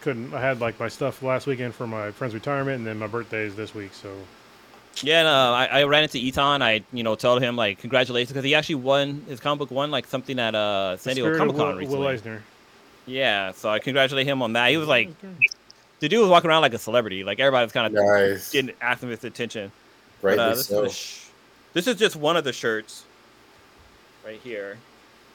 couldn't. 0.00 0.34
I 0.34 0.40
had 0.40 0.60
like 0.60 0.80
my 0.80 0.88
stuff 0.88 1.22
last 1.22 1.46
weekend 1.46 1.74
for 1.74 1.86
my 1.86 2.10
friend's 2.10 2.34
retirement, 2.34 2.78
and 2.78 2.86
then 2.86 2.98
my 2.98 3.06
birthday 3.06 3.44
is 3.44 3.54
this 3.54 3.74
week. 3.74 3.94
So 3.94 4.12
Yeah, 5.02 5.22
no, 5.22 5.30
I, 5.54 5.64
I 5.66 5.84
ran 5.84 6.02
into 6.02 6.18
Eton. 6.18 6.62
I 6.62 6.82
you 6.92 7.02
know 7.02 7.14
told 7.14 7.42
him 7.42 7.56
like 7.56 7.78
congratulations 7.78 8.30
because 8.32 8.44
he 8.44 8.54
actually 8.54 8.74
won 8.76 9.24
his 9.28 9.40
comic 9.40 9.60
book 9.60 9.70
won 9.70 9.90
like 9.90 10.06
something 10.06 10.38
at 10.38 10.54
uh 10.54 10.96
San 10.98 11.14
Diego 11.14 11.28
Spirit 11.28 11.38
Comic 11.38 11.56
Con 11.56 11.76
recently. 11.76 11.98
Will 11.98 12.06
Eisner. 12.08 12.42
Yeah, 13.06 13.52
so 13.52 13.70
I 13.70 13.78
congratulate 13.78 14.26
him 14.26 14.42
on 14.42 14.52
that. 14.52 14.70
He 14.70 14.76
was 14.76 14.88
like 14.88 15.10
the 16.00 16.08
dude 16.08 16.20
was 16.20 16.28
walking 16.28 16.50
around 16.50 16.62
like 16.62 16.74
a 16.74 16.78
celebrity. 16.78 17.24
Like 17.24 17.40
everybody 17.40 17.64
was 17.64 17.72
kind 17.72 17.86
of 17.86 17.92
Nice. 18.04 18.52
getting 18.52 18.74
asking 18.80 19.10
his 19.10 19.24
attention. 19.24 19.72
Rightly 20.22 20.36
But, 20.36 20.42
uh, 20.42 20.54
this, 20.54 20.66
so. 20.66 20.84
is 20.84 20.94
sh- 20.94 21.26
this 21.72 21.86
is 21.86 21.96
just 21.96 22.16
one 22.16 22.36
of 22.36 22.44
the 22.44 22.52
shirts 22.52 23.04
right 24.24 24.38
here. 24.44 24.76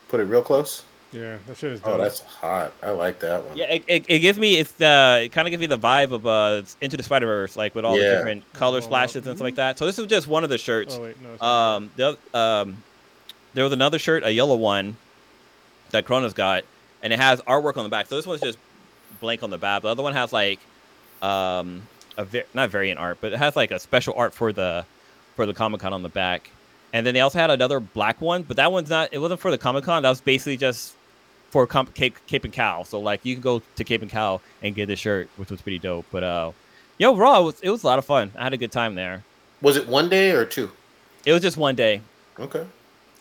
Put 0.10 0.20
it 0.20 0.26
real 0.26 0.42
close. 0.44 0.84
Yeah, 1.16 1.38
that 1.48 1.58
shit 1.58 1.72
is. 1.72 1.82
Oh, 1.84 1.98
that's 1.98 2.20
hot. 2.22 2.74
I 2.84 2.92
like 2.92 3.20
that 3.22 3.44
one. 3.46 3.56
Yeah, 3.58 3.66
it, 3.72 3.84
it, 3.88 4.06
it 4.10 4.20
gives 4.20 4.38
me 4.38 4.58
it's 4.58 4.80
uh 4.82 5.22
it 5.24 5.30
kind 5.32 5.48
of 5.48 5.52
gives 5.52 5.62
me 5.62 5.68
the 5.68 5.78
vibe 5.78 6.12
of 6.12 6.28
uh 6.28 6.62
Into 6.82 6.98
the 6.98 7.04
Spider 7.04 7.26
Verse, 7.26 7.56
like 7.56 7.74
with 7.74 7.86
all 7.86 7.96
the 7.96 8.02
different 8.18 8.54
color 8.54 8.78
Oh, 8.78 8.82
splashes 8.82 9.16
and 9.28 9.38
stuff 9.38 9.42
like 9.42 9.56
that. 9.56 9.78
So 9.80 9.86
this 9.86 9.98
is 9.98 10.08
just 10.08 10.28
one 10.28 10.44
of 10.44 10.50
the 10.50 10.58
shirts. 10.58 10.96
Oh 11.00 11.04
wait, 11.04 11.16
no. 11.22 11.46
Um, 11.48 11.92
the, 11.96 12.18
um, 12.34 12.84
there 13.54 13.64
was 13.64 13.72
another 13.74 13.98
shirt, 13.98 14.24
a 14.26 14.32
yellow 14.32 14.58
one, 14.58 14.98
that 15.92 16.06
Kronos 16.06 16.34
got, 16.34 16.64
and 17.02 17.14
it 17.14 17.20
has 17.20 17.40
artwork 17.42 17.78
on 17.78 17.84
the 17.84 17.90
back. 17.90 18.08
So 18.08 18.18
this 18.18 18.28
one's 18.28 18.42
just 18.42 18.58
blank 19.22 19.42
on 19.44 19.50
the 19.50 19.58
back. 19.58 19.84
The 19.84 19.88
other 19.88 20.04
one 20.04 20.14
has 20.14 20.34
like, 20.34 20.60
um, 21.22 21.84
a 22.18 22.26
va- 22.26 22.44
not 22.54 22.70
variant 22.70 23.00
art, 23.00 23.20
but 23.22 23.32
it 23.32 23.38
has 23.40 23.56
like 23.56 23.72
a 23.72 23.80
special 23.80 24.14
art 24.18 24.34
for 24.34 24.52
the 24.52 24.86
for 25.38 25.46
the 25.46 25.54
Comic 25.54 25.80
Con 25.82 25.94
on 25.94 26.04
the 26.04 26.10
back. 26.10 26.50
And 26.94 27.06
then 27.06 27.14
they 27.14 27.20
also 27.20 27.40
had 27.40 27.50
another 27.50 27.82
black 27.82 28.22
one, 28.22 28.44
but 28.44 28.56
that 28.58 28.72
one's 28.72 28.90
not. 28.90 29.10
It 29.12 29.20
wasn't 29.20 29.42
for 29.42 29.52
the 29.52 29.58
Comic 29.58 29.84
Con. 29.84 30.04
That 30.04 30.10
was 30.10 30.22
basically 30.22 30.56
just 30.58 30.95
for 31.56 31.66
Com- 31.66 31.88
Cape 31.88 32.18
Cape 32.28 32.44
and 32.44 32.52
Cowl. 32.52 32.84
So 32.84 33.00
like 33.00 33.24
you 33.24 33.34
can 33.34 33.42
go 33.42 33.62
to 33.78 33.84
Cape 33.86 34.02
and 34.02 34.12
Cowl 34.12 34.42
and 34.62 34.76
get 34.76 34.88
this 34.88 35.00
shirt, 35.00 35.30
which 35.38 35.50
was 35.50 35.62
pretty 35.62 35.80
dope. 35.80 36.06
But 36.12 36.22
uh, 36.22 36.52
yo, 36.98 37.16
raw, 37.16 37.40
it 37.40 37.44
was 37.44 37.62
it 37.62 37.70
was 37.70 37.84
a 37.84 37.88
lot 37.88 37.98
of 37.98 38.04
fun. 38.04 38.34
I 38.38 38.44
had 38.44 38.52
a 38.52 38.58
good 38.58 38.74
time 38.74 38.96
there. 38.96 39.24
Was 39.62 39.78
it 39.78 39.88
one 39.88 40.10
day 40.10 40.32
or 40.32 40.44
two? 40.44 40.70
It 41.26 41.32
was 41.32 41.42
just 41.42 41.56
one 41.56 41.76
day. 41.76 42.02
Okay. 42.38 42.66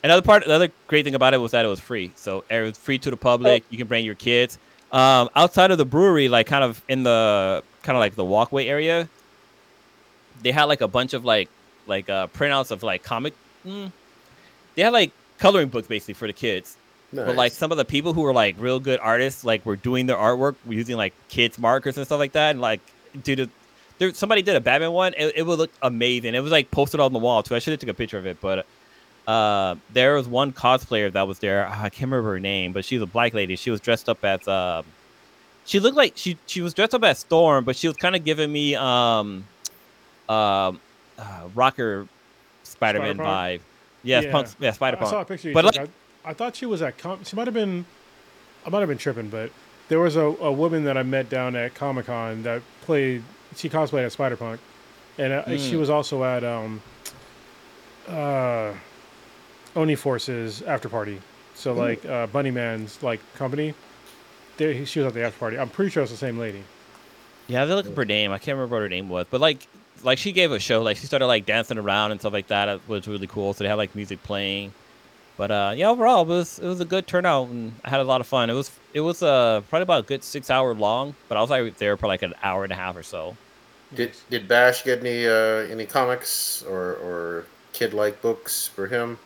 Another 0.02 0.20
part, 0.20 0.44
another 0.44 0.68
great 0.88 1.04
thing 1.04 1.14
about 1.14 1.32
it 1.32 1.38
was 1.38 1.52
that 1.52 1.64
it 1.64 1.68
was 1.68 1.78
free. 1.78 2.10
So 2.16 2.42
it 2.50 2.60
was 2.60 2.76
free 2.76 2.98
to 2.98 3.10
the 3.10 3.16
public. 3.16 3.62
You 3.70 3.78
can 3.78 3.86
bring 3.86 4.04
your 4.04 4.16
kids. 4.16 4.58
Um, 4.90 5.30
outside 5.36 5.70
of 5.70 5.78
the 5.78 5.84
brewery, 5.84 6.28
like 6.28 6.48
kind 6.48 6.64
of 6.64 6.82
in 6.88 7.04
the 7.04 7.62
kind 7.84 7.96
of 7.96 8.00
like 8.00 8.16
the 8.16 8.24
walkway 8.24 8.66
area, 8.66 9.08
they 10.42 10.50
had 10.50 10.64
like 10.64 10.80
a 10.80 10.88
bunch 10.88 11.14
of 11.14 11.24
like 11.24 11.48
like 11.86 12.10
uh, 12.10 12.26
printouts 12.26 12.72
of 12.72 12.82
like 12.82 13.04
comic. 13.04 13.32
Mm, 13.64 13.92
they 14.74 14.82
had 14.82 14.92
like 14.92 15.12
coloring 15.38 15.68
books 15.68 15.86
basically 15.86 16.14
for 16.14 16.26
the 16.26 16.32
kids. 16.32 16.76
Nice. 17.14 17.26
But 17.26 17.36
like 17.36 17.52
some 17.52 17.70
of 17.72 17.78
the 17.78 17.84
people 17.84 18.12
who 18.12 18.22
were 18.22 18.32
like 18.32 18.56
real 18.58 18.80
good 18.80 18.98
artists, 19.00 19.44
like 19.44 19.64
were 19.64 19.76
doing 19.76 20.06
their 20.06 20.16
artwork 20.16 20.56
using 20.68 20.96
like 20.96 21.14
kids 21.28 21.58
markers 21.58 21.96
and 21.96 22.04
stuff 22.06 22.18
like 22.18 22.32
that. 22.32 22.50
And 22.50 22.60
like, 22.60 22.80
dude, 23.22 23.40
it- 23.40 23.50
there 23.98 24.12
somebody 24.12 24.42
did 24.42 24.56
a 24.56 24.60
Batman 24.60 24.90
one. 24.90 25.14
It, 25.16 25.34
it 25.36 25.42
would 25.44 25.58
look 25.58 25.70
amazing. 25.80 26.34
It 26.34 26.40
was 26.40 26.50
like 26.50 26.70
posted 26.72 26.98
on 26.98 27.12
the 27.12 27.18
wall 27.20 27.44
too. 27.44 27.54
I 27.54 27.60
should 27.60 27.70
have 27.70 27.78
took 27.80 27.88
a 27.90 27.94
picture 27.94 28.18
of 28.18 28.26
it, 28.26 28.38
but 28.40 28.66
uh, 29.28 29.76
there 29.92 30.14
was 30.16 30.26
one 30.26 30.52
cosplayer 30.52 31.12
that 31.12 31.28
was 31.28 31.38
there. 31.38 31.64
Ah, 31.70 31.84
I 31.84 31.90
can't 31.90 32.10
remember 32.10 32.32
her 32.32 32.40
name, 32.40 32.72
but 32.72 32.84
she's 32.84 33.00
a 33.00 33.06
black 33.06 33.34
lady. 33.34 33.54
She 33.54 33.70
was 33.70 33.80
dressed 33.80 34.08
up 34.08 34.24
as 34.24 34.46
um, 34.48 34.84
she 35.64 35.78
looked 35.78 35.96
like 35.96 36.14
she 36.16 36.36
she 36.46 36.60
was 36.60 36.74
dressed 36.74 36.92
up 36.92 37.04
as 37.04 37.20
Storm, 37.20 37.64
but 37.64 37.76
she 37.76 37.86
was 37.86 37.96
kind 37.96 38.16
of 38.16 38.24
giving 38.24 38.50
me 38.52 38.74
um, 38.74 39.44
um, 40.28 40.80
uh, 41.16 41.42
rocker 41.54 42.08
Spider-Man 42.64 43.14
Spider-Punk? 43.16 43.60
vibe. 43.60 43.60
Yeah, 44.02 44.20
Yeah. 44.22 44.32
Punk, 44.32 44.48
yeah, 44.58 44.72
Spider 44.72 44.96
I 45.00 45.04
saw 45.04 45.10
a 45.10 45.12
Punk. 45.18 45.28
picture. 45.28 45.48
you 45.48 45.54
But 45.54 45.62
took. 45.62 45.76
like, 45.76 45.90
I, 46.24 46.32
thought 46.34 46.56
she 46.56 46.66
was 46.66 46.82
at. 46.82 46.98
Com- 46.98 47.24
she 47.24 47.36
might 47.36 47.46
have 47.46 47.54
been. 47.54 47.84
I 48.66 48.70
might 48.70 48.80
have 48.80 48.88
been 48.88 48.98
tripping, 48.98 49.28
but 49.28 49.50
there 49.88 50.00
was 50.00 50.16
a, 50.16 50.22
a 50.22 50.50
woman 50.52 50.84
that 50.84 50.96
I 50.96 51.02
met 51.02 51.28
down 51.28 51.54
at 51.56 51.74
Comic 51.74 52.06
Con 52.06 52.42
that 52.44 52.62
played. 52.82 53.22
She 53.56 53.68
cosplayed 53.68 54.04
as 54.04 54.14
Spider 54.14 54.36
Punk, 54.36 54.60
and 55.18 55.32
uh, 55.32 55.44
she 55.58 55.74
Mm. 55.74 55.80
was 55.80 55.90
also 55.90 56.24
at 56.24 56.42
um, 56.42 56.80
uh, 58.08 58.72
Oni 59.76 59.94
Force's 59.94 60.62
after 60.62 60.88
party. 60.88 61.20
So 61.54 61.72
like 61.72 62.04
uh, 62.04 62.26
Bunny 62.26 62.50
Man's 62.50 63.02
like 63.02 63.20
company. 63.34 63.74
There, 64.56 64.86
she 64.86 65.00
was 65.00 65.08
at 65.08 65.14
the 65.14 65.24
after 65.24 65.38
party. 65.38 65.58
I'm 65.58 65.68
pretty 65.68 65.90
sure 65.90 66.02
it's 66.02 66.12
the 66.12 66.18
same 66.18 66.38
lady. 66.38 66.62
yeah, 67.48 67.64
they're 67.64 67.76
looking 67.76 67.94
for 67.94 68.00
her 68.02 68.06
name. 68.06 68.30
I 68.32 68.38
can't 68.38 68.56
remember 68.56 68.76
what 68.76 68.82
her 68.82 68.88
name 68.88 69.08
was, 69.08 69.26
but 69.30 69.40
like, 69.40 69.66
like 70.02 70.18
she 70.18 70.32
gave 70.32 70.52
a 70.52 70.58
show. 70.58 70.82
Like 70.82 70.96
she 70.96 71.06
started 71.06 71.26
like 71.26 71.44
dancing 71.46 71.78
around 71.78 72.10
and 72.12 72.20
stuff 72.20 72.32
like 72.32 72.46
that. 72.48 72.68
It 72.68 72.80
was 72.88 73.06
really 73.08 73.26
cool. 73.26 73.52
So 73.54 73.64
they 73.64 73.68
had 73.68 73.74
like 73.76 73.94
music 73.94 74.22
playing. 74.22 74.72
But 75.36 75.50
uh, 75.50 75.74
yeah, 75.76 75.88
overall 75.88 76.22
it 76.22 76.28
was 76.28 76.58
it 76.60 76.66
was 76.66 76.80
a 76.80 76.84
good 76.84 77.06
turnout 77.06 77.48
and 77.48 77.72
I 77.84 77.90
had 77.90 78.00
a 78.00 78.04
lot 78.04 78.20
of 78.20 78.26
fun. 78.26 78.50
It 78.50 78.54
was 78.54 78.70
it 78.92 79.00
was 79.00 79.22
uh 79.22 79.62
probably 79.68 79.82
about 79.82 80.04
a 80.04 80.06
good 80.06 80.22
six 80.22 80.48
hour 80.50 80.74
long, 80.74 81.14
but 81.28 81.36
I 81.36 81.40
was 81.40 81.50
like 81.50 81.76
there 81.78 81.96
for 81.96 82.06
like 82.06 82.22
an 82.22 82.34
hour 82.42 82.62
and 82.64 82.72
a 82.72 82.76
half 82.76 82.96
or 82.96 83.02
so. 83.02 83.36
Did 83.94 84.12
did 84.30 84.46
Bash 84.48 84.84
get 84.84 85.00
any 85.00 85.26
uh, 85.26 85.66
any 85.70 85.86
comics 85.86 86.62
or 86.62 86.94
or 86.94 87.46
kid 87.72 87.94
like 87.94 88.22
books 88.22 88.68
for 88.68 88.86
him? 88.86 89.18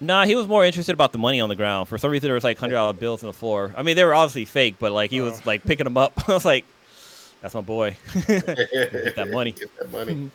Nah, 0.00 0.24
he 0.24 0.36
was 0.36 0.46
more 0.46 0.64
interested 0.64 0.92
about 0.92 1.12
the 1.12 1.18
money 1.18 1.40
on 1.40 1.48
the 1.48 1.56
ground. 1.56 1.88
For 1.88 1.98
some 1.98 2.10
reason, 2.10 2.28
there 2.28 2.34
was 2.34 2.44
like 2.44 2.56
hundred 2.58 2.74
dollar 2.74 2.92
bills 2.92 3.22
on 3.22 3.26
the 3.26 3.32
floor. 3.32 3.74
I 3.76 3.82
mean, 3.82 3.96
they 3.96 4.04
were 4.04 4.14
obviously 4.14 4.44
fake, 4.44 4.76
but 4.78 4.92
like 4.92 5.10
he 5.10 5.20
was 5.20 5.38
Oh. 5.40 5.42
like 5.44 5.64
picking 5.64 5.84
them 5.84 5.96
up. 5.96 6.12
I 6.28 6.32
was 6.32 6.44
like, 6.44 6.64
"That's 7.42 7.54
my 7.54 7.60
boy." 7.60 7.96
Get 8.26 9.16
that 9.16 9.28
money. 9.30 9.52
Get 9.52 9.76
that 9.78 9.90
money. 9.90 10.30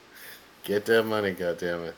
Get 0.64 0.86
that 0.86 1.04
money. 1.06 1.32
God 1.32 1.58
damn 1.58 1.86
it. 1.86 1.96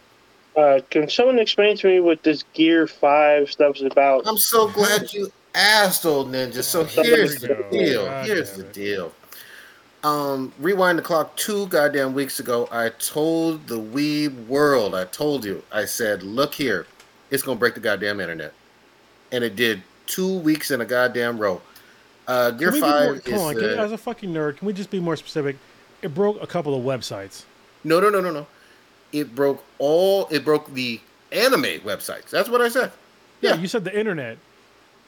Uh, 0.55 0.79
can 0.89 1.09
someone 1.09 1.39
explain 1.39 1.75
to 1.77 1.87
me 1.87 1.99
what 1.99 2.23
this 2.23 2.43
Gear 2.53 2.87
Five 2.87 3.51
stuff 3.51 3.77
is 3.77 3.83
about? 3.83 4.27
I'm 4.27 4.37
so 4.37 4.69
glad 4.69 5.11
you 5.13 5.31
asked, 5.53 6.05
old 6.05 6.31
ninja. 6.31 6.63
So 6.63 6.81
Oh, 6.81 7.03
here's 7.03 7.35
the 7.39 7.65
deal. 7.71 8.09
Here's 8.23 8.55
the 8.55 8.63
deal. 8.63 9.11
Um, 10.03 10.53
rewind 10.59 10.99
the 10.99 11.01
clock 11.01 11.35
two 11.35 11.65
goddamn 11.67 12.13
weeks 12.13 12.39
ago. 12.39 12.69
I 12.71 12.89
told 12.89 13.67
the 13.67 13.79
weeb 13.79 14.47
world. 14.47 14.93
I 14.93 15.05
told 15.05 15.43
you. 15.43 15.63
I 15.71 15.85
said, 15.85 16.21
look 16.21 16.53
here, 16.53 16.85
it's 17.31 17.41
gonna 17.41 17.59
break 17.59 17.73
the 17.73 17.79
goddamn 17.79 18.19
internet, 18.19 18.53
and 19.31 19.43
it 19.43 19.55
did. 19.55 19.81
Two 20.05 20.37
weeks 20.37 20.69
in 20.69 20.81
a 20.81 20.85
goddamn 20.85 21.39
row. 21.39 21.59
Uh, 22.27 22.51
Gear 22.51 22.71
Can 22.71 22.75
we 22.75 22.81
more, 22.81 23.19
come 23.19 23.33
is 23.33 23.41
on, 23.41 23.55
can, 23.55 23.79
uh, 23.79 23.83
as 23.83 23.91
a 23.91 23.97
fucking 23.97 24.31
nerd, 24.31 24.57
can 24.57 24.67
we 24.67 24.73
just 24.73 24.91
be 24.91 24.99
more 24.99 25.15
specific? 25.15 25.57
It 26.03 26.13
broke 26.13 26.39
a 26.43 26.45
couple 26.45 26.77
of 26.77 26.83
websites. 26.85 27.45
no, 27.83 27.99
no, 27.99 28.09
no, 28.11 28.21
no, 28.21 28.29
no. 28.31 28.45
It 29.15 29.33
broke 29.33 29.63
all. 29.79 30.27
It 30.29 30.43
broke 30.43 30.73
the 30.73 30.99
anime 31.31 31.79
websites. 31.85 32.29
That's 32.29 32.49
what 32.49 32.61
I 32.61 32.67
said. 32.69 32.91
Yeah, 33.41 33.51
Yeah. 33.55 33.61
you 33.61 33.67
said 33.67 33.83
the 33.85 33.97
internet. 33.97 34.37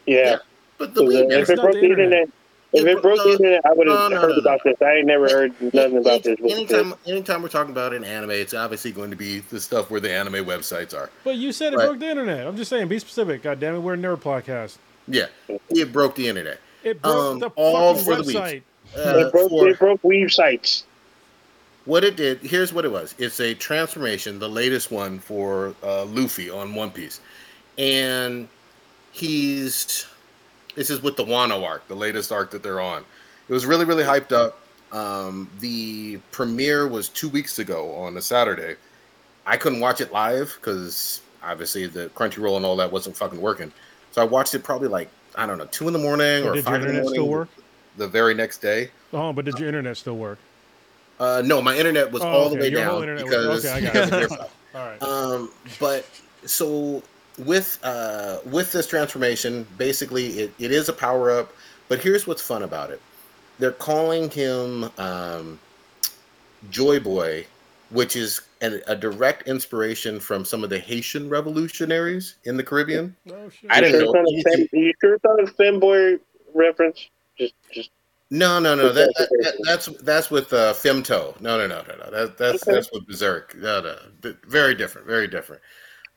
Yeah, 0.06 0.38
But 0.78 0.94
the 0.94 1.04
if 1.04 1.10
weeb. 1.10 1.32
It's 1.42 1.50
it 1.50 1.60
broke 1.60 1.74
the 1.74 1.80
the 1.82 1.86
internet. 1.86 2.06
internet, 2.06 2.30
if 2.72 2.86
It 2.86 2.98
it 2.98 3.02
broke 3.02 3.18
the 3.24 3.32
internet, 3.32 3.62
I 3.66 3.74
would 3.74 3.88
have 3.88 3.98
no, 3.98 4.08
no, 4.16 4.22
heard 4.22 4.30
no, 4.30 4.36
no. 4.36 4.40
about 4.40 4.64
this. 4.64 4.82
I 4.82 4.94
ain't 4.94 5.08
never 5.08 5.28
heard 5.28 5.74
nothing 5.74 5.98
about 5.98 6.24
this. 6.24 6.40
Anytime, 6.40 6.94
anytime 7.06 7.42
we're 7.42 7.50
talking 7.50 7.72
about 7.72 7.94
an 7.94 8.06
anime, 8.06 8.32
it's 8.32 8.54
obviously 8.54 8.94
going 8.94 9.10
to 9.10 9.18
be 9.18 9.40
the 9.40 9.60
stuff 9.60 9.90
where 9.92 10.00
the 10.00 10.12
anime 10.12 10.46
websites 10.46 10.94
are. 10.94 11.10
But 11.26 11.36
you 11.36 11.52
said 11.52 11.74
it 11.74 11.78
Right. 11.78 11.88
broke 11.88 12.00
the 12.00 12.08
internet. 12.10 12.48
I'm 12.48 12.56
just 12.56 12.70
saying, 12.70 12.88
be 12.88 13.00
specific. 13.00 13.44
God 13.44 13.60
damn 13.60 13.76
it, 13.76 13.80
we're 13.80 13.96
a 13.96 13.98
nerd 13.98 14.22
podcast. 14.22 14.78
Yeah, 15.10 15.26
it 15.70 15.92
broke 15.92 16.16
the 16.16 16.28
internet. 16.30 16.60
It 16.84 17.02
broke 17.02 17.16
Um, 17.16 17.40
the 17.40 17.50
all 17.58 17.96
fucking 17.96 18.06
for 18.06 18.24
the 18.24 18.32
weebs. 18.34 18.36
website. 18.36 18.62
Uh, 18.98 19.26
It 19.28 19.32
broke, 19.34 19.50
for 19.50 19.68
it 19.68 19.80
broke 19.80 20.02
weave 20.04 20.32
sites. 20.32 20.84
What 21.88 22.04
it 22.04 22.18
did, 22.18 22.40
here's 22.42 22.74
what 22.74 22.84
it 22.86 22.92
was. 22.92 23.16
It's 23.18 23.40
a 23.40 23.54
transformation, 23.56 24.40
the 24.40 24.50
latest 24.50 24.92
one 24.92 25.20
for 25.20 25.74
uh, 25.82 26.04
Luffy 26.06 26.50
on 26.50 26.76
One 26.76 26.92
Piece, 26.92 27.22
and 27.78 28.48
he's 29.14 30.06
this 30.76 30.90
is 30.92 31.02
with 31.02 31.16
the 31.16 31.24
Wano 31.24 31.64
arc, 31.66 31.88
the 31.88 31.96
latest 31.96 32.32
arc 32.32 32.52
that 32.52 32.62
they're 32.62 32.82
on. 32.82 33.04
It 33.50 33.54
was 33.54 33.66
really, 33.66 33.86
really 33.86 34.04
hyped 34.04 34.32
up. 34.32 34.60
Um, 34.92 35.50
the 35.60 36.18
premiere 36.32 36.88
was 36.88 37.10
two 37.10 37.30
weeks 37.30 37.58
ago 37.60 37.96
on 37.96 38.16
a 38.18 38.22
Saturday. 38.22 38.76
I 39.46 39.58
couldn't 39.58 39.80
watch 39.80 40.02
it 40.02 40.12
live 40.12 40.56
because 40.60 41.22
obviously 41.42 41.88
the 41.88 42.10
Crunchyroll 42.10 42.58
and 42.58 42.66
all 42.66 42.76
that 42.76 42.92
wasn't 42.92 43.16
fucking 43.18 43.42
working. 43.42 43.72
So 44.12 44.22
I 44.22 44.26
watched 44.26 44.54
it 44.54 44.64
probably 44.64 44.90
like 44.90 45.10
I 45.36 45.46
don't 45.46 45.58
know 45.58 45.68
two 45.72 45.88
in 45.88 45.94
the 45.94 46.00
morning 46.00 46.44
But 46.44 46.50
or 46.50 46.54
did 46.56 46.56
your 46.56 46.64
five 46.64 46.76
in 46.76 46.82
the 46.82 46.88
internet 46.88 47.04
morning. 47.04 47.22
still 47.22 47.30
work? 47.30 47.50
The 47.96 48.08
very 48.08 48.34
next 48.34 48.58
day. 48.60 48.92
Oh, 49.14 49.32
but 49.34 49.46
did 49.46 49.58
your 49.58 49.68
internet 49.70 49.98
still 49.98 50.18
work? 50.18 50.38
Uh, 51.20 51.42
no, 51.46 51.62
my 51.62 51.76
internet 51.76 52.12
was 52.12 52.22
Oh, 52.22 52.28
all 52.28 52.50
the 52.50 52.58
way 52.58 52.70
your 52.70 52.84
whole 52.84 53.02
down 53.02 53.18
internet 53.18 53.48
was- 53.50 53.64
because, 53.64 53.66
okay, 53.66 53.88
I 53.88 53.94
got 53.94 53.94
because 54.06 54.12
it. 54.12 54.24
of 54.24 54.30
Gear 54.38 54.48
All 54.76 54.86
right. 54.86 55.02
Um, 55.02 55.52
but 55.80 56.06
so 56.46 57.02
with 57.40 57.80
uh, 57.84 58.38
with 58.46 58.72
this 58.72 58.86
transformation, 58.88 59.66
basically 59.78 60.28
it, 60.40 60.54
it 60.60 60.72
is 60.72 60.90
a 60.90 60.94
power 60.94 61.32
up. 61.32 61.54
But 61.90 62.00
here's 62.00 62.28
what's 62.28 62.42
fun 62.42 62.64
about 62.64 62.92
it: 62.92 63.02
they're 63.60 63.72
calling 63.72 64.30
him 64.30 64.92
um, 65.00 65.60
Joy 66.70 67.00
Boy, 67.00 67.46
which 67.90 68.16
is 68.16 68.42
an, 68.62 68.82
a 68.88 68.96
direct 68.96 69.48
inspiration 69.48 70.20
from 70.20 70.46
some 70.46 70.64
of 70.64 70.70
the 70.70 70.80
Haitian 70.80 71.30
revolutionaries 71.30 72.36
in 72.44 72.58
the 72.58 72.64
Caribbean. 72.64 73.16
oh, 73.32 73.50
shit. 73.50 73.72
I 73.72 73.82
didn't 73.82 74.02
sure 74.02 74.14
know. 74.14 74.24
it's 74.28 74.46
not 74.46 74.54
a 74.54 74.58
fem- 74.58 74.68
you 74.80 74.94
sure 75.02 75.14
it's 75.16 75.24
not 75.24 75.40
a 75.40 75.46
femboy 75.54 76.20
reference? 76.54 77.10
Just, 77.40 77.54
just 77.72 77.90
No, 78.30 78.60
no, 78.60 78.76
no. 78.76 78.90
That, 78.90 79.14
that, 79.18 79.30
that- 79.30 79.64
that's 79.64 79.86
that's 80.04 80.30
with 80.32 80.52
uh, 80.52 80.74
Femto. 80.74 81.40
No, 81.40 81.58
no, 81.58 81.68
no, 81.68 81.82
no, 81.88 81.96
no. 81.96 82.12
That, 82.12 82.38
that's 82.38 82.64
Okay. 82.64 82.74
that's 82.74 82.92
with 82.92 83.08
Berserk. 83.08 83.56
No, 83.56 83.82
no. 83.82 84.34
Very 84.48 84.76
different. 84.76 85.08
Very 85.08 85.28
different. 85.28 85.62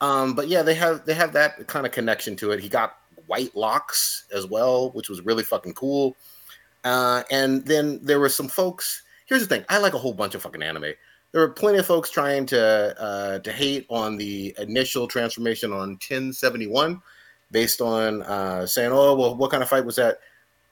Um, 0.00 0.34
but 0.34 0.48
yeah, 0.48 0.62
they 0.62 0.74
have 0.74 1.04
they 1.04 1.14
have 1.14 1.32
that 1.34 1.66
kind 1.68 1.86
of 1.86 1.92
connection 1.92 2.34
to 2.36 2.50
it. 2.50 2.60
He 2.60 2.68
got 2.68 2.96
white 3.26 3.54
locks 3.54 4.24
as 4.34 4.46
well, 4.46 4.90
which 4.92 5.08
was 5.08 5.20
really 5.20 5.44
fucking 5.44 5.74
cool. 5.74 6.16
Uh, 6.82 7.22
and 7.30 7.64
then 7.66 8.00
there 8.02 8.18
were 8.18 8.28
some 8.30 8.48
folks. 8.48 9.02
Here's 9.26 9.42
the 9.46 9.54
thing: 9.54 9.64
I 9.68 9.78
like 9.78 9.94
a 9.94 9.98
whole 9.98 10.14
bunch 10.14 10.34
of 10.34 10.42
fucking 10.42 10.62
anime. 10.62 10.94
There 11.32 11.42
were 11.42 11.50
plenty 11.50 11.78
of 11.78 11.86
folks 11.86 12.10
trying 12.10 12.46
to 12.46 13.00
uh, 13.00 13.38
to 13.38 13.52
hate 13.52 13.86
on 13.88 14.16
the 14.16 14.52
initial 14.58 15.06
transformation 15.06 15.70
on 15.72 15.90
1071, 15.90 17.00
based 17.52 17.80
on 17.80 18.22
uh, 18.22 18.66
saying, 18.66 18.90
"Oh, 18.92 19.14
well, 19.14 19.36
what 19.36 19.50
kind 19.52 19.62
of 19.62 19.68
fight 19.68 19.84
was 19.84 19.94
that?" 19.96 20.18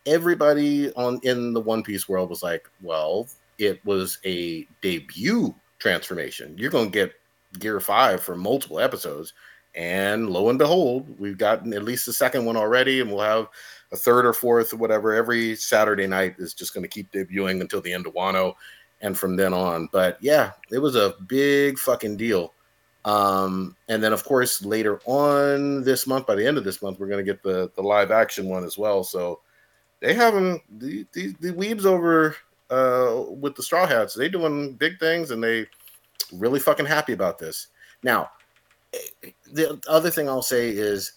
Everybody 0.08 0.92
on 0.94 1.20
in 1.22 1.52
the 1.52 1.60
One 1.60 1.82
Piece 1.82 2.08
world 2.08 2.30
was 2.30 2.42
like, 2.42 2.68
well, 2.82 3.28
it 3.58 3.84
was 3.84 4.18
a 4.24 4.66
debut 4.80 5.54
transformation. 5.78 6.56
You're 6.56 6.70
going 6.70 6.90
to 6.90 6.98
get 6.98 7.12
Gear 7.58 7.80
5 7.80 8.22
for 8.22 8.36
multiple 8.36 8.80
episodes. 8.80 9.32
And 9.74 10.30
lo 10.30 10.48
and 10.48 10.58
behold, 10.58 11.06
we've 11.18 11.38
gotten 11.38 11.72
at 11.72 11.84
least 11.84 12.06
the 12.06 12.12
second 12.12 12.44
one 12.44 12.56
already, 12.56 13.00
and 13.00 13.10
we'll 13.10 13.20
have 13.20 13.48
a 13.92 13.96
third 13.96 14.26
or 14.26 14.32
fourth 14.32 14.72
or 14.72 14.76
whatever 14.76 15.14
every 15.14 15.54
Saturday 15.54 16.06
night 16.06 16.34
is 16.38 16.54
just 16.54 16.74
going 16.74 16.82
to 16.82 16.88
keep 16.88 17.12
debuting 17.12 17.60
until 17.60 17.80
the 17.80 17.92
end 17.92 18.06
of 18.06 18.14
Wano 18.14 18.54
and 19.00 19.16
from 19.16 19.36
then 19.36 19.52
on. 19.52 19.88
But 19.92 20.18
yeah, 20.20 20.52
it 20.70 20.78
was 20.78 20.96
a 20.96 21.14
big 21.26 21.78
fucking 21.78 22.16
deal. 22.16 22.54
Um, 23.04 23.76
and 23.88 24.02
then, 24.02 24.12
of 24.12 24.24
course, 24.24 24.64
later 24.64 25.00
on 25.06 25.84
this 25.84 26.06
month, 26.06 26.26
by 26.26 26.34
the 26.34 26.46
end 26.46 26.58
of 26.58 26.64
this 26.64 26.82
month, 26.82 26.98
we're 26.98 27.06
going 27.06 27.24
to 27.24 27.32
get 27.32 27.42
the, 27.42 27.70
the 27.76 27.82
live 27.82 28.10
action 28.10 28.48
one 28.48 28.64
as 28.64 28.76
well. 28.76 29.04
So, 29.04 29.40
they 30.00 30.14
having 30.14 30.60
the, 30.78 31.06
the 31.12 31.34
the 31.40 31.52
weebs 31.52 31.84
over 31.84 32.36
uh 32.70 33.22
with 33.28 33.54
the 33.54 33.62
straw 33.62 33.86
hats 33.86 34.14
they 34.14 34.28
doing 34.28 34.74
big 34.74 34.98
things 34.98 35.30
and 35.30 35.42
they 35.42 35.66
really 36.32 36.60
fucking 36.60 36.86
happy 36.86 37.12
about 37.12 37.38
this 37.38 37.68
now 38.02 38.30
the 39.52 39.80
other 39.88 40.10
thing 40.10 40.28
i'll 40.28 40.42
say 40.42 40.68
is 40.68 41.12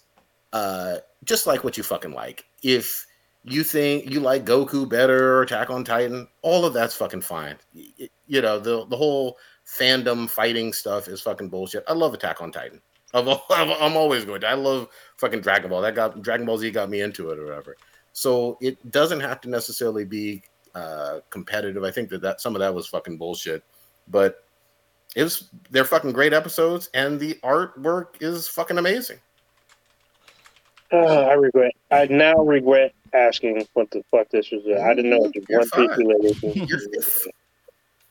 uh 0.52 0.96
just 1.24 1.46
like 1.46 1.64
what 1.64 1.76
you 1.76 1.82
fucking 1.82 2.12
like 2.12 2.44
if 2.62 3.06
you 3.44 3.64
think 3.64 4.10
you 4.10 4.20
like 4.20 4.44
goku 4.44 4.88
better 4.88 5.34
or 5.34 5.42
attack 5.42 5.70
on 5.70 5.84
titan 5.84 6.26
all 6.42 6.64
of 6.64 6.72
that's 6.72 6.94
fucking 6.94 7.20
fine 7.20 7.56
you 7.74 8.40
know 8.40 8.58
the 8.58 8.86
the 8.86 8.96
whole 8.96 9.36
fandom 9.66 10.28
fighting 10.28 10.72
stuff 10.72 11.08
is 11.08 11.20
fucking 11.20 11.48
bullshit 11.48 11.84
i 11.88 11.92
love 11.92 12.14
attack 12.14 12.40
on 12.40 12.50
titan 12.50 12.80
I'm, 13.14 13.28
I'm 13.50 13.96
always 13.96 14.24
going 14.24 14.40
to. 14.40 14.48
I 14.48 14.54
love 14.54 14.88
fucking 15.18 15.40
Dragon 15.40 15.70
Ball. 15.70 15.82
That 15.82 15.94
got 15.94 16.22
Dragon 16.22 16.46
Ball 16.46 16.58
Z 16.58 16.70
got 16.70 16.88
me 16.90 17.00
into 17.00 17.30
it 17.30 17.38
or 17.38 17.44
whatever. 17.44 17.76
So 18.12 18.58
it 18.60 18.90
doesn't 18.90 19.20
have 19.20 19.40
to 19.42 19.48
necessarily 19.50 20.04
be 20.04 20.42
uh, 20.74 21.20
competitive. 21.30 21.84
I 21.84 21.90
think 21.90 22.08
that, 22.10 22.22
that 22.22 22.40
some 22.40 22.54
of 22.54 22.60
that 22.60 22.74
was 22.74 22.86
fucking 22.86 23.16
bullshit, 23.18 23.62
but 24.08 24.44
it 25.16 25.22
was 25.22 25.48
they're 25.70 25.84
fucking 25.84 26.12
great 26.12 26.32
episodes, 26.32 26.90
and 26.94 27.18
the 27.20 27.34
artwork 27.42 28.20
is 28.20 28.48
fucking 28.48 28.78
amazing. 28.78 29.18
uh, 30.92 30.96
I 30.96 31.34
regret. 31.34 31.72
I 31.90 32.06
now 32.06 32.34
regret 32.36 32.94
asking 33.14 33.66
what 33.74 33.90
the 33.90 34.02
fuck 34.10 34.28
this 34.30 34.50
was. 34.50 34.62
I 34.82 34.94
didn't 34.94 35.10
know 35.10 35.24
it 35.24 35.34
was 35.34 35.44
You're 35.48 35.60
One 35.60 35.68
Piece 35.70 35.96
fine. 35.96 36.06
related. 36.06 37.32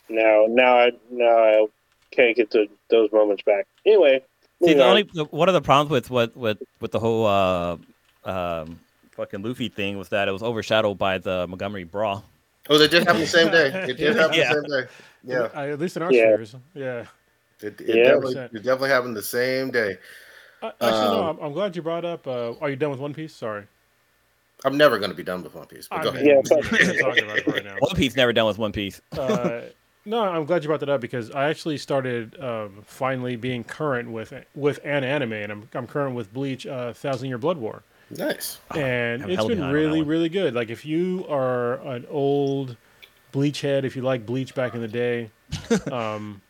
Now, 0.10 0.46
now 0.50 0.78
I 0.78 0.92
now 1.10 1.38
I 1.38 1.66
can't 2.12 2.36
get 2.36 2.52
to 2.52 2.68
those 2.90 3.10
moments 3.14 3.44
back. 3.44 3.66
Anyway, 3.86 4.22
See, 4.62 4.74
the 4.74 4.84
on. 4.84 4.90
only 4.90 5.04
one 5.30 5.48
of 5.48 5.54
the 5.54 5.62
problems 5.62 5.90
with 5.90 6.10
what 6.10 6.36
with 6.36 6.58
with 6.82 6.92
the 6.92 7.00
whole 7.00 7.26
uh, 7.26 7.78
um, 8.26 8.78
fucking 9.12 9.42
Luffy 9.44 9.70
thing 9.70 9.98
was 9.98 10.10
that 10.10 10.28
it 10.28 10.32
was 10.32 10.44
overshadowed 10.44 10.98
by 10.98 11.18
the 11.18 11.48
Montgomery 11.48 11.84
Brawl. 11.84 12.24
oh, 12.70 12.78
they 12.78 12.88
did 12.88 13.04
happen 13.04 13.22
the 13.22 13.28
same 13.28 13.52
day. 13.52 13.68
It 13.90 13.98
did 13.98 14.16
happen 14.16 14.38
Yeah. 14.38 14.54
the 14.54 14.62
same 14.62 14.64
day. 14.64 14.88
Yeah, 15.24 15.62
at 15.72 15.80
least 15.80 15.98
in 15.98 16.04
our 16.04 16.12
Yeah. 16.12 16.24
spheres. 16.24 16.56
Yeah. 16.74 17.06
it, 17.62 17.80
it 17.82 17.96
Yeah. 17.96 18.04
definitely, 18.04 18.36
it 18.36 18.54
definitely 18.64 18.90
happened 18.90 19.16
the 19.16 19.22
same 19.22 19.72
day. 19.72 19.98
Uh, 20.62 20.68
actually, 20.80 20.90
no. 20.90 21.24
Um, 21.24 21.38
I'm, 21.40 21.46
I'm 21.48 21.54
glad 21.54 21.76
you 21.76 21.82
brought 21.82 22.06
up. 22.06 22.26
Uh, 22.28 22.54
are 22.62 22.70
you 22.70 22.76
done 22.76 22.92
with 22.92 23.00
One 23.00 23.14
Piece? 23.14 23.34
Sorry. 23.36 23.66
I'm 24.64 24.78
never 24.78 25.00
going 25.00 25.10
to 25.10 25.18
be 25.18 25.24
done 25.24 25.42
with 25.44 25.56
One 25.56 25.66
Piece. 25.66 25.88
But 25.88 26.00
I 26.00 26.04
go 26.04 26.12
mean, 26.12 26.30
ahead. 26.30 26.46
Yeah, 26.50 26.56
we're 26.58 26.78
just 26.78 27.00
talking 27.00 27.24
about 27.24 27.38
it 27.40 27.48
right. 27.48 27.82
One 27.82 27.96
Piece 27.96 28.16
never 28.16 28.32
done 28.32 28.46
with 28.46 28.60
One 28.60 28.72
Piece. 28.72 29.02
uh, 29.18 29.62
no, 30.06 30.22
I'm 30.22 30.46
glad 30.46 30.64
you 30.64 30.68
brought 30.68 30.80
that 30.82 30.90
up 30.90 31.02
because 31.02 31.32
I 31.32 31.50
actually 31.50 31.78
started 31.78 32.40
um, 32.40 32.84
finally 32.86 33.36
being 33.36 33.64
current 33.64 34.12
with 34.12 34.34
with 34.56 34.80
an 34.84 35.04
anime, 35.04 35.34
and 35.34 35.52
I'm 35.52 35.70
I'm 35.74 35.88
current 35.88 36.16
with 36.16 36.32
Bleach, 36.34 36.66
uh, 36.68 36.94
Thousand 36.94 37.30
Year 37.30 37.38
Blood 37.40 37.58
War, 37.58 37.84
Nice. 38.18 38.60
and 38.76 39.24
I'm 39.24 39.30
it's 39.30 39.38
hella 39.38 39.50
been 39.50 39.58
behind 39.58 39.76
on 39.76 39.82
that 39.82 39.88
really 39.88 40.02
really 40.04 40.30
good. 40.30 40.54
Like 40.54 40.70
if 40.70 40.86
you 40.86 41.26
are 41.30 41.76
an 41.88 42.06
old 42.10 42.78
Bleach 43.32 43.62
head, 43.62 43.86
if 43.86 43.96
you 43.96 44.02
like 44.02 44.26
Bleach 44.26 44.54
back 44.54 44.74
in 44.74 44.82
the 44.82 44.88
day, 44.88 45.30
um, 45.92 46.42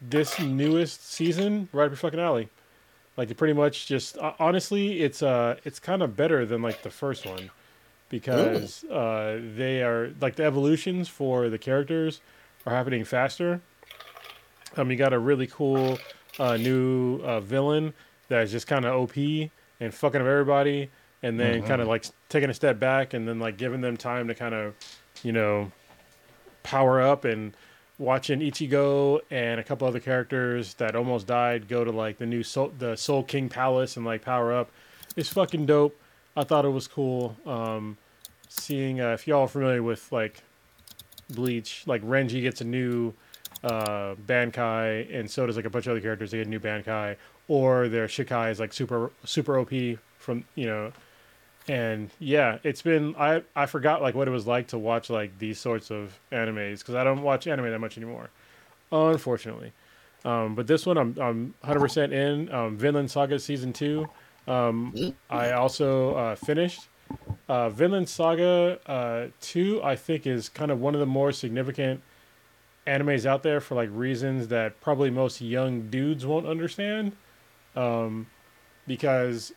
this 0.00 0.38
newest 0.38 1.10
season 1.10 1.68
right 1.72 1.86
up 1.86 1.90
your 1.90 1.96
fucking 1.96 2.20
alley. 2.20 2.48
Like 3.16 3.30
it 3.30 3.36
pretty 3.36 3.54
much 3.54 3.86
just 3.86 4.18
uh, 4.18 4.32
honestly, 4.38 5.00
it's 5.00 5.22
uh 5.22 5.56
it's 5.64 5.78
kind 5.78 6.02
of 6.02 6.16
better 6.16 6.44
than 6.44 6.62
like 6.62 6.82
the 6.82 6.90
first 6.90 7.26
one 7.26 7.50
because 8.08 8.84
uh, 8.84 9.40
they 9.56 9.82
are 9.82 10.12
like 10.20 10.36
the 10.36 10.44
evolutions 10.44 11.08
for 11.08 11.48
the 11.48 11.58
characters 11.58 12.20
are 12.66 12.74
happening 12.74 13.04
faster. 13.04 13.60
Um, 14.76 14.90
you 14.90 14.96
got 14.96 15.12
a 15.12 15.18
really 15.18 15.46
cool 15.46 15.98
uh, 16.38 16.56
new 16.56 17.20
uh, 17.22 17.40
villain 17.40 17.94
that 18.28 18.42
is 18.42 18.52
just 18.52 18.66
kind 18.66 18.84
of 18.84 18.94
OP 18.94 19.16
and 19.84 19.94
fucking 19.94 20.20
up 20.20 20.26
everybody, 20.26 20.90
and 21.22 21.38
then 21.38 21.62
kind 21.62 21.80
of 21.80 21.88
like 21.88 22.04
taking 22.28 22.50
a 22.50 22.54
step 22.54 22.78
back 22.78 23.14
and 23.14 23.26
then 23.28 23.38
like 23.38 23.56
giving 23.56 23.80
them 23.80 23.96
time 23.96 24.28
to 24.28 24.34
kind 24.34 24.54
of, 24.54 24.74
you 25.22 25.32
know, 25.32 25.70
power 26.62 27.00
up 27.00 27.24
and 27.24 27.54
watching 27.98 28.40
Ichigo 28.40 29.20
and 29.30 29.60
a 29.60 29.64
couple 29.64 29.86
other 29.86 30.00
characters 30.00 30.74
that 30.74 30.96
almost 30.96 31.26
died 31.26 31.68
go 31.68 31.84
to 31.84 31.92
like 31.92 32.18
the 32.18 32.26
new 32.26 32.42
Soul, 32.42 32.72
the 32.78 32.96
Soul 32.96 33.22
King 33.22 33.48
Palace 33.48 33.96
and 33.96 34.04
like 34.04 34.22
power 34.22 34.52
up. 34.52 34.70
It's 35.16 35.28
fucking 35.28 35.66
dope. 35.66 35.98
I 36.36 36.44
thought 36.44 36.64
it 36.64 36.70
was 36.70 36.88
cool. 36.88 37.36
Um, 37.46 37.96
seeing 38.48 39.00
uh, 39.00 39.12
if 39.12 39.26
y'all 39.26 39.42
are 39.42 39.48
familiar 39.48 39.82
with 39.82 40.10
like 40.10 40.42
Bleach, 41.30 41.84
like 41.86 42.02
Renji 42.02 42.42
gets 42.42 42.60
a 42.60 42.64
new 42.64 43.14
uh, 43.64 44.14
Bankai, 44.26 45.12
and 45.12 45.28
so 45.30 45.46
does 45.46 45.56
like 45.56 45.64
a 45.64 45.70
bunch 45.70 45.86
of 45.86 45.92
other 45.92 46.00
characters. 46.00 46.30
They 46.30 46.38
get 46.38 46.46
a 46.46 46.50
new 46.50 46.60
Bankai, 46.60 47.16
or 47.48 47.88
their 47.88 48.06
Shikai 48.06 48.50
is 48.50 48.60
like 48.60 48.72
super 48.72 49.10
super 49.24 49.58
OP 49.58 49.70
from 50.18 50.44
you 50.54 50.66
know. 50.66 50.92
And 51.66 52.10
yeah, 52.18 52.58
it's 52.62 52.82
been 52.82 53.14
I 53.18 53.42
I 53.56 53.64
forgot 53.66 54.02
like 54.02 54.14
what 54.14 54.28
it 54.28 54.30
was 54.30 54.46
like 54.46 54.68
to 54.68 54.78
watch 54.78 55.08
like 55.08 55.38
these 55.38 55.58
sorts 55.58 55.90
of 55.90 56.18
animes 56.30 56.80
because 56.80 56.94
I 56.94 57.04
don't 57.04 57.22
watch 57.22 57.46
anime 57.46 57.70
that 57.70 57.78
much 57.78 57.96
anymore, 57.96 58.28
unfortunately. 58.92 59.72
Um, 60.26 60.54
but 60.54 60.66
this 60.66 60.84
one 60.84 60.98
I'm 60.98 61.16
I'm 61.18 61.54
100% 61.64 62.12
in. 62.12 62.52
Um, 62.52 62.76
Vinland 62.76 63.10
Saga 63.10 63.38
season 63.38 63.72
two. 63.72 64.06
Um, 64.46 65.14
I 65.30 65.52
also 65.52 66.14
uh, 66.14 66.34
finished. 66.34 66.88
Uh, 67.48 67.68
Vinland 67.68 68.08
Saga 68.08 68.78
uh, 68.86 69.26
2, 69.40 69.82
I 69.82 69.94
think, 69.94 70.26
is 70.26 70.48
kind 70.48 70.70
of 70.70 70.80
one 70.80 70.94
of 70.94 71.00
the 71.00 71.06
more 71.06 71.32
significant 71.32 72.02
animes 72.86 73.26
out 73.26 73.42
there 73.42 73.60
for 73.60 73.74
like 73.74 73.88
reasons 73.92 74.48
that 74.48 74.80
probably 74.80 75.10
most 75.10 75.40
young 75.40 75.88
dudes 75.90 76.26
won't 76.26 76.46
understand. 76.46 77.12
Um, 77.76 78.26
because 78.86 79.52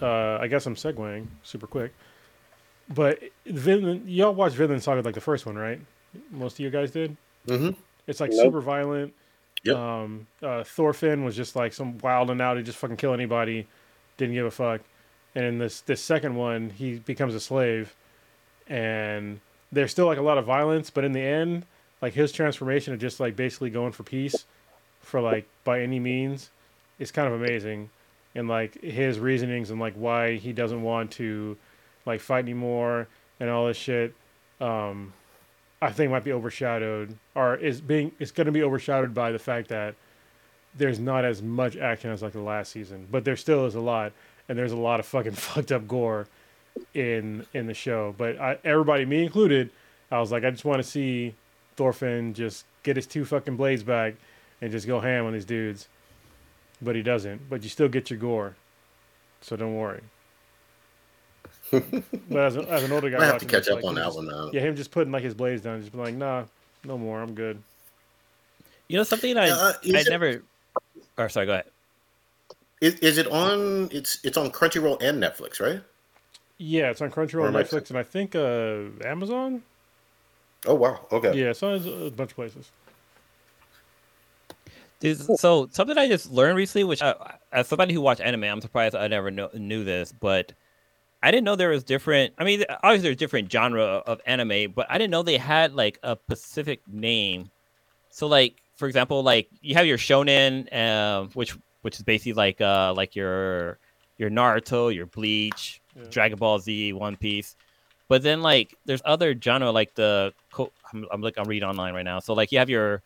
uh, 0.00 0.38
I 0.40 0.46
guess 0.48 0.66
I'm 0.66 0.74
segueing 0.74 1.26
super 1.42 1.66
quick. 1.66 1.92
But 2.92 3.20
Vinland, 3.46 4.08
y'all 4.08 4.34
watched 4.34 4.56
Vinland 4.56 4.82
Saga 4.82 5.02
like 5.02 5.14
the 5.14 5.20
first 5.20 5.46
one, 5.46 5.56
right? 5.56 5.80
Most 6.30 6.54
of 6.54 6.60
you 6.60 6.70
guys 6.70 6.90
did. 6.90 7.16
hmm 7.46 7.70
It's 8.06 8.20
like 8.20 8.30
Nope. 8.32 8.42
super 8.46 8.60
violent. 8.60 9.14
Yep. 9.64 9.76
Um, 9.76 10.26
uh, 10.42 10.62
Thorfinn 10.64 11.24
was 11.24 11.34
just 11.36 11.56
like 11.56 11.72
some 11.72 11.96
wild 11.98 12.30
and 12.30 12.40
out. 12.42 12.56
He 12.58 12.62
just 12.62 12.76
fucking 12.78 12.96
kill 12.98 13.14
anybody. 13.14 13.66
Didn't 14.18 14.34
give 14.34 14.46
a 14.46 14.50
fuck. 14.50 14.82
And 15.34 15.44
in 15.44 15.58
this 15.58 15.80
this 15.80 16.02
second 16.02 16.34
one, 16.36 16.70
he 16.70 16.98
becomes 16.98 17.34
a 17.34 17.40
slave, 17.40 17.94
and 18.68 19.40
there's 19.72 19.90
still 19.90 20.06
like 20.06 20.18
a 20.18 20.22
lot 20.22 20.38
of 20.38 20.44
violence. 20.44 20.90
But 20.90 21.04
in 21.04 21.12
the 21.12 21.20
end, 21.22 21.66
like 22.04 22.12
his 22.12 22.32
transformation 22.32 22.92
of 22.92 23.00
just 23.00 23.18
like 23.18 23.34
basically 23.34 23.70
going 23.70 23.90
for 23.90 24.02
peace, 24.02 24.44
for 25.00 25.22
like 25.22 25.48
by 25.64 25.80
any 25.80 25.98
means, 25.98 26.50
is 26.98 27.10
kind 27.10 27.26
of 27.26 27.32
amazing. 27.32 27.88
And 28.34 28.46
like 28.46 28.78
his 28.82 29.18
reasonings 29.18 29.70
and 29.70 29.80
like 29.80 29.94
why 29.94 30.34
he 30.34 30.52
doesn't 30.52 30.82
want 30.82 31.12
to, 31.12 31.56
like 32.04 32.20
fight 32.20 32.44
anymore 32.44 33.08
and 33.40 33.48
all 33.48 33.66
this 33.66 33.78
shit. 33.78 34.14
Um, 34.60 35.14
I 35.80 35.92
think 35.92 36.10
might 36.10 36.24
be 36.24 36.32
overshadowed 36.32 37.16
or 37.34 37.56
is 37.56 37.80
being 37.80 38.12
it's 38.18 38.32
going 38.32 38.48
to 38.48 38.52
be 38.52 38.62
overshadowed 38.62 39.14
by 39.14 39.32
the 39.32 39.38
fact 39.38 39.68
that 39.68 39.94
there's 40.76 41.00
not 41.00 41.24
as 41.24 41.40
much 41.40 41.74
action 41.74 42.10
as 42.10 42.20
like 42.20 42.34
the 42.34 42.40
last 42.42 42.70
season, 42.70 43.08
but 43.10 43.24
there 43.24 43.36
still 43.36 43.64
is 43.64 43.76
a 43.76 43.80
lot, 43.80 44.12
and 44.46 44.58
there's 44.58 44.72
a 44.72 44.76
lot 44.76 45.00
of 45.00 45.06
fucking 45.06 45.32
fucked 45.46 45.72
up 45.72 45.88
gore 45.88 46.26
in 46.92 47.46
in 47.54 47.66
the 47.66 47.72
show. 47.72 48.14
But 48.18 48.38
I, 48.38 48.58
everybody, 48.62 49.06
me 49.06 49.22
included, 49.22 49.70
I 50.10 50.20
was 50.20 50.30
like, 50.30 50.44
I 50.44 50.50
just 50.50 50.66
want 50.66 50.82
to 50.82 50.86
see 50.86 51.34
Thorfinn 51.76 52.34
just 52.34 52.64
get 52.82 52.96
his 52.96 53.06
two 53.06 53.24
fucking 53.24 53.56
blades 53.56 53.82
back 53.82 54.14
and 54.60 54.70
just 54.70 54.86
go 54.86 55.00
ham 55.00 55.26
on 55.26 55.32
these 55.32 55.44
dudes. 55.44 55.88
But 56.82 56.96
he 56.96 57.02
doesn't. 57.02 57.48
But 57.48 57.62
you 57.62 57.68
still 57.68 57.88
get 57.88 58.10
your 58.10 58.18
gore, 58.18 58.56
so 59.40 59.56
don't 59.56 59.76
worry. 59.76 60.00
but 61.70 62.38
as, 62.38 62.56
a, 62.56 62.60
as 62.70 62.82
an 62.84 62.92
older 62.92 63.10
guy, 63.10 63.22
I 63.22 63.26
have 63.26 63.38
to 63.38 63.46
catch 63.46 63.68
up 63.68 63.76
like, 63.76 63.84
on 63.84 63.94
that 63.94 64.04
just- 64.04 64.16
one 64.16 64.26
now. 64.26 64.50
yeah, 64.52 64.60
him 64.60 64.76
just 64.76 64.90
putting 64.90 65.12
like 65.12 65.22
his 65.22 65.34
blades 65.34 65.62
down, 65.62 65.80
just 65.80 65.92
be 65.92 65.98
like, 65.98 66.14
nah, 66.14 66.44
no 66.84 66.98
more, 66.98 67.20
I'm 67.20 67.34
good. 67.34 67.60
You 68.88 68.98
know 68.98 69.02
something 69.02 69.36
I 69.36 69.48
Uh, 69.48 69.72
I 69.72 69.74
it- 69.82 70.06
never. 70.10 70.42
Or 71.16 71.28
sorry, 71.28 71.46
go 71.46 71.52
ahead. 71.52 71.64
Is, 72.80 72.94
is 72.96 73.18
it 73.18 73.26
on? 73.28 73.88
It's 73.92 74.18
it's 74.24 74.36
on 74.36 74.50
Crunchyroll 74.50 75.00
and 75.00 75.22
Netflix, 75.22 75.60
right? 75.60 75.80
Yeah, 76.58 76.90
it's 76.90 77.00
on 77.00 77.10
Crunchyroll, 77.10 77.44
Or 77.44 77.48
am 77.48 77.56
I- 77.56 77.62
Netflix, 77.62 77.88
and 77.90 77.98
I 77.98 78.02
think 78.02 78.34
uh, 78.34 79.06
Amazon. 79.08 79.62
Oh 80.66 80.74
wow. 80.74 81.06
Okay. 81.12 81.38
Yeah, 81.38 81.52
so 81.52 81.74
it's 81.74 81.86
a 81.86 82.10
bunch 82.10 82.30
of 82.30 82.36
places. 82.36 82.70
Dude, 85.00 85.38
so 85.38 85.68
something 85.70 85.98
I 85.98 86.08
just 86.08 86.30
learned 86.30 86.56
recently, 86.56 86.84
which 86.84 87.02
I, 87.02 87.36
as 87.52 87.68
somebody 87.68 87.92
who 87.92 88.00
watched 88.00 88.20
anime, 88.20 88.44
I'm 88.44 88.60
surprised 88.60 88.94
I 88.94 89.06
never 89.08 89.30
know, 89.30 89.50
knew 89.52 89.84
this, 89.84 90.12
but 90.12 90.52
I 91.22 91.30
didn't 91.30 91.44
know 91.44 91.56
there 91.56 91.70
was 91.70 91.84
different. 91.84 92.32
I 92.38 92.44
mean, 92.44 92.64
obviously 92.82 93.08
there's 93.08 93.16
different 93.16 93.52
genre 93.52 93.82
of 93.82 94.20
anime, 94.24 94.72
but 94.72 94.86
I 94.88 94.96
didn't 94.96 95.10
know 95.10 95.22
they 95.22 95.36
had 95.36 95.74
like 95.74 95.98
a 96.02 96.16
specific 96.24 96.80
name. 96.86 97.50
So, 98.10 98.26
like 98.28 98.62
for 98.76 98.86
example, 98.86 99.22
like 99.22 99.48
you 99.60 99.74
have 99.74 99.86
your 99.86 99.98
shonen, 99.98 100.72
uh, 100.72 101.28
which 101.34 101.56
which 101.82 101.96
is 101.96 102.02
basically 102.02 102.32
like 102.34 102.60
uh 102.60 102.94
like 102.96 103.14
your 103.14 103.78
your 104.16 104.30
Naruto, 104.30 104.94
your 104.94 105.06
Bleach, 105.06 105.82
Yeah. 105.96 106.04
Dragon 106.10 106.38
Ball 106.38 106.58
Z, 106.60 106.92
One 106.94 107.16
Piece. 107.16 107.56
But 108.08 108.22
then 108.22 108.42
like 108.42 108.76
there's 108.84 109.02
other 109.04 109.34
genre 109.40 109.70
like 109.70 109.94
the 109.94 110.32
I'm, 110.92 111.06
I'm 111.10 111.20
like 111.22 111.34
I'm 111.38 111.48
reading 111.48 111.68
online 111.68 111.94
right 111.94 112.04
now. 112.04 112.20
So 112.20 112.34
like 112.34 112.52
you 112.52 112.58
have 112.58 112.70
your 112.70 113.02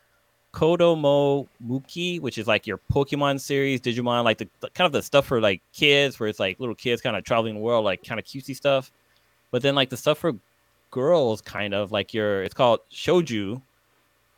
Kodomo 0.52 1.46
Muke, 1.64 2.20
which 2.20 2.38
is 2.38 2.46
like 2.46 2.66
your 2.66 2.80
Pokemon 2.92 3.40
series, 3.40 3.80
Digimon, 3.80 4.24
like 4.24 4.38
the, 4.38 4.48
the- 4.60 4.70
kind 4.70 4.86
of 4.86 4.92
the 4.92 5.02
stuff 5.02 5.26
for 5.26 5.40
like 5.40 5.62
kids, 5.72 6.18
where 6.18 6.28
it's 6.28 6.40
like 6.40 6.58
little 6.58 6.74
kids 6.74 7.00
kind 7.02 7.16
of 7.16 7.24
traveling 7.24 7.54
the 7.54 7.60
world, 7.60 7.84
like 7.84 8.02
kind 8.04 8.18
of 8.18 8.24
cutesy 8.26 8.56
stuff. 8.56 8.90
But 9.50 9.62
then 9.62 9.74
like 9.74 9.90
the 9.90 9.96
stuff 9.96 10.18
for 10.18 10.32
girls, 10.90 11.40
kind 11.42 11.74
of 11.74 11.92
like 11.92 12.12
your 12.14 12.42
it's 12.42 12.54
called 12.54 12.80
Shoujo 12.92 13.60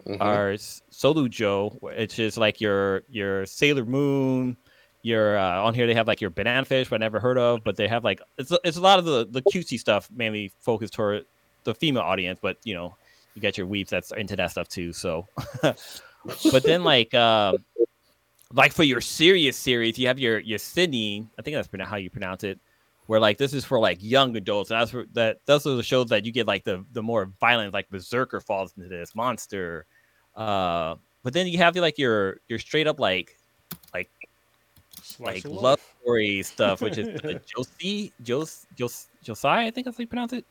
Mhm. 0.07 0.21
or 0.21 0.55
Solujo, 0.91 1.81
which 1.83 2.19
is 2.19 2.37
like 2.39 2.61
your 2.61 3.03
your 3.11 3.47
Sailor 3.47 3.85
Moon. 3.85 4.57
Your 5.03 5.39
uh, 5.39 5.63
on 5.63 5.75
here 5.75 5.87
they 5.87 5.95
have 5.95 6.07
like 6.07 6.21
your 6.21 6.31
banana 6.31 6.65
fish, 6.65 6.89
but 6.91 6.97
I 6.97 7.05
never 7.05 7.21
heard 7.21 7.39
of. 7.39 7.65
But 7.65 7.77
they 7.77 7.89
have 7.89 8.05
like 8.05 8.21
it's 8.37 8.53
it's 8.65 8.77
a 8.77 8.83
lot 8.83 8.99
of 8.99 9.05
the 9.05 9.27
the 9.31 9.43
cutesy 9.43 9.79
stuff, 9.79 10.09
mainly 10.15 10.53
focused 10.61 10.93
toward 10.93 11.25
the 11.65 11.75
female 11.75 12.03
audience. 12.03 12.39
But 12.41 12.59
you 12.65 12.75
know, 12.75 12.97
you 13.35 13.41
get 13.41 13.57
your 13.57 13.67
weeps 13.67 13.91
that's 13.91 14.13
into 14.13 14.37
that 14.37 14.51
stuff 14.51 14.69
too. 14.69 14.93
So, 14.93 15.27
but 15.63 16.63
then 16.63 16.85
like 16.85 17.15
um, 17.15 17.65
like 18.53 18.73
for 18.73 18.83
your 18.83 19.01
serious 19.01 19.57
series, 19.57 19.99
you 19.99 20.07
have 20.07 20.19
your 20.19 20.39
your 20.41 20.59
Sydney. 20.59 21.27
I 21.39 21.43
think 21.43 21.55
that's 21.55 21.89
how 21.89 21.97
you 21.97 22.11
pronounce 22.11 22.45
it. 22.45 22.59
Where 23.07 23.21
like 23.21 23.39
this 23.39 23.55
is 23.55 23.65
for 23.65 23.79
like 23.79 23.99
young 24.01 24.37
adults. 24.37 24.71
And 24.71 24.81
that's 24.81 24.91
for, 24.91 25.07
that. 25.15 25.39
Those 25.47 25.67
are 25.67 25.77
the 25.77 25.83
shows 25.83 26.07
that 26.09 26.25
you 26.25 26.33
get 26.33 26.47
like 26.47 26.65
the 26.65 26.85
the 26.93 27.03
more 27.03 27.33
violent, 27.41 27.73
like 27.73 27.89
Berserker 27.89 28.41
falls 28.41 28.75
into 28.77 28.89
this 28.89 29.15
monster. 29.15 29.87
Uh, 30.37 30.97
but 31.23 31.33
then 31.33 31.47
you 31.47 31.59
have 31.59 31.75
like 31.77 31.99
your 31.99 32.41
your 32.49 32.59
straight 32.59 32.87
up 32.87 33.01
like 33.01 33.37
Slice 35.03 35.45
like 35.45 35.45
of 35.45 35.53
love 35.53 35.81
story 36.03 36.43
stuff, 36.43 36.81
which 36.81 36.99
is 36.99 37.09
uh, 37.25 37.39
Josie, 37.47 38.13
Jos, 38.23 38.67
Jos, 38.77 39.09
Josiah, 39.23 39.67
I 39.67 39.71
think 39.71 39.85
that's 39.85 39.97
how 39.97 40.03
you 40.03 40.07
pronounce 40.07 40.33
it. 40.33 40.45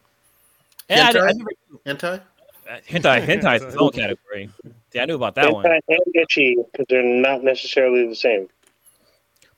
Yeah, 0.89 1.05
I, 1.05 1.09
I 1.09 1.13
Hentai? 1.13 1.37
never, 1.37 1.49
Hentai. 1.85 2.21
uh, 2.69 2.77
hentai, 2.87 3.25
hentai 3.25 3.55
is 3.57 3.61
its 3.63 3.75
own 3.75 3.91
category. 3.91 4.49
Yeah, 4.93 5.03
I 5.03 5.05
knew 5.05 5.15
about 5.15 5.35
that 5.35 5.53
one. 5.53 5.65
Hentai 5.65 5.79
and 5.87 6.15
ecchi 6.15 6.55
because 6.71 6.85
they're 6.89 7.03
not 7.03 7.43
necessarily 7.43 8.07
the 8.07 8.15
same. 8.15 8.47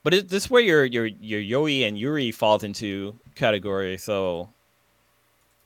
But 0.02 0.14
it, 0.14 0.28
this 0.28 0.44
is 0.44 0.50
where 0.50 0.60
your 0.60 0.84
your 0.84 1.06
your 1.06 1.40
Yaoi 1.40 1.86
and 1.86 1.96
Yuri 1.96 2.32
falls 2.32 2.64
into 2.64 3.18
category. 3.36 3.98
So 3.98 4.48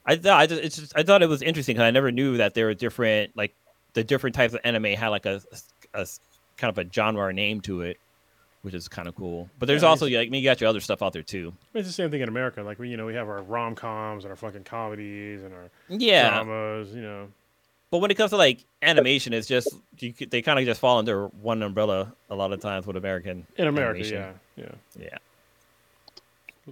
I 0.05 0.17
thought 0.17 0.41
I 0.41 0.47
just, 0.47 0.63
it's 0.63 0.77
just, 0.77 0.93
I 0.97 1.03
thought 1.03 1.23
it 1.23 1.29
was 1.29 1.43
interesting 1.43 1.75
because 1.75 1.87
I 1.87 1.91
never 1.91 2.13
knew 2.13 2.37
that 2.37 2.55
there 2.55 2.67
were 2.67 2.75
different 2.75 3.37
like 3.37 3.55
the 3.95 4.05
different 4.05 4.37
types 4.37 4.53
of 4.53 4.61
anime 4.63 4.85
had 4.85 5.09
like 5.09 5.25
a, 5.27 5.41
a, 5.95 6.03
a 6.03 6.07
kind 6.59 6.77
of 6.77 6.79
a 6.79 6.91
genre 6.91 7.23
or 7.23 7.33
name 7.33 7.63
to 7.63 7.81
it, 7.81 7.99
which 8.63 8.75
is 8.75 8.89
kind 8.89 9.09
of 9.09 9.15
cool. 9.15 9.49
But 9.59 9.67
there's 9.67 9.83
Yeah, 9.83 9.91
also 9.91 10.07
like 10.07 10.33
you 10.33 10.43
got 10.45 10.61
your 10.61 10.69
other 10.69 10.81
stuff 10.81 11.03
out 11.03 11.13
there 11.13 11.23
too. 11.23 11.53
It's 11.75 11.87
the 11.89 11.93
same 11.93 12.11
thing 12.11 12.21
in 12.21 12.29
America. 12.29 12.63
Like 12.63 12.79
we, 12.79 12.89
you 12.89 12.97
know, 12.97 13.07
we 13.07 13.15
have 13.15 13.29
our 13.29 13.43
rom 13.43 13.75
coms 13.75 14.25
and 14.25 14.31
our 14.31 14.37
fucking 14.37 14.65
comedies 14.65 15.43
and 15.43 15.53
our 15.55 15.71
Yeah, 15.89 16.43
dramas. 16.45 16.95
You 16.95 17.03
know, 17.03 17.29
but 17.91 17.99
when 17.99 18.11
it 18.11 18.15
comes 18.15 18.31
to 18.31 18.37
like 18.37 18.65
animation, 18.83 19.33
it's 19.33 19.47
just 19.47 19.75
you, 19.99 20.13
they 20.31 20.43
kind 20.43 20.59
of 20.59 20.65
just 20.65 20.81
fall 20.81 20.99
under 20.99 21.29
one 21.29 21.63
umbrella 21.63 22.13
a 22.31 22.35
lot 22.35 22.53
of 22.53 22.61
times 22.61 22.87
with 22.87 22.97
American 22.97 23.47
in 23.57 23.67
America, 23.67 24.01
animation. 24.01 24.39
yeah, 24.57 24.65
yeah. 24.65 25.05
Yeah. 25.05 25.19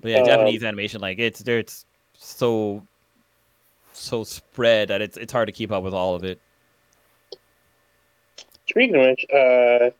But 0.01 0.11
yeah, 0.11 0.19
Um, 0.19 0.24
Japanese 0.24 0.65
animation, 0.65 1.01
like 1.01 1.19
it's 1.19 1.40
there, 1.40 1.59
it's 1.59 1.85
so 2.16 2.82
so 3.93 4.24
spread 4.24 4.89
that 4.89 5.01
it's 5.01 5.16
it's 5.16 5.32
hard 5.32 5.47
to 5.47 5.52
keep 5.52 5.70
up 5.70 5.82
with 5.85 5.94
all 5.94 6.15
of 6.15 6.24
it. 6.24 6.40
Speaking 8.66 8.97
of 8.97 9.02
which, 9.02 9.24
uh, 9.32 9.90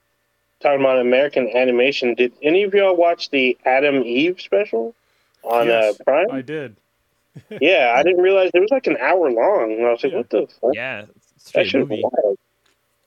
talking 0.65 0.81
about 0.81 0.99
American 0.99 1.49
animation, 1.57 2.15
did 2.15 2.32
any 2.43 2.62
of 2.65 2.74
y'all 2.74 2.97
watch 2.97 3.31
the 3.31 3.57
Atom 3.65 4.03
Eve 4.03 4.41
special 4.41 4.95
on 5.45 5.66
Yes, 5.69 6.01
uh, 6.01 6.05
Prime? 6.05 6.27
I 6.32 6.41
did. 6.43 6.77
Yeah, 7.61 7.95
I 7.97 8.03
didn't 8.05 8.23
realize 8.23 8.51
it 8.55 8.61
was 8.61 8.70
like 8.70 8.86
an 8.86 8.97
hour 8.99 9.31
long. 9.31 9.73
And 9.73 9.85
I 9.86 9.91
was 9.91 10.03
like, 10.05 10.12
Yeah. 10.12 10.19
what 10.19 10.31
the 10.31 10.47
fuck? 10.61 10.70
Yeah, 10.74 11.03
it's 11.16 11.32
that 11.45 11.49
straight 11.49 11.66
shit 11.69 11.81
movie. 11.89 12.03
wild. 12.03 12.39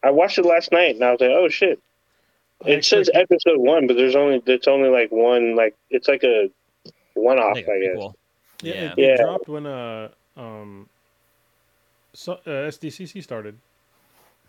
I 0.03 0.11
watched 0.11 0.37
it 0.37 0.45
last 0.45 0.71
night 0.71 0.95
and 0.95 1.03
I 1.03 1.11
was 1.11 1.21
like, 1.21 1.31
oh 1.31 1.47
shit. 1.49 1.79
I 2.65 2.69
It 2.71 2.85
says 2.85 3.07
expect- 3.07 3.31
episode 3.31 3.59
one, 3.59 3.87
but 3.87 3.95
there's 3.95 4.15
only 4.15 4.41
it's 4.45 4.67
only 4.67 4.89
like 4.89 5.11
one 5.11 5.55
like 5.55 5.75
it's 5.89 6.07
like 6.09 6.23
a 6.23 6.49
one 7.13 7.39
off, 7.39 7.55
Like 7.55 7.69
I 7.69 7.75
a 7.75 7.79
guess. 7.79 7.95
prequel. 7.97 8.13
yeah, 8.61 8.73
Yeah. 8.73 8.93
It, 8.97 8.99
it 8.99 9.17
dropped 9.21 9.47
when 9.47 9.65
uh 9.65 10.09
um 10.35 10.89
so, 12.13 12.33
uh, 12.33 12.67
SDCC 12.69 13.23
started. 13.23 13.57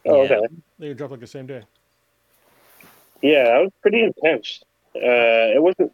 Oh, 0.07 0.23
Yeah. 0.25 0.37
okay. 0.39 0.47
They 0.81 0.93
dropped 0.95 1.13
like 1.13 1.21
the 1.21 1.27
same 1.29 1.47
day. 1.47 1.63
Yeah, 3.23 3.45
that 3.45 3.59
was 3.63 3.73
pretty 3.83 4.03
intense. 4.03 4.63
Uh, 4.95 5.55
it 5.55 5.63
wasn't. 5.63 5.93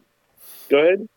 Go 0.69 0.77
ahead. 0.79 1.07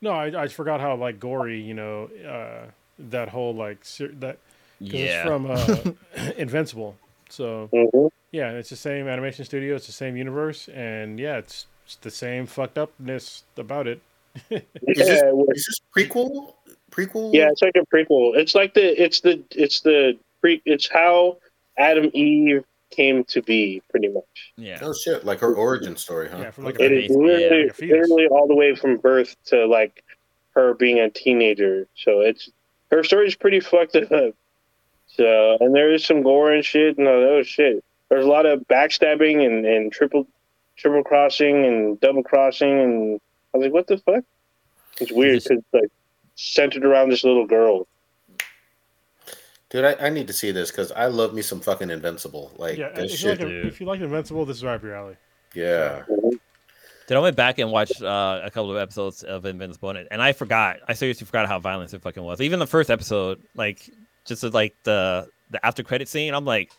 No, 0.00 0.10
I, 0.10 0.42
I 0.44 0.48
forgot 0.48 0.80
how 0.80 0.96
like 0.96 1.20
gory, 1.20 1.60
you 1.60 1.74
know, 1.74 2.10
uh, 2.26 2.70
that 3.10 3.28
whole 3.28 3.54
like 3.54 3.84
ser- 3.84 4.12
that 4.20 4.38
because 4.78 5.00
Yeah. 5.00 5.20
it's 5.20 5.28
from 5.28 5.50
uh, 5.50 6.32
Invincible. 6.36 6.96
So 7.30 7.68
hmm 7.72 8.06
yeah, 8.30 8.50
it's 8.52 8.68
the 8.68 8.76
same 8.76 9.08
animation 9.08 9.44
studio, 9.46 9.74
it's 9.76 9.86
the 9.86 9.92
same 9.92 10.14
universe, 10.14 10.68
and 10.68 11.18
yeah, 11.18 11.38
it's, 11.38 11.64
it's 11.86 11.96
the 11.96 12.10
same 12.10 12.44
fucked 12.44 12.76
upness 12.76 13.44
about 13.56 13.86
it. 13.86 14.00
Yeah, 14.50 14.60
this- 14.86 15.22
it 15.22 15.34
was- 15.34 15.48
Is 15.56 15.66
this 15.66 15.80
prequel? 16.06 16.54
Prequel? 16.90 17.32
yeah, 17.34 17.48
it's 17.50 17.62
like 17.62 17.76
a 17.76 17.84
prequel. 17.94 18.36
It's 18.36 18.54
like 18.54 18.74
the 18.74 19.00
it's 19.02 19.20
the 19.20 19.42
it's 19.50 19.80
the 19.82 20.18
pre 20.40 20.60
it's 20.64 20.88
how 20.88 21.38
Atom 21.78 22.10
Eve 22.14 22.64
came 22.90 23.24
to 23.24 23.42
be, 23.42 23.82
pretty 23.90 24.08
much. 24.08 24.24
yeah. 24.56 24.78
Oh 24.82 24.92
shit! 24.94 25.24
Like 25.24 25.40
her 25.40 25.54
origin 25.54 25.96
story, 25.96 26.28
huh? 26.30 26.38
Yeah, 26.38 26.50
from 26.50 26.64
like 26.64 26.74
Okay. 26.76 26.86
It 26.86 26.92
is 26.92 27.02
Basically, 27.08 27.26
yeah. 27.26 27.32
literally, 27.38 27.62
Like 27.64 27.70
a 27.70 27.74
fetus. 27.74 27.92
literally 28.08 28.26
all 28.28 28.46
the 28.48 28.54
way 28.56 28.74
from 28.74 28.96
birth 28.98 29.36
to 29.46 29.66
like 29.66 30.04
her 30.54 30.74
being 30.74 30.98
a 31.00 31.10
teenager. 31.10 31.86
So 31.96 32.20
it's 32.20 32.50
her 32.90 33.02
story's 33.04 33.34
pretty 33.36 33.60
fucked 33.60 33.96
up. 33.96 34.34
So 35.06 35.56
and 35.60 35.74
there 35.74 35.92
is 35.92 36.04
some 36.04 36.22
gore 36.22 36.52
and 36.52 36.64
shit 36.64 36.98
and 36.98 37.06
all 37.08 37.20
that 37.36 37.46
shit. 37.46 37.82
There's 38.08 38.24
a 38.24 38.28
lot 38.28 38.46
of 38.46 38.60
backstabbing 38.68 39.44
and, 39.44 39.66
and 39.66 39.92
triple 39.92 40.26
triple 40.76 41.02
crossing 41.04 41.64
and 41.66 42.00
double 42.00 42.22
crossing 42.22 42.80
and 42.80 43.20
I 43.54 43.58
was 43.58 43.64
like, 43.66 43.72
what 43.72 43.86
the 43.86 43.98
fuck? 43.98 44.24
It's 45.00 45.12
weird 45.12 45.34
Just- 45.36 45.48
because 45.48 45.64
like 45.72 45.90
centered 46.36 46.84
around 46.84 47.10
this 47.10 47.24
little 47.24 47.46
girl. 47.46 47.86
Dude, 49.70 49.84
I, 49.84 50.06
I 50.06 50.08
need 50.08 50.26
to 50.28 50.32
see 50.32 50.50
this 50.50 50.70
because 50.70 50.90
I 50.92 51.06
love 51.06 51.34
me 51.34 51.42
some 51.42 51.60
fucking 51.60 51.90
Invincible. 51.90 52.52
Like 52.56 52.78
yeah, 52.78 52.88
this 52.90 53.14
if 53.14 53.22
you, 53.22 53.28
like, 53.30 53.38
dude. 53.40 53.66
if 53.66 53.80
you 53.80 53.86
like 53.86 54.00
Invincible, 54.00 54.46
this 54.46 54.56
is 54.58 54.64
right 54.64 54.74
up 54.74 54.82
your 54.82 54.94
alley. 54.94 55.16
yeah. 55.54 56.04
Then 57.06 57.16
I 57.16 57.20
went 57.20 57.36
back 57.36 57.58
and 57.58 57.70
watched 57.72 58.02
uh, 58.02 58.40
a 58.44 58.50
couple 58.50 58.70
of 58.70 58.76
episodes 58.76 59.22
of 59.22 59.46
Invincible, 59.46 59.88
and, 59.90 60.06
and 60.10 60.20
I 60.20 60.32
forgot. 60.34 60.80
I 60.88 60.92
seriously 60.92 61.24
forgot 61.24 61.48
how 61.48 61.58
violent 61.58 61.94
it 61.94 62.02
fucking 62.02 62.22
was. 62.22 62.42
Even 62.42 62.58
the 62.58 62.66
first 62.66 62.90
episode, 62.90 63.40
like 63.54 63.88
just 64.26 64.42
like 64.42 64.74
the 64.84 65.26
the 65.50 65.64
after 65.64 65.82
credit 65.82 66.08
scene, 66.08 66.34
I'm 66.34 66.44
like, 66.44 66.70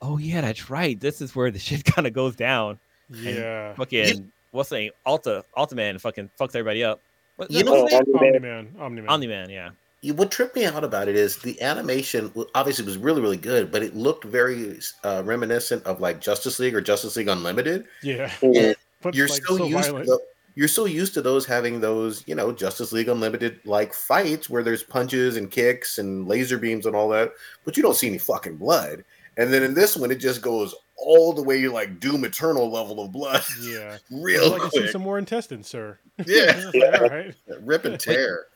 oh 0.00 0.16
yeah, 0.16 0.40
that's 0.40 0.70
right. 0.70 0.98
This 0.98 1.20
is 1.20 1.36
where 1.36 1.50
the 1.50 1.58
shit 1.58 1.84
kind 1.94 2.06
of 2.06 2.14
goes 2.14 2.34
down. 2.36 2.78
Yeah, 3.10 3.74
Fucking 3.74 4.32
what's 4.50 4.70
the 4.70 4.76
name? 4.76 4.92
Alta 5.04 5.44
Altaman 5.56 6.00
fucking 6.00 6.30
fucks 6.40 6.56
everybody 6.56 6.82
up. 6.82 7.00
What, 7.36 7.50
You 7.50 7.64
what's 7.66 7.92
know- 7.92 7.98
his? 7.98 8.08
Omni 8.14 8.38
Man, 8.38 8.68
Omni 8.80 9.00
Man. 9.02 9.10
Omni 9.10 9.26
Man, 9.26 9.50
yeah. 9.50 9.70
What 10.12 10.30
tripped 10.30 10.56
me 10.56 10.64
out 10.64 10.84
about 10.84 11.08
it 11.08 11.16
is 11.16 11.38
the 11.38 11.60
animation 11.62 12.32
obviously 12.54 12.84
was 12.84 12.98
really, 12.98 13.20
really 13.20 13.36
good, 13.36 13.70
but 13.72 13.82
it 13.82 13.94
looked 13.96 14.24
very 14.24 14.78
uh, 15.04 15.22
reminiscent 15.24 15.84
of 15.84 16.00
like 16.00 16.20
Justice 16.20 16.58
League 16.58 16.74
or 16.74 16.80
Justice 16.80 17.16
League 17.16 17.28
Unlimited. 17.28 17.86
Yeah, 18.02 18.28
Mhm. 18.40 18.74
but 19.02 19.14
You're 19.14 19.28
like, 19.28 19.44
so, 19.46 19.56
so 19.58 19.64
used 19.66 19.84
violent. 19.88 20.04
to 20.06 20.10
tho- 20.12 20.20
you're 20.54 20.68
so 20.68 20.86
used 20.86 21.12
to 21.14 21.20
those 21.20 21.44
having 21.44 21.80
those, 21.80 22.24
you 22.26 22.34
know, 22.34 22.50
Justice 22.50 22.90
League 22.90 23.08
Unlimited 23.08 23.60
like 23.66 23.92
fights 23.92 24.48
where 24.48 24.62
there's 24.62 24.82
punches 24.82 25.36
and 25.36 25.50
kicks 25.50 25.98
and 25.98 26.26
laser 26.26 26.56
beams 26.56 26.86
and 26.86 26.96
all 26.96 27.10
that, 27.10 27.32
but 27.66 27.76
you 27.76 27.82
don't 27.82 27.94
see 27.96 28.06
any 28.08 28.16
fucking 28.18 28.56
blood. 28.56 29.04
And 29.36 29.52
then 29.52 29.62
in 29.62 29.74
this 29.74 29.98
one, 29.98 30.10
it 30.10 30.14
just 30.16 30.40
goes 30.40 30.74
all 30.96 31.34
the 31.34 31.42
way 31.42 31.60
to 31.60 31.70
like 31.70 32.00
Doom 32.00 32.24
Eternal 32.24 32.70
level 32.70 33.04
of 33.04 33.12
blood, 33.12 33.42
yeah, 33.60 33.98
real 34.10 34.44
I'd 34.44 34.52
like 34.52 34.62
to 34.62 34.70
see 34.70 34.78
quick. 34.78 34.90
some 34.92 35.02
more 35.02 35.18
intestines, 35.18 35.66
sir. 35.68 35.98
Yeah. 36.24 36.70
Like, 36.72 36.94
all 37.02 37.08
right. 37.10 37.34
Rip 37.60 37.84
and 37.84 38.00
tear. 38.00 38.46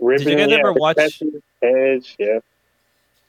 Ripping, 0.00 0.38
guys 0.38 0.50
yeah, 0.50 0.56
ever 0.56 0.72
watch- 0.72 0.96
protecting 0.96 1.42
Heads, 1.62 2.14
yeah. 2.18 2.38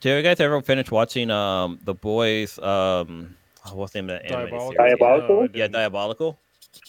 Did 0.01 0.17
you 0.17 0.23
guys 0.23 0.39
ever 0.39 0.61
finish 0.61 0.89
watching 0.91 1.29
um 1.31 1.79
the 1.83 1.93
boys 1.93 2.57
um 2.59 3.35
oh, 3.65 3.75
what's 3.75 3.93
the 3.93 4.01
name 4.01 4.09
of 4.11 4.21
that 4.21 4.31
anime 4.31 4.49
Diabolical. 4.49 4.71
series? 4.77 4.77
Diabolical? 4.99 5.41
No, 5.41 5.49
Yeah. 5.53 5.67
Diabolical. 5.67 6.39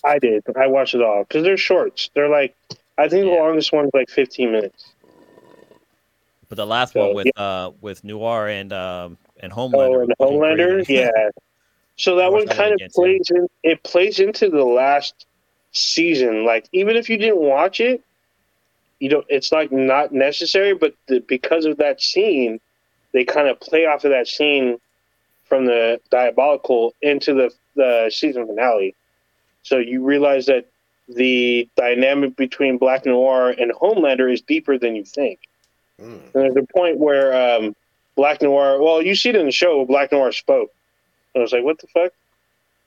I 0.04 0.18
did. 0.18 0.44
I 0.56 0.66
watched 0.66 0.94
it 0.94 1.02
all 1.02 1.24
because 1.24 1.42
they're 1.42 1.56
shorts. 1.56 2.10
They're 2.14 2.28
like, 2.28 2.54
I 2.98 3.08
think 3.08 3.24
the 3.24 3.30
Yeah. 3.32 3.40
longest 3.40 3.72
one's 3.72 3.90
like 3.94 4.10
15 4.10 4.52
minutes. 4.52 4.84
But 6.48 6.56
the 6.56 6.66
last 6.66 6.92
So, 6.94 7.06
one 7.06 7.14
with 7.14 7.28
uh 7.38 7.70
with 7.80 8.04
Noir 8.04 8.48
and 8.48 8.72
um 8.72 9.18
and 9.40 9.52
Homelander. 9.52 9.96
Oh, 9.96 10.00
and 10.00 10.12
fucking 10.18 10.38
Homelander, 10.38 10.84
yeah. 10.88 11.10
So 11.96 12.16
that 12.16 12.30
one 12.32 12.46
kind 12.46 12.72
of 12.74 12.80
plays 12.94 13.30
in. 13.34 13.46
It 13.62 13.82
plays 13.82 14.20
into 14.20 14.48
the 14.48 14.64
last 14.64 15.26
season. 15.72 16.44
Like 16.44 16.68
even 16.72 16.96
if 16.96 17.08
you 17.10 17.16
didn't 17.18 17.38
watch 17.40 17.80
it, 17.80 18.02
you 19.00 19.08
don't. 19.08 19.26
It's 19.28 19.50
like 19.50 19.72
not 19.72 20.12
necessary, 20.12 20.74
but 20.74 20.94
the, 21.08 21.20
because 21.20 21.64
of 21.64 21.78
that 21.78 22.00
scene, 22.00 22.60
they 23.12 23.24
kind 23.24 23.48
of 23.48 23.58
play 23.58 23.86
off 23.86 24.04
of 24.04 24.10
that 24.10 24.28
scene 24.28 24.78
from 25.44 25.66
the 25.66 26.00
diabolical 26.10 26.94
into 27.02 27.34
the 27.34 27.50
the 27.74 28.10
season 28.14 28.46
finale. 28.46 28.94
So 29.62 29.78
you 29.78 30.04
realize 30.04 30.46
that 30.46 30.66
the 31.08 31.68
dynamic 31.76 32.36
between 32.36 32.78
Black 32.78 33.04
Noir 33.04 33.50
and 33.50 33.72
Homelander 33.72 34.32
is 34.32 34.40
deeper 34.40 34.78
than 34.78 34.94
you 34.94 35.04
think. 35.04 35.40
Mm. 36.00 36.20
And 36.22 36.32
there's 36.32 36.56
a 36.56 36.66
point 36.72 36.98
where 36.98 37.58
um, 37.58 37.74
Black 38.16 38.42
Noir, 38.42 38.80
well, 38.82 39.02
you 39.02 39.14
see 39.14 39.30
it 39.30 39.36
in 39.36 39.46
the 39.46 39.52
show, 39.52 39.84
Black 39.84 40.12
Noir 40.12 40.32
spoke. 40.32 40.70
I 41.34 41.40
was 41.40 41.52
like, 41.52 41.64
what 41.64 41.78
the 41.78 41.86
fuck? 41.88 42.12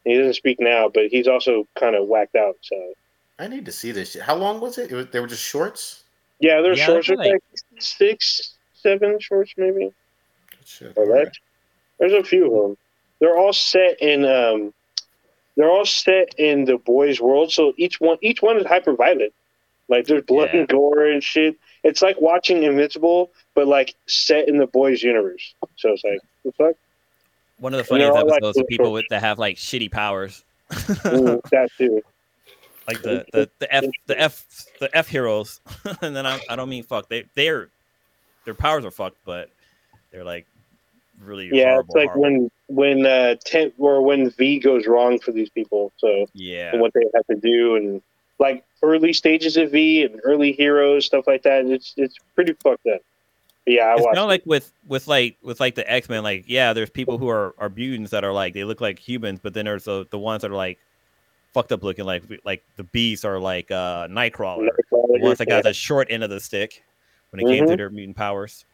He 0.03 0.17
doesn't 0.17 0.33
speak 0.33 0.59
now, 0.59 0.89
but 0.89 1.07
he's 1.07 1.27
also 1.27 1.67
kind 1.79 1.95
of 1.95 2.07
whacked 2.07 2.35
out. 2.35 2.57
So, 2.61 2.93
I 3.39 3.47
need 3.47 3.65
to 3.65 3.71
see 3.71 3.91
this 3.91 4.11
shit. 4.11 4.21
How 4.21 4.35
long 4.35 4.59
was 4.59 4.77
it? 4.77 4.91
it 4.91 4.95
was, 4.95 5.07
they 5.07 5.19
were 5.19 5.27
just 5.27 5.43
shorts? 5.43 6.02
Yeah, 6.39 6.61
there's 6.61 6.79
Yeah, 6.79 6.85
shorts 6.87 7.07
they're 7.07 7.17
like 7.17 7.41
six, 7.79 8.55
seven 8.73 9.19
shorts, 9.19 9.53
maybe. 9.57 9.91
Shit. 10.65 10.93
Or 10.95 11.05
less. 11.05 11.33
There's 11.99 12.13
a 12.13 12.23
few 12.23 12.45
of 12.45 12.63
them. 12.69 12.77
They're 13.19 13.37
all 13.37 13.53
set 13.53 14.01
in. 14.01 14.25
Um, 14.25 14.73
they're 15.55 15.69
all 15.69 15.85
set 15.85 16.33
in 16.37 16.65
the 16.65 16.77
boys' 16.77 17.21
world, 17.21 17.51
so 17.51 17.73
each 17.77 18.01
one 18.01 18.17
each 18.21 18.41
one 18.41 18.57
is 18.57 18.65
hyper 18.65 18.93
violent. 18.93 19.33
Like 19.87 20.05
there's 20.07 20.23
blood 20.23 20.49
Yeah. 20.53 20.61
and 20.61 20.67
gore 20.67 21.05
and 21.05 21.23
shit. 21.23 21.55
It's 21.83 22.01
like 22.01 22.19
watching 22.19 22.63
Invincible, 22.63 23.29
but 23.53 23.67
like 23.67 23.93
set 24.07 24.47
in 24.47 24.57
the 24.57 24.67
boys' 24.67 25.03
universe. 25.03 25.53
So 25.75 25.89
it's 25.91 26.03
like 26.03 26.19
the 26.43 26.51
fuck. 26.53 26.75
One 27.59 27.73
of 27.73 27.77
the 27.77 27.83
funniest 27.83 28.11
all, 28.11 28.25
like, 28.25 28.37
episodes 28.37 28.57
of 28.57 28.67
people 28.67 28.85
little- 28.85 28.93
with 29.03 29.05
that 29.09 29.21
have 29.21 29.37
like 29.39 29.57
shitty 29.57 29.91
powers. 29.91 30.43
Mm, 30.71 31.41
that 31.51 31.69
too. 31.77 32.01
Like 32.87 33.01
the, 33.01 33.25
the, 33.31 33.49
the 33.59 33.73
F 33.73 33.85
the 34.07 34.19
F 34.19 34.45
the 34.79 34.95
F 34.95 35.07
heroes. 35.07 35.61
and 36.01 36.15
then 36.15 36.25
I, 36.25 36.39
I 36.49 36.55
don't 36.55 36.69
mean 36.69 36.83
fuck. 36.83 37.09
They 37.09 37.25
they're 37.35 37.69
their 38.45 38.53
powers 38.53 38.85
are 38.85 38.91
fucked, 38.91 39.17
but 39.25 39.49
they're 40.11 40.23
like 40.23 40.45
really 41.21 41.49
Yeah, 41.51 41.73
horrible, 41.73 41.85
it's 41.85 41.95
like 41.95 42.09
horrible. 42.11 42.49
when 42.67 43.03
when 43.03 43.05
uh 43.05 43.35
ten 43.45 43.71
or 43.77 44.01
when 44.01 44.29
V 44.31 44.59
goes 44.59 44.87
wrong 44.87 45.19
for 45.19 45.31
these 45.31 45.49
people. 45.49 45.91
So 45.97 46.25
yeah 46.33 46.75
what 46.75 46.91
they 46.93 47.03
have 47.13 47.25
to 47.27 47.35
do 47.35 47.75
and 47.75 48.01
like 48.39 48.65
early 48.81 49.13
stages 49.13 49.55
of 49.57 49.71
V 49.71 50.03
and 50.03 50.19
early 50.23 50.51
heroes 50.51 51.05
stuff 51.05 51.25
like 51.27 51.43
that. 51.43 51.65
It's 51.65 51.93
it's 51.97 52.15
pretty 52.35 52.53
fucked 52.63 52.85
up. 52.87 53.01
But 53.65 53.73
yeah, 53.73 53.83
I 53.85 53.93
it's 53.93 54.01
watched. 54.01 54.15
kind 54.15 54.23
of 54.23 54.27
like 54.29 54.43
with 54.45 54.71
with 54.87 55.07
like 55.07 55.37
with 55.41 55.59
like 55.59 55.75
the 55.75 55.89
X 55.89 56.09
Men. 56.09 56.23
Like 56.23 56.45
yeah, 56.47 56.73
there's 56.73 56.89
people 56.89 57.17
who 57.17 57.29
are 57.29 57.55
are 57.57 57.69
mutants 57.69 58.11
that 58.11 58.23
are 58.25 58.33
like 58.33 58.53
they 58.53 58.65
look 58.65 58.81
like 58.81 58.99
humans, 58.99 59.39
but 59.41 59.53
then 59.53 59.65
there's 59.65 59.85
the 59.85 60.05
the 60.11 60.19
ones 60.19 60.41
that 60.41 60.51
are 60.51 60.55
like 60.55 60.79
fucked 61.53 61.71
up 61.71 61.83
looking, 61.83 62.05
like 62.05 62.23
like 62.43 62.63
the 62.77 62.83
beasts 62.83 63.25
are 63.25 63.39
like 63.39 63.71
uh 63.71 64.07
Nightcrawler. 64.07 64.69
The 64.91 65.19
ones 65.19 65.37
that 65.37 65.47
got 65.47 65.63
the 65.63 65.73
short 65.73 66.07
end 66.09 66.23
of 66.23 66.29
the 66.29 66.39
stick 66.39 66.83
when 67.31 67.39
it 67.39 67.45
came 67.51 67.65
to 67.65 67.73
Mhm. 67.73 67.77
their 67.77 67.89
mutant 67.89 68.17
powers. 68.17 68.65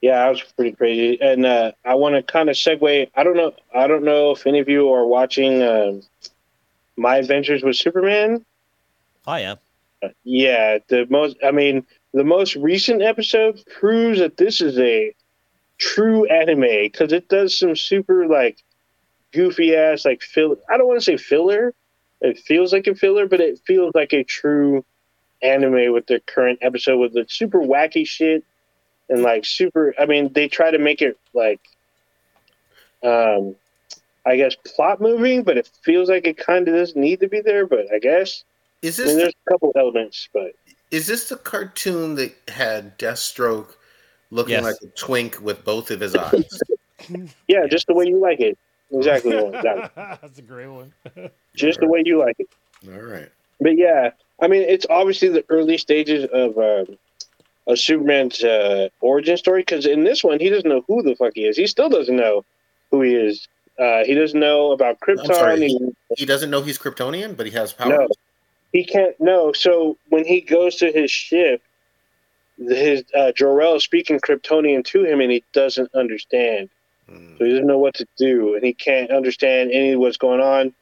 Yeah, 0.00 0.24
I 0.24 0.30
was 0.30 0.42
pretty 0.42 0.72
crazy. 0.72 1.20
And 1.20 1.46
uh, 1.46 1.72
I 1.84 1.94
want 1.94 2.16
to 2.16 2.22
kind 2.24 2.48
of 2.50 2.56
segue. 2.56 3.08
I 3.14 3.22
don't 3.22 3.36
know. 3.36 3.52
I 3.72 3.86
don't 3.86 4.02
know 4.02 4.32
if 4.32 4.46
any 4.48 4.58
of 4.58 4.68
you 4.68 4.90
are 4.92 5.06
watching 5.06 5.62
uh, 5.62 6.00
My 6.96 7.18
Adventures 7.18 7.62
with 7.62 7.76
Superman. 7.76 8.44
Oh 9.28 9.36
yeah. 9.36 9.54
Uh, 10.02 10.08
yeah, 10.24 10.78
the 10.88 11.06
most. 11.08 11.36
I 11.44 11.52
mean, 11.52 11.86
the 12.12 12.24
most 12.24 12.56
recent 12.56 13.00
episode 13.02 13.62
proves 13.78 14.18
that 14.18 14.36
this 14.36 14.60
is 14.60 14.76
a 14.78 15.14
true 15.78 16.24
anime 16.26 16.62
because 16.82 17.12
it 17.12 17.28
does 17.28 17.56
some 17.56 17.76
super 17.76 18.26
like 18.26 18.58
goofy 19.32 19.74
ass 19.74 20.04
like 20.04 20.22
fill. 20.22 20.56
I 20.70 20.76
don't 20.76 20.86
want 20.86 21.00
to 21.00 21.04
say 21.04 21.16
filler. 21.16 21.74
It 22.20 22.38
feels 22.38 22.72
like 22.72 22.86
a 22.86 22.94
filler, 22.94 23.26
but 23.26 23.40
it 23.40 23.60
feels 23.66 23.92
like 23.94 24.12
a 24.12 24.22
true 24.24 24.84
anime 25.42 25.92
with 25.92 26.06
the 26.06 26.20
current 26.20 26.60
episode 26.62 26.98
with 26.98 27.12
the 27.14 27.26
super 27.28 27.58
wacky 27.60 28.06
shit 28.06 28.44
and 29.08 29.22
like 29.22 29.44
super. 29.44 29.94
I 29.98 30.06
mean, 30.06 30.32
they 30.32 30.48
try 30.48 30.70
to 30.70 30.78
make 30.78 31.02
it 31.02 31.18
like, 31.34 31.60
um, 33.02 33.56
I 34.24 34.36
guess 34.36 34.54
plot 34.54 35.00
moving, 35.00 35.42
but 35.42 35.56
it 35.58 35.68
feels 35.82 36.08
like 36.08 36.26
it 36.26 36.36
kind 36.36 36.68
of 36.68 36.74
doesn't 36.74 37.00
need 37.00 37.20
to 37.20 37.28
be 37.28 37.40
there. 37.40 37.66
But 37.66 37.92
I 37.92 37.98
guess 37.98 38.44
Is 38.82 39.00
I 39.00 39.02
this 39.02 39.08
mean, 39.08 39.16
the, 39.16 39.22
there's 39.22 39.34
a 39.46 39.50
couple 39.50 39.72
elements, 39.74 40.28
but 40.32 40.52
is 40.92 41.06
this 41.08 41.28
the 41.28 41.36
cartoon 41.36 42.14
that 42.16 42.34
had 42.48 42.96
Deathstroke 42.98 43.74
looking 44.30 44.52
Yes. 44.52 44.62
like 44.62 44.76
a 44.82 44.86
twink 44.96 45.40
with 45.40 45.64
both 45.64 45.90
of 45.90 46.00
his 46.00 46.14
eyes? 46.14 46.60
yeah, 47.48 47.66
just 47.66 47.88
the 47.88 47.94
way 47.94 48.06
you 48.06 48.20
like 48.20 48.38
it. 48.40 48.56
Exactly, 48.92 49.32
the 49.36 49.44
one. 49.44 49.52
That- 49.62 49.92
That's 50.22 50.38
a 50.38 50.42
great 50.42 50.68
one. 50.68 50.92
just 51.56 51.80
the 51.80 51.86
way 51.88 52.02
you 52.04 52.18
like 52.18 52.36
it. 52.38 52.48
All 52.92 53.00
right. 53.00 53.28
But 53.60 53.76
yeah, 53.76 54.10
I 54.40 54.48
mean, 54.48 54.62
it's 54.62 54.86
obviously 54.90 55.28
the 55.28 55.44
early 55.48 55.78
stages 55.78 56.26
of 56.32 56.58
um, 56.58 56.96
of 57.68 57.78
Superman's 57.78 58.42
uh, 58.42 58.88
origin 59.00 59.36
story. 59.36 59.62
Because 59.62 59.86
in 59.86 60.04
this 60.04 60.24
one, 60.24 60.40
he 60.40 60.50
doesn't 60.50 60.68
know 60.68 60.84
who 60.88 61.02
the 61.02 61.14
fuck 61.14 61.32
he 61.34 61.44
is. 61.46 61.56
He 61.56 61.66
still 61.66 61.88
doesn't 61.88 62.16
know 62.16 62.44
who 62.90 63.02
he 63.02 63.14
is. 63.14 63.46
Uh, 63.78 64.04
he 64.04 64.14
doesn't 64.14 64.38
know 64.38 64.72
about 64.72 64.98
Krypton. 65.00 65.26
sorry, 65.34 65.60
He- 65.68 65.78
He 66.16 66.26
doesn't 66.26 66.50
know 66.50 66.60
he's 66.62 66.78
Kryptonian, 66.78 67.36
but 67.36 67.46
he 67.46 67.52
has 67.52 67.72
powers. 67.72 67.90
No. 67.90 68.08
he 68.72 68.84
can't 68.84 69.18
know. 69.20 69.52
So 69.52 69.96
when 70.08 70.24
he 70.24 70.40
goes 70.40 70.76
to 70.76 70.90
his 70.92 71.10
ship, 71.10 71.62
his 72.58 73.04
uh, 73.14 73.32
Jor-El 73.32 73.76
is 73.76 73.84
speaking 73.84 74.18
Kryptonian 74.20 74.84
to 74.86 75.04
him, 75.04 75.20
and 75.20 75.30
he 75.32 75.42
doesn't 75.52 75.94
understand. 75.94 76.68
Hmm. 77.12 77.36
So 77.38 77.44
he 77.44 77.50
doesn't 77.50 77.66
know 77.66 77.78
what 77.78 77.94
to 77.94 78.06
do, 78.16 78.54
and 78.54 78.64
he 78.64 78.72
can't 78.72 79.10
understand 79.10 79.70
any 79.72 79.92
of 79.92 80.00
what's 80.00 80.16
going 80.16 80.40
on. 80.40 80.72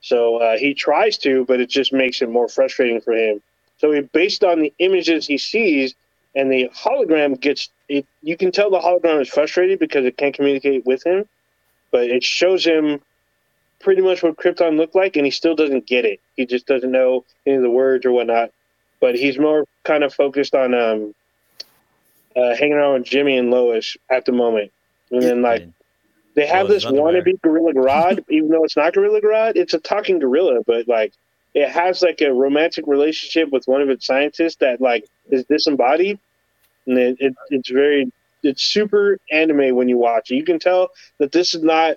So 0.00 0.36
uh, 0.36 0.56
he 0.56 0.74
tries 0.74 1.18
to, 1.18 1.44
but 1.44 1.60
it 1.60 1.68
just 1.68 1.92
makes 1.92 2.22
it 2.22 2.28
more 2.28 2.48
frustrating 2.48 3.00
for 3.00 3.12
him. 3.12 3.42
So 3.78 3.92
he, 3.92 4.00
based 4.00 4.44
on 4.44 4.60
the 4.60 4.72
images 4.78 5.26
he 5.26 5.38
sees, 5.38 5.94
and 6.34 6.50
the 6.50 6.70
hologram 6.74 7.38
gets, 7.40 7.68
it, 7.88 8.06
you 8.22 8.36
can 8.36 8.52
tell 8.52 8.70
the 8.70 8.78
hologram 8.78 9.20
is 9.20 9.28
frustrated 9.28 9.78
because 9.78 10.04
it 10.04 10.16
can't 10.16 10.34
communicate 10.34 10.86
with 10.86 11.04
him, 11.04 11.26
but 11.90 12.04
it 12.04 12.22
shows 12.22 12.64
him 12.64 13.00
pretty 13.80 14.02
much 14.02 14.22
what 14.22 14.36
Krypton 14.36 14.76
looked 14.76 14.94
like, 14.94 15.16
and 15.16 15.24
he 15.24 15.30
still 15.30 15.54
doesn't 15.54 15.86
get 15.86 16.04
it. 16.04 16.20
He 16.36 16.46
just 16.46 16.66
doesn't 16.66 16.90
know 16.90 17.24
any 17.46 17.56
of 17.56 17.62
the 17.62 17.70
words 17.70 18.06
or 18.06 18.12
whatnot. 18.12 18.52
But 19.00 19.14
he's 19.14 19.38
more 19.38 19.64
kind 19.84 20.04
of 20.04 20.12
focused 20.14 20.54
on 20.54 20.74
um, 20.74 21.14
uh, 22.36 22.54
hanging 22.54 22.74
around 22.74 23.00
with 23.00 23.04
Jimmy 23.04 23.38
and 23.38 23.50
Lois 23.50 23.96
at 24.08 24.24
the 24.24 24.32
moment, 24.32 24.72
and 25.10 25.22
then 25.22 25.42
like. 25.42 25.66
They 26.34 26.46
have 26.46 26.68
Well, 26.68 26.74
this 26.74 26.84
wannabe 26.84 27.40
Gorilla 27.42 27.72
Grodd, 27.74 28.24
even 28.28 28.48
though 28.48 28.64
it's 28.64 28.76
not 28.76 28.92
Gorilla 28.92 29.20
Grodd. 29.20 29.56
It's 29.56 29.74
a 29.74 29.78
talking 29.78 30.18
gorilla, 30.18 30.60
but 30.66 30.86
like 30.86 31.12
it 31.54 31.68
has 31.68 32.02
like 32.02 32.20
a 32.20 32.32
romantic 32.32 32.86
relationship 32.86 33.50
with 33.50 33.66
one 33.66 33.82
of 33.82 33.90
its 33.90 34.06
scientists 34.06 34.56
that 34.56 34.80
like 34.80 35.06
is 35.30 35.44
disembodied, 35.44 36.18
and 36.86 36.98
it, 36.98 37.16
it 37.20 37.34
it's 37.50 37.70
very 37.70 38.12
it's 38.42 38.62
super 38.62 39.18
anime 39.30 39.74
when 39.74 39.88
you 39.88 39.98
watch 39.98 40.30
it. 40.30 40.36
You 40.36 40.44
can 40.44 40.58
tell 40.58 40.90
that 41.18 41.32
this 41.32 41.54
is 41.54 41.62
not 41.62 41.96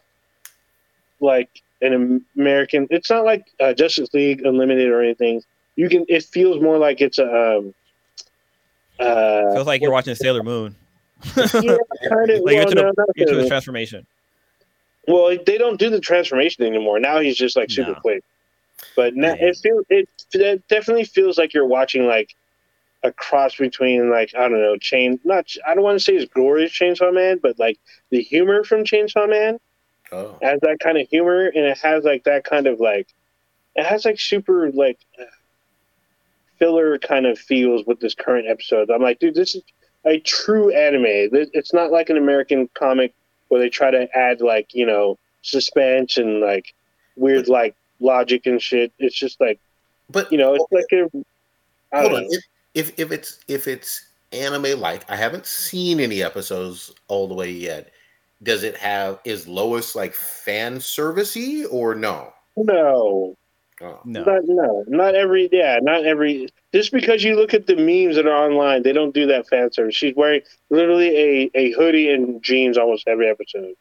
like 1.20 1.50
an 1.82 2.22
American. 2.36 2.88
It's 2.90 3.10
not 3.10 3.26
like 3.26 3.46
uh, 3.60 3.74
Justice 3.74 4.14
League 4.14 4.46
Unlimited 4.46 4.90
or 4.90 5.02
anything. 5.02 5.44
You 5.76 5.90
can. 5.90 6.06
It 6.08 6.24
feels 6.24 6.62
more 6.62 6.78
like 6.78 7.02
it's 7.02 7.20
a. 7.20 7.58
Um, 7.58 7.74
uh, 9.00 9.54
Feels 9.54 9.68
like 9.68 9.82
you're 9.82 9.92
watching 9.92 10.16
Sailor 10.16 10.44
Moon. 10.44 10.76
yeah, 11.36 11.78
kind 12.10 12.30
of. 12.30 12.42
Like 12.44 12.56
you're 12.56 12.66
to 12.66 12.76
no, 12.76 12.92
the, 12.96 13.14
you're 13.16 13.28
to 13.28 13.38
his 13.38 13.48
transformation. 13.48 14.06
Well, 15.08 15.38
they 15.46 15.58
don't 15.58 15.80
do 15.80 15.90
the 15.90 16.00
transformation 16.00 16.66
anymore. 16.66 17.00
Now 17.00 17.20
he's 17.20 17.36
just 17.38 17.56
like 17.56 17.70
super 17.72 17.92
No. 17.92 18.00
quick. 18.00 18.24
But 18.96 19.16
now 19.16 19.36
it 19.40 19.58
feels 19.58 19.86
it, 19.90 20.08
it 20.34 20.68
definitely 20.68 21.06
feels 21.06 21.38
like 21.38 21.54
you're 21.54 21.66
watching 21.66 22.06
like 22.06 22.36
a 23.04 23.12
cross 23.12 23.56
between 23.56 24.10
like 24.10 24.34
I 24.36 24.48
don't 24.48 24.62
know 24.62 24.78
chain 24.78 25.20
not 25.24 25.48
I 25.68 25.74
don't 25.74 25.84
want 25.84 25.98
to 25.98 26.04
say 26.04 26.14
it's 26.14 26.32
glorious 26.34 26.72
Chainsaw 26.72 27.14
Man, 27.14 27.40
but 27.42 27.58
like 27.60 27.80
the 28.12 28.22
humor 28.22 28.64
from 28.64 28.84
Chainsaw 28.84 29.30
Man 29.30 29.60
Oh. 30.12 30.38
has 30.44 30.60
that 30.62 30.78
kind 30.80 30.98
of 31.00 31.08
humor, 31.10 31.48
and 31.48 31.66
it 31.66 31.78
has 31.80 32.04
like 32.04 32.24
that 32.26 32.44
kind 32.44 32.68
of 32.68 32.80
like 32.80 33.08
it 33.76 33.84
has 33.84 34.06
like 34.06 34.20
super 34.20 34.72
like 34.72 35.00
filler 36.60 36.98
kind 37.00 37.26
of 37.26 37.40
feels 37.40 37.86
with 37.86 38.00
this 38.00 38.14
current 38.16 38.48
episode. 38.48 38.92
I'm 38.92 39.02
like, 39.02 39.20
dude, 39.20 39.34
this 39.36 39.56
is 39.56 39.64
a 40.06 40.20
true 40.20 40.72
anime. 40.72 41.06
It's 41.08 41.74
not 41.74 41.92
like 41.92 42.10
an 42.10 42.18
American 42.18 42.70
comic 42.76 43.14
where 43.54 43.62
they 43.62 43.70
try 43.70 43.92
to 43.92 44.08
add 44.18 44.42
like 44.42 44.74
you 44.74 44.84
know 44.84 45.20
suspense 45.44 46.18
and 46.18 46.40
like 46.40 46.74
weird 47.16 47.48
like 47.48 47.76
logic 48.00 48.48
and 48.48 48.60
shit. 48.60 48.92
It's 48.98 49.16
just 49.16 49.40
like 49.40 49.60
But 50.10 50.32
you 50.32 50.40
know, 50.40 50.56
it's 50.56 50.66
like 50.72 50.86
a 50.92 51.08
I 51.96 52.02
hold 52.02 52.14
don't 52.14 52.26
on. 52.26 52.30
If, 52.32 52.44
if 52.74 53.00
if 53.00 53.12
it's 53.12 53.40
if 53.48 53.68
it's 53.68 54.08
anime 54.32 54.80
like, 54.80 55.10
I 55.10 55.16
haven't 55.16 55.46
seen 55.46 56.00
any 56.00 56.24
episodes 56.24 56.92
all 57.08 57.28
the 57.28 57.36
way 57.36 57.52
yet. 57.52 57.92
Does 58.42 58.64
it 58.64 58.76
have 58.78 59.20
is 59.24 59.48
Lois 59.48 59.96
like 59.96 60.16
fan 60.16 60.78
servicey 60.78 61.66
or 61.70 61.94
no? 61.94 62.34
No, 62.58 63.36
Oh. 63.84 64.00
No. 64.06 64.24
Not, 64.24 64.42
no, 64.46 64.86
not 64.88 65.16
every. 65.16 65.50
Yeah, 65.52 65.80
not 65.82 66.06
every. 66.06 66.48
Just 66.74 66.92
because 66.92 67.24
you 67.24 67.36
look 67.36 67.54
at 67.54 67.68
the 67.68 67.76
memes 67.76 68.16
that 68.16 68.26
are 68.26 68.46
online, 68.46 68.84
they 68.84 68.94
don't 68.94 69.14
do 69.14 69.28
that 69.28 69.48
fan 69.48 69.72
service. 69.74 69.96
She's 69.96 70.16
wearing 70.16 70.42
literally 70.70 71.18
a, 71.18 71.52
a 71.54 71.72
hoodie 71.74 72.10
and 72.12 72.42
jeans 72.42 72.78
almost 72.78 73.08
every 73.08 73.30
episode. 73.30 73.76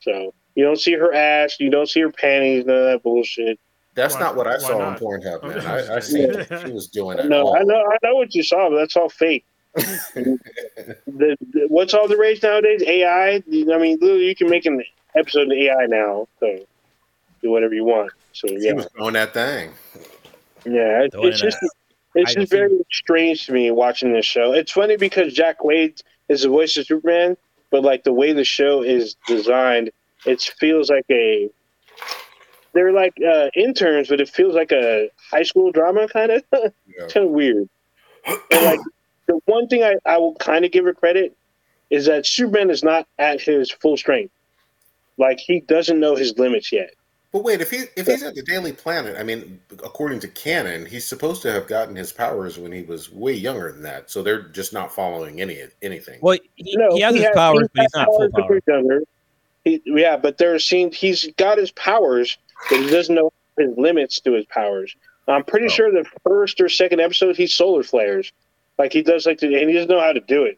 So 0.00 0.32
you 0.54 0.64
don't 0.64 0.78
see 0.78 0.92
her 0.92 1.12
ass, 1.12 1.56
you 1.60 1.70
don't 1.70 1.88
see 1.88 2.00
her 2.00 2.10
panties, 2.10 2.64
none 2.64 2.76
of 2.76 2.84
that 2.84 3.02
bullshit. 3.02 3.58
That's 3.94 4.14
Why- 4.14 4.20
not 4.20 4.36
what 4.36 4.46
I 4.46 4.52
why 4.52 4.58
saw 4.58 4.78
on 4.78 4.92
not? 4.92 5.00
Pornhub, 5.00 5.42
man. 5.42 5.60
I, 5.66 5.96
I 5.96 6.00
see 6.00 6.26
she 6.66 6.72
was 6.72 6.88
doing 6.88 7.18
it. 7.18 7.26
No, 7.26 7.48
all. 7.48 7.56
I 7.56 7.62
know, 7.62 7.76
I 7.76 7.96
know 8.02 8.16
what 8.16 8.34
you 8.34 8.42
saw, 8.42 8.70
but 8.70 8.76
that's 8.76 8.96
all 8.96 9.08
fake. 9.08 9.44
the, 9.74 10.38
the, 11.06 11.66
what's 11.68 11.94
all 11.94 12.06
the 12.08 12.16
rage 12.16 12.42
nowadays? 12.42 12.82
AI. 12.86 13.34
I 13.36 13.42
mean, 13.46 13.98
literally, 14.00 14.26
you 14.28 14.36
can 14.36 14.48
make 14.48 14.66
an 14.66 14.82
episode 15.16 15.48
of 15.50 15.52
AI 15.52 15.86
now, 15.86 16.28
so 16.40 16.64
do 17.42 17.50
whatever 17.50 17.74
you 17.74 17.84
want. 17.84 18.10
So 18.34 18.48
She 18.48 18.58
yeah, 18.60 18.72
was 18.74 18.86
throwing 18.96 19.14
that 19.14 19.32
thing. 19.32 19.70
Yeah, 20.66 21.02
it, 21.04 21.14
it's 21.14 21.40
just 21.40 21.62
out. 21.62 21.70
it's 22.14 22.30
I 22.30 22.34
just 22.34 22.50
see. 22.50 22.56
very 22.56 22.78
strange 22.92 23.46
to 23.46 23.52
me 23.52 23.70
watching 23.70 24.12
this 24.12 24.26
show. 24.26 24.52
It's 24.52 24.72
funny 24.72 24.96
because 24.96 25.32
Jack 25.32 25.60
Quaid 25.60 26.02
is 26.28 26.42
the 26.42 26.48
voice 26.48 26.76
of 26.76 26.86
Superman, 26.86 27.36
but 27.70 27.82
like 27.82 28.04
the 28.04 28.12
way 28.12 28.32
the 28.32 28.44
show 28.44 28.82
is 28.82 29.16
designed, 29.26 29.90
it 30.26 30.42
feels 30.58 30.90
like 30.90 31.04
a 31.10 31.50
they're 32.72 32.92
like 32.92 33.14
uh, 33.24 33.48
interns, 33.54 34.08
but 34.08 34.20
it 34.20 34.28
feels 34.28 34.54
like 34.54 34.72
a 34.72 35.08
high 35.30 35.44
school 35.44 35.70
drama 35.70 36.08
kind 36.08 36.32
of 36.32 36.42
Yeah. 36.52 37.06
kind 37.08 37.26
of 37.26 37.30
weird. 37.30 37.68
And 38.26 38.64
like 38.64 38.80
the 39.26 39.38
one 39.46 39.68
thing 39.68 39.84
I, 39.84 39.96
I 40.04 40.18
will 40.18 40.34
kind 40.36 40.64
of 40.64 40.72
give 40.72 40.84
her 40.84 40.94
credit 40.94 41.36
is 41.90 42.06
that 42.06 42.26
Superman 42.26 42.70
is 42.70 42.82
not 42.82 43.06
at 43.18 43.40
his 43.40 43.70
full 43.70 43.96
strength. 43.96 44.32
Like 45.18 45.38
he 45.38 45.60
doesn't 45.60 46.00
know 46.00 46.16
his 46.16 46.36
limits 46.38 46.72
yet. 46.72 46.90
But 47.34 47.42
wait, 47.42 47.60
if 47.60 47.68
he 47.72 47.82
if 47.96 48.06
he's 48.06 48.22
at 48.22 48.36
the 48.36 48.42
Daily 48.44 48.72
Planet, 48.72 49.16
I 49.18 49.24
mean, 49.24 49.60
according 49.82 50.20
to 50.20 50.28
canon, 50.28 50.86
he's 50.86 51.04
supposed 51.04 51.42
to 51.42 51.50
have 51.50 51.66
gotten 51.66 51.96
his 51.96 52.12
powers 52.12 52.60
when 52.60 52.70
he 52.70 52.84
was 52.84 53.10
way 53.12 53.32
younger 53.32 53.72
than 53.72 53.82
that. 53.82 54.08
So 54.08 54.22
they're 54.22 54.42
just 54.42 54.72
not 54.72 54.94
following 54.94 55.40
any 55.40 55.60
anything. 55.82 56.20
Well, 56.22 56.38
he, 56.54 56.76
No, 56.76 56.94
he 56.94 57.00
has 57.00 57.12
his 57.16 57.24
has- 57.24 57.34
powers, 57.34 57.66
but 57.74 57.82
has 57.82 57.90
he's 57.92 57.96
not 57.96 58.06
full 58.06 58.30
power. 58.30 58.60
younger. 58.68 59.02
He, 59.64 59.82
yeah, 59.84 60.16
but 60.16 60.38
they're 60.38 60.60
seeing 60.60 60.92
he's 60.92 61.26
got 61.36 61.58
his 61.58 61.72
powers, 61.72 62.38
but 62.70 62.78
he 62.78 62.88
doesn't 62.88 63.12
know 63.16 63.32
his 63.58 63.76
limits 63.76 64.20
to 64.20 64.32
his 64.34 64.44
powers. 64.46 64.94
I'm 65.26 65.42
pretty 65.42 65.66
Oh. 65.66 65.70
sure 65.70 65.90
the 65.90 66.04
first 66.22 66.60
or 66.60 66.68
second 66.68 67.00
episode 67.00 67.34
he 67.36 67.48
solar 67.48 67.82
flares, 67.82 68.30
like 68.78 68.92
he 68.92 69.02
does 69.02 69.26
like, 69.26 69.40
the, 69.40 69.46
and 69.60 69.68
he 69.68 69.74
doesn't 69.74 69.90
know 69.90 69.98
how 70.00 70.12
to 70.12 70.20
do 70.20 70.44
it. 70.44 70.56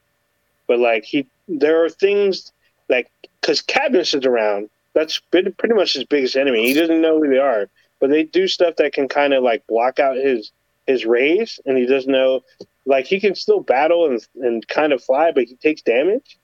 But 0.66 0.78
like 0.80 1.04
he, 1.04 1.26
there 1.48 1.82
are 1.82 1.88
things 1.88 2.52
like 2.90 3.10
because 3.40 3.62
Cadmus 3.62 4.12
is 4.12 4.26
around. 4.26 4.68
That's 4.96 5.18
pretty, 5.18 5.50
pretty 5.50 5.74
much 5.74 5.92
his 5.92 6.04
biggest 6.04 6.36
enemy. 6.36 6.66
He 6.66 6.72
doesn't 6.72 7.02
know 7.02 7.20
who 7.20 7.28
they 7.28 7.36
are, 7.36 7.68
but 8.00 8.08
they 8.08 8.22
do 8.22 8.48
stuff 8.48 8.76
that 8.76 8.94
can 8.94 9.08
kind 9.08 9.34
of 9.34 9.42
like 9.42 9.66
block 9.66 9.98
out 9.98 10.16
his 10.16 10.52
his 10.86 11.04
rays, 11.04 11.60
and 11.66 11.76
he 11.76 11.84
doesn't 11.84 12.10
know. 12.10 12.42
Like 12.86 13.04
he 13.04 13.20
can 13.20 13.34
still 13.34 13.60
battle 13.60 14.06
and 14.06 14.26
and 14.42 14.66
kind 14.68 14.94
of 14.94 15.04
fly, 15.04 15.32
but 15.32 15.44
he 15.44 15.56
takes 15.56 15.82
damage. 15.82 16.38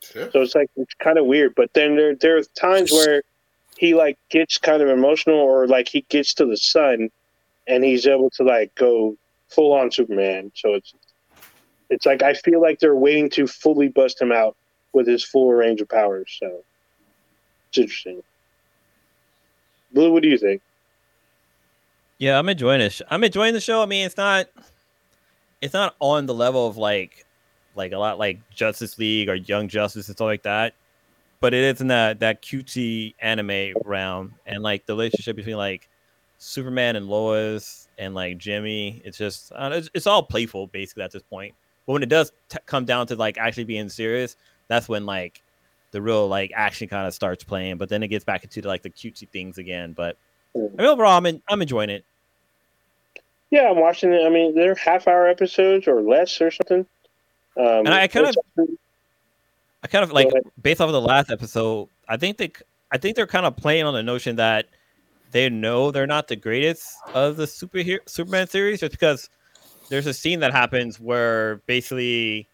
Shit. 0.00 0.32
So 0.32 0.42
it's 0.42 0.54
like 0.54 0.70
it's 0.76 0.94
kind 0.94 1.18
of 1.18 1.26
weird. 1.26 1.56
But 1.56 1.74
then 1.74 1.96
there 1.96 2.14
there 2.14 2.36
are 2.36 2.44
times 2.54 2.92
where 2.92 3.24
he 3.76 3.94
like 3.94 4.16
gets 4.30 4.58
kind 4.58 4.80
of 4.80 4.88
emotional, 4.88 5.40
or 5.40 5.66
like 5.66 5.88
he 5.88 6.02
gets 6.02 6.34
to 6.34 6.46
the 6.46 6.56
sun, 6.56 7.10
and 7.66 7.82
he's 7.82 8.06
able 8.06 8.30
to 8.30 8.44
like 8.44 8.72
go 8.76 9.16
full 9.48 9.72
on 9.72 9.90
Superman. 9.90 10.52
So 10.54 10.74
it's 10.74 10.94
it's 11.90 12.06
like 12.06 12.22
I 12.22 12.34
feel 12.34 12.62
like 12.62 12.78
they're 12.78 12.94
waiting 12.94 13.28
to 13.30 13.48
fully 13.48 13.88
bust 13.88 14.22
him 14.22 14.30
out 14.30 14.56
with 14.92 15.08
his 15.08 15.24
full 15.24 15.52
range 15.52 15.80
of 15.80 15.88
powers. 15.88 16.38
So 16.38 16.62
it's 17.72 17.78
interesting. 17.78 18.22
Blue, 19.92 20.12
what 20.12 20.22
do 20.22 20.28
you 20.28 20.36
think? 20.36 20.60
Yeah, 22.18 22.38
I'm 22.38 22.48
enjoying 22.48 22.82
it. 22.82 23.00
I'm 23.08 23.24
enjoying 23.24 23.54
the 23.54 23.60
show. 23.60 23.82
I 23.82 23.86
mean, 23.86 24.06
it's 24.06 24.16
not 24.16 24.46
it's 25.62 25.72
not 25.72 25.96
on 26.00 26.26
the 26.26 26.34
level 26.34 26.66
of 26.66 26.76
like 26.76 27.24
like 27.74 27.92
a 27.92 27.98
lot 27.98 28.18
like 28.18 28.38
Justice 28.50 28.98
League 28.98 29.28
or 29.28 29.34
Young 29.34 29.68
Justice 29.68 30.08
and 30.08 30.16
stuff 30.16 30.26
like 30.26 30.42
that. 30.42 30.74
But 31.40 31.54
it 31.54 31.64
is 31.64 31.80
in 31.80 31.88
that 31.88 32.20
that 32.20 32.42
cutesy 32.42 33.14
anime 33.20 33.74
realm 33.84 34.34
and 34.46 34.62
like 34.62 34.84
the 34.84 34.92
relationship 34.92 35.34
between 35.34 35.56
like 35.56 35.88
Superman 36.38 36.96
and 36.96 37.08
Lois 37.08 37.88
and 37.98 38.14
like 38.14 38.36
Jimmy. 38.36 39.00
It's 39.04 39.16
just 39.16 39.50
uh, 39.54 39.70
it's, 39.72 39.88
it's 39.94 40.06
all 40.06 40.22
playful 40.22 40.66
basically 40.66 41.04
at 41.04 41.10
this 41.10 41.22
point. 41.22 41.54
But 41.86 41.94
when 41.94 42.02
it 42.02 42.10
does 42.10 42.32
t- 42.50 42.58
come 42.66 42.84
down 42.84 43.06
to 43.08 43.16
like 43.16 43.38
actually 43.38 43.64
being 43.64 43.88
serious, 43.88 44.36
that's 44.68 44.88
when 44.88 45.06
like 45.06 45.41
the 45.92 46.02
real 46.02 46.26
like 46.28 46.50
action 46.54 46.88
kind 46.88 47.06
of 47.06 47.14
starts 47.14 47.44
playing. 47.44 47.78
But 47.78 47.88
then 47.88 48.02
it 48.02 48.08
gets 48.08 48.24
back 48.24 48.42
into 48.42 48.60
the, 48.60 48.68
like 48.68 48.82
the 48.82 48.90
cutesy 48.90 49.28
things 49.28 49.56
again. 49.58 49.92
But 49.92 50.18
I 50.54 50.58
mean, 50.58 50.80
overall, 50.80 51.16
I'm 51.16 51.26
in, 51.26 51.40
I'm 51.48 51.62
enjoying 51.62 51.90
it. 51.90 52.04
Yeah, 53.50 53.70
I'm 53.70 53.78
watching 53.78 54.12
it. 54.12 54.26
I 54.26 54.30
mean, 54.30 54.54
they're 54.54 54.74
half 54.74 55.06
hour 55.06 55.28
episodes 55.28 55.86
or 55.86 56.00
less 56.00 56.40
or 56.40 56.50
something. 56.50 56.86
Um, 57.56 57.86
And 57.86 57.90
I 57.90 58.08
kind 58.08 58.26
of 58.26 58.36
I 59.82 59.86
kind 59.88 60.04
of 60.04 60.12
like 60.12 60.28
based 60.60 60.80
off 60.80 60.88
of 60.88 60.92
the 60.92 61.00
last 61.00 61.30
episode. 61.30 61.88
I 62.08 62.16
think 62.16 62.38
they, 62.38 62.52
I 62.90 62.98
think 62.98 63.16
they're 63.16 63.26
kind 63.26 63.46
of 63.46 63.56
playing 63.56 63.84
on 63.84 63.94
the 63.94 64.02
notion 64.02 64.36
that 64.36 64.66
they 65.32 65.48
know 65.48 65.90
they're 65.90 66.06
not 66.06 66.28
the 66.28 66.36
greatest 66.36 66.94
of 67.14 67.36
the 67.36 67.44
superhero 67.44 67.98
Superman 68.06 68.46
series, 68.48 68.80
just 68.80 68.92
because 68.92 69.28
there's 69.88 70.06
a 70.06 70.14
scene 70.14 70.40
that 70.40 70.52
happens 70.52 70.98
where 71.00 71.56
basically 71.66 72.46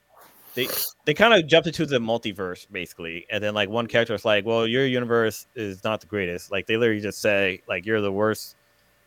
they 0.58 0.68
they 1.04 1.14
kind 1.14 1.32
of 1.32 1.46
jumped 1.46 1.68
into 1.68 1.86
the 1.86 2.00
multiverse 2.00 2.66
basically, 2.70 3.26
and 3.30 3.42
then 3.42 3.54
like 3.54 3.68
one 3.68 3.86
character 3.86 4.14
is 4.14 4.24
like, 4.24 4.44
"Well, 4.44 4.66
your 4.66 4.86
universe 4.86 5.46
is 5.54 5.84
not 5.84 6.00
the 6.00 6.08
greatest." 6.08 6.50
Like 6.50 6.66
they 6.66 6.76
literally 6.76 7.00
just 7.00 7.20
say 7.20 7.62
like, 7.68 7.86
"You're 7.86 8.00
the 8.00 8.10
worst 8.10 8.56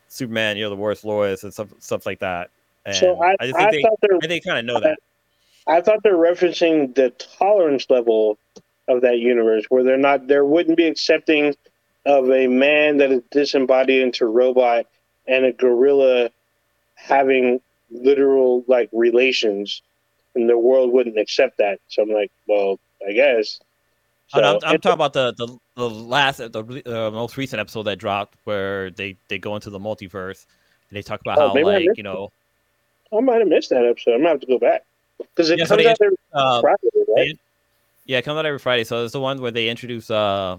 Superman, 0.08 0.56
you're 0.56 0.70
the 0.70 0.78
worst 0.78 1.04
Lois," 1.04 1.44
and 1.44 1.54
stuff 1.54 1.68
stuff 1.80 2.06
like 2.06 2.20
that. 2.20 2.52
And 2.86 2.96
so 2.96 3.22
I, 3.22 3.36
I 3.40 3.48
just 3.48 3.60
I 3.60 3.72
they, 3.72 3.82
thought 3.82 4.00
they're 4.02 4.16
I 4.16 4.20
think 4.20 4.30
they 4.30 4.40
kind 4.40 4.60
of 4.60 4.66
know 4.66 4.80
that. 4.80 4.98
I 5.68 5.82
thought 5.82 6.00
they're 6.04 6.14
referencing 6.14 6.96
the 6.96 7.10
tolerance 7.12 7.86
level 7.90 8.38
of 8.88 9.02
that 9.02 9.20
universe, 9.20 9.66
where 9.70 9.84
they're 9.84 9.98
not, 9.98 10.28
there 10.28 10.44
wouldn't 10.44 10.76
be 10.76 10.88
accepting 10.88 11.56
of 12.06 12.32
a 12.32 12.48
man 12.48 12.98
that 12.98 13.12
is 13.12 13.22
disembodied 13.30 14.02
into 14.02 14.26
robot 14.26 14.88
and 15.28 15.46
a 15.46 15.52
gorilla 15.52 16.32
having 16.96 17.62
literal 17.92 18.64
like 18.68 18.90
relations, 18.92 19.84
and 20.36 20.50
the 20.50 20.58
world 20.58 20.92
wouldn't 20.92 21.18
accept 21.20 21.58
that. 21.58 21.80
So 21.88 22.04
I'm 22.04 22.10
like, 22.10 22.32
well, 22.48 22.80
I 23.08 23.12
guess. 23.14 23.60
Oh, 24.34 24.40
no, 24.40 24.48
I'm, 24.64 24.74
I'm 24.76 24.80
talking 24.80 24.94
about 24.94 25.12
the, 25.14 25.34
the 25.38 25.58
the 25.76 25.90
last 25.90 26.38
the 26.38 26.82
uh, 26.86 27.12
most 27.12 27.36
recent 27.36 27.60
episode 27.60 27.84
that 27.84 27.98
dropped 27.98 28.38
where 28.46 28.90
they 28.92 29.18
they 29.28 29.38
go 29.38 29.56
into 29.56 29.70
the 29.70 29.80
multiverse 29.80 30.46
and 30.90 30.96
they 30.98 31.02
talk 31.02 31.20
about 31.22 31.38
Oh, 31.38 31.48
how 31.50 31.54
maybe 31.54 31.66
like 31.88 31.98
you 31.98 32.04
know 32.04 32.30
I 33.14 33.20
might 33.20 33.40
have 33.40 33.48
missed 33.50 33.72
that 33.72 33.86
episode. 33.86 34.14
I'm 34.14 34.20
gonna 34.20 34.30
have 34.30 34.40
to 34.40 34.48
go 34.48 34.58
back 34.58 34.84
because 35.18 35.50
it 35.50 35.60
Yeah, 35.60 35.66
so 35.66 35.76
comes 35.76 35.84
they- 35.84 35.90
out 35.92 35.98
there 36.00 36.12
uh, 36.34 36.62
Friday, 36.62 36.78
right? 36.96 37.06
they- 37.16 37.38
yeah 38.06 38.18
it 38.20 38.22
comes 38.24 38.38
out 38.38 38.46
every 38.46 38.58
Friday 38.60 38.84
so 38.86 39.04
it's 39.04 39.12
the 39.14 39.20
one 39.20 39.42
where 39.42 39.52
they 39.52 39.68
introduce 39.70 40.10
uh 40.10 40.58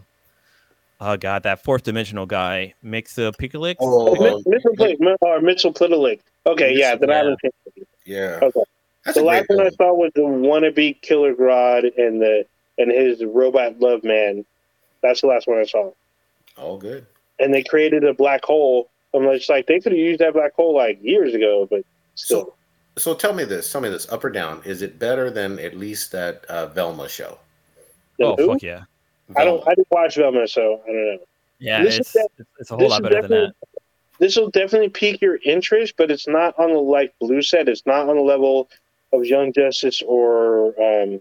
oh 1.00 1.16
god 1.16 1.42
that 1.44 1.64
fourth 1.64 1.82
dimensional 1.82 2.26
guy 2.26 2.74
Mix 2.82 3.18
uh, 3.18 3.32
Picolix 3.32 3.76
Oh, 3.80 4.14
Mi- 4.14 4.42
Mitchell 4.46 4.72
Plit- 4.76 5.00
Mi- 5.00 5.16
or 5.22 5.40
Mitchell 5.40 5.72
Plitterlick. 5.72 6.20
Okay, 6.46 6.74
yeah, 6.76 6.94
then 6.94 7.10
I 7.10 7.16
haven't 7.16 7.38
seen 7.40 7.50
it. 7.76 7.88
yeah. 8.04 8.38
Okay. 8.42 8.60
That's 9.04 9.16
the 9.16 9.22
a 9.22 9.26
last 9.26 9.48
great 9.48 9.58
one 9.58 9.66
I 9.66 9.70
saw 9.70 9.92
was 9.92 10.12
the 10.14 10.22
wannabe 10.22 11.00
Killer 11.02 11.34
Grodd 11.34 11.84
and 11.98 12.20
the 12.20 12.46
and 12.78 12.90
his 12.90 13.24
robot 13.24 13.80
love 13.80 14.04
man. 14.04 14.44
That's 15.02 15.20
the 15.20 15.26
last 15.26 15.46
one 15.48 15.58
I 15.58 15.64
saw. 15.64 15.92
All 16.56 16.78
good. 16.78 17.06
And 17.38 17.52
they 17.52 17.62
created 17.62 18.04
a 18.04 18.14
black 18.14 18.44
hole. 18.44 18.90
I'm 19.14 19.24
just 19.32 19.48
like 19.48 19.66
they 19.66 19.80
could 19.80 19.92
have 19.92 19.98
used 19.98 20.20
that 20.20 20.32
black 20.34 20.54
hole 20.54 20.74
like 20.74 21.02
years 21.02 21.34
ago, 21.34 21.66
but 21.68 21.84
still. 22.14 22.54
So, 22.96 23.12
so 23.12 23.14
tell 23.14 23.32
me 23.32 23.44
this. 23.44 23.70
Tell 23.72 23.80
me 23.80 23.88
this. 23.88 24.10
Up 24.10 24.24
or 24.24 24.30
down? 24.30 24.62
Is 24.64 24.82
it 24.82 24.98
better 24.98 25.30
than 25.30 25.58
at 25.58 25.76
least 25.76 26.12
that 26.12 26.44
uh, 26.46 26.66
Velma 26.66 27.08
show? 27.08 27.38
The 28.18 28.26
oh 28.26 28.36
who? 28.36 28.46
fuck 28.52 28.62
yeah 28.62 28.84
I 29.36 29.44
don't. 29.44 29.66
I 29.66 29.74
didn't 29.74 29.88
watch 29.90 30.16
Velma, 30.16 30.46
so 30.46 30.80
I 30.84 30.86
don't 30.86 31.06
know. 31.06 31.18
yeah 31.58 31.82
This 31.82 31.94
is 31.94 32.00
it's, 32.00 32.12
def- 32.12 32.26
it's 32.38 32.50
it's 32.60 32.70
a 32.70 32.74
whole 32.74 32.84
this 32.84 32.90
lot 32.90 33.02
better 33.02 33.22
than 33.22 33.30
that 33.30 33.54
This 34.18 34.36
will 34.36 34.50
definitely 34.50 34.90
pique 34.90 35.20
your 35.20 35.38
interest, 35.44 35.94
but 35.96 36.10
it's 36.10 36.28
not 36.28 36.56
on 36.58 36.72
the 36.72 36.78
like 36.78 37.14
Blue 37.18 37.42
said. 37.42 37.68
It's 37.68 37.84
not 37.86 38.08
on 38.08 38.16
the 38.16 38.22
level 38.22 38.68
of 39.12 39.24
Young 39.24 39.52
Justice 39.52 40.02
or 40.06 40.68
um, 40.80 41.20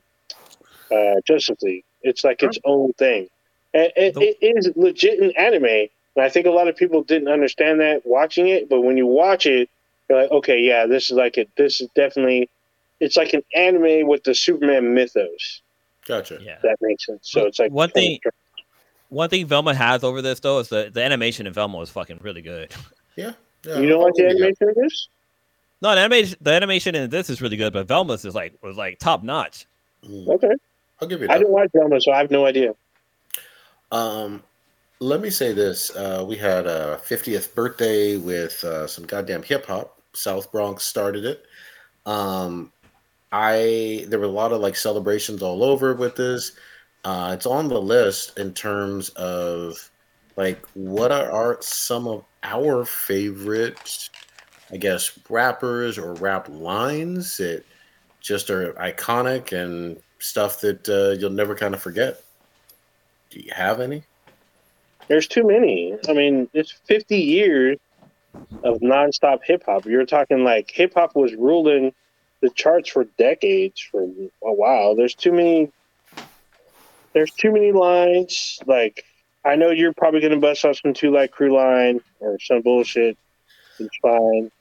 uh, 0.92 1.16
Justice 1.26 1.62
League. 1.62 1.84
It's 2.04 2.24
like 2.24 2.42
its 2.44 2.58
own 2.66 2.94
thing. 2.94 3.28
And 3.74 3.92
it, 3.96 4.18
it 4.18 4.38
is 4.58 4.72
legit 4.76 5.20
in 5.20 5.32
anime, 5.38 5.64
and 5.66 6.26
I 6.26 6.30
think 6.30 6.46
a 6.46 6.52
lot 6.52 6.68
of 6.68 6.76
people 6.76 7.04
didn't 7.04 7.30
understand 7.30 7.80
that 7.80 8.02
watching 8.06 8.48
it. 8.50 8.68
But 8.70 8.82
when 8.82 8.98
you 8.98 9.08
watch 9.08 9.46
it, 9.46 9.70
you're 10.10 10.22
like, 10.24 10.32
okay, 10.32 10.60
yeah, 10.60 10.86
this 10.88 11.10
is 11.10 11.18
like 11.18 11.38
it. 11.38 11.50
This 11.56 11.80
is 11.82 11.90
definitely. 11.96 12.50
It's 13.00 13.18
like 13.18 13.34
an 13.34 13.42
anime 13.56 14.08
with 14.08 14.24
the 14.24 14.36
Superman 14.36 14.94
mythos. 14.94 15.62
Gotcha. 16.06 16.40
yeah 16.42 16.58
that 16.64 16.78
makes 16.82 17.06
sense. 17.06 17.30
So 17.32 17.46
it's 17.46 17.60
like 17.60 17.72
One 17.72 17.90
thing- 17.92 18.20
one 19.10 19.30
thing 19.30 19.46
Velma 19.46 19.74
has 19.76 20.04
over 20.04 20.22
this 20.22 20.40
though 20.40 20.60
is 20.60 20.68
the 20.70 20.90
the 20.94 21.04
animation 21.04 21.46
in 21.48 21.54
Velma 21.54 21.80
is 21.82 21.90
fucking 21.90 22.20
really 22.22 22.42
good 22.42 22.72
Yeah. 23.16 23.34
yeah. 23.66 23.80
You 23.80 23.88
don't 23.90 24.02
like 24.04 24.14
the 24.16 24.24
Yeah. 24.24 24.30
animation 24.30 24.70
of 24.70 24.76
this? 24.76 25.08
No 25.82 25.94
the 25.94 25.99
animation 26.02 26.38
the 26.41 26.52
animation 26.52 26.95
in 26.95 27.10
this 27.10 27.30
is 27.30 27.41
really 27.41 27.58
good 27.58 27.74
but 27.74 27.88
Velma's 27.88 28.26
is 28.26 28.36
like 28.36 28.53
was 28.62 28.78
like 28.78 28.99
top 28.99 29.24
notch 29.24 29.66
Mm, 30.08 30.28
Okay, 30.28 30.52
I'll 30.99 31.08
give 31.08 31.22
you. 31.22 31.28
That. 31.28 31.34
I 31.36 31.38
didn't 31.38 31.53
watch 31.53 31.70
Velma, 31.74 32.02
so 32.02 32.12
I 32.12 32.18
have 32.18 32.32
no 32.32 32.45
idea. 32.45 32.74
Um, 33.91 34.44
let 34.99 35.22
me 35.22 35.30
say 35.30 35.53
this: 35.53 35.95
uh, 35.95 36.24
we 36.28 36.36
had 36.36 36.66
a 36.66 36.99
50th 37.06 37.53
birthday 37.53 38.18
with 38.18 38.64
uh, 38.64 38.88
some 38.88 39.06
goddamn 39.06 39.44
hip 39.44 39.66
hop. 39.66 39.98
South 40.14 40.52
Bronx 40.52 40.84
started 40.84 41.26
it. 41.26 41.45
Um, 42.06 42.72
I 43.32 44.06
there 44.10 44.20
were 44.20 44.26
a 44.26 44.30
lot 44.30 44.52
of 44.52 44.62
like 44.62 44.76
celebrations 44.76 45.41
all 45.41 45.64
over 45.64 45.94
with 45.94 46.16
this. 46.16 46.53
Uh, 47.03 47.32
it's 47.34 47.45
on 47.45 47.68
the 47.68 47.82
list 47.82 48.38
in 48.38 48.53
terms 48.53 49.10
of 49.10 49.90
like 50.38 50.64
what 50.74 51.12
are 51.12 51.32
our, 51.32 51.58
some 51.62 52.08
of 52.08 52.24
our 52.44 52.86
favorite, 52.86 54.10
I 54.72 54.77
guess, 54.77 55.11
rappers 55.30 55.98
or 55.98 56.14
rap 56.15 56.48
lines 56.49 57.38
that 57.38 57.64
just 58.22 58.49
are 58.49 58.73
iconic 58.73 59.52
and 59.52 59.98
stuff 60.19 60.61
that 60.61 60.88
uh, 60.88 61.19
you'll 61.19 61.31
never 61.31 61.56
kind 61.56 61.73
of 61.73 61.81
forget. 61.81 62.23
Do 63.30 63.39
you 63.39 63.52
have 63.53 63.80
any? 63.80 64.03
There's 65.07 65.27
too 65.27 65.45
many. 65.45 65.98
I 66.07 66.14
mean, 66.14 66.48
it's 66.53 66.72
50 66.72 67.18
years 67.18 67.77
of 68.64 68.80
nonstop 68.80 69.39
hip 69.43 69.64
hop. 69.65 69.85
You're 69.85 70.06
talking 70.06 70.43
like 70.43 70.72
hip 70.72 70.93
hop 70.93 71.15
was 71.15 71.34
ruling 71.34 71.93
the 72.41 72.49
charts 72.49 72.89
for 72.89 73.06
decades 73.18 73.81
for 73.81 74.03
a 74.03 74.53
while. 74.53 74.95
There's 74.95 75.15
too 75.15 75.31
many. 75.31 75.72
There's 77.14 77.31
too 77.31 77.52
many 77.52 77.72
lines. 77.72 78.60
Like 78.65 79.06
I 79.43 79.56
know 79.56 79.72
you're 79.72 79.93
probably 79.93 80.22
gonna 80.22 80.38
bust 80.38 80.65
out 80.65 80.77
some 80.77 80.93
two 80.93 81.11
Live 81.11 81.31
Crew 81.31 81.56
line 81.56 82.02
or 82.19 82.39
some 82.39 82.61
bullshit. 82.61 83.18
It's 83.80 83.98
fine, 84.02 84.52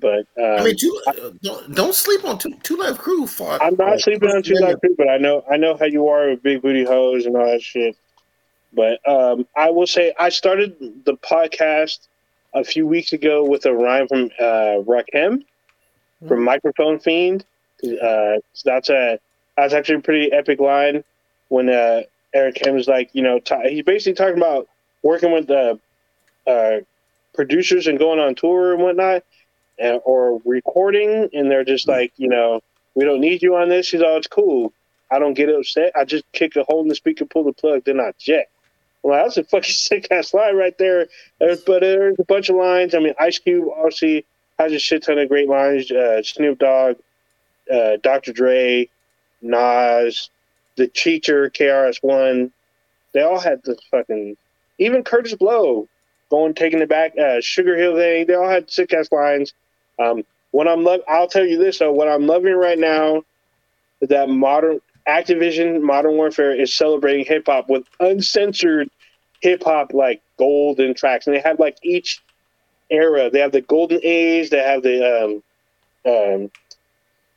but 0.00 0.20
um, 0.38 0.60
I 0.60 0.64
mean, 0.64 0.76
two, 0.76 1.00
uh, 1.06 1.30
don't, 1.42 1.74
don't 1.74 1.94
sleep 1.94 2.24
on 2.24 2.38
two, 2.38 2.54
two 2.62 2.76
Live 2.76 2.98
Crew. 2.98 3.26
Fought, 3.26 3.62
I'm 3.62 3.74
not 3.76 4.00
sleeping 4.00 4.30
on 4.30 4.42
two 4.42 4.54
Live 4.54 4.80
Crew, 4.80 4.94
but 4.96 5.08
I 5.08 5.16
know 5.18 5.44
I 5.50 5.56
know 5.56 5.76
how 5.76 5.86
you 5.86 6.08
are 6.08 6.30
with 6.30 6.42
big 6.42 6.62
booty 6.62 6.84
hoes 6.84 7.26
and 7.26 7.36
all 7.36 7.46
that 7.46 7.62
shit. 7.62 7.96
But 8.72 9.00
um, 9.08 9.46
I 9.56 9.70
will 9.70 9.86
say 9.86 10.14
I 10.18 10.28
started 10.28 11.04
the 11.04 11.14
podcast 11.14 12.06
a 12.54 12.62
few 12.62 12.86
weeks 12.86 13.12
ago 13.12 13.44
with 13.44 13.66
a 13.66 13.74
rhyme 13.74 14.06
from 14.08 14.30
uh, 14.38 14.82
Rakim 14.86 15.44
from 16.26 16.44
Microphone 16.44 16.98
Fiend. 16.98 17.44
Uh, 17.82 18.36
so 18.52 18.62
that's 18.64 18.90
a 18.90 19.18
that's 19.56 19.74
actually 19.74 19.96
a 19.96 20.00
pretty 20.00 20.32
epic 20.32 20.60
line 20.60 21.02
when 21.48 21.68
uh, 21.68 22.02
Eric 22.32 22.66
M 22.66 22.76
is 22.76 22.86
like, 22.86 23.10
you 23.12 23.22
know, 23.22 23.40
t- 23.40 23.70
he's 23.70 23.82
basically 23.82 24.14
talking 24.14 24.36
about 24.36 24.68
working 25.02 25.32
with 25.32 25.46
the 25.46 25.78
uh, 26.46 26.80
producers 27.34 27.86
and 27.86 27.98
going 27.98 28.18
on 28.18 28.34
tour 28.34 28.72
and 28.72 28.82
whatnot, 28.82 29.24
and, 29.80 30.00
or 30.04 30.40
recording, 30.44 31.28
and 31.32 31.50
they're 31.50 31.64
just 31.64 31.88
like, 31.88 32.12
you 32.16 32.28
know, 32.28 32.60
we 32.94 33.04
don't 33.04 33.20
need 33.20 33.42
you 33.42 33.56
on 33.56 33.68
this. 33.68 33.90
He's 33.90 34.02
all, 34.02 34.16
it's 34.16 34.26
cool. 34.26 34.72
I 35.10 35.18
don't 35.18 35.34
get 35.34 35.48
upset. 35.48 35.92
I 35.96 36.04
just 36.04 36.30
kick 36.32 36.54
a 36.56 36.64
hole 36.64 36.82
in 36.82 36.88
the 36.88 36.94
speaker, 36.94 37.24
pull 37.24 37.44
the 37.44 37.52
plug, 37.52 37.84
then 37.84 38.00
I 38.00 38.12
jet. 38.18 38.48
Well, 39.02 39.22
that's 39.22 39.36
a 39.36 39.44
fucking 39.50 39.72
sick 39.72 40.08
ass 40.10 40.34
line 40.34 40.56
right 40.56 40.76
there. 40.78 41.08
There's, 41.38 41.62
but 41.62 41.80
there's 41.80 42.16
a 42.18 42.24
bunch 42.24 42.48
of 42.48 42.56
lines. 42.56 42.94
I 42.94 42.98
mean, 42.98 43.14
Ice 43.18 43.38
Cube 43.38 43.68
obviously 43.76 44.24
has 44.58 44.72
a 44.72 44.78
shit 44.78 45.02
ton 45.02 45.18
of 45.18 45.28
great 45.28 45.48
lines. 45.48 45.90
Uh, 45.90 46.22
Snoop 46.22 46.58
Dogg, 46.58 46.96
uh, 47.72 47.96
Dr. 48.02 48.32
Dre, 48.32 48.88
Nas, 49.42 50.30
the 50.76 50.86
Cheater, 50.88 51.50
KRS 51.50 52.02
One. 52.02 52.52
They 53.12 53.22
all 53.22 53.40
had 53.40 53.62
the 53.64 53.76
fucking. 53.90 54.36
Even 54.78 55.02
Kurtis 55.02 55.36
Blow, 55.38 55.88
going 56.30 56.54
taking 56.54 56.80
it 56.80 56.88
back. 56.88 57.16
Uh, 57.18 57.40
Sugar 57.40 57.76
Hill 57.76 57.96
thing. 57.96 58.26
They 58.26 58.34
all 58.34 58.48
had 58.48 58.70
sick 58.70 58.92
ass 58.92 59.10
lines. 59.10 59.52
Um, 60.00 60.24
what 60.50 60.66
I'm 60.66 60.86
I'll 61.06 61.28
tell 61.28 61.46
you 61.46 61.58
this 61.58 61.78
though. 61.78 61.92
What 61.92 62.08
I'm 62.08 62.26
loving 62.26 62.54
right 62.54 62.78
now 62.78 63.22
is 64.00 64.08
that 64.08 64.28
modern 64.28 64.80
Activision 65.06 65.80
Modern 65.82 66.14
Warfare 66.14 66.58
is 66.58 66.74
celebrating 66.74 67.24
hip 67.24 67.44
hop 67.46 67.68
with 67.68 67.84
uncensored 68.00 68.90
hip 69.42 69.62
hop 69.62 69.92
like 69.92 70.22
golden 70.38 70.94
tracks, 70.94 71.26
and 71.26 71.36
they 71.36 71.40
have 71.40 71.58
like 71.58 71.76
each 71.82 72.20
era. 72.90 73.30
They 73.30 73.40
have 73.40 73.52
the 73.52 73.60
golden 73.60 74.00
age. 74.02 74.50
They 74.50 74.62
have 74.62 74.82
the 74.82 75.04
um, 75.04 75.32
um, 76.10 76.50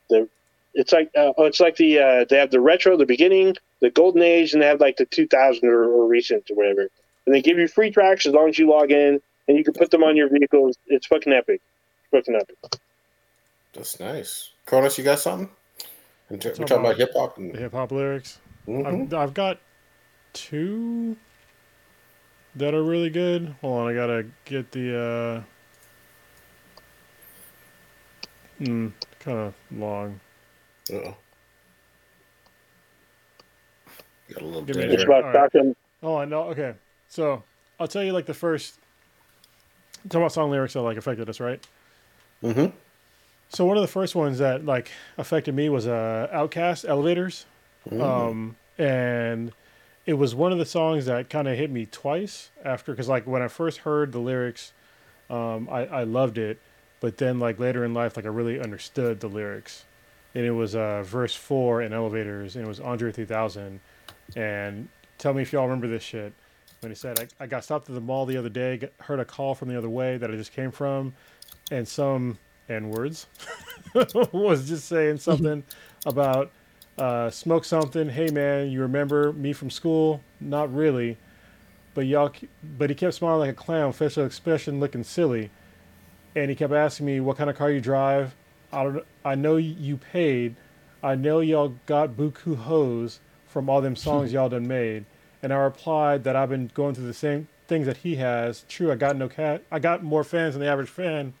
the 0.08 0.28
it's 0.74 0.92
like 0.92 1.10
uh, 1.16 1.32
oh, 1.36 1.44
it's 1.44 1.60
like 1.60 1.76
the 1.76 1.98
uh, 1.98 2.24
they 2.28 2.38
have 2.38 2.50
the 2.50 2.60
retro, 2.60 2.96
the 2.96 3.06
beginning, 3.06 3.54
the 3.80 3.90
golden 3.90 4.22
age, 4.22 4.52
and 4.54 4.62
they 4.62 4.66
have 4.66 4.80
like 4.80 4.96
the 4.96 5.06
2000 5.06 5.68
or, 5.68 5.84
or 5.84 6.08
recent 6.08 6.50
or 6.50 6.56
whatever. 6.56 6.88
And 7.26 7.34
they 7.34 7.42
give 7.42 7.58
you 7.58 7.68
free 7.68 7.90
tracks 7.90 8.26
as 8.26 8.32
long 8.32 8.48
as 8.48 8.58
you 8.58 8.68
log 8.68 8.90
in, 8.90 9.20
and 9.46 9.56
you 9.56 9.64
can 9.64 9.74
put 9.74 9.90
them 9.90 10.02
on 10.02 10.16
your 10.16 10.28
vehicles. 10.28 10.76
It's 10.88 11.06
fucking 11.06 11.32
epic. 11.32 11.60
It's 12.14 12.28
fucking 12.28 12.40
epic. 12.40 12.80
That's 13.72 13.98
nice. 13.98 14.50
Cronus, 14.66 14.96
you 14.98 15.04
got 15.04 15.18
something? 15.18 15.50
We're 16.30 16.38
talking, 16.38 16.64
talking 16.64 16.84
about 16.84 16.96
hip 16.96 17.10
hop 17.14 17.36
and 17.38 17.54
hip 17.54 17.72
hop 17.72 17.92
lyrics. 17.92 18.38
Mm-hmm. 18.68 19.14
I've, 19.14 19.14
I've 19.14 19.34
got 19.34 19.58
two 20.32 21.16
that 22.56 22.72
are 22.72 22.82
really 22.82 23.10
good. 23.10 23.54
Hold 23.60 23.80
on, 23.80 23.88
I 23.90 23.94
gotta 23.94 24.26
get 24.44 24.70
the. 24.72 25.42
uh 28.58 28.64
Hmm, 28.64 28.88
kind 29.18 29.38
of 29.38 29.54
long. 29.72 30.20
oh. 30.92 31.16
Got 34.32 34.42
a 34.42 34.44
little 34.44 34.62
Give 34.62 34.76
me 34.76 34.82
dead 34.86 35.00
a 35.00 35.12
air. 35.12 35.50
right. 35.52 35.76
Oh, 36.02 36.16
I 36.16 36.24
know. 36.24 36.44
Okay, 36.44 36.74
so 37.08 37.42
I'll 37.80 37.88
tell 37.88 38.04
you 38.04 38.12
like 38.12 38.26
the 38.26 38.34
first. 38.34 38.78
Talk 40.08 40.20
about 40.20 40.32
song 40.32 40.50
lyrics 40.50 40.74
that 40.74 40.82
like 40.82 40.96
affected 40.96 41.28
us, 41.28 41.40
right? 41.40 41.66
Mm-hmm. 42.44 42.76
So 43.48 43.64
one 43.64 43.76
of 43.76 43.82
the 43.82 43.88
first 43.88 44.14
ones 44.14 44.38
that 44.38 44.64
like 44.64 44.90
affected 45.16 45.54
me 45.54 45.68
was 45.68 45.86
uh 45.86 46.28
OutKast 46.32 46.88
Elevators. 46.88 47.46
Mm. 47.90 48.00
Um 48.00 48.56
and 48.78 49.52
it 50.06 50.14
was 50.14 50.34
one 50.34 50.52
of 50.52 50.58
the 50.58 50.66
songs 50.66 51.06
that 51.06 51.30
kind 51.30 51.48
of 51.48 51.56
hit 51.56 51.70
me 51.70 51.86
twice 51.86 52.50
after 52.64 52.92
because 52.92 53.08
like 53.08 53.26
when 53.26 53.42
I 53.42 53.48
first 53.48 53.78
heard 53.78 54.12
the 54.12 54.18
lyrics, 54.18 54.72
um, 55.30 55.68
I, 55.70 55.86
I 55.86 56.02
loved 56.04 56.36
it, 56.36 56.60
but 57.00 57.16
then 57.16 57.38
like 57.38 57.58
later 57.58 57.84
in 57.84 57.94
life, 57.94 58.16
like 58.16 58.26
I 58.26 58.28
really 58.28 58.60
understood 58.60 59.20
the 59.20 59.28
lyrics, 59.28 59.84
and 60.34 60.44
it 60.44 60.50
was 60.50 60.74
uh, 60.74 61.02
verse 61.02 61.34
four 61.34 61.80
in 61.80 61.92
Elevators, 61.92 62.56
and 62.56 62.64
it 62.64 62.68
was 62.68 62.80
Andre 62.80 63.12
3000, 63.12 63.80
and 64.36 64.88
tell 65.16 65.32
me 65.32 65.42
if 65.42 65.52
y'all 65.52 65.64
remember 65.64 65.88
this 65.88 66.02
shit 66.02 66.34
when 66.80 66.90
he 66.90 66.96
said 66.96 67.18
I, 67.18 67.44
I 67.44 67.46
got 67.46 67.64
stopped 67.64 67.88
at 67.88 67.94
the 67.94 68.00
mall 68.00 68.26
the 68.26 68.36
other 68.36 68.50
day, 68.50 68.76
got, 68.76 68.90
heard 69.00 69.20
a 69.20 69.24
call 69.24 69.54
from 69.54 69.68
the 69.68 69.78
other 69.78 69.88
way 69.88 70.18
that 70.18 70.30
I 70.30 70.34
just 70.34 70.52
came 70.52 70.70
from, 70.70 71.14
and 71.70 71.86
some 71.86 72.38
n 72.68 72.90
words 72.90 73.26
was 74.32 74.68
just 74.68 74.86
saying 74.86 75.18
something 75.18 75.62
about 76.06 76.50
uh, 76.98 77.30
smoke 77.30 77.64
something. 77.64 78.08
Hey 78.08 78.28
man, 78.30 78.70
you 78.70 78.80
remember 78.80 79.32
me 79.32 79.52
from 79.52 79.70
school? 79.70 80.20
Not 80.40 80.72
really, 80.74 81.16
but 81.94 82.06
y'all. 82.06 82.32
But 82.78 82.90
he 82.90 82.96
kept 82.96 83.14
smiling 83.14 83.40
like 83.40 83.50
a 83.50 83.54
clown, 83.54 83.92
facial 83.92 84.24
expression 84.24 84.80
looking 84.80 85.04
silly, 85.04 85.50
and 86.34 86.50
he 86.50 86.56
kept 86.56 86.72
asking 86.72 87.06
me 87.06 87.20
what 87.20 87.36
kind 87.36 87.50
of 87.50 87.56
car 87.56 87.70
you 87.70 87.80
drive. 87.80 88.34
I 88.72 88.82
don't. 88.84 89.04
I 89.24 89.34
know 89.34 89.56
you 89.56 89.96
paid. 89.96 90.56
I 91.02 91.14
know 91.14 91.40
y'all 91.40 91.74
got 91.86 92.10
buku 92.10 92.56
hoes 92.56 93.20
from 93.46 93.68
all 93.68 93.80
them 93.80 93.96
songs 93.96 94.32
y'all 94.34 94.48
done 94.48 94.66
made, 94.66 95.04
and 95.42 95.52
I 95.52 95.56
replied 95.56 96.24
that 96.24 96.36
I've 96.36 96.50
been 96.50 96.70
going 96.74 96.94
through 96.94 97.06
the 97.06 97.14
same 97.14 97.48
things 97.66 97.86
that 97.86 97.98
he 97.98 98.16
has. 98.16 98.64
True, 98.68 98.92
I 98.92 98.94
got 98.94 99.16
no 99.16 99.28
cat. 99.28 99.62
I 99.70 99.78
got 99.78 100.02
more 100.02 100.24
fans 100.24 100.54
than 100.54 100.62
the 100.62 100.68
average 100.68 100.88
fan, 100.88 101.34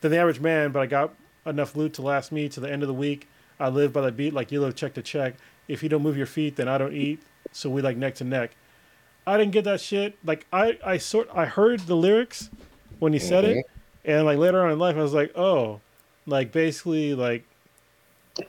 than 0.00 0.10
the 0.10 0.18
average 0.18 0.40
man, 0.40 0.72
but 0.72 0.80
I 0.80 0.86
got 0.86 1.14
enough 1.46 1.76
loot 1.76 1.94
to 1.94 2.02
last 2.02 2.32
me 2.32 2.48
to 2.48 2.60
the 2.60 2.70
end 2.70 2.82
of 2.82 2.88
the 2.88 2.94
week. 2.94 3.28
I 3.58 3.68
live 3.68 3.92
by 3.92 4.00
the 4.02 4.12
beat 4.12 4.32
like 4.32 4.50
you 4.50 4.60
live 4.60 4.74
check 4.74 4.94
to 4.94 5.02
check. 5.02 5.34
If 5.68 5.82
you 5.82 5.88
don't 5.88 6.02
move 6.02 6.16
your 6.16 6.26
feet, 6.26 6.56
then 6.56 6.68
I 6.68 6.78
don't 6.78 6.94
eat. 6.94 7.22
So 7.52 7.68
we 7.70 7.82
like 7.82 7.96
neck 7.96 8.14
to 8.16 8.24
neck. 8.24 8.52
I 9.26 9.36
didn't 9.36 9.52
get 9.52 9.64
that 9.64 9.80
shit. 9.80 10.16
Like 10.24 10.46
I, 10.52 10.78
I 10.84 10.98
sort 10.98 11.28
I 11.32 11.44
heard 11.44 11.80
the 11.80 11.96
lyrics 11.96 12.50
when 12.98 13.12
he 13.12 13.18
said 13.18 13.44
it, 13.44 13.58
mm-hmm. 13.58 14.10
and 14.10 14.24
like 14.24 14.38
later 14.38 14.62
on 14.64 14.72
in 14.72 14.78
life, 14.78 14.96
I 14.96 15.02
was 15.02 15.12
like, 15.12 15.36
oh, 15.36 15.80
like 16.26 16.52
basically 16.52 17.14
like 17.14 17.44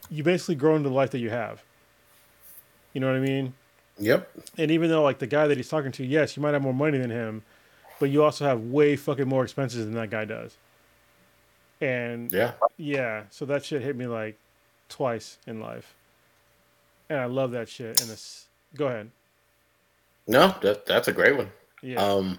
you 0.09 0.23
basically 0.23 0.55
grow 0.55 0.75
into 0.75 0.89
the 0.89 0.95
life 0.95 1.11
that 1.11 1.19
you 1.19 1.29
have. 1.29 1.63
You 2.93 3.01
know 3.01 3.07
what 3.07 3.15
I 3.15 3.19
mean? 3.19 3.53
Yep. 3.99 4.29
And 4.57 4.71
even 4.71 4.89
though 4.89 5.03
like 5.03 5.19
the 5.19 5.27
guy 5.27 5.47
that 5.47 5.57
he's 5.57 5.69
talking 5.69 5.91
to, 5.93 6.05
yes, 6.05 6.35
you 6.35 6.41
might 6.41 6.53
have 6.53 6.61
more 6.61 6.73
money 6.73 6.97
than 6.97 7.09
him, 7.09 7.43
but 7.99 8.09
you 8.09 8.23
also 8.23 8.45
have 8.45 8.61
way 8.61 8.95
fucking 8.95 9.27
more 9.27 9.43
expenses 9.43 9.85
than 9.85 9.93
that 9.93 10.09
guy 10.09 10.25
does. 10.25 10.57
And 11.81 12.31
Yeah. 12.31 12.53
yeah, 12.77 13.23
so 13.31 13.45
that 13.45 13.65
shit 13.65 13.81
hit 13.81 13.95
me 13.95 14.05
like 14.07 14.37
twice 14.87 15.37
in 15.47 15.59
life, 15.59 15.95
and 17.09 17.19
I 17.19 17.25
love 17.25 17.51
that 17.51 17.67
shit. 17.67 17.99
And 18.01 18.09
this, 18.09 18.45
go 18.75 18.87
ahead. 18.87 19.09
No, 20.27 20.55
that 20.61 20.85
that's 20.85 21.07
a 21.07 21.11
great 21.11 21.35
one. 21.35 21.51
Yeah. 21.81 21.95
Um, 22.03 22.37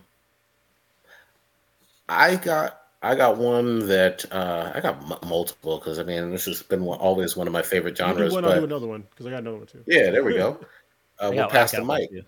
I 2.09 2.36
got 2.36 2.78
I 3.02 3.16
got 3.16 3.36
one 3.36 3.89
that 3.89 4.24
uh, 4.32 4.70
I 4.74 4.81
got 4.81 4.97
m- 5.02 5.28
multiple 5.28 5.78
because 5.78 5.98
I 5.98 6.05
mean 6.05 6.31
this 6.31 6.44
has 6.44 6.62
been 6.62 6.85
one, 6.85 6.98
always 7.01 7.36
one 7.36 7.48
of 7.48 7.52
my 7.52 7.62
favorite 7.62 7.97
genres. 7.97 8.32
one, 8.32 8.44
I'll 8.44 8.59
do 8.59 8.64
another 8.64 8.86
one 8.86 9.05
because 9.10 9.27
I 9.27 9.31
got 9.31 9.40
another 9.40 9.56
one 9.59 9.66
too. 9.66 9.82
yeah, 9.86 10.10
there 10.10 10.23
we 10.24 10.35
go. 10.35 10.59
Uh, 11.20 11.28
we'll 11.31 11.43
got- 11.43 11.51
pass 11.51 11.70
the 11.73 11.85
mic. 11.85 12.10
too. 12.10 12.23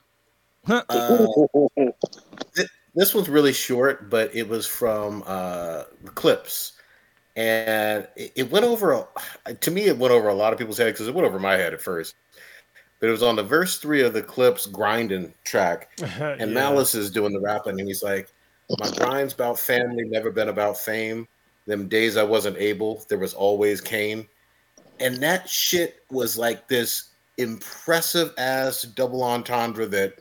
Uh, 0.68 1.26
this 2.94 3.12
one's 3.12 3.28
really 3.28 3.52
short, 3.52 4.08
but 4.08 4.32
it 4.36 4.48
was 4.48 4.66
from 4.68 5.24
uh, 5.26 5.82
Clipse, 6.14 6.73
and 7.36 8.06
it, 8.16 8.50
went 8.50 8.64
over. 8.64 9.06
To 9.60 9.70
me, 9.70 9.86
it 9.86 9.98
went 9.98 10.12
over 10.12 10.28
a 10.28 10.34
lot 10.34 10.52
of 10.52 10.58
people's 10.58 10.78
head 10.78 10.92
because 10.92 11.08
it 11.08 11.14
went 11.14 11.26
over 11.26 11.38
my 11.38 11.54
head 11.54 11.74
at 11.74 11.82
first. 11.82 12.14
But 13.00 13.08
it 13.08 13.12
was 13.12 13.22
on 13.22 13.36
the 13.36 13.42
verse 13.42 13.78
three 13.78 14.02
of 14.02 14.12
the 14.12 14.22
Clipse 14.22 14.66
grinding 14.66 15.34
track, 15.44 15.90
and 16.00 16.40
Yeah. 16.40 16.46
Malice 16.46 16.94
is 16.94 17.10
doing 17.10 17.32
the 17.32 17.40
rapping, 17.40 17.78
and 17.78 17.88
he's 17.88 18.02
like, 18.02 18.28
"My 18.78 18.90
grind's 18.90 19.34
about 19.34 19.58
family, 19.58 20.04
never 20.04 20.30
been 20.30 20.48
about 20.48 20.78
fame. 20.78 21.26
Them 21.66 21.88
days 21.88 22.16
I 22.16 22.22
wasn't 22.22 22.58
able, 22.58 23.04
there 23.08 23.18
was 23.18 23.34
always 23.34 23.80
Kane." 23.80 24.28
And 25.00 25.16
that 25.16 25.48
shit 25.48 26.02
was 26.10 26.38
like 26.38 26.68
this 26.68 27.10
impressive 27.36 28.32
ass 28.38 28.82
double 28.82 29.24
entendre 29.24 29.86
that, 29.86 30.20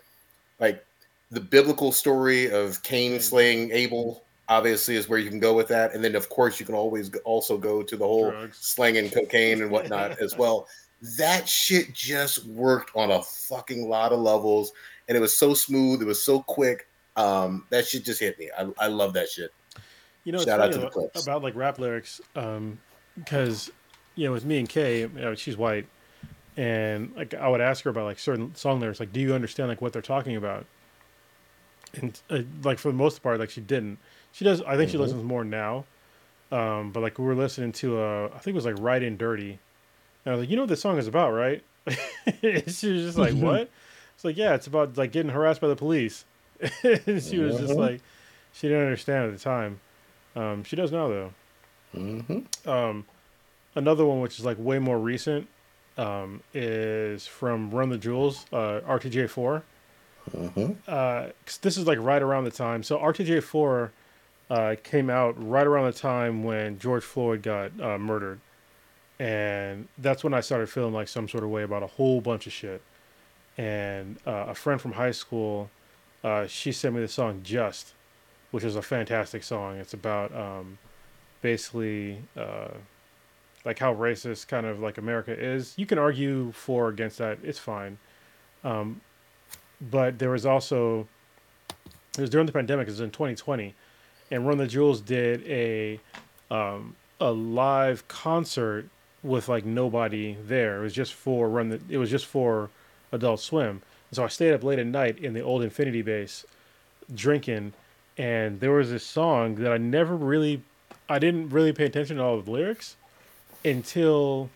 like, 0.60 0.84
the 1.30 1.40
biblical 1.40 1.92
story 1.92 2.50
of 2.50 2.82
Cain 2.82 3.14
mm-hmm. 3.14 3.22
slaying 3.22 3.72
Abel 3.72 4.23
obviously 4.50 4.96
is 4.96 5.08
where 5.08 5.20
you 5.20 5.30
can 5.30 5.40
go 5.40 5.54
with 5.54 5.68
that, 5.70 5.94
and 5.94 6.04
then 6.04 6.16
of 6.16 6.30
course 6.30 6.60
you 6.60 6.66
can 6.66 6.76
always 6.76 7.14
also 7.24 7.58
go 7.58 7.82
to 7.84 7.96
the 7.96 8.06
whole 8.06 8.32
Drugs. 8.32 8.58
slanging 8.58 9.10
cocaine 9.10 9.62
and 9.62 9.72
whatnot 9.72 10.20
as 10.22 10.38
well. 10.38 10.68
That 11.18 11.48
shit 11.50 11.94
just 11.94 12.46
worked 12.46 12.92
on 12.96 13.12
a 13.12 13.22
fucking 13.22 13.90
lot 13.90 14.12
of 14.12 14.20
levels, 14.20 14.72
and 15.08 15.18
it 15.18 15.22
was 15.22 15.36
so 15.36 15.54
smooth. 15.54 16.02
It 16.02 16.06
was 16.06 16.24
so 16.24 16.42
quick. 16.42 16.88
Um, 17.16 17.66
that 17.70 17.88
shit 17.88 18.04
just 18.04 18.20
hit 18.20 18.40
me. 18.40 18.50
I, 18.58 18.68
I 18.80 18.88
love 18.88 19.14
that 19.14 19.30
shit. 19.30 19.52
You 20.24 20.32
know, 20.32 20.38
it's 20.38 20.46
Shout 20.46 20.62
out 20.62 20.72
to 20.72 20.78
the 20.78 20.88
about, 20.88 20.94
Clipse. 20.94 21.24
about 21.24 21.44
like 21.44 21.56
rap 21.56 21.80
lyrics, 21.80 22.22
because 22.34 23.70
you 24.16 24.28
know, 24.28 24.32
with 24.32 24.46
me 24.46 24.60
and 24.60 24.70
Kay, 24.70 25.02
you 25.02 25.10
know, 25.10 25.36
she's 25.36 25.58
white, 25.58 25.86
and 26.56 27.14
like 27.16 27.34
I 27.34 27.48
would 27.50 27.62
ask 27.62 27.84
her 27.84 27.90
about 27.90 28.06
like 28.06 28.20
certain 28.20 28.56
song 28.56 28.80
lyrics, 28.80 29.00
like, 29.00 29.12
do 29.12 29.20
you 29.20 29.34
understand 29.34 29.70
like 29.70 29.82
what 29.82 29.92
they're 29.94 30.02
talking 30.02 30.36
about? 30.36 30.66
And 31.96 32.20
uh, 32.30 32.40
like 32.64 32.80
for 32.80 32.90
the 32.90 32.98
most 32.98 33.22
part, 33.22 33.40
like 33.40 33.50
she 33.50 33.62
didn't. 33.62 34.00
She 34.34 34.44
does. 34.44 34.62
I 34.64 34.76
think 34.76 34.90
she 34.92 34.98
Mhm. 34.98 35.02
listens 35.02 35.24
more 35.24 35.44
now. 35.46 35.86
Um, 36.52 36.92
but 36.92 37.00
like 37.02 37.18
we 37.18 37.26
were 37.26 37.34
listening 37.36 37.72
to, 37.74 38.00
uh, 38.00 38.26
I 38.36 38.40
think 38.40 38.54
it 38.54 38.56
was 38.56 38.66
like 38.66 38.76
"Ridin' 38.80 39.18
Dirty," 39.18 39.60
and 40.26 40.28
I 40.28 40.32
was 40.32 40.42
like, 40.42 40.50
you 40.50 40.56
know 40.56 40.64
what 40.64 40.70
this 40.70 40.82
song 40.82 40.98
is 40.98 41.08
about, 41.08 41.32
right? 41.32 41.64
she 42.42 42.92
was 42.92 43.04
just 43.04 43.18
like, 43.18 43.34
what? 43.36 43.70
It's 44.16 44.24
like, 44.24 44.38
yeah, 44.38 44.54
it's 44.54 44.68
about 44.68 44.98
like 44.98 45.12
getting 45.12 45.32
harassed 45.32 45.62
by 45.62 45.68
the 45.68 45.76
police. 45.76 46.26
and 46.84 47.22
she 47.24 47.40
was 47.40 47.58
just 47.58 47.74
Mhm. 47.74 47.78
like, 47.78 48.02
she 48.54 48.68
didn't 48.68 48.84
understand 48.84 49.26
at 49.32 49.38
the 49.38 49.44
time. 49.44 49.80
Um, 50.36 50.64
she 50.64 50.76
does 50.76 50.92
now 50.92 51.08
though. 51.08 51.34
Mm-hmm. 51.96 52.70
Um, 52.70 53.06
another 53.76 54.06
one 54.06 54.22
which 54.22 54.40
is 54.40 54.46
like 54.46 54.58
way 54.60 54.80
more 54.80 54.98
recent 55.00 55.48
um, 55.98 56.42
is 56.54 57.28
from 57.28 57.70
Run 57.72 57.90
the 57.90 57.98
Jewels, 57.98 58.46
uh, 58.54 58.80
RTJ4. 58.88 59.62
Mm-hmm. 60.36 60.72
Uh, 60.88 61.28
'cause 61.46 61.58
this 61.58 61.78
is 61.78 61.86
like 61.86 62.00
right 62.00 62.22
around 62.22 62.46
the 62.46 62.52
time. 62.52 62.82
So 62.84 62.98
RTJ4 63.00 63.92
uh, 64.50 64.76
came 64.84 65.10
out 65.10 65.36
right 65.38 65.66
around 65.66 65.86
the 65.86 65.98
time 65.98 66.44
when 66.44 66.80
George 66.80 67.04
Floyd 67.04 67.42
got 67.42 67.72
uh, 67.82 67.98
murdered, 67.98 68.40
and 69.20 69.88
that's 69.98 70.24
when 70.24 70.34
I 70.34 70.42
started 70.42 70.70
feeling 70.70 70.94
like 70.94 71.08
some 71.08 71.28
sort 71.28 71.44
of 71.44 71.50
way 71.50 71.64
about 71.64 71.84
a 71.84 71.88
whole 71.88 72.22
bunch 72.22 72.48
of 72.48 72.54
shit. 72.54 72.82
And 73.58 74.18
uh, 74.26 74.46
a 74.50 74.56
friend 74.56 74.82
from 74.82 74.94
high 74.94 75.12
school, 75.12 75.70
uh, 76.24 76.48
she 76.48 76.72
sent 76.72 76.96
me 76.96 77.02
the 77.02 77.08
song 77.08 77.42
"Just," 77.44 77.94
which 78.52 78.64
is 78.64 78.76
a 78.76 78.82
fantastic 78.82 79.44
song. 79.44 79.78
It's 79.78 79.94
about 79.94 80.36
um, 80.36 80.78
basically 81.42 82.20
uh, 82.36 82.70
like 83.66 83.80
how 83.80 83.94
racist 83.94 84.48
kind 84.48 84.66
of 84.66 84.80
like 84.80 84.98
America 84.98 85.32
is. 85.32 85.74
You 85.78 85.86
can 85.86 85.98
argue 85.98 86.52
for 86.52 86.86
or 86.86 86.90
against 86.90 87.18
that. 87.20 87.38
It's 87.44 87.60
fine. 87.60 87.98
Um, 88.64 89.02
but 89.80 90.20
there 90.20 90.30
was 90.30 90.46
also 90.46 91.08
it 92.18 92.22
was 92.22 92.30
during 92.30 92.46
the 92.46 92.54
pandemic. 92.54 92.88
It 92.88 92.92
was 92.92 93.00
in 93.00 93.12
2020, 93.12 93.74
and 94.34 94.48
Run 94.48 94.58
the 94.58 94.66
Jewels 94.66 95.00
did 95.00 95.48
a 95.48 96.00
um, 96.50 96.96
a 97.22 97.32
live 97.32 98.08
concert 98.08 98.90
with 99.22 99.48
like 99.48 99.64
nobody 99.64 100.36
there. 100.44 100.80
It 100.80 100.82
was 100.82 100.94
just 100.94 101.14
for 101.14 101.48
run 101.48 101.70
the. 101.70 101.80
It 101.88 102.00
was 102.00 102.10
just 102.10 102.26
for 102.26 102.72
Adult 103.12 103.40
Swim. 103.40 103.84
So 104.12 104.24
I 104.24 104.28
stayed 104.28 104.54
up 104.54 104.64
late 104.64 104.80
at 104.80 104.88
night 104.88 105.20
in 105.20 105.34
the 105.34 105.42
old 105.42 105.62
Infinity 105.62 106.02
base, 106.02 106.46
drinking, 107.14 107.74
and 108.18 108.60
there 108.60 108.72
was 108.72 108.90
this 108.90 109.06
song 109.06 109.56
that 109.56 109.72
I 109.72 109.78
never 109.78 110.16
really, 110.16 110.64
I 111.08 111.20
didn't 111.20 111.50
really 111.50 111.72
pay 111.72 111.86
attention 111.86 112.18
to 112.18 112.24
all 112.24 112.42
the 112.42 112.52
lyrics 112.52 112.96
until 113.64 114.50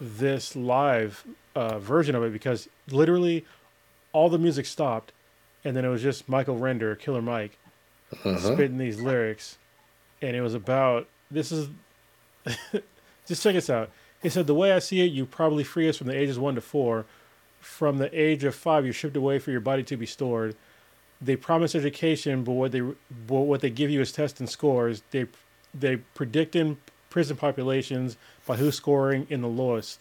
this 0.00 0.54
live 0.54 1.24
uh, 1.54 1.78
version 1.78 2.14
of 2.14 2.24
it 2.24 2.32
because 2.32 2.68
literally 2.90 3.44
all 4.12 4.28
the 4.28 4.38
music 4.38 4.66
stopped, 4.66 5.12
and 5.64 5.74
then 5.74 5.84
it 5.84 5.88
was 5.88 6.02
just 6.02 6.28
Michael 6.28 6.56
Render, 6.56 6.94
Killer 6.94 7.22
Mike, 7.22 7.58
Uh-huh. 8.24 8.38
spitting 8.38 8.78
these 8.78 9.00
lyrics, 9.00 9.58
and 10.22 10.36
it 10.36 10.40
was 10.40 10.54
about 10.54 11.08
this 11.30 11.52
is 11.52 11.68
just 13.26 13.42
check 13.42 13.54
this 13.54 13.70
out. 13.70 13.90
He 14.22 14.28
said, 14.28 14.46
"The 14.46 14.54
way 14.54 14.72
I 14.72 14.78
see 14.78 15.00
it, 15.00 15.12
you 15.12 15.26
probably 15.26 15.64
free 15.64 15.88
us 15.88 15.96
from 15.96 16.06
the 16.06 16.16
ages 16.16 16.38
one 16.38 16.54
to 16.54 16.60
four. 16.60 17.06
From 17.60 17.98
the 17.98 18.10
age 18.18 18.44
of 18.44 18.54
five, 18.54 18.84
you're 18.84 18.92
shipped 18.92 19.16
away 19.16 19.38
for 19.38 19.50
your 19.50 19.60
body 19.60 19.82
to 19.84 19.96
be 19.96 20.06
stored. 20.06 20.54
They 21.20 21.36
promise 21.36 21.74
education, 21.74 22.44
but 22.44 22.52
what 22.52 22.72
they 22.72 22.80
but 22.80 23.40
what 23.40 23.60
they 23.60 23.70
give 23.70 23.90
you 23.90 24.00
is 24.00 24.12
tests 24.12 24.40
and 24.40 24.48
scores. 24.48 25.02
They 25.10 25.26
they 25.72 25.96
predict 25.96 26.54
in 26.54 26.76
prison 27.10 27.36
populations 27.36 28.16
by 28.46 28.56
who's 28.56 28.76
scoring 28.76 29.26
in 29.30 29.40
the 29.40 29.48
lowest. 29.48 29.98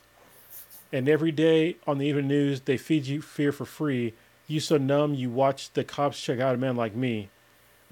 And 0.91 1.09
every 1.09 1.31
day 1.31 1.77
on 1.87 1.97
the 1.97 2.05
evening 2.05 2.27
news, 2.27 2.61
they 2.61 2.77
feed 2.77 3.07
you 3.07 3.21
fear 3.21 3.51
for 3.51 3.65
free. 3.65 4.13
You 4.47 4.59
so 4.59 4.77
numb, 4.77 5.13
you 5.15 5.29
watch 5.29 5.71
the 5.73 5.83
cops 5.83 6.21
check 6.21 6.39
out 6.39 6.55
a 6.55 6.57
man 6.57 6.75
like 6.75 6.95
me. 6.95 7.29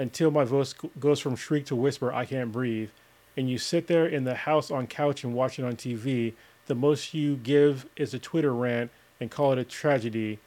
Until 0.01 0.31
my 0.31 0.43
voice 0.43 0.73
goes 0.99 1.19
from 1.19 1.35
shriek 1.35 1.67
to 1.67 1.75
whisper, 1.75 2.11
I 2.11 2.25
can't 2.25 2.51
breathe. 2.51 2.89
And 3.37 3.47
you 3.47 3.59
sit 3.59 3.85
there 3.85 4.07
in 4.07 4.23
the 4.23 4.33
house 4.33 4.71
on 4.71 4.87
couch 4.87 5.23
and 5.23 5.35
watch 5.35 5.59
it 5.59 5.63
on 5.63 5.75
TV. 5.75 6.33
The 6.65 6.73
most 6.73 7.13
you 7.13 7.35
give 7.35 7.85
is 7.95 8.11
a 8.15 8.19
Twitter 8.19 8.51
rant 8.51 8.89
and 9.19 9.29
call 9.29 9.51
it 9.51 9.59
a 9.59 9.63
tragedy. 9.63 10.39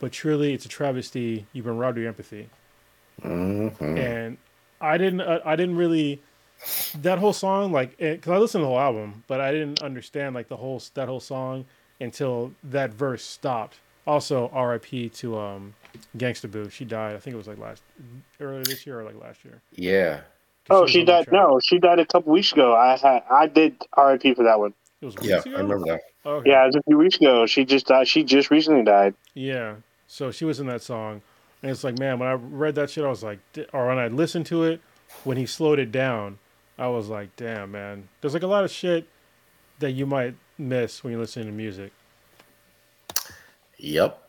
But 0.00 0.12
truly, 0.12 0.52
it's 0.52 0.66
a 0.66 0.68
travesty. 0.68 1.46
You've 1.54 1.64
been 1.64 1.78
robbed 1.78 1.96
of 1.96 2.02
your 2.02 2.08
empathy. 2.08 2.50
Mhm. 3.22 3.98
And 3.98 4.36
I 4.82 4.98
didn't, 4.98 5.22
uh, 5.22 5.40
I 5.46 5.56
didn't 5.56 5.76
really, 5.76 6.20
that 6.98 7.18
whole 7.18 7.32
song, 7.32 7.72
like, 7.72 7.96
because 7.96 8.30
I 8.30 8.36
listened 8.36 8.60
to 8.60 8.64
the 8.64 8.68
whole 8.68 8.80
album, 8.80 9.24
but 9.28 9.40
I 9.40 9.50
didn't 9.50 9.82
understand 9.82 10.34
like 10.34 10.48
the 10.48 10.58
whole 10.58 10.82
that 10.92 11.08
whole 11.08 11.20
song 11.20 11.64
until 11.98 12.52
that 12.64 12.92
verse 12.92 13.24
stopped. 13.24 13.78
Also, 14.06 14.50
R.I.P. 14.52 15.10
to 15.10 15.38
um, 15.38 15.74
Gangsta 16.16 16.50
Boo. 16.50 16.70
She 16.70 16.84
died. 16.84 17.14
I 17.14 17.18
think 17.18 17.34
it 17.34 17.36
was 17.36 17.46
like 17.46 17.58
last 17.58 17.82
earlier 18.40 18.64
this 18.64 18.86
year 18.86 19.00
or 19.00 19.04
like 19.04 19.20
last 19.20 19.44
year. 19.44 19.60
Yeah. 19.74 20.20
Oh, 20.68 20.82
was 20.82 20.90
she 20.90 21.04
died. 21.04 21.28
No, 21.32 21.58
she 21.62 21.78
died 21.78 21.98
a 21.98 22.06
couple 22.06 22.32
weeks 22.32 22.52
ago. 22.52 22.74
I 22.74 22.96
had 22.96 23.22
I 23.30 23.46
did 23.46 23.76
RIP 23.96 24.36
for 24.36 24.44
that 24.44 24.58
one. 24.58 24.72
It 25.00 25.06
was 25.06 25.16
Yeah, 25.20 25.38
ago? 25.38 25.50
I 25.56 25.60
remember 25.60 25.84
that. 25.86 26.00
Okay. 26.24 26.50
Yeah, 26.50 26.62
it 26.64 26.66
was 26.66 26.76
a 26.76 26.82
few 26.82 26.98
weeks 26.98 27.16
ago. 27.16 27.46
She 27.46 27.64
just 27.64 27.86
died. 27.86 28.06
She 28.06 28.22
just 28.22 28.50
recently 28.50 28.84
died. 28.84 29.14
Yeah. 29.34 29.76
So 30.06 30.30
she 30.30 30.44
was 30.44 30.60
in 30.60 30.66
that 30.66 30.82
song. 30.82 31.22
And 31.62 31.70
it's 31.70 31.84
like, 31.84 31.98
man, 31.98 32.18
when 32.18 32.28
I 32.28 32.32
read 32.32 32.74
that 32.76 32.90
shit, 32.90 33.04
I 33.04 33.08
was 33.08 33.22
like, 33.22 33.38
or 33.72 33.88
when 33.88 33.98
I 33.98 34.08
listened 34.08 34.46
to 34.46 34.64
it, 34.64 34.80
when 35.24 35.36
he 35.36 35.46
slowed 35.46 35.78
it 35.78 35.92
down, 35.92 36.38
I 36.78 36.88
was 36.88 37.08
like, 37.08 37.36
damn, 37.36 37.72
man. 37.72 38.08
There's 38.20 38.34
like 38.34 38.42
a 38.42 38.46
lot 38.46 38.64
of 38.64 38.70
shit 38.70 39.06
that 39.78 39.92
you 39.92 40.06
might 40.06 40.34
miss 40.58 41.02
when 41.02 41.12
you 41.12 41.18
listen 41.18 41.46
to 41.46 41.52
music. 41.52 41.92
Yep. 43.80 44.22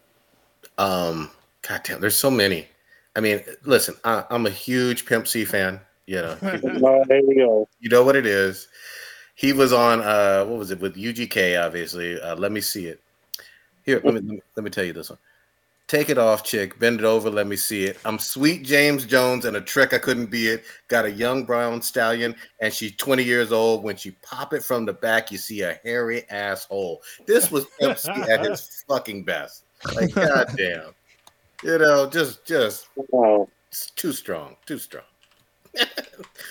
Um, 0.78 1.30
God 1.68 1.82
damn, 1.84 2.02
there's 2.02 2.18
so 2.18 2.32
many. 2.32 2.68
I 3.16 3.20
mean, 3.20 3.42
listen, 3.66 3.96
I, 4.04 4.24
I'm 4.30 4.46
a 4.46 4.50
huge 4.50 5.06
Pimp 5.06 5.28
C 5.28 5.46
fan. 5.46 5.80
You 6.08 6.18
know, 6.18 6.38
Oh, 6.84 7.04
there 7.08 7.22
we 7.26 7.36
go. 7.36 7.68
you 7.80 7.90
know 7.90 8.04
what 8.04 8.16
it 8.16 8.26
is. 8.26 8.68
He 9.36 9.54
was 9.54 9.72
on 9.74 10.02
uh, 10.02 10.46
what 10.46 10.58
was 10.58 10.72
it 10.72 10.80
with 10.80 10.96
UGK? 10.96 11.64
Obviously, 11.64 12.20
uh, 12.20 12.36
let 12.36 12.52
me 12.52 12.62
see 12.62 12.88
it. 12.88 13.02
Here, 13.84 14.02
let 14.04 14.24
me 14.24 14.42
let 14.56 14.64
me 14.64 14.70
tell 14.70 14.84
you 14.84 14.94
this 14.94 15.10
one. 15.10 15.20
Take 15.92 16.10
it 16.10 16.18
off, 16.18 16.46
chick. 16.46 16.80
Bend 16.80 17.02
it 17.02 17.06
over. 17.06 17.30
Let 17.30 17.48
me 17.48 17.58
see 17.58 17.84
it. 17.84 17.98
I'm 18.06 18.18
sweet 18.18 18.64
James 18.64 19.06
Jones 19.06 19.44
and 19.44 19.58
a 19.58 19.62
trick 19.62 19.94
I 19.94 19.98
couldn't 19.98 20.28
be 20.28 20.48
it. 20.48 20.64
Got 20.88 21.04
a 21.04 21.12
young 21.12 21.44
brown 21.44 21.82
stallion 21.82 22.34
and 22.62 22.74
she's 22.74 22.96
20 22.96 23.24
years 23.24 23.52
old. 23.52 23.84
When 23.84 23.98
she 23.98 24.12
pop 24.22 24.54
it 24.54 24.64
from 24.64 24.86
the 24.86 24.94
back, 24.94 25.34
you 25.34 25.38
see 25.38 25.64
a 25.64 25.78
hairy 25.84 26.24
asshole. 26.30 27.02
This 27.26 27.52
was 27.52 27.66
Pimp 27.78 27.98
C 27.98 28.10
at 28.10 28.46
his 28.46 28.86
fucking 28.88 29.26
best. 29.26 29.66
Like, 29.94 30.14
goddamn. 30.16 30.94
You 31.62 31.78
know, 31.78 32.10
just 32.10 32.46
just 32.46 32.88
Oh, 33.12 33.50
it's 33.68 33.88
too 33.88 34.14
strong, 34.14 34.56
too 34.66 34.78
strong. 34.78 35.04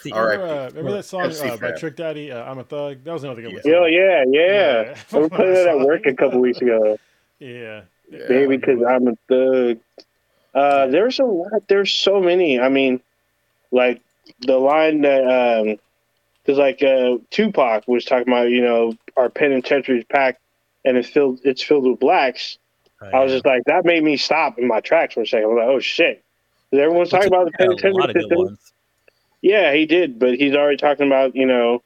See, 0.02 0.12
All 0.12 0.22
right. 0.22 0.38
Remember, 0.38 0.54
uh, 0.54 0.68
remember 0.68 0.92
that 0.92 1.04
song 1.04 1.32
uh, 1.32 1.56
by. 1.56 1.72
Trick 1.78 1.96
Daddy, 1.96 2.30
uh, 2.30 2.44
I'm 2.44 2.58
a 2.58 2.64
Thug? 2.64 3.04
That 3.04 3.12
was 3.14 3.24
another 3.24 3.40
good 3.40 3.54
one. 3.54 3.62
yo, 3.64 3.86
yeah, 3.86 4.22
yeah. 4.28 4.82
Yeah. 4.82 4.96
I 5.14 5.18
was 5.18 5.30
playing 5.30 5.54
that 5.54 5.68
at 5.68 5.78
work 5.78 6.04
a 6.04 6.12
couple 6.12 6.40
weeks 6.40 6.60
ago. 6.60 6.98
Yeah. 7.42 7.84
Yeah. 8.10 8.26
Baby, 8.28 8.56
because 8.56 8.82
I'm 8.82 9.08
a 9.08 9.16
thug. 9.28 9.78
Uh, 10.52 10.88
there's 10.88 11.20
a 11.20 11.24
lot. 11.24 11.68
There's 11.68 11.92
so 11.92 12.20
many. 12.20 12.58
I 12.58 12.68
mean, 12.68 13.00
like 13.70 14.02
the 14.40 14.58
line 14.58 15.02
that, 15.02 15.22
um, 15.22 15.76
because 16.42 16.58
like 16.58 16.82
uh, 16.82 17.18
Tupac 17.30 17.86
was 17.86 18.04
talking 18.04 18.32
about, 18.32 18.50
you 18.50 18.62
know, 18.62 18.94
our 19.16 19.30
penitentiary 19.30 20.00
is 20.00 20.04
packed 20.04 20.40
and 20.84 20.96
it's 20.96 21.08
filled. 21.08 21.40
It's 21.44 21.62
filled 21.62 21.86
with 21.86 22.00
blacks. 22.00 22.58
I 23.00 23.20
was 23.20 23.32
just 23.32 23.46
like, 23.46 23.64
that 23.64 23.86
made 23.86 24.04
me 24.04 24.18
stop 24.18 24.58
in 24.58 24.66
my 24.66 24.80
tracks 24.80 25.14
for 25.14 25.22
a 25.22 25.26
second. 25.26 25.44
I 25.44 25.46
was 25.46 25.56
like, 25.56 25.68
oh 25.68 25.80
shit. 25.80 26.22
Everyone's 26.72 27.08
talking 27.08 27.28
about 27.28 27.46
the 27.46 27.52
penitentiary 27.52 28.12
system. 28.12 28.58
Yeah, 29.40 29.72
he 29.72 29.86
did, 29.86 30.18
but 30.18 30.34
he's 30.34 30.54
already 30.54 30.76
talking 30.76 31.06
about, 31.06 31.34
you 31.34 31.46
know, 31.46 31.82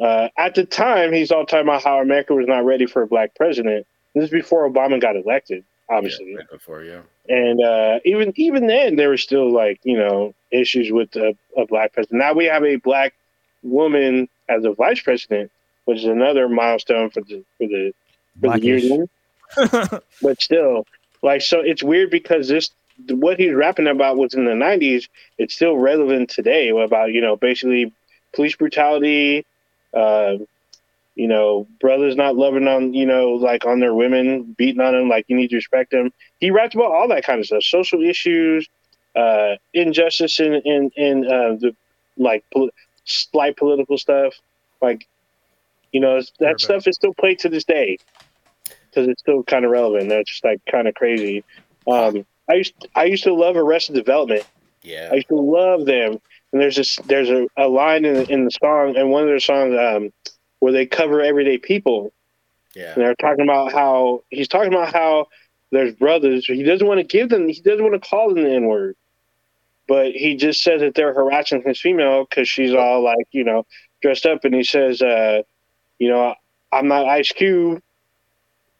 uh, 0.00 0.28
at 0.38 0.54
the 0.54 0.64
time, 0.64 1.12
he's 1.12 1.30
all 1.30 1.44
talking 1.44 1.66
about 1.66 1.84
how 1.84 2.00
America 2.00 2.34
was 2.34 2.46
not 2.46 2.64
ready 2.64 2.86
for 2.86 3.02
a 3.02 3.06
black 3.06 3.34
president. 3.34 3.86
This 4.18 4.26
is 4.26 4.30
before 4.30 4.68
Obama 4.68 5.00
got 5.00 5.16
elected, 5.16 5.64
obviously. 5.88 6.32
Yeah, 6.32 6.38
right 6.38 6.50
before, 6.50 6.82
yeah. 6.82 7.02
And 7.28 7.62
uh, 7.62 8.00
even 8.04 8.32
even 8.36 8.66
then, 8.66 8.96
there 8.96 9.10
were 9.10 9.16
still 9.16 9.50
like 9.52 9.80
you 9.84 9.96
know 9.96 10.34
issues 10.50 10.90
with 10.90 11.14
a, 11.14 11.36
a 11.56 11.66
black 11.66 11.92
president. 11.92 12.18
Now 12.18 12.32
we 12.32 12.46
have 12.46 12.64
a 12.64 12.76
black 12.76 13.14
woman 13.62 14.28
as 14.48 14.64
a 14.64 14.72
vice 14.72 15.00
president, 15.00 15.52
which 15.84 15.98
is 15.98 16.04
another 16.04 16.48
milestone 16.48 17.10
for 17.10 17.20
the 17.20 17.44
for 17.58 17.66
the 17.68 17.94
for 18.40 18.58
the 18.58 18.64
union. 18.64 19.08
but 20.22 20.42
still, 20.42 20.84
like 21.22 21.42
so, 21.42 21.60
it's 21.60 21.82
weird 21.82 22.10
because 22.10 22.48
this 22.48 22.70
what 23.08 23.38
he's 23.38 23.54
rapping 23.54 23.86
about 23.86 24.16
was 24.16 24.34
in 24.34 24.44
the 24.44 24.52
'90s. 24.52 25.08
It's 25.38 25.54
still 25.54 25.76
relevant 25.76 26.30
today 26.30 26.70
about 26.70 27.12
you 27.12 27.20
know 27.20 27.36
basically 27.36 27.92
police 28.32 28.56
brutality. 28.56 29.46
Uh, 29.94 30.38
you 31.18 31.26
know, 31.26 31.66
brothers 31.80 32.14
not 32.14 32.36
loving 32.36 32.68
on, 32.68 32.94
you 32.94 33.04
know, 33.04 33.30
like 33.30 33.66
on 33.66 33.80
their 33.80 33.92
women, 33.92 34.54
beating 34.56 34.80
on 34.80 34.94
them, 34.94 35.08
like 35.08 35.24
you 35.26 35.36
need 35.36 35.50
to 35.50 35.56
respect 35.56 35.90
them. 35.90 36.12
He 36.38 36.52
raps 36.52 36.76
about 36.76 36.92
all 36.92 37.08
that 37.08 37.24
kind 37.24 37.40
of 37.40 37.46
stuff, 37.46 37.64
social 37.64 38.02
issues, 38.02 38.68
uh, 39.16 39.56
injustice 39.74 40.38
in 40.38 40.54
in 40.54 40.90
in 40.96 41.26
uh, 41.26 41.56
the 41.58 41.74
like 42.16 42.44
pol- 42.52 42.70
slight 43.04 43.56
political 43.56 43.98
stuff. 43.98 44.34
Like, 44.80 45.08
you 45.90 45.98
know, 45.98 46.20
that 46.20 46.30
Quarterback. 46.38 46.60
stuff 46.60 46.86
is 46.86 46.94
still 46.94 47.14
played 47.14 47.40
to 47.40 47.48
this 47.48 47.64
day 47.64 47.98
because 48.64 49.08
it's 49.08 49.20
still 49.20 49.42
kind 49.42 49.64
of 49.64 49.72
relevant. 49.72 50.08
That's 50.10 50.30
just 50.30 50.44
like 50.44 50.60
kind 50.70 50.86
of 50.86 50.94
crazy. 50.94 51.42
Um, 51.90 52.24
I 52.48 52.54
used 52.54 52.74
I 52.94 53.04
used 53.04 53.24
to 53.24 53.34
love 53.34 53.56
Arrested 53.56 53.96
Development. 53.96 54.46
Yeah. 54.82 55.08
I 55.10 55.16
used 55.16 55.28
to 55.28 55.34
love 55.34 55.84
them. 55.84 56.20
And 56.52 56.62
there's 56.62 56.76
this 56.76 56.96
there's 57.06 57.28
a, 57.28 57.48
a 57.56 57.66
line 57.66 58.04
in 58.04 58.14
the, 58.14 58.32
in 58.32 58.44
the 58.44 58.52
song 58.52 58.96
and 58.96 59.10
one 59.10 59.24
of 59.24 59.28
their 59.28 59.40
songs 59.40 59.74
um, 59.76 60.12
where 60.60 60.72
they 60.72 60.86
cover 60.86 61.20
everyday 61.20 61.58
people. 61.58 62.12
Yeah. 62.74 62.92
and 62.92 63.02
they're 63.02 63.14
talking 63.14 63.44
about 63.44 63.72
how 63.72 64.24
he's 64.28 64.46
talking 64.46 64.72
about 64.72 64.92
how 64.92 65.26
there's 65.72 65.94
brothers. 65.94 66.46
He 66.46 66.62
doesn't 66.62 66.86
want 66.86 66.98
to 67.00 67.04
give 67.04 67.28
them 67.28 67.48
he 67.48 67.60
doesn't 67.60 67.82
want 67.82 68.00
to 68.00 68.08
call 68.08 68.34
them 68.34 68.44
the 68.44 68.50
n 68.50 68.66
word 68.66 68.96
but 69.88 70.12
he 70.12 70.36
just 70.36 70.62
says 70.62 70.82
that 70.82 70.94
they're 70.94 71.14
harassing 71.14 71.62
his 71.66 71.80
female 71.80 72.24
because 72.28 72.48
she's 72.48 72.74
all 72.74 73.02
like 73.02 73.26
you 73.32 73.42
know 73.42 73.66
dressed 74.02 74.26
up. 74.26 74.44
And 74.44 74.54
he 74.54 74.62
says 74.62 75.02
uh 75.02 75.42
you 75.98 76.08
know 76.08 76.34
i'm 76.70 76.86
not 76.86 77.06
ice 77.06 77.32
cube 77.32 77.82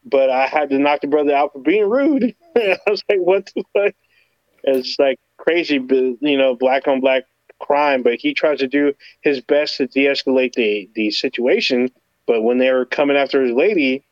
but 0.05 0.29
i 0.29 0.47
had 0.47 0.69
to 0.69 0.79
knock 0.79 1.01
the 1.01 1.07
brother 1.07 1.35
out 1.35 1.51
for 1.51 1.59
being 1.59 1.89
rude. 1.89 2.35
I 2.55 2.77
was 2.87 3.03
like 3.09 3.19
what 3.19 3.51
the 3.53 3.63
fuck? 3.73 3.95
It's 4.63 4.97
like 4.99 5.19
crazy 5.37 5.79
but, 5.79 6.21
you 6.21 6.37
know 6.37 6.55
black 6.55 6.87
on 6.87 7.01
black 7.01 7.23
crime 7.59 8.03
but 8.03 8.15
he 8.15 8.33
tries 8.33 8.59
to 8.59 8.67
do 8.67 8.93
his 9.21 9.41
best 9.41 9.77
to 9.77 9.87
de-escalate 9.87 10.53
the 10.53 10.89
the 10.95 11.11
situation. 11.11 11.91
But 12.25 12.43
when 12.43 12.57
they 12.57 12.71
were 12.71 12.85
coming 12.85 13.17
after 13.17 13.43
his 13.43 13.51
lady 13.51 14.03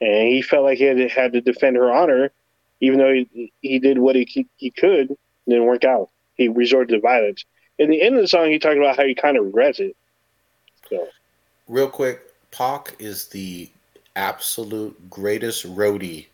and 0.00 0.28
he 0.28 0.42
felt 0.42 0.64
like 0.64 0.78
he 0.78 0.84
had, 0.84 0.98
had 1.10 1.32
to 1.32 1.40
defend 1.40 1.76
her 1.76 1.92
honor 1.92 2.32
even 2.80 2.98
though 2.98 3.12
he, 3.12 3.52
he 3.60 3.78
did 3.78 3.98
what 3.98 4.16
he, 4.16 4.46
he 4.56 4.70
could 4.70 5.10
it 5.10 5.18
didn't 5.48 5.66
work 5.66 5.84
out. 5.84 6.10
He 6.34 6.48
resorted 6.48 6.90
to 6.90 7.00
violence. 7.00 7.44
In 7.78 7.90
the 7.90 8.02
end 8.02 8.16
of 8.16 8.22
the 8.22 8.28
song 8.28 8.50
he 8.50 8.58
talked 8.58 8.76
about 8.76 8.96
how 8.96 9.04
he 9.04 9.14
kind 9.14 9.36
of 9.36 9.44
regrets 9.44 9.80
it. 9.80 9.96
So. 10.88 11.08
Real 11.68 11.88
quick, 11.88 12.20
Pac 12.50 12.96
is 12.98 13.28
the 13.28 13.70
absolute 14.14 15.08
greatest 15.08 15.64
roadie 15.64 16.26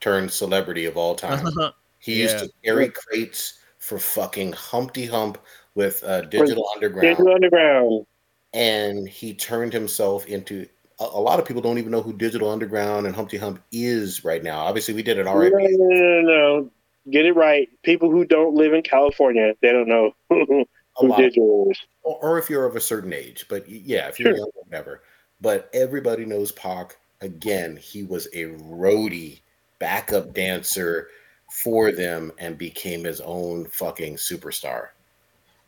turned 0.00 0.30
celebrity 0.30 0.84
of 0.84 0.96
all 0.96 1.14
time. 1.14 1.46
He 2.04 2.20
used 2.20 2.38
to 2.40 2.50
carry 2.62 2.90
crates 2.90 3.60
for 3.78 3.98
fucking 3.98 4.52
Humpty 4.52 5.06
Hump 5.06 5.38
with 5.74 6.02
uh, 6.04 6.22
Digital 6.22 6.66
Underground, 6.74 7.02
Digital 7.16 7.34
underground 7.34 8.06
and 8.54 9.08
he 9.08 9.34
turned 9.34 9.72
himself 9.72 10.26
into 10.26 10.66
a, 11.00 11.04
a 11.04 11.20
lot 11.20 11.38
of 11.40 11.44
people 11.44 11.60
don't 11.60 11.78
even 11.78 11.90
know 11.90 12.00
who 12.02 12.12
Digital 12.12 12.48
Underground 12.48 13.06
and 13.06 13.14
Humpty 13.14 13.36
Hump 13.36 13.60
is 13.72 14.24
right 14.24 14.42
now. 14.42 14.60
Obviously, 14.60 14.94
we 14.94 15.02
did 15.02 15.18
an 15.18 15.26
No, 15.26 15.34
no, 15.34 15.48
no, 15.48 15.66
no, 15.88 16.20
no. 16.22 16.70
Get 17.10 17.26
it 17.26 17.32
right. 17.32 17.68
People 17.82 18.10
who 18.10 18.24
don't 18.24 18.54
live 18.54 18.72
in 18.72 18.82
California, 18.82 19.54
they 19.60 19.72
don't 19.72 19.88
know 19.88 20.14
who 20.30 20.64
A 21.02 21.16
digital 21.16 21.68
is. 21.70 21.78
or, 22.02 22.18
or 22.22 22.38
if 22.38 22.48
you're 22.48 22.64
of 22.64 22.76
a 22.76 22.80
certain 22.80 23.12
age. 23.12 23.44
But 23.48 23.68
yeah, 23.68 24.08
if 24.08 24.18
you're 24.18 24.30
Sure. 24.30 24.38
young, 24.38 24.50
whatever. 24.54 25.02
But 25.40 25.68
everybody 25.74 26.24
knows 26.24 26.52
Pac. 26.52 26.96
Again, 27.20 27.76
he 27.76 28.04
was 28.04 28.26
a 28.32 28.44
roadie, 28.44 29.40
backup 29.80 30.32
dancer 30.32 31.08
for 31.50 31.90
them, 31.92 32.32
and 32.38 32.56
became 32.56 33.04
his 33.04 33.20
own 33.20 33.66
fucking 33.66 34.16
superstar. 34.16 34.88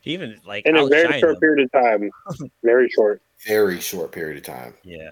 He 0.06 0.12
even 0.14 0.40
like 0.46 0.64
In 0.66 0.76
a 0.76 0.86
very 0.86 1.08
outshined 1.14 1.18
short 1.20 1.32
them. 1.34 1.40
period 1.40 1.64
of 1.64 1.72
time. 1.72 2.10
Very 2.62 2.88
short. 2.88 3.20
Very 3.44 3.80
short 3.80 4.12
period 4.12 4.36
of 4.36 4.44
time. 4.44 4.72
Yeah. 4.84 5.10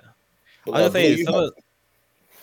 But, 0.64 0.70
I 0.76 0.82
was 0.82 0.92
gonna 0.92 0.92
say 0.92 1.08
Blue, 1.08 1.18
you 1.18 1.24
some 1.24 1.34
of, 1.34 1.52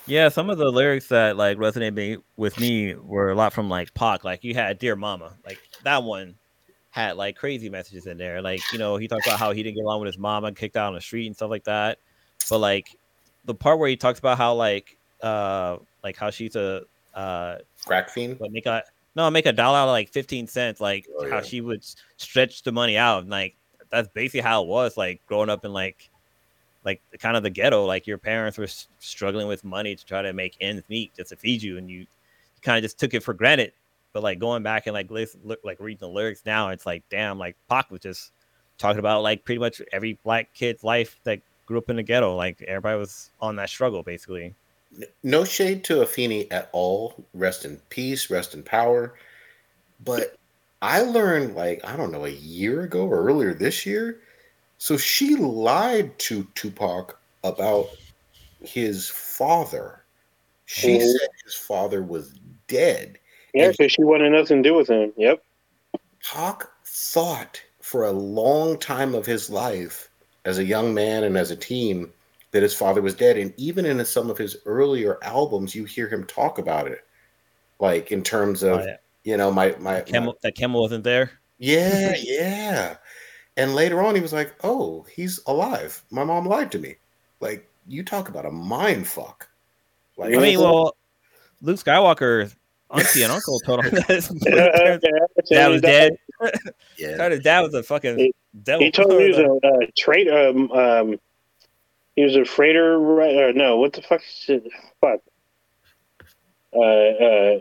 yeah, 0.05 0.27
some 0.27 0.49
of 0.49 0.57
the 0.57 0.69
lyrics 0.69 1.07
that 1.07 1.37
like 1.37 1.57
resonated 1.57 1.93
me, 1.93 2.17
with 2.35 2.59
me 2.59 2.93
were 2.95 3.31
a 3.31 3.35
lot 3.35 3.53
from 3.53 3.69
like 3.69 3.93
Pac. 3.93 4.25
Like 4.25 4.43
you 4.43 4.53
had 4.53 4.79
"Dear 4.79 4.97
Mama," 4.97 5.33
like 5.45 5.59
that 5.85 6.03
one 6.03 6.35
had 6.89 7.15
like 7.15 7.37
crazy 7.37 7.69
messages 7.69 8.05
in 8.05 8.17
there. 8.17 8.41
Like 8.41 8.59
you 8.73 8.77
know, 8.79 8.97
he 8.97 9.07
talked 9.07 9.25
about 9.25 9.39
how 9.39 9.53
he 9.53 9.63
didn't 9.63 9.77
get 9.77 9.85
along 9.85 10.01
with 10.01 10.07
his 10.07 10.17
mom 10.17 10.43
and 10.43 10.53
kicked 10.53 10.75
out 10.75 10.89
on 10.89 10.95
the 10.95 11.01
street 11.01 11.27
and 11.27 11.35
stuff 11.35 11.49
like 11.49 11.63
that. 11.63 11.99
But 12.49 12.59
like 12.59 12.85
the 13.45 13.55
part 13.55 13.79
where 13.79 13.87
he 13.87 13.95
talks 13.95 14.19
about 14.19 14.37
how 14.37 14.55
like 14.55 14.97
uh 15.21 15.77
like 16.03 16.17
how 16.17 16.29
she's 16.31 16.57
a 16.57 16.81
uh 17.13 17.59
crack 17.85 18.09
fiend. 18.09 18.39
but 18.39 18.51
make 18.51 18.67
no 19.15 19.29
make 19.29 19.45
a 19.45 19.51
dollar 19.53 19.77
out 19.79 19.87
of 19.87 19.91
like 19.91 20.09
15 20.09 20.47
cents 20.47 20.79
like 20.81 21.05
Oh, 21.17 21.29
how 21.29 21.37
yeah. 21.37 21.41
she 21.41 21.61
would 21.61 21.83
stretch 22.17 22.63
the 22.63 22.71
money 22.71 22.97
out 22.97 23.21
and 23.23 23.29
like 23.31 23.55
that's 23.89 24.07
basically 24.09 24.39
how 24.41 24.63
it 24.63 24.67
was 24.67 24.95
like 24.97 25.21
growing 25.27 25.49
up 25.49 25.65
in 25.65 25.73
like 25.73 26.09
like 26.83 27.01
kind 27.19 27.37
of 27.37 27.43
the 27.43 27.49
ghetto 27.49 27.85
like 27.85 28.07
your 28.07 28.17
parents 28.17 28.57
were 28.57 28.63
s- 28.63 28.87
struggling 28.99 29.47
with 29.47 29.63
money 29.63 29.95
to 29.95 30.05
try 30.05 30.21
to 30.21 30.33
make 30.33 30.55
ends 30.61 30.83
meet 30.89 31.13
just 31.15 31.29
to 31.29 31.35
feed 31.35 31.61
you 31.61 31.77
and 31.77 31.89
you, 31.89 32.05
kind 32.63 32.77
of 32.77 32.83
just 32.83 32.99
took 32.99 33.13
it 33.13 33.21
for 33.23 33.33
granted 33.33 33.71
but 34.13 34.21
like 34.23 34.39
going 34.39 34.61
back 34.63 34.87
and 34.87 34.93
like 34.93 35.09
listen, 35.11 35.39
look 35.43 35.59
like 35.63 35.79
reading 35.79 35.99
the 35.99 36.07
lyrics 36.07 36.41
now 36.45 36.69
it's 36.69 36.85
like 36.85 37.03
damn 37.09 37.37
like 37.37 37.55
Pac 37.69 37.89
was 37.91 38.01
just 38.01 38.31
talking 38.77 38.99
about 38.99 39.23
like 39.23 39.43
pretty 39.45 39.59
much 39.59 39.81
every 39.91 40.13
black 40.23 40.53
kid's 40.53 40.83
life 40.83 41.19
that 41.23 41.39
grew 41.65 41.77
up 41.79 41.89
in 41.89 41.95
the 41.97 42.03
ghetto 42.03 42.35
like 42.35 42.61
everybody 42.63 42.97
was 42.99 43.29
on 43.41 43.55
that 43.57 43.69
struggle 43.69 44.03
basically 44.03 44.53
No 45.23 45.45
shade 45.45 45.83
to 45.85 45.95
Afeni 45.95 46.47
at 46.51 46.69
all. 46.71 47.25
Rest 47.33 47.65
in 47.65 47.77
peace, 47.89 48.29
rest 48.29 48.53
in 48.53 48.63
power. 48.63 49.15
But 50.03 50.35
I 50.81 51.01
learned 51.01 51.55
like, 51.55 51.81
I 51.85 51.95
don't 51.95 52.11
know, 52.11 52.25
a 52.25 52.29
year 52.29 52.81
ago 52.81 53.07
or 53.07 53.23
earlier 53.23 53.53
this 53.53 53.85
year. 53.85 54.19
So 54.77 54.97
she 54.97 55.35
lied 55.35 56.17
to 56.19 56.47
Tupac 56.55 57.19
about 57.43 57.89
his 58.63 59.09
father. 59.09 60.03
She 60.65 60.97
Mhm. 60.97 61.11
said 61.11 61.29
his 61.43 61.55
father 61.55 62.01
was 62.01 62.33
dead. 62.67 63.19
Yeah, 63.53 63.71
because 63.71 63.91
she 63.91 64.03
wanted 64.03 64.31
nothing 64.31 64.63
to 64.63 64.69
do 64.69 64.75
with 64.75 64.89
him. 64.89 65.13
Yep. 65.17 65.43
Pac 66.23 66.67
thought 66.85 67.61
for 67.81 68.05
a 68.05 68.11
long 68.11 68.77
time 68.77 69.13
of 69.13 69.25
his 69.25 69.49
life 69.49 70.09
as 70.45 70.57
a 70.57 70.63
young 70.63 70.93
man 70.93 71.23
and 71.23 71.37
as 71.37 71.51
a 71.51 71.55
teen 71.55 72.11
that 72.51 72.63
his 72.63 72.73
father 72.73 73.01
was 73.01 73.15
dead. 73.15 73.37
And 73.37 73.53
even 73.57 73.85
in 73.85 74.03
some 74.05 74.29
of 74.29 74.37
his 74.37 74.57
earlier 74.65 75.17
albums, 75.23 75.73
you 75.75 75.85
hear 75.85 76.07
him 76.07 76.25
talk 76.25 76.57
about 76.59 76.87
it. 76.87 77.01
Like 77.79 78.11
in 78.11 78.21
terms 78.23 78.61
of, 78.63 78.79
Oh, 78.79 78.85
yeah. 78.85 78.97
you 79.23 79.37
know, 79.37 79.51
my, 79.51 79.69
my, 79.79 79.95
my 79.95 80.01
Kimmel, 80.01 80.37
that 80.43 80.55
Kimmel 80.55 80.81
wasn't 80.81 81.03
there 81.03 81.31
yeah, 81.63 82.15
yeah. 82.21 82.95
And 83.55 83.75
later 83.75 84.01
on, 84.01 84.15
he 84.15 84.21
was 84.21 84.33
like, 84.33 84.55
"Oh, 84.63 85.05
he's 85.13 85.39
alive. 85.45 86.01
My 86.09 86.23
mom 86.23 86.47
lied 86.47 86.71
to 86.71 86.79
me." 86.79 86.95
Like 87.39 87.69
you 87.87 88.01
talk 88.03 88.29
about 88.29 88.45
a 88.47 88.51
mind 88.51 89.07
fuck. 89.07 89.47
Like 90.17 90.33
I 90.33 90.37
mean, 90.39 90.59
well, 90.59 90.95
Luke 91.61 91.77
Skywalker, 91.77 92.51
auntie 92.89 93.21
and 93.23 93.31
uncle 93.31 93.59
told 93.59 93.85
him 93.85 93.93
that 93.93 94.07
his 94.07 94.27
dad 95.49 95.67
was 95.67 95.81
dead. 95.81 96.15
yeah, 96.97 97.17
Thought 97.17 97.31
his 97.31 97.41
dad 97.41 97.59
was 97.61 97.73
a 97.75 97.83
fucking 97.83 98.17
He- 98.17 98.33
devil. 98.63 98.85
He 98.85 98.89
told 98.91 99.09
me 99.09 99.23
he 99.25 99.29
was 99.29 99.37
a, 99.63 99.67
a 99.83 99.91
traitor. 99.95 100.47
Um, 100.49 100.71
um, 100.71 101.19
he 102.21 102.25
was 102.25 102.35
a 102.35 102.45
freighter. 102.45 102.99
Right? 102.99 103.35
Or 103.35 103.53
no, 103.53 103.77
what 103.77 103.93
the 103.93 104.03
fuck? 104.03 104.21
Is 104.21 104.45
it? 104.47 104.71
Fuck. 105.01 105.21
Uh, 106.71 106.79
uh, 106.79 107.59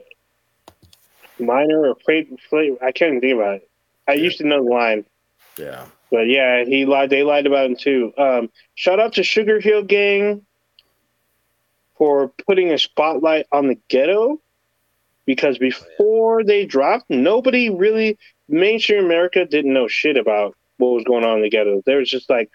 minor 1.38 1.88
or 1.88 1.96
freight, 2.04 2.28
freight? 2.50 2.76
I 2.82 2.92
can't 2.92 3.14
even 3.14 3.20
think 3.22 3.34
about 3.34 3.54
it. 3.56 3.70
I 4.06 4.12
used 4.14 4.38
to 4.38 4.46
know 4.46 4.62
the 4.62 4.70
line, 4.70 5.06
yeah. 5.56 5.86
but 6.10 6.26
yeah, 6.26 6.64
he 6.64 6.84
lied. 6.84 7.08
They 7.08 7.22
lied 7.22 7.46
about 7.46 7.70
him 7.70 7.76
too. 7.76 8.12
Um, 8.18 8.50
shout 8.74 9.00
out 9.00 9.14
to 9.14 9.22
Sugar 9.22 9.60
Hill 9.60 9.82
Gang 9.82 10.44
for 11.96 12.28
putting 12.46 12.70
a 12.70 12.78
spotlight 12.78 13.46
on 13.50 13.66
the 13.66 13.78
ghetto 13.88 14.40
because 15.24 15.56
before 15.56 16.44
they 16.44 16.66
dropped, 16.66 17.08
nobody 17.08 17.70
really 17.70 18.18
mainstream 18.48 19.06
America 19.06 19.46
didn't 19.46 19.72
know 19.72 19.88
shit 19.88 20.18
about 20.18 20.54
what 20.76 20.92
was 20.92 21.04
going 21.04 21.24
on 21.24 21.36
in 21.36 21.42
the 21.42 21.50
ghetto. 21.50 21.82
There 21.86 21.98
was 21.98 22.10
just 22.10 22.28
like 22.28 22.50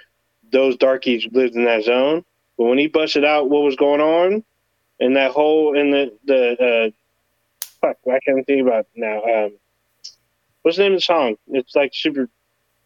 those 0.56 0.78
darkies 0.78 1.28
lived 1.32 1.56
in 1.56 1.66
that 1.66 1.84
zone. 1.84 2.24
But 2.58 2.66
when 2.66 2.78
he 2.78 2.88
busted 2.88 3.26
out 3.26 3.50
what 3.50 3.64
was 3.64 3.76
going 3.76 4.00
on 4.02 4.44
in 5.00 5.14
that 5.14 5.32
whole 5.32 5.78
in 5.78 5.92
the 5.92 6.14
the 6.26 6.94
uh, 7.62 7.68
fuck, 7.82 7.98
I 8.08 8.20
can't 8.26 8.46
think 8.48 8.66
about 8.66 8.86
it 8.86 8.88
now. 8.96 9.22
Um, 9.22 9.52
what's 10.62 10.78
the 10.78 10.84
name 10.84 10.94
of 10.94 10.98
the 11.00 11.02
song? 11.04 11.36
It's 11.50 11.76
like 11.76 11.92
super 11.94 12.30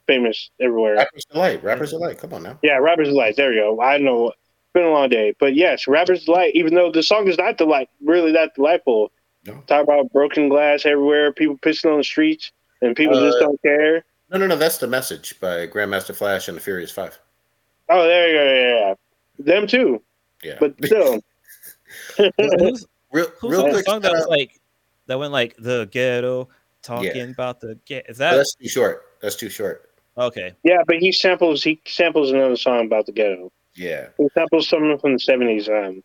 famous 0.07 0.49
everywhere. 0.59 0.95
Rappers 0.95 1.25
delight. 1.31 1.63
Rappers 1.63 1.91
delight. 1.91 2.17
Come 2.17 2.33
on 2.33 2.43
now. 2.43 2.57
Yeah, 2.63 2.77
Rappers 2.77 3.09
Delight. 3.09 3.35
There 3.35 3.53
you 3.53 3.61
go. 3.61 3.81
I 3.81 3.99
know. 3.99 4.29
It's 4.29 4.73
been 4.73 4.85
a 4.85 4.89
long 4.91 5.09
day, 5.09 5.35
but 5.39 5.55
yes, 5.55 5.87
Rappers 5.87 6.25
Delight. 6.25 6.55
Even 6.55 6.73
though 6.73 6.91
the 6.91 7.03
song 7.03 7.27
is 7.27 7.37
not 7.37 7.57
delight, 7.57 7.89
really 8.03 8.31
that 8.31 8.55
delightful. 8.55 9.11
No. 9.45 9.63
Talk 9.67 9.83
about 9.83 10.11
broken 10.11 10.49
glass 10.49 10.85
everywhere, 10.85 11.31
people 11.31 11.57
pissing 11.57 11.91
on 11.91 11.97
the 11.99 12.03
streets, 12.03 12.51
and 12.81 12.95
people 12.95 13.19
just 13.19 13.37
Uh, 13.37 13.45
don't 13.45 13.61
care. 13.61 14.03
No, 14.31 14.37
no, 14.37 14.47
no. 14.47 14.55
That's 14.55 14.77
the 14.77 14.87
message 14.87 15.39
by 15.39 15.65
Grandmaster 15.67 16.15
Flash 16.15 16.47
and 16.47 16.57
the 16.57 16.61
Furious 16.61 16.91
Five. 16.91 17.17
Oh, 17.89 18.03
there 18.03 18.27
you 18.29 18.35
go. 18.37 18.43
Yeah, 18.53 18.93
yeah. 19.47 19.53
them 19.53 19.67
too. 19.67 20.01
Yeah, 20.43 20.55
But 20.59 20.73
still, 20.85 21.19
who's, 22.17 22.85
real, 23.11 23.27
who's 23.41 23.51
real 23.51 23.63
the 23.65 23.71
quick. 23.71 23.85
song 23.85 23.99
that 24.01 24.11
shout 24.11 24.17
was 24.19 24.27
like 24.27 24.59
that 25.07 25.17
went 25.19 25.31
like 25.33 25.55
the 25.57 25.87
ghetto 25.91 26.47
talking 26.81 27.31
about 27.31 27.59
the 27.59 27.77
get? 27.85 28.09
Is 28.09 28.21
Oh, 28.21 28.23
that 28.29 28.35
that's 28.37 28.55
too 28.55 28.69
short. 28.69 29.03
That's 29.21 29.35
too 29.35 29.49
short. 29.49 29.89
okay? 30.17 30.53
yeah. 30.63 30.83
But 30.87 30.97
he 30.97 31.11
samples. 31.11 31.63
He 31.63 31.81
samples 31.85 32.31
another 32.31 32.55
song 32.55 32.85
about 32.85 33.05
the 33.05 33.11
ghetto. 33.11 33.51
Yeah. 33.75 34.07
He 34.17 34.27
samples 34.33 34.69
someone 34.69 34.97
from 34.99 35.13
the 35.13 35.19
seventies. 35.19 35.67
Um, 35.67 36.03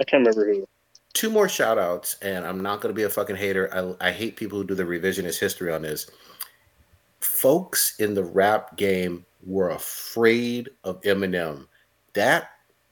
I 0.00 0.04
can't 0.04 0.26
remember 0.26 0.52
who. 0.52 0.66
Two 1.12 1.30
more 1.30 1.48
shout 1.48 1.78
outs, 1.78 2.16
and 2.22 2.44
I'm 2.46 2.60
not 2.62 2.80
going 2.80 2.92
to 2.92 2.96
be 2.96 3.04
a 3.04 3.10
fucking 3.10 3.36
hater. 3.36 3.68
I, 4.00 4.08
I 4.08 4.12
hate 4.12 4.36
people 4.36 4.58
who 4.58 4.64
do 4.66 4.74
the 4.74 4.82
revisionist 4.84 5.38
history 5.38 5.72
on 5.72 5.82
this. 5.82 6.10
Folks 7.20 7.98
in 8.00 8.14
the 8.14 8.24
rap 8.24 8.76
game 8.76 9.24
were 9.46 9.70
afraid 9.70 10.70
of 10.84 11.00
Eminem. 11.02 11.66
That 12.14 12.50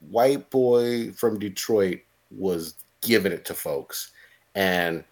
white 0.09 0.49
boy 0.49 1.11
from 1.11 1.39
Detroit 1.39 1.99
was 2.31 2.75
giving 3.01 3.31
it 3.31 3.45
to 3.45 3.53
folks. 3.53 4.11
And 4.55 5.03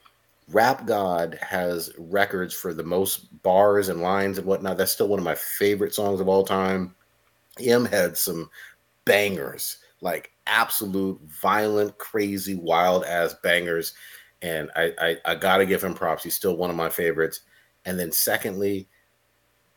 Rap 0.50 0.86
God 0.86 1.40
has 1.42 1.92
records 1.98 2.54
for 2.54 2.74
the 2.74 2.84
most 2.84 3.42
bars 3.42 3.90
and 3.90 4.02
lines 4.02 4.38
and 4.38 4.46
whatnot. 4.46 4.78
That's 4.78 4.92
still 4.92 5.08
one 5.08 5.20
of 5.20 5.26
my 5.26 5.36
favorite 5.36 5.96
songs 5.96 6.20
of 6.20 6.28
all 6.28 6.44
time. 6.44 6.94
M 7.60 7.86
had 7.86 8.18
some 8.18 8.50
bangers, 9.06 9.78
like 10.02 10.32
absolute 10.48 11.20
violent, 11.22 11.98
crazy, 11.98 12.56
wild 12.56 13.06
ass 13.06 13.36
bangers. 13.44 13.94
And 14.42 14.70
I, 14.76 14.94
I, 15.00 15.18
I 15.26 15.36
gotta 15.36 15.66
give 15.66 15.84
him 15.84 15.94
props. 15.94 16.24
He's 16.24 16.36
still 16.36 16.58
one 16.58 16.70
of 16.70 16.76
my 16.76 16.90
favorites. 16.90 17.42
And 17.86 17.98
then 17.98 18.12
secondly, 18.12 18.88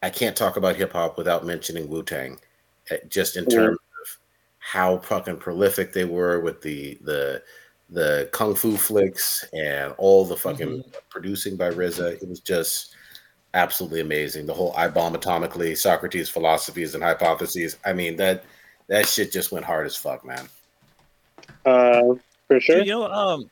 I 0.05 0.11
can't 0.11 0.37
talk 0.37 0.59
about 0.59 0.77
hip 0.77 0.93
hop 0.93 1.17
without 1.17 1.47
mentioning 1.47 1.89
Wu 1.89 2.03
Tang, 2.03 2.39
just 3.09 3.39
in 3.39 3.47
terms 3.47 3.79
of 3.79 4.19
how 4.59 4.99
fucking 4.99 5.39
prolific 5.39 5.95
they 5.95 6.05
were 6.05 6.41
with 6.41 6.61
the 6.61 6.99
the 7.01 7.43
the 7.89 8.29
kung 8.31 8.55
fu 8.55 8.77
flicks 8.77 9.47
and 9.55 9.95
all 9.97 10.27
the 10.27 10.37
fucking 10.37 10.85
producing 11.09 11.57
by 11.57 11.71
RZA. 11.71 12.23
It 12.23 12.29
was 12.29 12.41
just 12.41 12.95
absolutely 13.55 14.01
amazing. 14.01 14.45
The 14.45 14.53
whole 14.53 14.75
I 14.77 14.89
bomb 14.89 15.15
atomically, 15.15 15.75
Socrates 15.75 16.29
philosophies 16.29 16.95
and 16.95 17.03
hypotheses. 17.03 17.79
I 17.87 17.95
mean 17.95 18.17
that 18.17 18.45
that 18.89 19.09
shit 19.09 19.33
just 19.33 19.53
went 19.53 19.65
hard 19.65 19.87
as 19.87 19.97
fuck, 19.97 20.23
man. 20.23 20.47
Uh, 21.65 22.15
for 22.47 22.61
sure. 22.61 22.83
You 22.83 22.93
know, 22.93 23.11
um, 23.11 23.51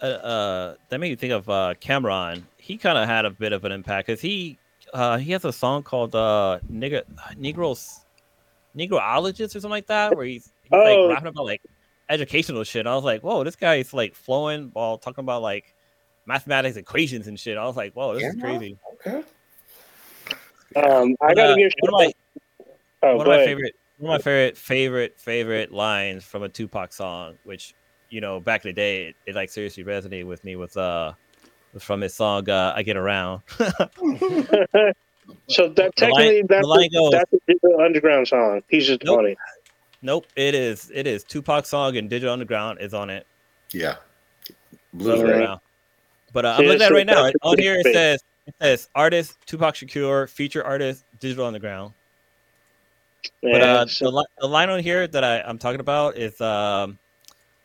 uh, 0.00 0.04
uh, 0.04 0.74
that 0.88 1.00
made 1.00 1.10
me 1.10 1.16
think 1.16 1.32
of 1.32 1.50
uh, 1.50 1.74
Cameron. 1.80 2.46
He 2.58 2.76
kind 2.76 2.96
of 2.96 3.08
had 3.08 3.24
a 3.24 3.30
bit 3.30 3.52
of 3.52 3.64
an 3.64 3.72
impact 3.72 4.06
because 4.06 4.20
he 4.20 4.56
uh, 4.92 5.18
he 5.18 5.32
has 5.32 5.44
a 5.44 5.52
song 5.52 5.82
called 5.82 6.14
uh, 6.14 6.60
"Nigga 6.70 7.02
Negroes 7.36 8.00
Negroologist" 8.76 9.56
or 9.56 9.60
something 9.60 9.70
like 9.70 9.86
that, 9.86 10.14
where 10.16 10.26
he's, 10.26 10.52
he's 10.62 10.72
Oh. 10.72 10.82
like 10.84 11.10
rapping 11.10 11.28
about 11.28 11.44
like 11.44 11.62
educational 12.08 12.64
shit. 12.64 12.86
I 12.86 12.94
was 12.94 13.04
like, 13.04 13.22
whoa, 13.22 13.44
this 13.44 13.56
guy 13.56 13.76
is 13.76 13.92
like 13.92 14.14
flowing 14.14 14.70
while 14.72 14.98
talking 14.98 15.22
about 15.22 15.42
like 15.42 15.74
mathematics 16.26 16.76
equations 16.76 17.26
and 17.26 17.38
shit. 17.38 17.58
I 17.58 17.66
was 17.66 17.76
like, 17.76 17.92
whoa, 17.94 18.14
this 18.14 18.24
is 18.24 18.40
crazy. 18.40 18.78
Okay. 19.06 19.22
Um, 20.76 21.16
I 21.20 21.34
gotta 21.34 21.52
uh, 21.52 21.56
give. 21.56 21.72
one 21.80 21.94
of 21.94 22.00
my 22.00 22.12
Oh, 23.02 23.16
one 23.16 23.26
of 23.26 23.30
my 23.30 23.44
favorite 23.44 23.74
one 23.98 24.12
of 24.12 24.18
my 24.18 24.22
favorite 24.22 24.56
favorite 24.56 25.20
favorite 25.20 25.72
lines 25.72 26.24
from 26.24 26.42
a 26.42 26.48
Tupac 26.48 26.92
song, 26.92 27.36
which 27.44 27.74
you 28.10 28.20
know 28.20 28.40
back 28.40 28.64
in 28.64 28.70
the 28.70 28.72
day 28.74 29.06
it, 29.06 29.16
it 29.26 29.34
like 29.34 29.50
seriously 29.50 29.84
resonated 29.84 30.26
with 30.26 30.44
me 30.44 30.56
was 30.56 30.76
uh 30.76 31.12
from 31.78 32.00
his 32.00 32.14
song 32.14 32.48
uh, 32.48 32.72
"I 32.76 32.82
Get 32.82 32.96
Around." 32.96 33.42
So 35.48 35.68
that 35.68 35.74
The 35.76 35.82
line- 35.82 35.92
technically 36.14 36.42
the 36.42 36.48
that's 36.48 36.66
line 36.66 36.84
a, 36.86 36.88
goes- 36.90 37.10
that's 37.12 37.32
a 37.34 37.38
digital 37.46 37.80
underground 37.80 38.28
song. 38.28 38.62
He's 38.68 38.86
just 38.86 39.02
Nope. 39.04 39.18
funny. 39.18 39.36
nope, 40.00 40.26
it 40.36 40.54
is 40.54 40.90
it 40.94 41.06
is 41.06 41.22
Tupac 41.24 41.66
song 41.66 41.96
and 41.98 42.08
Digital 42.08 42.32
Underground 42.32 42.80
is 42.80 42.94
on 42.94 43.10
it. 43.10 43.26
Yeah. 43.72 43.96
Digital 44.46 44.56
Blues 44.94 45.20
Alright. 45.20 45.48
Ray. 45.50 45.56
But 46.32 46.44
uh, 46.46 46.56
See, 46.56 46.62
I'm 46.62 46.68
looking 46.68 46.82
at 46.82 46.90
it 46.90 46.94
right 46.94 47.06
now. 47.06 47.22
that's 47.24 47.36
On 47.42 47.58
here 47.58 47.74
it 47.78 47.84
big. 47.84 47.94
says 47.94 48.20
it 48.46 48.54
says 48.60 48.88
artist 48.94 49.36
Tupac 49.46 49.74
Shakur, 49.74 50.28
feature 50.30 50.64
artist 50.64 51.04
Digital 51.20 51.44
Underground. 51.44 51.92
But 53.42 53.60
uh, 53.60 53.86
so- 53.86 54.06
the, 54.06 54.10
li- 54.16 54.26
the 54.38 54.48
line 54.48 54.70
on 54.70 54.80
here 54.80 55.06
that 55.06 55.24
I, 55.24 55.40
I'm 55.42 55.58
talking 55.58 55.80
about 55.80 56.16
is 56.16 56.40
um, 56.40 56.98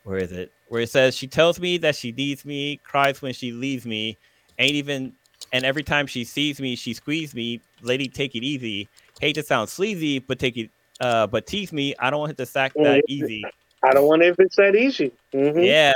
where 0.04 0.18
is 0.18 0.34
it? 0.34 0.52
Where 0.74 0.82
it 0.82 0.90
says 0.90 1.16
she 1.16 1.28
tells 1.28 1.60
me 1.60 1.78
that 1.78 1.96
she 1.96 2.12
needs 2.12 2.46
me, 2.46 2.78
cries 2.78 3.22
when 3.22 3.32
she 3.34 3.52
leaves 3.52 3.86
me, 3.86 4.18
ain't 4.58 4.74
even, 4.74 5.14
and 5.52 5.64
every 5.64 5.84
time 5.84 6.08
she 6.08 6.24
sees 6.24 6.60
me, 6.60 6.76
she 6.76 6.96
squeezes 6.96 7.36
me. 7.36 7.62
Lady, 7.84 8.08
take 8.08 8.34
it 8.34 8.44
easy. 8.44 8.90
Hate 9.22 9.34
to 9.34 9.44
sound 9.44 9.70
sleazy, 9.70 10.18
but 10.18 10.40
take 10.40 10.58
it, 10.58 10.72
uh, 11.00 11.28
but 11.28 11.46
tease 11.46 11.72
me. 11.72 11.94
I 12.00 12.10
don't 12.10 12.22
want 12.22 12.36
to 12.36 12.46
sack 12.48 12.74
that 12.78 13.04
easy. 13.08 13.44
I 13.84 13.94
don't 13.94 14.08
want 14.08 14.24
it 14.24 14.30
if 14.30 14.40
it's 14.40 14.56
that 14.56 14.76
easy. 14.76 15.12
hmm 15.32 15.60
Yeah, 15.60 15.94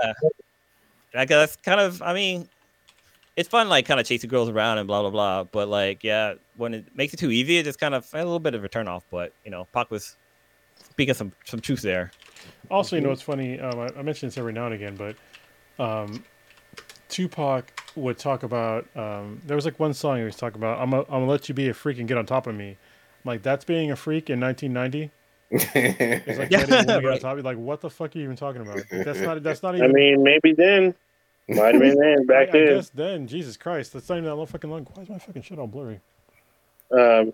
I 1.15 1.25
guess 1.25 1.55
kind 1.55 1.79
of. 1.79 2.03
I 2.03 2.13
mean, 2.13 2.47
it's 3.35 3.49
fun, 3.49 3.69
like 3.69 3.87
kind 3.87 3.99
of 3.99 4.05
chasing 4.05 4.29
girls 4.29 4.47
around 4.47 4.77
and 4.77 4.85
blah 4.85 5.01
blah 5.01 5.09
blah. 5.09 5.43
But 5.45 5.69
like, 5.69 6.03
yeah, 6.03 6.35
when 6.55 6.75
it 6.75 6.95
makes 6.95 7.15
it 7.15 7.17
too 7.17 7.31
easy, 7.31 7.57
it 7.57 7.63
just 7.63 7.79
kind 7.79 7.95
of 7.95 8.07
a 8.13 8.17
little 8.17 8.39
bit 8.39 8.53
of 8.53 8.63
a 8.63 8.69
turn 8.69 8.87
off. 8.87 9.05
But 9.09 9.33
you 9.43 9.49
know, 9.49 9.65
Pac 9.73 9.89
was 9.89 10.15
speaking 10.91 11.15
some 11.15 11.31
some 11.45 11.61
truth 11.61 11.81
there. 11.81 12.11
Also, 12.69 12.95
you 12.95 13.01
know 13.01 13.09
what's 13.09 13.21
funny? 13.21 13.59
Um, 13.59 13.79
I, 13.79 13.89
I 13.97 14.01
mention 14.01 14.27
this 14.27 14.37
every 14.37 14.53
now 14.53 14.65
and 14.65 14.73
again, 14.75 14.95
but 14.95 15.15
um, 15.83 16.23
Tupac 17.09 17.65
would 17.95 18.17
talk 18.17 18.43
about. 18.43 18.85
Um, 18.95 19.41
there 19.45 19.55
was 19.55 19.65
like 19.65 19.79
one 19.79 19.93
song 19.93 20.17
he 20.17 20.23
was 20.23 20.35
talking 20.35 20.57
about. 20.59 20.79
I'm 20.81 20.89
gonna 20.91 21.03
I'm 21.03 21.21
gonna 21.21 21.27
let 21.27 21.47
you 21.49 21.55
be 21.55 21.69
a 21.69 21.73
freak 21.73 21.99
and 21.99 22.07
get 22.07 22.17
on 22.17 22.25
top 22.25 22.47
of 22.47 22.55
me. 22.55 22.69
I'm 22.69 22.77
like 23.25 23.43
that's 23.43 23.65
being 23.65 23.91
a 23.91 23.95
freak 23.95 24.29
in 24.29 24.39
1990. 24.39 25.11
It's 25.49 26.37
like 26.39 26.51
Yeah, 26.51 26.59
letting 26.59 26.73
a 26.73 26.77
woman 26.77 26.85
get 26.87 26.97
on 26.97 27.03
right. 27.05 27.21
top 27.21 27.31
of 27.33 27.37
you. 27.39 27.43
Like 27.43 27.57
what 27.57 27.81
the 27.81 27.89
fuck 27.89 28.15
are 28.15 28.19
you 28.19 28.25
even 28.25 28.35
talking 28.35 28.61
about? 28.61 28.81
That's 28.91 29.19
not. 29.19 29.41
That's 29.43 29.63
not 29.63 29.75
even. 29.77 29.89
I 29.89 29.93
mean, 29.93 30.23
maybe 30.23 30.53
then. 30.53 30.93
Might 31.49 31.75
have 31.75 31.81
been 31.81 31.95
then 31.99 32.25
back 32.25 32.49
I 32.49 32.51
then. 32.51 32.67
guess 32.67 32.89
then, 32.89 33.27
Jesus 33.27 33.55
Christ, 33.55 33.93
that's 33.93 34.09
not 34.09 34.15
even 34.15 34.25
that 34.25 34.35
long 34.35 34.47
fucking 34.47 34.69
long. 34.69 34.85
Why 34.93 35.03
is 35.03 35.09
my 35.09 35.17
fucking 35.17 35.43
shit 35.43 35.57
all 35.57 35.67
blurry? 35.67 36.01
Um, 36.91 37.33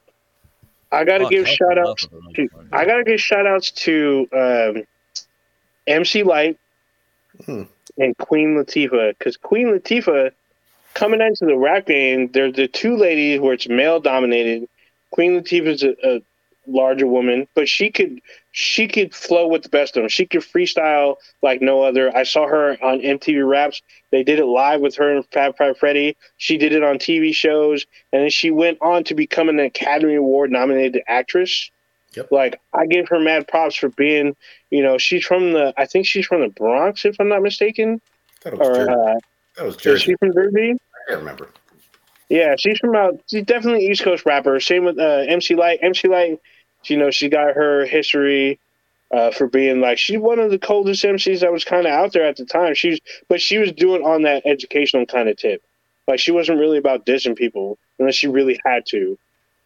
I 0.92 1.04
gotta 1.04 1.24
Fuck, 1.24 1.32
give 1.32 1.46
hell, 1.48 1.56
shout 1.56 1.78
love 1.78 1.88
outs 1.88 2.08
to 2.36 2.48
I 2.72 2.86
gotta 2.86 3.04
give 3.04 3.20
shout 3.20 3.48
outs 3.48 3.72
to 3.72 4.28
um, 4.34 4.84
MC 5.88 6.24
Lyte 6.24 6.58
Hmm. 7.46 7.64
and 7.98 8.18
Queen 8.18 8.56
Latifah 8.56 9.18
because 9.18 9.38
Queen 9.38 9.68
Latifah 9.68 10.32
coming 10.94 11.22
into 11.22 11.46
the 11.46 11.58
rap 11.58 11.88
game, 11.88 12.30
they're 12.32 12.52
the 12.52 12.68
two 12.68 12.96
ladies 12.96 13.40
where 13.40 13.54
it's 13.54 13.68
male 13.68 14.00
dominated. 14.00 14.68
Queen 15.12 15.42
Latifah's 15.42 15.84
a, 15.84 15.96
a 16.04 16.22
larger 16.68 17.08
woman, 17.08 17.48
but 17.56 17.68
she 17.68 17.90
could 17.90 18.22
she 18.52 18.88
could 18.88 19.14
flow 19.14 19.48
with 19.48 19.64
the 19.64 19.70
best 19.70 19.98
of 19.98 20.04
them. 20.04 20.10
She 20.10 20.26
could 20.26 20.42
freestyle 20.42 21.16
like 21.42 21.62
no 21.62 21.82
other. 21.82 22.16
I 22.16 22.24
saw 22.24 22.48
her 22.48 22.78
on 22.84 23.00
MTV 23.00 23.48
Raps. 23.48 23.82
They 24.12 24.24
did 24.24 24.40
it 24.40 24.46
live 24.46 24.80
with 24.80 24.96
her 24.96 25.16
and 25.16 25.26
Fab 25.28 25.58
Five 25.58 25.78
Freddy. 25.78 26.16
She 26.38 26.58
did 26.58 26.72
it 26.72 26.84
on 26.84 27.00
TV 27.00 27.34
shows, 27.34 27.86
and 28.12 28.22
then 28.22 28.30
she 28.30 28.52
went 28.52 28.78
on 28.82 29.04
to 29.06 29.16
become 29.16 29.50
an 29.50 29.60
Academy 29.60 30.16
Award 30.16 30.52
nominated 30.52 31.02
actress. 31.08 31.72
Yep. 32.16 32.32
Like 32.32 32.62
I 32.74 32.86
give 32.86 33.08
her 33.10 33.20
mad 33.20 33.48
props 33.48 33.76
for 33.76 33.90
being, 33.90 34.36
you 34.70 34.84
know, 34.84 34.98
she's 34.98 35.26
from 35.26 35.54
the 35.54 35.74
I 35.78 35.86
think 35.86 36.06
she's 36.06 36.26
from 36.26 36.42
the 36.42 36.50
Bronx 36.50 37.06
if 37.06 37.16
I'm 37.20 37.30
not 37.30 37.42
mistaken, 37.42 38.02
That 38.44 38.58
was 38.58 38.68
or 38.68 38.74
Jersey. 38.76 38.92
uh, 38.92 39.16
That 39.58 39.66
was 39.66 39.76
is 39.76 39.82
Jersey. 39.82 40.06
she 40.06 40.16
from 40.20 40.34
Jersey? 40.34 40.72
I 40.72 41.10
can't 41.10 41.20
remember. 41.20 41.50
Yeah, 42.30 42.56
she's 42.58 42.80
from 42.80 42.96
out. 42.96 43.20
She's 43.30 43.44
definitely 43.46 43.86
East 43.88 44.04
Coast 44.04 44.26
rapper. 44.26 44.60
Same 44.60 44.86
with 44.86 44.98
uh, 44.98 45.26
MC 45.28 45.56
Lyte. 45.56 45.80
MC 45.82 46.08
Lyte, 46.08 46.40
you 46.86 46.98
know, 46.98 47.12
she 47.12 47.30
got 47.30 47.54
her 47.56 47.86
history 47.86 48.60
uh, 49.12 49.30
for 49.32 49.48
being 49.48 49.82
like 49.82 49.98
she's 50.00 50.18
one 50.18 50.40
of 50.40 50.50
the 50.50 50.58
coldest 50.58 51.04
MCs 51.04 51.42
that 51.42 51.52
was 51.52 51.64
kind 51.64 51.86
of 51.86 51.92
out 51.94 52.14
there 52.14 52.26
at 52.26 52.36
the 52.38 52.46
time. 52.46 52.74
She's 52.74 53.00
but 53.28 53.42
she 53.42 53.58
was 53.58 53.72
doing 53.72 54.04
on 54.04 54.24
that 54.24 54.44
educational 54.46 55.06
kind 55.06 55.30
of 55.30 55.38
tip. 55.38 55.62
Like 56.08 56.20
she 56.20 56.32
wasn't 56.32 56.60
really 56.60 56.78
about 56.78 57.06
dissing 57.06 57.36
people 57.36 57.78
unless 58.00 58.16
she 58.16 58.28
really 58.28 58.60
had 58.66 58.86
to. 58.88 59.18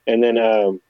And 0.06 0.22
then 0.24 0.38
um, 0.38 0.82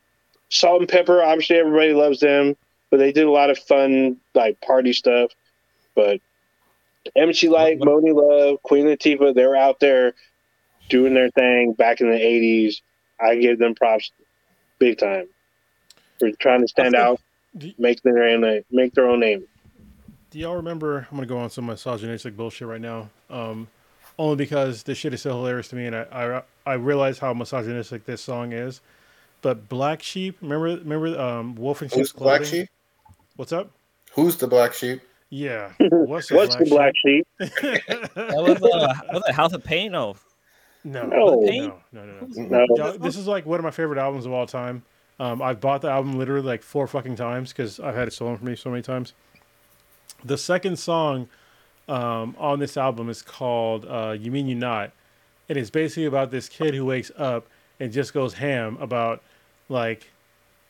Salt-N-Pepa, 0.49 1.25
obviously 1.25 1.57
everybody 1.57 1.93
loves 1.93 2.19
them, 2.19 2.55
but 2.89 2.97
they 2.97 3.11
did 3.11 3.25
a 3.25 3.31
lot 3.31 3.49
of 3.49 3.57
fun 3.57 4.17
like 4.33 4.59
party 4.61 4.93
stuff. 4.93 5.31
But 5.95 6.21
MC 7.15 7.49
Lyte, 7.49 7.79
Monie 7.79 8.13
Love, 8.13 8.61
Queen 8.63 8.85
Latifah, 8.85 9.33
they 9.33 9.45
were 9.45 9.55
out 9.55 9.79
there 9.79 10.13
doing 10.89 11.13
their 11.13 11.29
thing 11.31 11.73
back 11.73 12.01
in 12.01 12.09
the 12.09 12.17
'80s. 12.17 12.81
I 13.19 13.35
give 13.35 13.59
them 13.59 13.75
props, 13.75 14.11
big 14.79 14.99
time, 14.99 15.27
for 16.19 16.31
trying 16.31 16.61
to 16.61 16.67
stand 16.67 16.95
out, 16.95 17.19
make 17.77 18.01
their 18.03 18.23
own, 18.23 18.63
make 18.71 18.93
their 18.93 19.07
own 19.07 19.19
name. 19.19 19.45
do 20.29 20.39
y'all 20.39 20.55
remember? 20.55 21.07
I'm 21.11 21.17
gonna 21.17 21.27
go 21.27 21.39
on 21.39 21.49
some 21.49 21.65
misogynistic 21.65 22.37
bullshit 22.37 22.67
right 22.67 22.81
now. 22.81 23.09
Um, 23.29 23.67
only 24.19 24.35
because 24.35 24.83
this 24.83 24.97
shit 24.97 25.13
is 25.13 25.21
so 25.21 25.31
hilarious 25.31 25.67
to 25.69 25.75
me, 25.75 25.87
and 25.87 25.95
I 25.95 26.05
I, 26.11 26.43
I 26.65 26.73
realize 26.73 27.19
how 27.19 27.33
misogynistic 27.33 28.05
this 28.05 28.21
song 28.21 28.53
is. 28.53 28.81
But 29.47 29.69
Black 29.69 30.03
Sheep, 30.03 30.37
remember 30.41 30.65
remember 30.83 31.17
um, 31.17 31.55
Wolf 31.55 31.81
in 31.81 31.87
Who's 31.87 31.95
Sheep's 31.95 32.11
the 32.11 32.19
black 32.19 32.43
sheep? 32.43 32.67
What's 33.37 33.53
up? 33.53 33.71
Who's 34.11 34.35
the 34.35 34.45
black 34.45 34.73
sheep? 34.73 34.99
Yeah. 35.29 35.71
What's, 35.79 36.29
a 36.31 36.35
What's 36.35 36.57
the 36.57 36.65
black 36.65 36.93
sheep? 36.97 37.25
sheep? 37.39 37.53
That 38.15 38.43
was 38.43 38.61
uh, 38.61 38.93
was 39.13 39.23
it 39.25 39.33
House 39.33 39.53
of 39.53 39.63
Pain? 39.63 39.93
No, 39.93 40.17
no, 40.83 41.05
No. 41.05 41.07
no, 41.07 41.47
Pain? 41.47 41.71
no, 41.93 42.05
no. 42.27 42.65
No, 42.75 42.97
this 42.97 43.15
is 43.15 43.25
like 43.25 43.45
one 43.45 43.57
of 43.57 43.63
my 43.63 43.71
favorite 43.71 43.97
albums 43.97 44.25
of 44.25 44.33
all 44.33 44.45
time. 44.47 44.83
Um, 45.17 45.41
I've 45.41 45.61
bought 45.61 45.81
the 45.81 45.89
album 45.89 46.17
literally 46.19 46.45
like 46.45 46.61
four 46.61 46.85
fucking 46.85 47.15
times 47.15 47.53
because 47.53 47.79
I've 47.79 47.95
had 47.95 48.09
it 48.09 48.11
stolen 48.11 48.35
from 48.35 48.47
me 48.47 48.57
so 48.57 48.69
many 48.69 48.81
times. 48.81 49.13
The 50.25 50.37
second 50.37 50.77
song 50.77 51.29
um, 51.87 52.35
on 52.37 52.59
this 52.59 52.75
album 52.75 53.07
is 53.09 53.21
called 53.21 53.85
uh, 53.85 54.13
"You 54.19 54.29
Mean 54.29 54.49
You 54.49 54.55
Not," 54.55 54.91
and 55.47 55.57
it's 55.57 55.69
basically 55.69 56.03
about 56.03 56.31
this 56.31 56.49
kid 56.49 56.73
who 56.73 56.83
wakes 56.83 57.13
up 57.17 57.47
and 57.79 57.93
just 57.93 58.13
goes 58.13 58.33
ham 58.33 58.77
about 58.81 59.23
like 59.69 60.07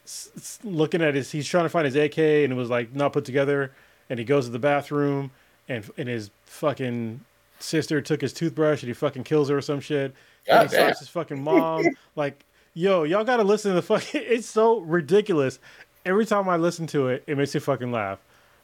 s- 0.06 0.60
looking 0.64 1.02
at 1.02 1.16
his. 1.16 1.32
He's 1.32 1.48
trying 1.48 1.66
to 1.66 1.70
find 1.70 1.86
his 1.86 1.96
AK 1.96 2.18
and 2.18 2.54
it 2.54 2.56
was 2.56 2.70
like 2.70 2.94
not 2.94 3.14
put 3.14 3.26
together, 3.26 3.72
and 4.10 4.20
he 4.20 4.26
goes 4.26 4.46
to 4.46 4.52
the 4.52 4.60
bathroom 4.60 5.32
and 5.70 5.90
and 5.98 6.08
his 6.08 6.30
fucking 6.46 7.22
sister 7.60 8.02
took 8.02 8.22
his 8.22 8.34
toothbrush 8.34 8.82
and 8.84 8.88
he 8.88 8.94
fucking 8.94 9.24
kills 9.24 9.50
her 9.50 9.58
or 9.58 9.62
some 9.62 9.80
shit. 9.80 10.14
And 10.14 10.14
he 10.46 10.52
God 10.52 10.60
damn. 10.62 10.70
slaps 10.70 11.00
his 11.00 11.10
fucking 11.10 11.42
mom. 11.44 11.86
like, 12.16 12.46
yo, 12.74 13.04
y'all 13.04 13.24
gotta 13.24 13.44
listen 13.44 13.72
to 13.72 13.76
the 13.76 13.82
fucking. 13.82 14.22
It's 14.28 14.48
so 14.48 14.80
ridiculous. 14.80 15.60
Every 16.06 16.26
time 16.26 16.48
I 16.48 16.56
listen 16.56 16.88
to 16.88 17.10
it, 17.10 17.24
it 17.28 17.38
makes 17.38 17.54
me 17.54 17.60
fucking 17.60 17.92
laugh. 17.92 18.20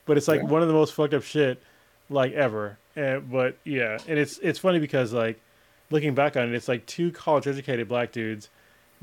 But 0.06 0.18
it's 0.18 0.28
like 0.28 0.42
Yeah. 0.42 0.48
one 0.48 0.62
of 0.62 0.68
the 0.68 0.74
most 0.74 0.94
fucked 0.94 1.14
up 1.14 1.24
shit 1.24 1.62
like 2.10 2.32
ever. 2.34 2.78
And 2.96 3.30
but 3.32 3.58
yeah, 3.66 3.98
and 4.08 4.18
it's 4.20 4.38
it's 4.40 4.60
funny 4.60 4.80
because 4.80 5.12
like 5.14 5.40
looking 5.90 6.14
back 6.16 6.38
on 6.38 6.48
it, 6.48 6.56
it's 6.56 6.68
like 6.68 6.86
two 6.86 7.12
college 7.12 7.48
educated 7.48 7.88
black 7.90 8.12
dudes 8.12 8.50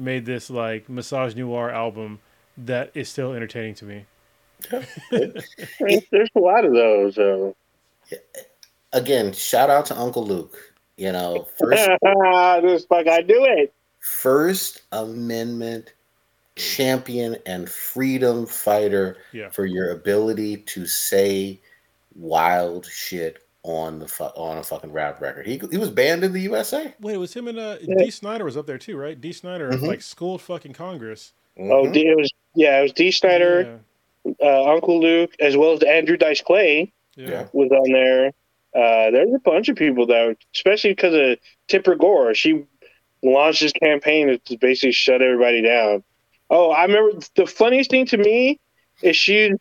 made 0.01 0.27
this 0.27 0.51
like 0.51 0.89
misogynoir 0.89 1.73
album 1.73 2.21
that 2.59 2.91
is 2.95 3.09
still 3.09 3.33
entertaining 3.33 3.75
to 3.77 3.85
me. 3.85 4.07
There's, 5.11 5.49
there's 6.11 6.29
a 6.35 6.41
lot 6.41 6.65
of 6.65 6.73
those. 6.73 7.19
Uh, 7.19 7.53
Again, 8.93 9.33
shout 9.33 9.71
out 9.71 9.87
to 9.87 9.97
Uncle 9.99 10.27
Luke. 10.27 10.57
You 10.97 11.13
know, 11.13 11.47
first 11.59 11.89
this 12.63 12.85
fuck, 12.87 13.07
I 13.07 13.23
do 13.23 13.45
it. 13.45 13.73
First 14.01 14.83
Amendment 14.93 15.95
champion 16.57 17.37
and 17.47 17.69
freedom 17.71 18.47
fighter 18.47 19.17
Yeah. 19.33 19.49
for 19.51 19.65
your 19.65 19.93
ability 19.93 20.59
to 20.59 20.87
say 20.87 21.61
wild 22.15 22.85
shit 22.87 23.47
on 23.63 23.99
the 23.99 24.09
fu- 24.09 24.25
on 24.25 24.59
a 24.59 24.63
fucking 24.63 24.91
rap 24.93 25.21
record. 25.21 25.47
He 25.47 25.61
he 25.71 25.77
was 25.77 25.91
banned 25.91 26.25
in 26.25 26.33
the 26.33 26.41
USA. 26.41 26.95
Wait, 27.01 27.15
it 27.15 27.19
was 27.19 27.35
him 27.35 27.49
and 27.49 27.59
uh, 27.59 27.77
Yeah. 27.83 27.97
Dee 27.99 28.11
Snider 28.11 28.45
was 28.45 28.57
up 28.57 28.67
there 28.67 28.79
too, 28.79 28.97
right? 28.97 29.21
Dee 29.21 29.33
Snider 29.33 29.71
Mhm. 29.71 29.83
like 29.87 30.03
schooled 30.03 30.41
fucking 30.43 30.73
Congress. 30.73 31.33
Oh, 31.59 31.85
Mhm. 31.85 31.93
D, 31.93 32.07
it 32.07 32.17
was 32.17 32.31
yeah, 32.55 32.79
it 32.79 32.83
was 32.83 32.93
Dee 32.93 33.11
Snider, 33.11 33.81
Yeah. 34.25 34.33
uh, 34.43 34.73
Uncle 34.73 34.99
Luke, 35.01 35.33
as 35.41 35.57
well 35.57 35.73
as 35.73 35.83
Andrew 35.83 36.17
Dice 36.17 36.41
Clay 36.41 36.91
Yeah. 37.17 37.29
Yeah. 37.31 37.47
was 37.53 37.71
on 37.71 37.93
there. 37.93 38.29
Uh, 38.75 39.11
there's 39.11 39.35
a 39.35 39.39
bunch 39.41 39.69
of 39.69 39.77
people 39.77 40.07
that, 40.07 40.37
especially 40.55 40.91
because 40.91 41.15
of 41.15 41.39
Tipper 41.69 41.97
Gore, 41.97 42.35
she 42.35 42.65
launched 43.23 43.61
this 43.61 43.73
campaign 43.73 44.39
to 44.47 44.57
basically 44.59 44.93
shut 44.93 45.21
everybody 45.21 45.61
down. 45.61 46.03
Oh, 46.49 46.71
I 46.71 46.85
remember 46.85 47.19
the 47.37 47.47
funniest 47.47 47.91
thing 47.91 48.07
to 48.07 48.17
me 48.17 48.59
is 49.03 49.17
she 49.17 49.53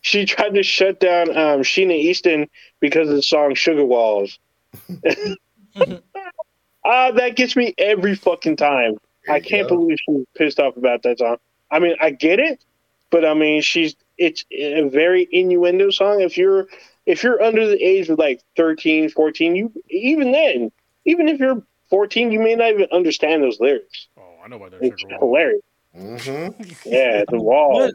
she 0.00 0.24
tried 0.24 0.54
to 0.54 0.62
shut 0.62 1.00
down 1.00 1.30
um, 1.30 1.60
Sheena 1.60 1.94
Easton 1.94 2.48
because 2.80 3.08
of 3.08 3.16
the 3.16 3.22
song 3.22 3.54
Sugar 3.54 3.84
Walls. 3.84 4.38
Ah, 6.84 7.10
that 7.12 7.36
gets 7.36 7.56
me 7.56 7.74
every 7.78 8.14
fucking 8.14 8.56
time. 8.56 8.96
There 9.26 9.36
I 9.36 9.40
can't 9.40 9.68
go. 9.68 9.76
believe 9.76 9.98
she's 10.08 10.24
pissed 10.34 10.58
off 10.60 10.76
about 10.76 11.02
that 11.02 11.18
song. 11.18 11.36
I 11.70 11.78
mean, 11.78 11.96
I 12.00 12.10
get 12.10 12.40
it, 12.40 12.64
but 13.10 13.24
I 13.24 13.34
mean, 13.34 13.62
she's 13.62 13.94
it's 14.18 14.44
a 14.52 14.88
very 14.88 15.28
innuendo 15.30 15.90
song. 15.90 16.20
If 16.20 16.36
you're 16.36 16.66
if 17.06 17.22
you're 17.22 17.42
under 17.42 17.66
the 17.66 17.82
age 17.82 18.08
of 18.08 18.18
like 18.18 18.42
13, 18.56 19.10
14, 19.10 19.56
you 19.56 19.72
even 19.88 20.32
then, 20.32 20.72
even 21.04 21.28
if 21.28 21.38
you're 21.38 21.62
14, 21.90 22.32
you 22.32 22.40
may 22.40 22.54
not 22.54 22.70
even 22.70 22.86
understand 22.92 23.42
those 23.42 23.60
lyrics. 23.60 24.08
Oh, 24.18 24.22
I 24.44 24.48
know 24.48 24.56
about 24.56 24.72
that. 24.72 24.82
It's 24.82 25.02
hilarious. 25.18 25.62
Mm-hmm. 25.96 26.62
Yeah, 26.86 27.24
the 27.28 27.40
wall. 27.40 27.90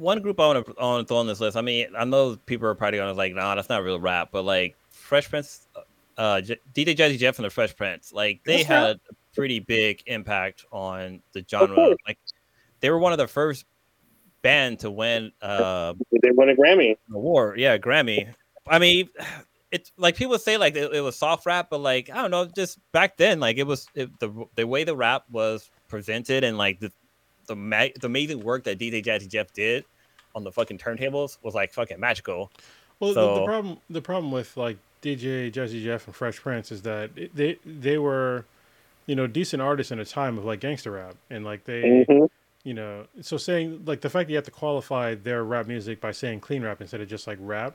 One, 0.00 0.20
group 0.22 0.40
I 0.40 0.46
want 0.46 0.66
to, 0.66 0.74
I 0.80 0.84
want 0.84 1.06
to 1.06 1.08
throw 1.08 1.18
on 1.18 1.26
this 1.26 1.40
list. 1.40 1.56
I 1.56 1.60
mean, 1.60 1.88
I 1.96 2.04
know 2.04 2.36
people 2.46 2.66
are 2.66 2.74
probably 2.74 2.98
going 2.98 3.12
to 3.12 3.16
like, 3.18 3.34
nah, 3.34 3.54
that's 3.54 3.68
not 3.68 3.82
real 3.84 4.00
rap, 4.00 4.30
but 4.32 4.44
like 4.44 4.76
Fresh 4.88 5.28
Prince, 5.28 5.68
uh, 6.16 6.40
J- 6.40 6.58
DJ 6.74 6.96
Jazzy 6.96 7.18
Jeff 7.18 7.38
and 7.38 7.44
the 7.44 7.50
Fresh 7.50 7.76
Prince, 7.76 8.12
like 8.12 8.40
they 8.44 8.58
That's 8.58 8.66
had 8.68 8.82
right. 8.82 8.96
a 9.10 9.14
pretty 9.34 9.60
big 9.60 10.02
impact 10.06 10.64
on 10.72 11.20
the 11.32 11.44
genre. 11.48 11.94
Like 12.06 12.18
they 12.80 12.88
were 12.90 12.98
one 12.98 13.12
of 13.12 13.18
the 13.18 13.26
first 13.26 13.66
band 14.42 14.78
to 14.80 14.90
win 14.90 15.32
uh, 15.42 15.92
They 16.22 16.30
won 16.30 16.48
a 16.48 16.54
Grammy. 16.54 16.96
award. 17.12 17.60
Yeah, 17.60 17.76
Grammy. 17.76 18.32
I 18.66 18.78
mean, 18.78 19.10
it's 19.70 19.92
like 19.98 20.16
people 20.16 20.38
say 20.38 20.56
like 20.56 20.76
it, 20.76 20.92
it 20.94 21.00
was 21.02 21.16
soft 21.16 21.46
rap, 21.46 21.68
but 21.70 21.80
like 21.80 22.10
I 22.10 22.22
don't 22.22 22.30
know, 22.30 22.46
just 22.46 22.78
back 22.92 23.16
then, 23.18 23.38
like 23.38 23.58
it 23.58 23.66
was 23.66 23.86
it, 23.94 24.18
the 24.18 24.46
the 24.56 24.66
way 24.66 24.84
the 24.84 24.96
rap 24.96 25.24
was 25.30 25.70
presented 25.88 26.42
and 26.44 26.56
like 26.56 26.80
the 26.80 26.90
the 27.50 27.56
ma- 27.56 27.88
the 28.00 28.06
amazing 28.06 28.42
work 28.44 28.64
that 28.64 28.78
DJ 28.78 29.02
Jazzy 29.02 29.28
Jeff 29.28 29.52
did 29.52 29.84
on 30.36 30.44
the 30.44 30.52
fucking 30.52 30.78
turntables 30.78 31.36
was 31.42 31.52
like 31.54 31.72
fucking 31.72 31.98
magical. 31.98 32.50
Well, 33.00 33.14
the, 33.14 33.26
the 33.28 33.40
problem 33.42 33.78
the 33.90 34.00
problem 34.00 34.30
with 34.32 34.56
like 34.56 34.78
DJ 35.02 35.50
Jazzy 35.50 35.82
Jeff 35.82 36.06
and 36.06 36.14
Fresh 36.14 36.38
Prince 36.40 36.70
is 36.70 36.82
that 36.82 37.10
they 37.34 37.58
they 37.66 37.98
were, 37.98 38.44
you 39.06 39.16
know, 39.16 39.26
decent 39.26 39.60
artists 39.60 39.90
in 39.90 39.98
a 39.98 40.04
time 40.04 40.38
of 40.38 40.44
like 40.44 40.60
gangster 40.60 40.92
rap, 40.92 41.16
and 41.28 41.44
like 41.44 41.64
they, 41.64 42.06
hmm 42.06 42.26
you 42.64 42.74
know, 42.74 43.06
so 43.20 43.36
saying 43.36 43.82
like 43.86 44.02
the 44.02 44.10
fact 44.10 44.28
that 44.28 44.32
you 44.32 44.36
have 44.36 44.44
to 44.44 44.50
qualify 44.52 45.14
their 45.14 45.42
rap 45.44 45.66
music 45.66 46.00
by 46.00 46.12
saying 46.12 46.40
clean 46.40 46.62
rap 46.62 46.80
instead 46.80 47.00
of 47.00 47.08
just 47.08 47.26
like 47.26 47.38
rap, 47.40 47.74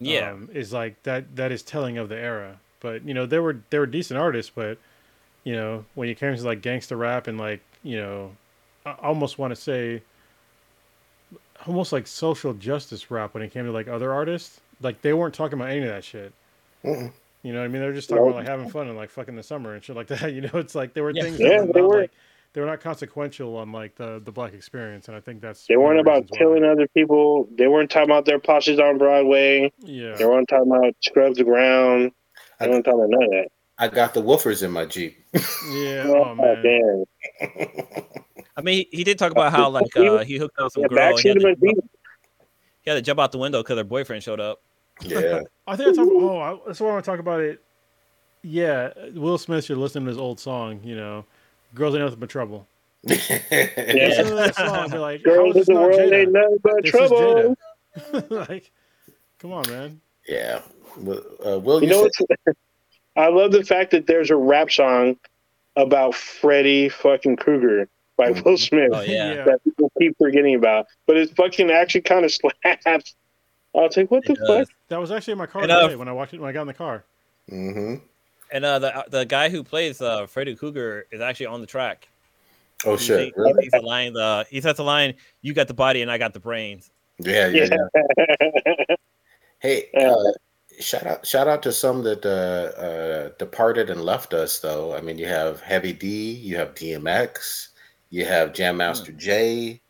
Yeah, 0.00 0.32
um, 0.32 0.48
is 0.52 0.72
like 0.72 1.02
that 1.04 1.36
that 1.36 1.52
is 1.52 1.62
telling 1.62 1.98
of 1.98 2.08
the 2.08 2.16
era. 2.18 2.58
But 2.80 3.04
you 3.06 3.14
know, 3.14 3.26
they 3.26 3.38
were 3.38 3.58
they 3.70 3.78
were 3.78 3.86
decent 3.86 4.18
artists, 4.20 4.52
but 4.54 4.78
you 5.44 5.54
know, 5.54 5.84
when 5.94 6.08
you 6.08 6.14
came 6.14 6.36
to 6.36 6.42
like 6.44 6.62
gangster 6.62 6.96
rap 6.96 7.26
and 7.26 7.38
like 7.38 7.62
you 7.82 7.96
know, 7.98 8.32
I 8.86 8.92
almost 9.02 9.38
want 9.38 9.52
to 9.52 9.56
say 9.56 10.02
almost 11.66 11.92
like 11.92 12.06
social 12.06 12.54
justice 12.54 13.10
rap 13.10 13.34
when 13.34 13.42
it 13.42 13.52
came 13.52 13.64
to 13.66 13.72
like 13.72 13.88
other 13.88 14.12
artists. 14.12 14.60
Like 14.80 15.02
they 15.02 15.12
weren't 15.12 15.34
talking 15.34 15.58
about 15.58 15.70
any 15.70 15.82
of 15.82 15.88
that 15.88 16.04
shit. 16.04 16.32
Mm-mm. 16.84 17.12
You 17.42 17.52
know 17.52 17.60
what 17.60 17.64
I 17.64 17.68
mean? 17.68 17.80
They 17.82 17.88
were 17.88 17.94
just 17.94 18.08
talking 18.08 18.24
about 18.24 18.36
like 18.36 18.46
having 18.46 18.68
fun 18.68 18.88
and 18.88 18.96
like 18.96 19.10
fucking 19.10 19.36
the 19.36 19.42
summer 19.42 19.74
and 19.74 19.82
shit 19.84 19.96
like 19.96 20.06
that. 20.08 20.32
You 20.32 20.42
know, 20.42 20.50
it's 20.54 20.74
like 20.74 20.94
there 20.94 21.02
were 21.04 21.12
Yeah. 21.12 21.22
things 21.22 21.38
Yeah, 21.38 21.58
that 21.58 21.66
were 21.66 21.72
they 21.72 21.80
not 21.80 21.88
were. 21.88 22.00
like 22.02 22.10
they 22.52 22.60
were 22.60 22.66
not 22.66 22.80
consequential 22.80 23.56
on 23.56 23.72
like 23.72 23.94
the 23.96 24.20
the 24.24 24.32
black 24.32 24.54
experience, 24.54 25.08
and 25.08 25.16
I 25.16 25.20
think 25.20 25.40
that's 25.40 25.66
They 25.66 25.76
weren't 25.76 26.00
about 26.00 26.22
reasons 26.22 26.30
why. 26.30 26.38
killing 26.38 26.64
other 26.64 26.88
people. 26.88 27.48
They 27.56 27.68
weren't 27.68 27.90
talking 27.90 28.10
about 28.10 28.24
their 28.24 28.38
posses 28.40 28.78
on 28.80 28.98
Broadway. 28.98 29.72
Yeah, 29.78 30.14
They 30.16 30.24
weren't 30.26 30.48
talking 30.48 30.70
about 30.72 30.94
scrub 31.02 31.34
the 31.34 31.44
ground. 31.44 32.12
They 32.58 32.68
weren't 32.68 32.84
talking 32.84 33.00
about 33.00 33.10
none 33.10 33.22
of 33.24 33.30
that. 33.30 33.48
I 33.78 33.88
got 33.88 34.14
the 34.14 34.22
woofers 34.22 34.62
in 34.62 34.70
my 34.72 34.84
Jeep. 34.86 35.19
Yeah. 35.32 36.04
Oh, 36.06 36.24
Oh 36.24 36.34
man. 36.34 37.04
I 38.56 38.62
mean, 38.62 38.86
he, 38.90 38.98
he 38.98 39.04
did 39.04 39.18
talk 39.18 39.32
about 39.32 39.52
how 39.52 39.68
like 39.70 39.96
uh, 39.96 40.24
he 40.24 40.36
hooked 40.36 40.58
up 40.58 40.64
with 40.64 40.72
some 40.74 40.82
Yeah, 40.82 40.88
girl. 40.88 41.16
and 41.16 41.18
He 41.20 41.28
had, 41.28 41.38
to, 41.40 41.56
he 42.82 42.90
had 42.90 42.94
to 42.96 43.02
jump 43.02 43.20
out 43.20 43.32
the 43.32 43.38
window 43.38 43.62
because 43.62 43.78
her 43.78 43.84
boyfriend 43.84 44.22
showed 44.22 44.40
up. 44.40 44.60
yeah. 45.02 45.40
I 45.66 45.76
think 45.76 45.90
I 45.90 45.92
talk. 45.92 46.08
Oh, 46.10 46.38
I, 46.38 46.58
that's 46.66 46.80
why 46.80 46.88
I 46.88 46.92
want 46.92 47.04
to 47.04 47.10
talk 47.10 47.20
about 47.20 47.40
it. 47.40 47.62
Yeah, 48.42 48.90
Will 49.14 49.38
Smith. 49.38 49.68
You're 49.68 49.78
listening 49.78 50.04
to 50.04 50.08
his 50.10 50.18
old 50.18 50.40
song. 50.40 50.80
You 50.82 50.96
know, 50.96 51.24
girls 51.74 51.94
ain't 51.94 52.02
nothing 52.04 52.18
but 52.20 52.28
trouble. 52.28 52.66
Listen 53.04 53.28
to 53.48 54.34
that 54.34 54.54
song. 54.56 54.90
Be 54.90 54.98
like, 54.98 55.22
Girls 55.22 55.56
in 55.56 55.62
the 55.66 55.72
not 55.74 55.82
world 55.82 56.12
ain't 56.12 56.32
nothing 56.32 56.58
but 56.62 56.82
This 56.82 56.90
trouble. 56.90 57.54
like, 58.30 58.70
come 59.38 59.52
on, 59.52 59.68
man. 59.68 60.00
yeah. 60.26 60.60
Well, 60.98 61.20
Uh, 61.46 61.58
Will, 61.60 61.80
You 61.82 61.88
you, 61.88 61.92
know 61.94 62.02
said- 62.02 62.26
what's 62.26 62.58
I 63.16 63.28
love 63.28 63.52
the 63.52 63.64
fact 63.64 63.90
that 63.90 64.06
there's 64.06 64.30
a 64.30 64.36
rap 64.36 64.70
song 64.70 65.16
about 65.76 66.14
Freddy 66.14 66.88
fucking 66.88 67.36
Krueger 67.36 67.88
by 68.16 68.30
Will 68.30 68.56
Smith 68.58 68.90
Oh 68.92 69.00
yeah, 69.00 69.44
that 69.44 69.64
people 69.64 69.90
keep 69.98 70.16
forgetting 70.18 70.54
about, 70.54 70.86
but 71.06 71.16
it's 71.16 71.32
fucking 71.32 71.70
actually 71.70 72.02
kind 72.02 72.24
of 72.24 72.32
slaps. 72.64 73.14
I 73.74 73.78
was 73.78 73.96
like, 73.96 74.10
what 74.10 74.24
the 74.24 74.32
It 74.32 74.38
fuck? 74.46 74.68
That 74.88 75.00
was 75.00 75.10
actually 75.10 75.32
in 75.32 75.38
my 75.38 75.46
car 75.46 75.62
And, 75.62 75.70
uh, 75.70 75.82
today 75.82 75.96
when 75.96 76.08
I 76.08 76.12
watched 76.12 76.34
it 76.34 76.40
when 76.40 76.48
I 76.48 76.52
got 76.52 76.62
in 76.62 76.66
the 76.68 76.74
car. 76.74 77.04
Mhm. 77.50 78.00
and 78.52 78.64
uh, 78.64 78.78
the 78.78 79.04
the 79.08 79.24
guy 79.24 79.48
who 79.48 79.64
plays 79.64 80.00
uh, 80.00 80.26
Freddy 80.26 80.54
Krueger 80.54 81.06
is 81.10 81.20
actually 81.20 81.46
on 81.46 81.60
the 81.60 81.66
track. 81.66 82.08
Oh 82.84 82.96
He- 82.96 83.04
shit! 83.06 83.20
he- 83.26 83.32
Really? 83.36 83.64
He's 83.64 83.74
a 83.74 83.80
line. 83.80 84.16
Uh, 84.16 84.44
he 84.48 84.60
says 84.60 84.76
the 84.76 84.84
line, 84.84 85.14
"You 85.42 85.52
got 85.54 85.68
the 85.68 85.74
body 85.74 86.02
and 86.02 86.10
I 86.10 86.18
got 86.18 86.32
the 86.32 86.40
brains." 86.40 86.90
Yeah, 87.18 87.48
yeah. 87.48 87.66
Yeah. 87.94 88.02
yeah. 88.88 88.96
Hey, 89.60 89.90
uh, 89.94 90.14
shout 90.80 91.06
out! 91.06 91.26
Shout 91.26 91.46
out 91.48 91.62
to 91.64 91.72
some 91.72 92.02
that 92.02 92.24
uh, 92.26 92.80
uh, 92.80 93.30
departed 93.38 93.90
and 93.90 94.02
left 94.04 94.32
us, 94.34 94.58
though. 94.58 94.94
I 94.94 95.00
mean, 95.00 95.18
you 95.18 95.26
have 95.26 95.60
Heavy 95.60 95.92
D, 95.92 96.32
you 96.32 96.56
have 96.56 96.74
DMX, 96.74 97.68
you 98.10 98.24
have 98.24 98.52
Jam 98.52 98.76
Master 98.78 99.12
Jay. 99.12 99.80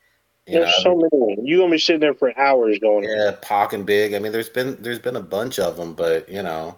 You 0.47 0.55
know, 0.57 0.61
There's 0.62 0.83
so 0.83 0.97
many. 0.97 1.39
You 1.43 1.59
gonna 1.59 1.71
be 1.71 1.79
sitting 1.79 2.01
there 2.01 2.15
for 2.15 2.37
hours 2.39 2.79
going. 2.81 3.05
yeah, 3.05 3.37
Pac 3.41 3.73
and 3.73 3.87
Big. 3.87 4.15
I 4.15 4.19
mean, 4.19 4.33
there's 4.33 4.49
been 4.49 4.77
there's 4.81 4.99
been 4.99 5.17
a 5.17 5.23
bunch 5.23 5.59
of 5.61 5.77
them, 5.77 5.95
but 5.95 6.29
you 6.29 6.43
know, 6.43 6.77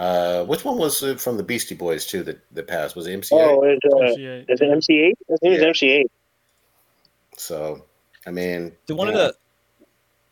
uh, 0.00 0.44
which 0.44 0.64
one 0.64 0.76
was 0.78 1.04
from 1.22 1.36
the 1.36 1.42
Beastie 1.44 1.76
Boys 1.76 2.04
too 2.06 2.22
that 2.24 2.40
that 2.52 2.66
passed? 2.66 2.96
Was 2.96 3.06
it 3.06 3.20
MCA? 3.20 3.28
Oh, 3.32 3.62
it's, 3.62 3.84
uh, 3.84 3.96
MCA. 3.98 4.44
is 4.48 4.60
it 4.60 4.68
MC8? 4.70 5.12
I 5.32 5.36
think 5.36 5.60
Yeah. 5.60 5.68
it's 5.68 5.80
MC8. 5.80 6.04
So, 7.36 7.84
I 8.26 8.30
mean, 8.30 8.72
The 8.86 8.94
one 8.94 9.08
of 9.08 9.14
the 9.14 9.34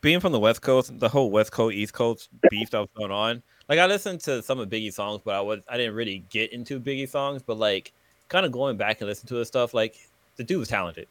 being 0.01 0.21
from 0.21 0.33
the 0.33 0.41
West 0.41 0.63
Coast, 0.63 0.99
the 0.99 1.09
whole 1.09 1.31
West 1.31 1.53
Coast 1.53 1.75
East 1.77 1.93
Coast 1.93 2.29
beef 2.51 2.71
that 2.71 2.79
was 2.79 2.89
going 2.97 3.11
on. 3.11 3.43
Like 3.69 3.79
I 3.79 3.87
listened 3.87 4.21
to 4.23 4.43
some 4.43 4.59
of 4.59 4.69
Biggie's 4.69 4.97
songs, 4.97 5.21
but 5.25 5.35
I 5.35 5.41
was 5.41 5.61
I 5.69 5.77
didn't 5.77 5.95
really 5.95 6.25
get 6.31 6.53
into 6.53 6.81
Biggie 6.81 7.09
songs. 7.09 7.43
But 7.43 7.59
like 7.59 7.93
kind 8.29 8.47
of 8.47 8.53
going 8.53 8.77
back 8.77 9.01
and 9.01 9.09
listening 9.09 9.29
to 9.29 9.37
his 9.37 9.49
stuff, 9.49 9.75
like 9.75 9.97
the 10.37 10.45
dude 10.45 10.59
was 10.59 10.69
talented. 10.69 11.07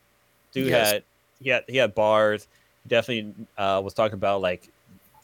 Dude 0.51 0.67
Yes. 0.67 0.91
had 0.91 1.03
he 1.41 1.49
had 1.49 1.63
he 1.67 1.77
had 1.77 1.95
bars. 1.95 2.47
He 2.83 2.89
definitely 2.89 3.33
uh, 3.57 3.81
was 3.83 3.93
talking 3.93 4.15
about 4.15 4.41
like 4.41 4.69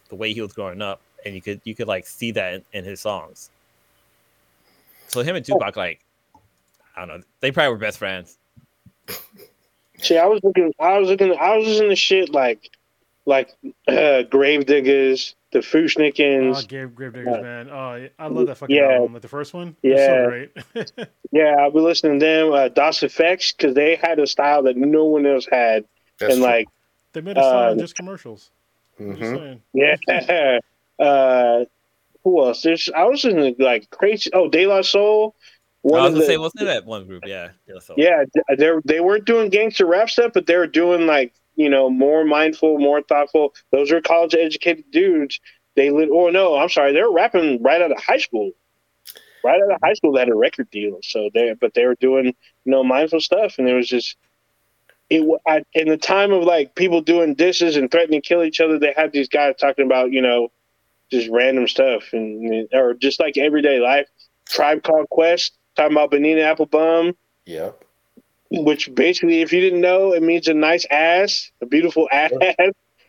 the 0.09 0.15
way 0.15 0.33
he 0.33 0.41
was 0.41 0.53
growing 0.53 0.81
up, 0.81 1.01
and 1.25 1.33
you 1.33 1.41
could 1.41 1.61
you 1.63 1.75
could 1.75 1.87
like 1.87 2.05
see 2.05 2.31
that 2.31 2.53
in, 2.53 2.63
in 2.73 2.83
his 2.85 2.99
songs. 2.99 3.49
So 5.07 5.21
him 5.21 5.35
and 5.35 5.45
Tupac, 5.45 5.75
like 5.75 5.99
I 6.95 7.05
don't 7.05 7.17
know, 7.17 7.23
they 7.39 7.51
probably 7.51 7.71
were 7.71 7.77
best 7.77 7.97
friends. 7.97 8.37
See, 9.99 10.17
I 10.17 10.25
was 10.25 10.41
looking, 10.43 10.73
I 10.79 10.97
was 10.97 11.09
looking, 11.09 11.35
I 11.39 11.55
was 11.57 11.67
listening 11.67 11.89
to 11.89 11.95
shit 11.95 12.29
like, 12.29 12.69
like 13.25 13.49
uh, 13.87 13.91
Gravediggaz, 14.29 15.33
the 15.51 15.59
Oh, 15.59 15.61
Grave, 15.61 16.89
Gravediggaz, 16.89 17.41
man. 17.41 17.69
Oh, 17.69 18.07
I 18.19 18.27
love 18.27 18.47
that 18.47 18.57
fucking 18.57 18.75
Yeah. 18.75 18.93
album. 18.95 19.13
Like 19.13 19.21
the 19.21 19.27
first 19.27 19.53
one. 19.53 19.75
Yeah. 19.81 20.05
so 20.05 20.27
great. 20.27 20.51
yeah, 21.31 21.55
I've 21.59 21.73
been 21.73 21.83
listening 21.83 22.19
to 22.19 22.25
them. 22.25 22.51
Uh, 22.51 22.67
Das 22.69 22.99
EFX 22.99 23.55
because 23.55 23.73
they 23.73 23.95
had 23.95 24.19
a 24.19 24.27
style 24.27 24.63
that 24.63 24.77
no 24.77 25.05
one 25.05 25.25
else 25.25 25.47
had, 25.49 25.85
That's 26.19 26.33
and 26.33 26.41
true. 26.41 26.49
like, 26.51 26.67
they 27.13 27.21
made 27.21 27.37
a 27.37 27.41
song 27.41 27.71
Um, 27.71 27.79
just 27.79 27.95
commercials. 27.95 28.51
I'm 28.99 29.17
just 29.17 29.59
yeah. 29.73 30.59
uh, 30.99 31.65
who 32.23 32.45
else? 32.45 32.61
There's, 32.61 32.89
I 32.95 33.03
was 33.03 33.23
listening 33.23 33.55
to 33.55 33.63
like 33.63 33.89
crazy. 33.89 34.29
Oh, 34.33 34.49
De 34.49 34.65
La 34.67 34.81
Soul. 34.81 35.35
I 35.85 35.87
was 35.87 36.01
gonna 36.13 36.19
the, 36.19 36.25
say, 36.25 36.37
wasn't 36.37 36.63
it 36.63 36.65
that 36.65 36.85
one 36.85 37.05
group? 37.05 37.23
Yeah, 37.27 37.49
yeah. 37.67 37.79
So 37.79 37.93
Yeah, 37.95 38.23
they 38.57 38.71
they 38.85 38.99
weren't 38.99 39.25
doing 39.25 39.49
gangster 39.49 39.85
rap 39.85 40.09
stuff, 40.09 40.31
but 40.33 40.47
they 40.47 40.57
were 40.57 40.65
doing 40.67 41.05
like 41.05 41.33
you 41.55 41.69
know 41.69 41.89
more 41.89 42.25
mindful, 42.25 42.79
more 42.79 43.01
thoughtful. 43.01 43.53
Those 43.71 43.91
are 43.91 44.01
college 44.01 44.35
educated 44.35 44.85
dudes. 44.91 45.39
They 45.75 45.89
lit. 45.89 46.09
Oh 46.11 46.29
no, 46.29 46.57
I'm 46.57 46.69
sorry, 46.69 46.93
they 46.93 47.01
were 47.01 47.13
rapping 47.13 47.61
right 47.61 47.81
out 47.81 47.91
of 47.91 47.99
high 47.99 48.17
school. 48.17 48.51
Right 49.43 49.61
out 49.61 49.71
of 49.71 49.79
high 49.83 49.93
school, 49.93 50.13
they 50.13 50.21
had 50.21 50.29
a 50.29 50.35
record 50.35 50.69
deal. 50.71 50.99
So 51.03 51.29
they, 51.33 51.53
but 51.59 51.73
they 51.73 51.85
were 51.85 51.95
doing 51.95 52.25
you 52.25 52.71
know 52.71 52.83
mindful 52.83 53.21
stuff, 53.21 53.59
and 53.59 53.67
it 53.67 53.73
was 53.73 53.87
just 53.87 54.15
it. 55.09 55.39
I, 55.47 55.63
in 55.73 55.89
the 55.89 55.97
time 55.97 56.31
of 56.31 56.43
like 56.43 56.75
people 56.75 57.01
doing 57.01 57.35
disses 57.35 57.75
and 57.77 57.91
threatening 57.91 58.21
to 58.21 58.27
kill 58.27 58.43
each 58.43 58.59
other, 58.59 58.79
they 58.79 58.93
had 58.95 59.11
these 59.11 59.29
guys 59.29 59.55
talking 59.59 59.85
about 59.85 60.11
you 60.11 60.21
know 60.21 60.51
just 61.11 61.29
random 61.29 61.67
stuff 61.67 62.13
and 62.13 62.67
or 62.73 62.93
just 62.93 63.19
like 63.19 63.37
everyday 63.37 63.79
life. 63.79 64.07
Tribe 64.47 64.83
Called 64.83 65.09
Quest 65.09 65.57
talking 65.75 65.93
about 65.93 66.11
Bonita 66.11 66.41
Applebum 66.41 67.15
Yep. 67.45 67.84
Which 68.51 68.93
basically, 68.93 69.41
if 69.41 69.51
you 69.51 69.59
didn't 69.59 69.81
know, 69.81 70.13
it 70.13 70.23
means 70.23 70.47
a 70.47 70.53
nice 70.53 70.85
ass, 70.91 71.51
a 71.61 71.65
beautiful 71.65 72.07
ass. 72.11 72.31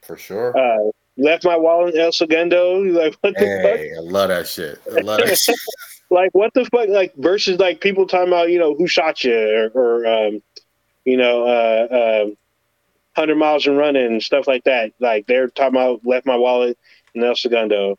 For 0.02 0.16
sure. 0.16 0.56
Uh, 0.56 0.90
left 1.16 1.44
my 1.44 1.56
wallet 1.56 1.94
in 1.94 2.00
El 2.00 2.12
Segundo. 2.12 2.82
You're 2.82 2.94
like, 3.04 3.16
what 3.20 3.34
the 3.34 3.60
fuck? 3.62 3.78
hey, 3.78 3.92
I 3.96 4.00
love 4.00 4.28
that 4.28 4.46
shit. 4.46 4.80
I 4.90 5.00
love 5.00 5.20
that 5.20 5.38
shit. 5.38 5.56
Like, 6.08 6.30
what 6.34 6.54
the 6.54 6.64
fuck? 6.66 6.88
Like, 6.88 7.12
versus 7.16 7.58
like 7.58 7.80
people 7.80 8.06
talking 8.06 8.28
about, 8.28 8.48
you 8.48 8.60
know, 8.60 8.76
who 8.76 8.86
shot 8.86 9.24
you 9.24 9.34
or, 9.34 9.70
or 9.74 10.06
um, 10.06 10.40
you 11.04 11.16
know, 11.16 11.42
uh, 11.44 12.22
um, 12.22 12.36
100 13.14 13.34
miles 13.34 13.66
and 13.66 13.76
running 13.76 14.06
and 14.06 14.22
stuff 14.22 14.46
like 14.46 14.62
that. 14.64 14.92
Like, 15.00 15.26
they're 15.26 15.48
talking 15.48 15.74
about 15.74 16.06
left 16.06 16.24
my 16.24 16.36
wallet 16.36 16.78
in 17.16 17.24
El 17.24 17.34
Segundo. 17.34 17.98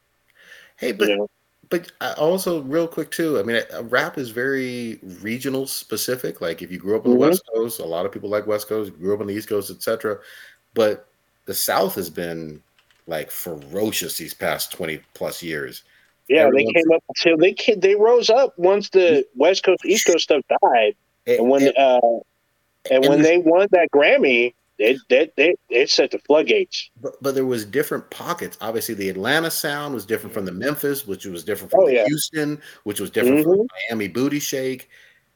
Hey, 0.78 0.94
but 0.94 1.10
You 1.10 1.18
know, 1.18 1.28
But 1.70 1.92
I 2.00 2.14
also, 2.14 2.62
real 2.62 2.88
quick 2.88 3.12
too. 3.12 3.40
I 3.40 3.44
mean, 3.44 3.62
uh, 3.74 3.84
rap 3.84 4.18
is 4.18 4.30
very 4.30 5.00
regional 5.22 5.68
specific. 5.68 6.40
Like 6.40 6.62
if 6.62 6.72
you 6.72 6.78
grew 6.80 6.96
up 6.96 7.06
on 7.06 7.12
the 7.12 7.18
Mhm. 7.18 7.30
West 7.30 7.44
Coast, 7.54 7.80
a 7.80 7.86
lot 7.86 8.06
of 8.06 8.12
people 8.12 8.30
like 8.30 8.48
West 8.48 8.68
Coast. 8.68 8.98
Grew 9.00 9.14
up 9.14 9.20
on 9.22 9.28
the 9.28 9.34
East 9.34 9.50
Coast, 9.50 9.70
etc. 9.70 10.20
but 10.74 11.08
the 11.46 11.54
South 11.54 11.96
has 11.96 12.10
been 12.10 12.62
like 13.08 13.32
ferocious 13.32 14.18
these 14.18 14.34
past 14.34 14.72
twenty 14.72 15.00
plus 15.14 15.42
years. 15.44 15.84
Yeah, 16.28 16.50
they 16.54 16.66
came 16.66 16.92
up 16.94 17.04
until 17.10 17.38
they 17.38 17.54
ca- 17.54 17.76
they 17.76 17.96
rose 17.96 18.30
up 18.30 18.58
once 18.60 18.90
the 18.90 19.26
West 19.36 19.64
Coast 19.64 19.86
East 19.86 20.06
Coast 20.06 20.24
stuff 20.26 20.44
died, 20.62 20.96
and 21.26 21.50
when 21.50 21.68
And- 21.68 21.78
uh, 21.78 22.00
and, 22.04 22.22
and 22.92 23.08
when 23.08 23.22
the- 23.22 23.28
they 23.28 23.38
won 23.40 23.68
that 23.72 23.90
Grammy, 23.94 24.54
it 24.80 24.98
it 25.10 25.34
it, 25.38 25.60
it 25.70 25.90
set 25.90 26.12
the 26.12 26.20
floodgates. 26.20 26.90
but, 27.02 27.14
but 27.22 27.36
there 27.36 27.46
was 27.46 27.66
different 27.66 28.10
pockets. 28.10 28.58
Obviously, 28.62 28.96
the 28.96 29.10
Atlanta 29.10 29.50
sound 29.52 29.94
was 29.94 30.06
different 30.06 30.34
from 30.34 30.46
the 30.46 30.52
Memphis, 30.52 31.06
which 31.08 31.26
was 31.26 31.44
different 31.44 31.72
from 31.72 31.82
Oh, 31.82 31.86
the 31.88 31.94
yeah. 31.94 32.06
Houston, 32.06 32.62
which 32.84 33.00
was 33.00 33.10
different 33.10 33.44
from 33.44 33.60
Mhm. 33.60 33.68
Miami 33.90 34.08
Booty 34.08 34.40
Shake. 34.40 34.90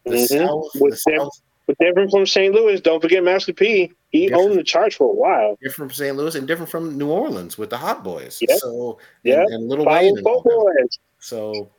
The 0.05 0.11
Mhm. 0.15 0.27
South, 0.27 0.69
With 0.75 0.93
the 1.03 1.11
them- 1.11 1.19
South, 1.19 1.41
But 1.67 1.77
different 1.77 2.09
from 2.11 2.25
St. 2.25 2.53
Louis, 2.53 2.81
don't 2.81 2.99
forget 3.01 3.23
Master 3.23 3.53
P. 3.53 3.91
He 4.09 4.27
Different. 4.27 4.49
owned 4.49 4.59
the 4.59 4.63
charts 4.63 4.95
for 4.95 5.09
a 5.09 5.13
while. 5.13 5.57
different 5.61 5.91
from 5.91 5.95
St. 5.95 6.17
Louis, 6.17 6.33
and 6.35 6.47
different 6.47 6.69
from 6.71 6.97
New 6.97 7.09
Orleans 7.09 7.57
with 7.57 7.69
the 7.69 7.77
Hot 7.77 8.03
Boys. 8.03 8.39
Yep. 8.41 8.59
So, 8.59 8.97
Yep. 9.23 9.37
and, 9.45 9.53
and 9.53 9.69
Little 9.69 9.85
Five 9.85 10.01
Wayne. 10.01 10.17
and 10.17 10.25
all 10.27 10.41
Four 10.41 10.51
them. 10.73 10.83
Boys. 10.83 10.99
So, 11.19 11.69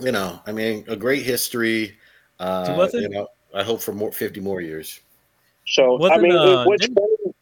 you 0.00 0.12
know, 0.12 0.38
I 0.46 0.52
mean, 0.52 0.84
a 0.86 0.96
great 0.96 1.22
history. 1.22 1.96
Uh, 2.38 2.88
you 2.92 3.08
know, 3.08 3.26
I 3.54 3.62
hope 3.62 3.80
for 3.80 3.92
more 3.92 4.12
fifty 4.12 4.38
more 4.40 4.60
years. 4.60 5.00
So 5.66 5.96
I 5.96 5.98
Wasn't, 5.98 6.22
mean, 6.22 6.32
uh, 6.32 6.64
what's 6.64 6.86
didn't- 6.86 7.34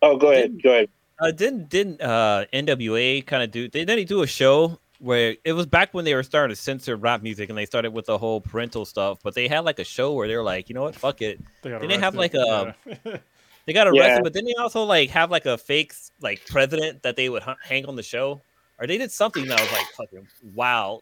Oh, 0.00 0.16
go 0.16 0.30
ahead. 0.30 0.62
Go 0.62 0.70
ahead. 0.70 0.88
Uh, 1.20 1.32
didn't 1.32 1.68
didn't 1.68 2.00
uh 2.00 2.44
NWA 2.52 3.26
kind 3.26 3.42
of 3.42 3.50
do? 3.50 3.68
They 3.68 3.84
didn't 3.84 4.06
do 4.08 4.22
a 4.22 4.26
show 4.28 4.78
where 5.00 5.34
it 5.44 5.52
was 5.52 5.66
back 5.66 5.92
when 5.92 6.04
they 6.04 6.14
were 6.14 6.22
starting 6.22 6.54
to 6.54 6.60
censor 6.60 6.94
rap 6.96 7.22
music 7.22 7.48
and 7.48 7.58
they 7.58 7.66
started 7.66 7.92
with 7.92 8.06
the 8.06 8.16
whole 8.18 8.40
parental 8.40 8.84
stuff. 8.84 9.18
But 9.24 9.34
they 9.34 9.48
had 9.48 9.60
like 9.64 9.80
a 9.80 9.84
show 9.84 10.12
where 10.12 10.28
they 10.28 10.36
were 10.36 10.42
like, 10.44 10.68
you 10.68 10.74
know 10.76 10.82
what, 10.82 10.94
fuck 10.94 11.20
it. 11.22 11.40
They 11.62 11.70
Didn't 11.70 11.88
they 11.88 11.98
have, 11.98 12.16
arrested. 12.16 12.36
like, 12.46 12.74
Yeah. 13.04 13.16
They 13.66 13.72
got 13.74 13.86
arrested, 13.86 14.02
Yeah. 14.08 14.20
but 14.22 14.32
didn't 14.32 14.46
they 14.46 14.54
also 14.62 14.84
like 14.84 15.10
have 15.10 15.30
like 15.30 15.44
a 15.46 15.58
fake 15.58 15.92
like 16.22 16.46
president 16.46 17.02
that 17.02 17.16
they 17.16 17.28
would 17.28 17.42
h- 17.46 17.56
hang 17.62 17.84
on 17.86 17.96
the 17.96 18.02
show? 18.02 18.40
Or 18.78 18.86
they 18.86 18.96
did 18.96 19.10
something 19.12 19.44
that 19.46 19.60
was 19.60 19.72
like 19.72 19.86
fucking 19.96 20.26
wow. 20.54 21.00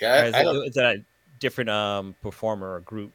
Yeah, 0.00 0.24
is, 0.24 0.34
I, 0.34 0.38
I 0.38 0.40
it, 0.40 0.44
don't, 0.44 0.74
that 0.74 0.96
a 0.96 1.04
different 1.38 1.70
um 1.70 2.14
performer 2.22 2.74
or 2.74 2.80
group? 2.80 3.12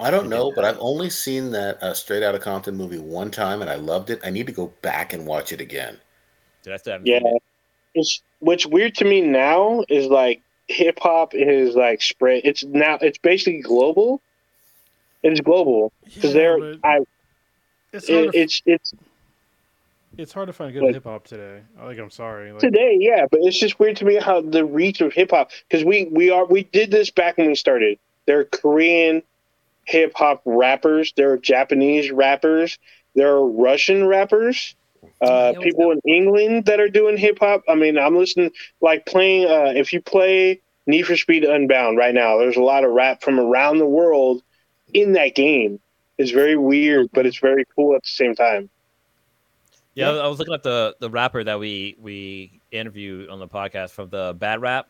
I 0.00 0.10
don't 0.10 0.28
know, 0.28 0.52
but 0.54 0.64
I've 0.64 0.78
only 0.80 1.10
seen 1.10 1.50
that 1.52 1.82
uh, 1.82 1.92
Straight 1.92 2.22
Outta 2.22 2.38
Compton 2.38 2.76
movie 2.76 2.98
one 2.98 3.30
time, 3.30 3.60
and 3.62 3.70
I 3.70 3.74
loved 3.74 4.10
it. 4.10 4.20
I 4.24 4.30
need 4.30 4.46
to 4.46 4.52
go 4.52 4.68
back 4.80 5.12
and 5.12 5.26
watch 5.26 5.52
it 5.52 5.60
again. 5.60 5.98
Did 6.62 6.72
I 6.72 6.76
still 6.76 6.92
haven't 6.92 7.06
Yeah. 7.06 7.18
seen? 7.20 7.38
It's 7.94 8.22
what's 8.38 8.64
weird 8.66 8.94
to 8.96 9.04
me 9.04 9.20
now 9.22 9.84
is 9.88 10.06
like 10.06 10.40
hip 10.68 11.00
hop 11.00 11.34
is 11.34 11.74
like 11.74 12.00
spread. 12.00 12.42
It's 12.44 12.62
now 12.64 12.98
it's 13.00 13.18
basically 13.18 13.60
global. 13.60 14.20
It's 15.24 15.40
global 15.40 15.92
because 16.04 16.32
Yeah, 16.34 16.56
they're 16.58 16.74
I 16.84 17.00
it's 17.92 18.08
it, 18.08 18.30
to, 18.32 18.38
it's 18.38 18.62
it's 18.66 18.94
it's 20.16 20.32
hard 20.32 20.46
to 20.46 20.52
find 20.52 20.72
good 20.72 20.82
but- 20.82 20.94
hip 20.94 21.04
hop 21.04 21.26
today. 21.26 21.62
I 21.80 21.86
like 21.86 21.98
I'm 21.98 22.10
sorry. 22.10 22.52
Like, 22.52 22.60
today, 22.60 22.96
yeah, 23.00 23.26
but 23.28 23.40
it's 23.42 23.58
just 23.58 23.80
weird 23.80 23.96
to 23.96 24.04
me 24.04 24.16
how 24.16 24.42
the 24.42 24.64
reach 24.64 25.00
of 25.00 25.12
hip 25.12 25.30
hop 25.32 25.50
because 25.68 25.84
we 25.84 26.04
we 26.04 26.30
are 26.30 26.44
we 26.44 26.64
did 26.64 26.92
this 26.92 27.10
back 27.10 27.38
when 27.38 27.48
we 27.48 27.56
started. 27.56 27.98
There 28.26 28.38
are 28.38 28.44
Korean 28.44 29.22
hip 29.88 30.12
hop 30.14 30.42
rappers. 30.44 31.12
There 31.16 31.32
are 31.32 31.38
Japanese 31.38 32.10
rappers. 32.10 32.78
There 33.14 33.28
are 33.28 33.46
Russian 33.46 34.06
rappers. 34.06 34.74
Uh, 35.20 35.54
people 35.60 35.90
in 35.90 36.00
England 36.06 36.66
that 36.66 36.78
are 36.78 36.88
doing 36.88 37.16
hip 37.16 37.38
hop. 37.40 37.62
I 37.68 37.74
mean, 37.74 37.98
I'm 37.98 38.16
listening 38.16 38.50
like 38.80 39.06
playing. 39.06 39.46
Uh, 39.46 39.72
if 39.74 39.92
you 39.92 40.00
play 40.00 40.60
Need 40.86 41.02
for 41.02 41.16
Speed 41.16 41.44
Unbound 41.44 41.96
right 41.96 42.14
now, 42.14 42.38
there's 42.38 42.56
a 42.56 42.62
lot 42.62 42.84
of 42.84 42.90
rap 42.90 43.22
from 43.22 43.40
around 43.40 43.78
the 43.78 43.86
world 43.86 44.42
in 44.92 45.12
that 45.12 45.34
game. 45.34 45.80
It's 46.18 46.30
very 46.30 46.56
weird, 46.56 47.08
but 47.12 47.26
it's 47.26 47.38
very 47.38 47.64
cool 47.74 47.94
at 47.94 48.02
the 48.02 48.08
same 48.08 48.34
time. 48.34 48.68
Yeah, 49.94 50.10
I 50.10 50.28
was 50.28 50.38
looking 50.38 50.54
at 50.54 50.62
the 50.62 50.94
the 51.00 51.10
rapper 51.10 51.42
that 51.42 51.58
we 51.58 51.96
we 51.98 52.60
interviewed 52.70 53.30
on 53.30 53.40
the 53.40 53.48
podcast 53.48 53.90
from 53.90 54.10
the 54.10 54.34
Bad 54.38 54.60
Rap, 54.60 54.88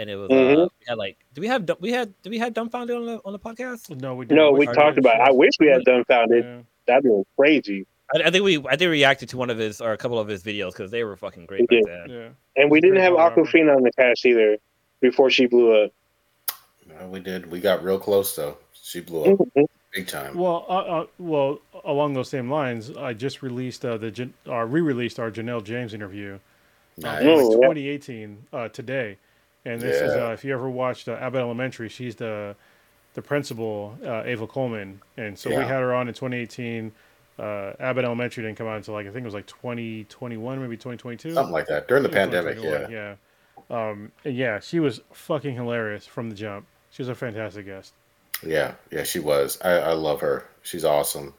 and 0.00 0.08
it 0.10 0.16
was 0.16 0.30
uh, 0.30 0.34
Mhm. 0.34 0.56
we 0.80 0.86
had 0.88 0.98
like 0.98 1.16
do 1.34 1.40
we 1.42 1.46
have 1.46 1.70
we 1.78 1.92
had 1.92 2.12
do 2.22 2.30
we 2.30 2.38
have 2.38 2.54
dumbfounded 2.54 2.96
on 2.96 3.06
the 3.06 3.20
on 3.24 3.32
the 3.32 3.38
podcast? 3.38 3.90
no, 4.00 4.14
we 4.14 4.24
No, 4.26 4.46
didn't. 4.46 4.58
we 4.58 4.64
Hard 4.64 4.76
talked 4.78 4.98
about. 4.98 5.16
It. 5.16 5.20
I 5.20 5.30
wish 5.30 5.52
we 5.60 5.66
had 5.68 5.84
Dumbfounded. 5.84 6.44
Yeah. 6.44 6.58
That'd 6.86 7.04
be 7.04 7.22
crazy. 7.38 7.86
I, 8.14 8.22
I 8.24 8.30
think 8.30 8.42
we 8.44 8.56
I 8.58 8.70
think 8.70 8.80
we 8.80 8.86
reacted 8.88 9.28
to 9.28 9.36
one 9.36 9.50
of 9.50 9.58
his 9.58 9.80
or 9.80 9.92
a 9.92 9.96
couple 9.98 10.18
of 10.18 10.26
his 10.26 10.42
videos 10.42 10.72
because 10.72 10.90
they 10.90 11.04
were 11.04 11.16
fucking 11.16 11.46
great 11.46 11.66
We 11.70 11.82
back 11.82 11.86
then. 11.86 12.10
Yeah. 12.10 12.28
And 12.62 12.70
we 12.70 12.80
didn't 12.80 12.96
have. 12.96 13.12
Awkwafina 13.12 13.76
on 13.76 13.82
the 13.82 13.92
cast 13.92 14.24
either 14.24 14.56
before 15.00 15.30
she 15.30 15.46
blew 15.46 15.84
up. 15.84 15.92
Uh, 17.00 17.06
we 17.06 17.20
did. 17.20 17.50
We 17.50 17.60
got 17.60 17.84
real 17.84 17.98
close 17.98 18.34
though. 18.34 18.56
She 18.72 19.00
blew 19.00 19.34
up 19.34 19.68
big 19.94 20.06
time. 20.08 20.36
Well, 20.36 20.64
uh, 20.68 20.72
uh, 21.02 21.06
well, 21.18 21.60
along 21.84 22.14
those 22.14 22.28
same 22.30 22.48
lines, 22.50 22.90
I 22.96 23.12
just 23.12 23.42
released 23.42 23.84
uh, 23.84 23.96
the 23.98 24.10
Jan- 24.10 24.34
uh, 24.48 24.64
re-released 24.64 25.18
our 25.20 25.30
Janelle 25.32 25.62
James 25.64 25.94
interview, 25.94 26.38
uh, 26.98 27.02
Nice. 27.02 27.24
like, 27.24 27.26
Oh, 27.26 27.52
2018 27.60 28.38
uh, 28.52 28.68
today, 28.68 29.18
and 29.64 29.80
this 29.80 30.00
is 30.00 30.12
uh, 30.12 30.30
if 30.32 30.44
you 30.44 30.52
ever 30.52 30.68
watched 30.68 31.08
uh, 31.08 31.12
Abbott 31.12 31.40
Elementary, 31.40 31.88
she's 31.88 32.16
the 32.16 32.56
the 33.14 33.22
principal, 33.22 33.96
uh, 34.04 34.22
Ava 34.24 34.46
Coleman, 34.46 35.00
and 35.16 35.38
so 35.38 35.50
we 35.50 35.56
had 35.56 35.80
her 35.80 35.94
on 35.94 36.08
in 36.08 36.14
2018. 36.14 36.92
Uh, 37.38 37.72
Abbott 37.80 38.04
Elementary 38.04 38.44
didn't 38.44 38.58
come 38.58 38.66
out 38.66 38.76
until 38.76 38.94
like 38.94 39.06
I 39.06 39.10
think 39.10 39.22
it 39.22 39.24
was 39.24 39.34
like 39.34 39.46
2021, 39.46 40.60
maybe 40.60 40.76
2022. 40.76 41.32
Something 41.32 41.52
like 41.52 41.66
that 41.68 41.88
during 41.88 42.02
the 42.02 42.08
pandemic. 42.08 42.58
Yeah. 42.62 42.88
yeah. 42.88 43.14
Um, 43.70 44.12
and 44.24 44.36
yeah, 44.36 44.60
she 44.60 44.80
was 44.80 45.00
fucking 45.12 45.54
hilarious 45.54 46.06
from 46.06 46.28
the 46.28 46.36
jump. 46.36 46.66
She 46.90 47.02
was 47.02 47.08
a 47.08 47.14
fantastic 47.14 47.66
guest. 47.66 47.94
Yeah. 48.44 48.74
Yeah. 48.90 49.04
She 49.04 49.20
was. 49.20 49.58
I, 49.62 49.70
I 49.70 49.92
love 49.92 50.20
her. 50.20 50.46
She's 50.62 50.84
awesome. 50.84 51.34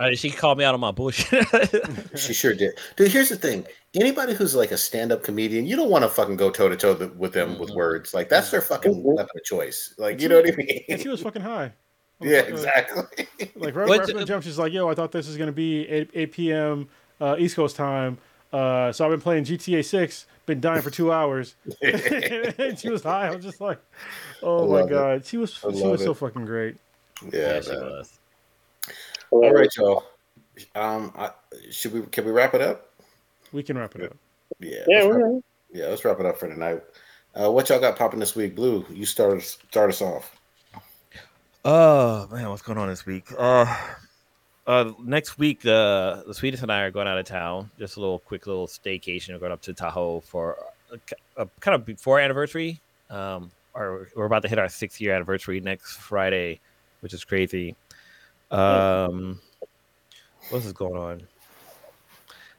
Uh, 0.00 0.14
she 0.14 0.30
called 0.30 0.58
me 0.58 0.64
out 0.64 0.74
on 0.74 0.80
my 0.80 0.92
bullshit. 0.92 1.46
She 2.16 2.32
sure 2.32 2.54
did. 2.54 2.72
Dude, 2.96 3.10
here's 3.10 3.28
the 3.28 3.36
thing. 3.36 3.66
Anybody 3.94 4.34
who's 4.34 4.54
like 4.54 4.70
a 4.70 4.76
stand-up 4.76 5.22
comedian, 5.22 5.64
you 5.66 5.74
don't 5.74 5.88
want 5.90 6.04
to 6.04 6.08
fucking 6.10 6.36
go 6.36 6.50
toe 6.50 6.68
to 6.68 6.76
toe 6.76 7.10
with 7.16 7.32
them 7.32 7.58
with 7.58 7.70
Mhm. 7.70 7.76
words. 7.76 8.12
Like 8.12 8.28
that's 8.28 8.50
their 8.50 8.60
fucking 8.60 9.02
weapon 9.02 9.30
of 9.34 9.44
choice. 9.44 9.94
Like 9.98 10.20
you 10.20 10.28
know 10.28 10.36
what 10.40 10.52
I 10.52 10.56
mean? 10.56 10.84
And 10.90 11.00
she 11.00 11.08
was 11.08 11.22
fucking 11.22 11.42
high. 11.42 11.72
yeah, 12.20 12.40
Uh, 12.40 12.42
exactly. 12.44 13.26
Like 13.56 13.74
right, 13.74 13.88
What- 13.88 13.98
right 14.00 14.08
from 14.08 14.18
the 14.18 14.24
jump, 14.26 14.44
she's 14.44 14.58
like, 14.58 14.72
"Yo, 14.72 14.88
I 14.88 14.94
thought 14.94 15.10
this 15.12 15.26
was 15.26 15.36
gonna 15.38 15.52
be 15.52 15.88
8, 15.88 16.10
8 16.12 16.32
p.m. 16.32 16.88
Uh, 17.20 17.36
East 17.38 17.56
Coast 17.56 17.76
time. 17.76 18.18
Uh, 18.52 18.92
so 18.92 19.04
I've 19.04 19.10
been 19.10 19.20
playing 19.20 19.44
GTA 19.44 19.82
6, 19.84 20.26
been 20.46 20.60
dying 20.60 20.82
for 20.82 20.90
two 20.90 21.10
hours." 21.12 21.54
and 21.82 22.78
she 22.78 22.90
was 22.90 23.02
high. 23.02 23.28
I 23.28 23.34
was 23.34 23.44
just 23.44 23.60
like, 23.60 23.78
"Oh 24.42 24.66
my 24.68 24.80
love 24.80 24.86
it. 24.86 24.92
god, 24.92 25.24
she 25.26 25.36
was 25.38 25.52
she 25.54 25.66
love 25.66 25.92
was 25.92 26.02
so 26.02 26.12
fucking 26.12 26.44
great." 26.44 26.76
yeah. 27.32 27.54
yeah, 27.54 27.60
she 27.62 27.70
was. 27.70 28.18
All 29.30 29.52
right, 29.52 29.68
y'all. 29.76 30.04
Um, 30.74 31.12
I, 31.16 31.30
should 31.70 31.92
we? 31.94 32.02
Can 32.02 32.24
we 32.26 32.32
wrap 32.32 32.52
it 32.54 32.60
up? 32.60 32.87
We 33.52 33.62
can 33.62 33.78
wrap 33.78 33.94
it 33.96 34.04
up. 34.04 34.16
Yeah. 34.60 34.84
Yeah, 34.86 35.02
let's 35.02 35.16
wrap, 35.16 35.42
yeah. 35.72 35.86
Let's 35.86 36.04
wrap 36.04 36.20
it 36.20 36.26
up 36.26 36.38
for 36.38 36.48
tonight. 36.48 36.82
Uh, 37.34 37.50
what 37.50 37.68
y'all 37.68 37.80
got 37.80 37.96
popping 37.96 38.20
this 38.20 38.34
week? 38.34 38.54
Blue, 38.56 38.84
you 38.90 39.06
start 39.06 39.36
us 39.38 39.58
start 39.70 39.90
us 39.90 40.02
off. 40.02 40.34
Oh 41.64 42.26
man, 42.32 42.48
what's 42.48 42.62
going 42.62 42.78
on 42.78 42.88
this 42.88 43.04
week? 43.06 43.26
Uh, 43.36 43.76
uh, 44.66 44.92
next 45.02 45.38
week, 45.38 45.62
the 45.62 46.24
the 46.26 46.34
Swedish 46.34 46.62
and 46.62 46.72
I 46.72 46.82
are 46.82 46.90
going 46.90 47.06
out 47.06 47.18
of 47.18 47.26
town. 47.26 47.70
Just 47.78 47.96
a 47.96 48.00
little 48.00 48.18
quick 48.18 48.46
little 48.46 48.66
staycation. 48.66 49.32
We're 49.32 49.38
going 49.38 49.52
up 49.52 49.62
to 49.62 49.72
Tahoe 49.72 50.20
for 50.20 50.56
a, 50.92 51.42
a 51.42 51.46
kind 51.60 51.74
of 51.74 51.84
before 51.84 52.18
anniversary. 52.20 52.80
Um, 53.10 53.50
or 53.74 54.08
we're 54.16 54.24
about 54.24 54.42
to 54.42 54.48
hit 54.48 54.58
our 54.58 54.68
six 54.68 55.00
year 55.00 55.14
anniversary 55.14 55.60
next 55.60 55.96
Friday, 55.96 56.60
which 57.00 57.14
is 57.14 57.24
crazy. 57.24 57.76
Um, 58.50 59.40
what 60.50 60.64
is 60.64 60.72
going 60.72 60.96
on? 60.96 61.22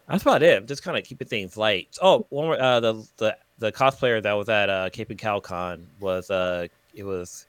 That's 0.10 0.24
about 0.24 0.42
it. 0.42 0.68
Just 0.68 0.84
kind 0.84 0.98
of 0.98 1.04
keeping 1.04 1.28
things 1.28 1.56
light. 1.56 1.88
Oh, 2.02 2.26
one 2.30 2.46
more. 2.46 2.62
Uh, 2.62 2.80
the 2.80 3.08
the 3.18 3.38
the 3.60 3.72
cosplayer 3.72 4.22
that 4.22 4.34
was 4.34 4.50
at 4.50 4.70
uh, 4.70 4.90
Cape 4.90 5.10
and 5.12 5.20
Cowl 5.20 5.40
Con 5.40 5.86
was 6.00 6.32
uh, 6.32 6.68
it 6.96 7.04
was 7.04 7.46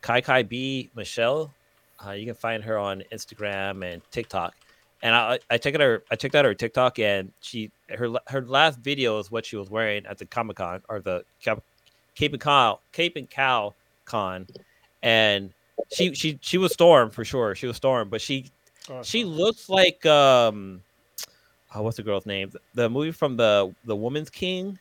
Kai 0.00 0.20
Kai 0.20 0.42
B 0.42 0.90
Michelle. 0.96 1.52
Uh, 2.04 2.12
you 2.12 2.24
can 2.24 2.34
find 2.34 2.62
her 2.64 2.78
on 2.78 3.02
Instagram 3.12 3.84
and 3.84 4.00
TikTok. 4.10 4.54
And 5.02 5.14
I, 5.14 5.38
I 5.50 5.58
checked 5.58 5.76
out 5.76 5.82
her 5.82 6.02
I 6.10 6.16
checked 6.16 6.34
out 6.34 6.44
her 6.44 6.54
TikTok 6.54 6.98
and 6.98 7.30
she 7.40 7.70
her 7.90 8.10
her 8.26 8.42
last 8.42 8.78
video 8.78 9.18
is 9.18 9.30
what 9.30 9.44
she 9.44 9.56
was 9.56 9.70
wearing 9.70 10.06
at 10.06 10.18
the 10.18 10.24
Comic 10.24 10.56
Con 10.56 10.82
or 10.88 11.00
the 11.00 11.24
Cap- 11.42 11.62
Cape 12.14 12.32
and 12.32 12.40
Cowl 12.40 12.80
Cape 12.92 13.16
and 13.16 13.28
Cowl 13.28 13.74
Con, 14.06 14.46
and 15.02 15.52
she 15.92 16.14
she 16.14 16.38
she 16.40 16.56
was 16.58 16.72
Storm 16.72 17.10
for 17.10 17.24
sure. 17.24 17.54
She 17.54 17.66
was 17.66 17.76
Storm, 17.76 18.08
but 18.08 18.20
she 18.20 18.46
Oh, 18.90 19.02
she 19.02 19.24
looks 19.24 19.68
like 19.68 20.06
um, 20.06 20.82
oh, 21.74 21.82
what's 21.82 21.96
the 21.96 22.02
girl's 22.02 22.26
name? 22.26 22.52
The 22.74 22.88
movie 22.88 23.12
from 23.12 23.36
the 23.36 23.74
the 23.84 23.96
Woman's 23.96 24.30
King. 24.30 24.78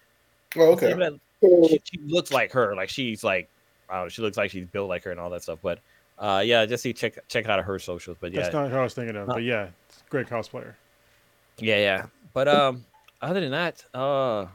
Oh, 0.55 0.71
okay. 0.73 0.87
name 0.87 1.01
of 1.01 1.19
that? 1.41 1.69
She, 1.69 1.81
she 1.83 1.99
looks 2.07 2.31
like 2.31 2.51
her. 2.53 2.75
Like 2.75 2.89
she's 2.89 3.23
like 3.23 3.49
I 3.89 3.95
don't 3.95 4.05
know. 4.05 4.09
She 4.09 4.21
looks 4.21 4.37
like 4.37 4.51
she's 4.51 4.65
built 4.65 4.89
like 4.89 5.03
her 5.03 5.11
and 5.11 5.19
all 5.19 5.29
that 5.29 5.43
stuff. 5.43 5.59
But 5.61 5.79
uh, 6.17 6.41
yeah, 6.45 6.65
just 6.65 6.83
see 6.83 6.93
check 6.93 7.17
check 7.27 7.47
out 7.47 7.63
her 7.63 7.79
socials. 7.79 8.17
But 8.19 8.31
yeah, 8.31 8.41
That's 8.41 8.53
not 8.53 8.69
who 8.71 8.77
I 8.77 8.83
was 8.83 8.93
thinking 8.93 9.15
of, 9.15 9.27
but 9.27 9.43
yeah, 9.43 9.67
great 10.09 10.27
cosplayer. 10.27 10.73
yeah, 11.59 11.77
yeah. 11.77 12.05
But 12.33 12.47
um, 12.47 12.85
other 13.21 13.39
than 13.39 13.51
that, 13.51 13.83
uh, 13.93 14.47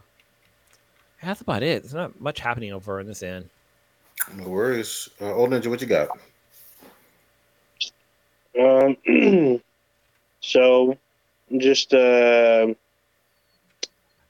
that's 1.22 1.40
about 1.40 1.62
it. 1.62 1.82
There's 1.82 1.94
not 1.94 2.20
much 2.20 2.40
happening 2.40 2.72
over 2.72 3.00
in 3.00 3.06
this 3.06 3.22
end. 3.22 3.48
No 4.36 4.48
worries. 4.48 5.08
Uh, 5.20 5.34
old 5.34 5.50
ninja, 5.50 5.66
what 5.66 5.80
you 5.80 5.86
got? 5.86 6.10
Um, 8.58 9.60
so 10.40 10.96
just 11.60 11.92
uh, 11.94 12.68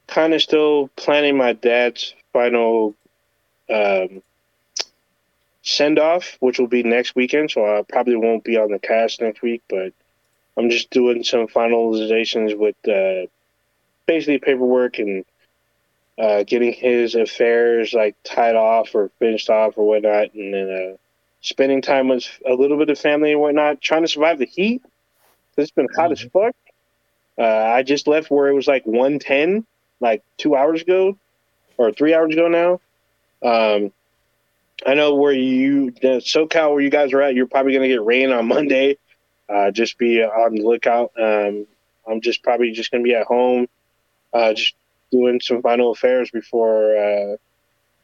kind 0.07 0.33
of 0.33 0.41
still 0.41 0.89
planning 0.95 1.37
my 1.37 1.53
dad's 1.53 2.13
final 2.31 2.95
um, 3.69 4.21
send 5.61 5.97
off, 5.97 6.37
which 6.39 6.59
will 6.59 6.67
be 6.67 6.83
next 6.83 7.15
weekend. 7.15 7.51
So 7.51 7.65
I 7.65 7.83
probably 7.83 8.15
won't 8.15 8.43
be 8.43 8.57
on 8.57 8.71
the 8.71 8.79
cast 8.79 9.21
next 9.21 9.41
week, 9.41 9.61
but 9.69 9.93
I'm 10.57 10.69
just 10.69 10.89
doing 10.89 11.23
some 11.23 11.47
finalizations 11.47 12.57
with 12.57 12.75
uh, 12.87 13.27
basically 14.05 14.39
paperwork 14.39 14.99
and 14.99 15.25
uh, 16.17 16.43
getting 16.43 16.73
his 16.73 17.15
affairs 17.15 17.93
like 17.93 18.15
tied 18.23 18.55
off 18.55 18.93
or 18.93 19.09
finished 19.19 19.49
off 19.49 19.77
or 19.77 19.87
whatnot, 19.87 20.33
and 20.35 20.53
then 20.53 20.69
uh, 20.69 20.97
spending 21.41 21.81
time 21.81 22.07
with 22.07 22.27
a 22.47 22.53
little 22.53 22.77
bit 22.77 22.89
of 22.89 22.99
family 22.99 23.31
and 23.31 23.41
whatnot, 23.41 23.81
trying 23.81 24.03
to 24.03 24.07
survive 24.07 24.37
the 24.37 24.45
heat. 24.45 24.83
It's 25.57 25.71
been 25.71 25.87
hot 25.95 26.11
as 26.11 26.21
fuck. 26.21 26.55
Uh, 27.37 27.43
I 27.43 27.83
just 27.83 28.07
left 28.07 28.29
where 28.29 28.47
it 28.47 28.53
was 28.53 28.67
like 28.67 28.85
110, 28.85 29.65
like 29.99 30.23
two 30.37 30.55
hours 30.55 30.81
ago, 30.81 31.17
or 31.77 31.91
three 31.91 32.13
hours 32.13 32.33
ago 32.33 32.47
now. 32.47 32.79
Um, 33.43 33.91
I 34.85 34.93
know 34.93 35.15
where 35.15 35.33
you, 35.33 35.91
SoCal, 35.91 36.71
where 36.71 36.81
you 36.81 36.89
guys 36.89 37.13
are 37.13 37.21
at, 37.21 37.35
you're 37.35 37.47
probably 37.47 37.73
going 37.73 37.83
to 37.83 37.95
get 37.95 38.03
rain 38.03 38.31
on 38.31 38.47
Monday. 38.47 38.97
Uh, 39.49 39.71
just 39.71 39.97
be 39.97 40.21
on 40.21 40.55
the 40.55 40.63
lookout. 40.63 41.11
Um, 41.19 41.65
I'm 42.07 42.21
just 42.21 42.43
probably 42.43 42.71
just 42.71 42.91
going 42.91 43.03
to 43.03 43.07
be 43.07 43.15
at 43.15 43.25
home, 43.25 43.67
uh, 44.33 44.53
just 44.53 44.75
doing 45.11 45.39
some 45.41 45.61
final 45.61 45.91
affairs 45.91 46.31
before 46.31 46.97
uh, 46.97 47.37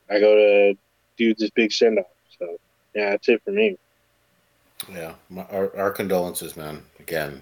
I 0.09 0.19
go 0.19 0.35
to 0.35 0.77
do 1.17 1.33
this 1.35 1.49
big 1.49 1.71
send 1.71 1.99
off. 1.99 2.05
So, 2.37 2.57
yeah, 2.95 3.11
that's 3.11 3.27
it 3.29 3.41
for 3.43 3.51
me. 3.51 3.77
Yeah, 4.91 5.13
our, 5.51 5.75
our 5.75 5.91
condolences, 5.91 6.55
man. 6.55 6.83
Again, 6.99 7.41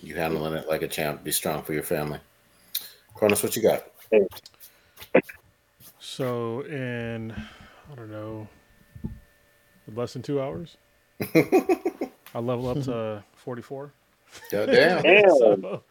you 0.00 0.14
handling 0.14 0.54
it 0.54 0.68
like 0.68 0.82
a 0.82 0.88
champ. 0.88 1.24
Be 1.24 1.32
strong 1.32 1.62
for 1.62 1.72
your 1.72 1.82
family. 1.82 2.20
Cronus, 3.14 3.42
what 3.42 3.56
you 3.56 3.62
got? 3.62 3.84
So 5.98 6.62
in 6.62 7.32
I 7.32 7.94
don't 7.94 8.10
know, 8.10 8.48
less 9.94 10.12
than 10.12 10.22
two 10.22 10.40
hours, 10.40 10.76
I 11.34 12.38
level 12.40 12.68
up 12.68 12.82
to 12.84 13.24
forty 13.36 13.62
four. 13.62 13.92
Goddamn. 14.50 15.02
so, 15.38 15.82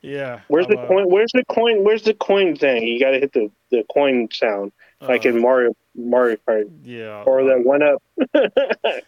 yeah. 0.00 0.40
Where's 0.48 0.66
I'm, 0.66 0.72
the 0.72 0.78
uh, 0.80 0.86
coin? 0.86 1.10
Where's 1.10 1.32
the 1.32 1.44
coin? 1.46 1.84
Where's 1.84 2.02
the 2.02 2.14
coin 2.14 2.56
thing? 2.56 2.86
You 2.86 3.00
got 3.00 3.10
to 3.10 3.18
hit 3.18 3.32
the, 3.32 3.50
the 3.70 3.84
coin 3.92 4.28
sound 4.32 4.72
like 5.00 5.26
uh, 5.26 5.30
in 5.30 5.40
Mario 5.40 5.76
Mario 5.94 6.36
Kart 6.46 6.70
yeah. 6.84 7.22
or 7.24 7.44
that 7.44 7.64
one 7.64 7.82
up. 7.82 8.02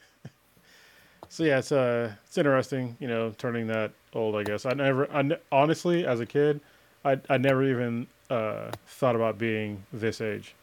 So 1.30 1.44
yeah, 1.44 1.58
it's 1.58 1.70
uh, 1.70 2.12
it's 2.26 2.36
interesting, 2.36 2.96
you 2.98 3.06
know, 3.06 3.32
turning 3.38 3.68
that 3.68 3.92
old. 4.14 4.34
I 4.34 4.42
guess 4.42 4.66
I 4.66 4.72
never, 4.72 5.08
I 5.12 5.22
ne- 5.22 5.38
honestly, 5.52 6.04
as 6.04 6.18
a 6.18 6.26
kid, 6.26 6.60
I 7.04 7.20
I 7.30 7.38
never 7.38 7.62
even 7.62 8.08
uh 8.28 8.72
thought 8.88 9.14
about 9.14 9.38
being 9.38 9.84
this 9.92 10.20
age, 10.20 10.54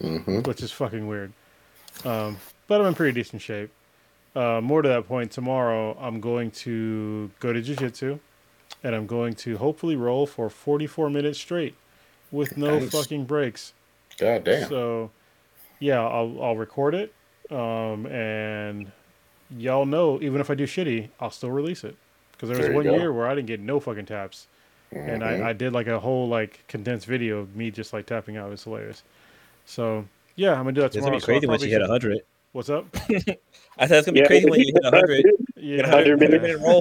hmm 0.00 0.40
which 0.40 0.62
is 0.62 0.72
fucking 0.72 1.06
weird. 1.06 1.32
Um, 2.04 2.38
but 2.66 2.80
I'm 2.80 2.88
in 2.88 2.94
pretty 2.94 3.12
decent 3.20 3.40
shape. 3.40 3.70
Uh, 4.34 4.60
more 4.60 4.82
to 4.82 4.88
that 4.88 5.06
point, 5.06 5.30
tomorrow 5.30 5.96
I'm 6.00 6.20
going 6.20 6.50
to 6.52 7.30
go 7.40 7.52
to 7.52 7.60
jiu-jitsu, 7.62 8.18
and 8.82 8.94
I'm 8.94 9.06
going 9.06 9.34
to 9.34 9.58
hopefully 9.58 9.94
roll 9.96 10.26
for 10.26 10.48
44 10.50 11.10
minutes 11.10 11.38
straight, 11.38 11.74
with 12.32 12.56
no 12.56 12.78
Nice. 12.78 12.90
fucking 12.90 13.24
breaks. 13.26 13.74
God 14.18 14.44
damn. 14.44 14.68
So, 14.68 15.10
yeah, 15.78 16.00
I'll 16.00 16.36
I'll 16.42 16.56
record 16.56 16.94
it, 16.94 17.12
um, 17.50 18.06
and 18.06 18.90
y'all 19.56 19.86
know 19.86 20.20
even 20.22 20.40
if 20.40 20.50
I 20.50 20.54
do 20.54 20.64
shitty, 20.64 21.08
I'll 21.20 21.30
still 21.30 21.50
release 21.50 21.84
it 21.84 21.96
because 22.32 22.48
there 22.48 22.58
was 22.58 22.66
There 22.66 22.74
one 22.74 22.84
go. 22.84 22.96
year 22.96 23.12
where 23.12 23.26
I 23.26 23.34
didn't 23.34 23.48
get 23.48 23.60
no 23.60 23.80
fucking 23.80 24.06
taps, 24.06 24.46
and 24.92 25.22
Mhm. 25.22 25.42
I, 25.44 25.50
I 25.50 25.52
did 25.52 25.72
like 25.72 25.86
a 25.86 25.98
whole 26.00 26.28
like 26.28 26.64
condensed 26.68 27.06
video 27.06 27.38
of 27.38 27.54
me 27.56 27.70
just 27.70 27.92
like 27.92 28.06
tapping 28.06 28.36
out. 28.36 28.48
It 28.48 28.50
was 28.50 28.64
hilarious. 28.64 29.02
So 29.66 30.04
yeah, 30.36 30.52
I'm 30.52 30.58
gonna 30.64 30.72
do 30.72 30.80
that 30.82 30.92
tomorrow. 30.92 30.92
It's 30.92 30.92
tomorrow. 30.92 31.10
gonna 31.10 31.16
be 31.16 31.20
so 31.20 31.26
crazy 31.26 31.46
once 31.46 31.62
you 31.64 31.68
hit 31.70 31.78
probably- 31.80 32.08
hundred. 32.08 32.20
What's 32.52 32.68
up? 32.70 32.86
I 33.78 33.86
said 33.86 33.98
it's 33.98 34.06
gonna 34.06 34.20
be 34.20 34.26
crazy 34.26 34.50
when 34.50 34.60
you 34.60 34.72
hit 34.74 34.84
hundred. 34.92 35.24
Yeah, 35.62 35.82
100 35.82 35.90
Hundred 35.92 36.20
minutes. 36.20 36.42
minute 36.42 36.60
roll. 36.66 36.80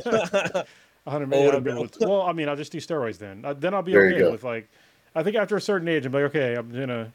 100 1.03 1.27
minutes. 1.27 1.51
Oh, 1.51 1.55
I'll 1.55 1.61
be 1.61 1.69
able 1.71 1.87
to- 1.89 2.07
well, 2.07 2.21
I 2.21 2.31
mean, 2.31 2.47
I'll 2.47 2.55
just 2.55 2.71
do 2.71 2.77
steroids 2.79 3.17
then. 3.17 3.43
Uh, 3.43 3.53
then 3.53 3.73
I'll 3.73 3.81
be 3.81 3.91
There 3.91 4.07
okay 4.13 4.31
with 4.31 4.43
like. 4.43 4.69
I 5.15 5.21
think 5.23 5.35
after 5.35 5.57
a 5.57 5.61
certain 5.61 5.87
age, 5.87 6.05
I'm 6.05 6.11
like, 6.13 6.23
okay, 6.25 6.55
I'm 6.55 6.71
gonna. 6.71 7.11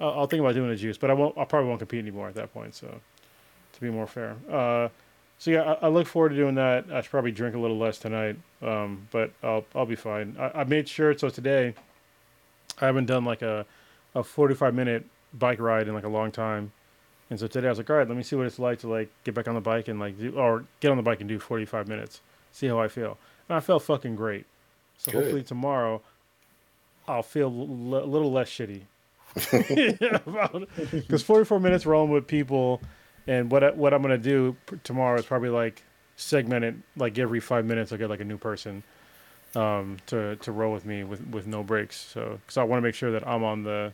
I'll, 0.00 0.10
I'll 0.20 0.26
think 0.26 0.40
about 0.40 0.54
doing 0.54 0.70
a 0.70 0.76
juice, 0.76 0.96
but 0.98 1.10
I 1.10 1.14
won't. 1.14 1.36
I 1.36 1.44
probably 1.44 1.68
won't 1.68 1.80
compete 1.80 1.98
anymore 2.00 2.28
at 2.28 2.34
that 2.36 2.52
point. 2.54 2.74
So, 2.74 2.86
to 2.86 2.94
be 3.82 3.90
more 3.90 4.06
fair. 4.06 4.36
Uh, 4.50 4.88
so 5.38 5.50
yeah, 5.50 5.62
I, 5.82 5.86
I 5.86 5.88
look 5.88 6.06
forward 6.06 6.30
to 6.30 6.36
doing 6.36 6.54
that. 6.54 6.86
I 6.92 7.00
should 7.00 7.10
probably 7.10 7.32
drink 7.32 7.54
a 7.54 7.58
little 7.58 7.78
less 7.78 7.98
tonight, 7.98 8.36
um, 8.62 9.08
but 9.10 9.32
I'll 9.42 9.64
I'll 9.74 9.86
be 9.86 9.96
fine. 9.96 10.36
I, 10.38 10.60
I 10.60 10.64
made 10.64 10.88
sure 10.88 11.16
so 11.16 11.28
today. 11.28 11.74
I 12.80 12.86
haven't 12.86 13.06
done 13.06 13.24
like 13.24 13.42
a, 13.42 13.66
a 14.14 14.22
45 14.22 14.74
minute 14.74 15.04
bike 15.34 15.60
ride 15.60 15.88
in 15.88 15.94
like 15.94 16.04
a 16.04 16.08
long 16.08 16.30
time, 16.32 16.72
and 17.30 17.38
so 17.38 17.46
today 17.46 17.66
I 17.66 17.70
was 17.70 17.78
like, 17.78 17.90
all 17.90 17.96
right, 17.96 18.08
let 18.08 18.16
me 18.16 18.22
see 18.22 18.36
what 18.36 18.46
it's 18.46 18.58
like 18.58 18.78
to 18.80 18.88
like 18.88 19.10
get 19.24 19.34
back 19.34 19.48
on 19.48 19.54
the 19.54 19.60
bike 19.60 19.88
and 19.88 19.98
like 20.00 20.18
do 20.18 20.32
or 20.36 20.64
get 20.80 20.90
on 20.90 20.96
the 20.96 21.02
bike 21.02 21.20
and 21.20 21.28
do 21.28 21.38
45 21.38 21.88
minutes, 21.88 22.20
see 22.52 22.68
how 22.68 22.80
I 22.80 22.88
feel. 22.88 23.18
And 23.48 23.56
I 23.56 23.60
felt 23.60 23.82
fucking 23.82 24.16
great. 24.16 24.46
So 24.96 25.10
Good. 25.10 25.18
hopefully 25.22 25.42
tomorrow, 25.42 26.00
I'll 27.08 27.22
feel 27.24 27.46
l- 27.48 28.04
a 28.04 28.06
little 28.06 28.30
less 28.32 28.48
shitty. 28.48 28.82
Because 30.92 31.22
44 31.22 31.58
minutes 31.60 31.86
rolling 31.86 32.10
with 32.10 32.26
people, 32.26 32.80
and 33.26 33.50
what 33.50 33.64
I, 33.64 33.70
what 33.70 33.94
I'm 33.94 34.02
gonna 34.02 34.18
do 34.18 34.56
tomorrow 34.84 35.18
is 35.18 35.26
probably 35.26 35.50
like 35.50 35.82
segment 36.16 36.64
it 36.64 36.74
like 36.96 37.18
every 37.18 37.40
five 37.40 37.64
minutes. 37.64 37.92
I 37.92 37.96
get 37.96 38.10
like 38.10 38.20
a 38.20 38.24
new 38.24 38.38
person 38.38 38.82
um, 39.54 39.98
to 40.06 40.36
to 40.36 40.52
roll 40.52 40.72
with 40.72 40.84
me 40.84 41.04
with 41.04 41.26
with 41.28 41.46
no 41.46 41.62
breaks. 41.62 41.96
So 41.96 42.38
because 42.42 42.56
I 42.56 42.64
want 42.64 42.78
to 42.78 42.82
make 42.82 42.94
sure 42.94 43.12
that 43.12 43.26
I'm 43.26 43.44
on 43.44 43.64
the 43.64 43.92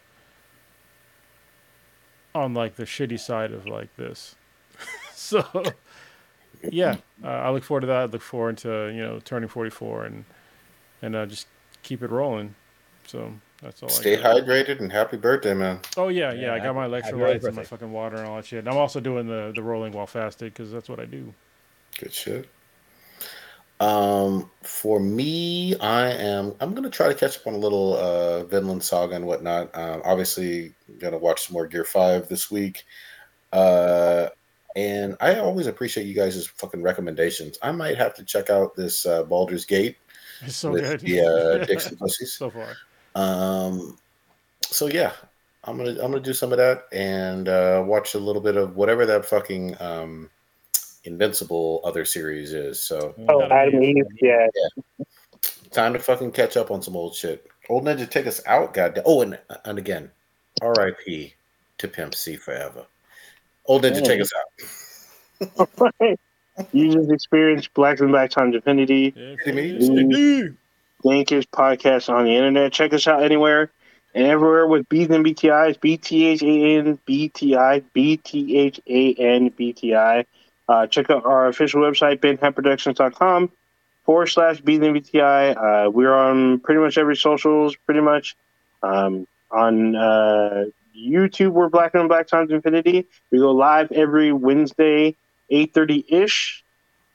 on 2.35 2.55
like 2.55 2.77
the 2.77 2.85
shitty 2.85 3.19
side 3.19 3.53
of 3.53 3.67
like 3.67 3.95
this. 3.97 4.37
so 5.15 5.45
yeah, 6.71 6.97
uh, 7.23 7.29
I 7.29 7.51
look 7.51 7.65
forward 7.65 7.83
to 7.83 7.87
that. 7.89 7.97
I 7.97 8.05
look 8.05 8.23
forward 8.23 8.59
to 8.59 8.89
you 8.95 9.03
know 9.03 9.21
turning 9.21 9.49
44 9.49 10.05
and 10.05 10.25
and 11.03 11.17
uh, 11.17 11.27
just 11.27 11.47
keep 11.83 12.03
it 12.03 12.11
rolling. 12.11 12.55
So 13.07 13.33
that's 13.63 13.83
all. 13.83 13.89
Stay 13.89 14.19
I 14.19 14.23
got. 14.23 14.45
hydrated 14.47 14.81
and 14.81 14.91
happy 14.93 15.17
birthday, 15.17 15.55
man. 15.55 15.81
Oh 15.97 16.09
yeah, 16.09 16.33
yeah. 16.33 16.41
Yeah, 16.47 16.55
I 16.55 16.59
got 16.61 16.75
my 16.75 16.85
happy- 16.89 17.03
happy 17.07 17.17
electrolytes 17.17 17.45
and 17.45 17.57
my 17.57 17.65
fucking 17.65 17.93
water 17.93 18.17
and 18.17 18.27
all 18.27 18.37
that 18.37 18.47
shit. 18.47 18.61
And 18.61 18.69
I'm 18.69 18.77
also 18.77 19.01
doing 19.01 19.27
the 19.27 19.53
the 19.55 19.63
rolling 19.63 19.93
while 19.93 20.07
fasted 20.07 20.53
because 20.53 20.71
that's 20.73 20.89
what 20.89 21.01
I 21.01 21.05
do. 21.05 21.33
Good 21.99 22.13
shit. 22.13 22.49
Um, 23.81 24.51
for 24.63 24.99
me, 24.99 25.77
I 25.79 26.09
am. 26.11 26.55
I'm 26.61 26.75
gonna 26.75 26.91
try 26.91 27.09
to 27.09 27.15
catch 27.15 27.37
up 27.39 27.47
on 27.47 27.55
a 27.55 27.59
little 27.59 27.97
uh, 27.97 28.45
Vinland 28.45 28.83
Saga 28.83 29.15
and 29.15 29.27
whatnot. 29.27 29.77
Um, 29.77 30.03
obviously, 30.05 30.75
gonna 30.99 31.19
watch 31.19 31.47
some 31.47 31.55
more 31.55 31.67
Gear 31.67 31.85
Five 31.85 32.29
this 32.29 32.51
week. 32.51 32.85
Uh, 33.53 34.29
and 34.77 35.17
I 35.21 35.37
always 35.37 35.67
appreciate 35.69 36.07
you 36.07 36.15
guys' 36.15 36.47
fucking 36.49 36.83
recommendations. 36.83 37.57
I 37.63 37.71
might 37.73 37.97
have 37.97 38.15
to 38.15 38.25
check 38.25 38.51
out 38.51 38.75
this 38.75 39.07
uh, 39.07 39.23
Baldur's 39.25 39.65
Gate 39.65 39.97
It's 40.43 40.57
so 40.57 40.73
with 40.73 40.83
good. 40.83 41.01
the 41.01 41.21
uh, 41.21 41.65
Dixon 41.65 41.97
Pussies. 42.01 42.33
so 42.33 42.51
far. 42.51 42.77
Um, 43.19 43.97
so 44.63 44.87
yeah, 44.87 45.13
I'm 45.65 45.77
gonna 45.77 45.91
I'm 45.91 46.13
gonna 46.13 46.21
do 46.21 46.33
some 46.33 46.53
of 46.53 46.59
that 46.59 46.85
and 46.93 47.49
uh, 47.49 47.83
watch 47.85 48.15
a 48.15 48.19
little 48.19 48.43
bit 48.43 48.57
of 48.57 48.77
whatever 48.77 49.07
that 49.07 49.27
fucking 49.27 49.75
um, 49.81 50.31
Invincible 51.05 51.81
other 51.85 52.05
series 52.05 52.53
is. 52.53 52.81
So 52.81 53.15
Oh, 53.29 53.41
That'll 53.41 53.53
Atom 53.53 53.83
Eve, 53.83 54.05
yeah. 54.21 54.47
time 55.73 55.93
to 55.95 55.99
fucking 55.99 56.33
catch 56.33 56.57
up 56.57 56.71
on 56.71 56.81
some 56.83 56.97
old 56.97 57.15
shit. 57.15 57.47
Old 57.69 57.85
Ninja, 57.85 58.09
take 58.09 58.27
us 58.27 58.41
out, 58.47 58.73
goddamn. 58.73 59.05
Oh, 59.07 59.23
and 59.23 59.39
and 59.65 59.79
again, 59.79 60.11
R.I.P. 60.63 61.35
to 61.79 61.89
Pimp 61.89 62.15
C 62.15 62.37
forever. 62.37 62.87
Old 63.67 63.83
Ninja, 63.83 64.05
take 64.05 64.21
us 64.21 64.31
out. 64.39 65.69
you 66.73 66.93
just 66.93 67.11
experienced 67.11 67.75
Blacker 67.75 68.05
Than 68.05 68.13
Black 68.13 68.31
Times 68.31 68.55
Infinity, 68.55 69.13
Yeah, 69.17 69.35
Dankest 71.05 71.47
podcast 71.49 72.13
on 72.13 72.25
the 72.25 72.35
internet. 72.35 72.73
Check 72.73 72.93
us 72.93 73.07
out 73.07 73.23
anywhere 73.23 73.71
and 74.15 74.27
everywhere 74.27 74.67
with 74.67 74.89
BthanBTIs. 74.89 75.81
B 75.81 75.97
T 75.97 76.27
H 76.27 76.43
A 76.43 76.79
N 76.79 76.99
B 77.05 77.29
T 77.29 77.57
I. 77.57 77.81
B 77.93 78.17
T 78.17 78.59
H 78.59 78.81
A 78.87 79.15
N 79.15 79.49
B 79.51 79.73
T 79.73 79.95
I. 79.95 80.25
Uh, 80.69 80.87
check 80.87 81.09
out 81.11 81.25
our 81.25 81.47
official 81.49 81.81
website, 81.81 82.19
beenhadproductions.com 82.19 83.51
forward 84.05 84.27
slash 84.27 84.61
BthanBTI. 84.61 85.87
Uh, 85.87 85.91
we're 85.91 86.15
on 86.15 86.61
pretty 86.61 86.81
much 86.81 86.99
every 86.99 87.17
socials, 87.17 87.77
pretty 87.77 88.01
much. 88.01 88.37
Um, 88.83 89.27
on 89.51 89.97
uh, 89.97 90.65
YouTube, 90.97 91.51
we're 91.51 91.69
Blacker 91.69 91.99
Than 91.99 92.09
Black 92.09 92.27
Times 92.27 92.51
Infinity. 92.51 93.07
We 93.31 93.39
go 93.39 93.53
live 93.53 93.93
every 93.93 94.33
Wednesday, 94.33 95.17
8.30 95.51 96.05
ish. 96.09 96.65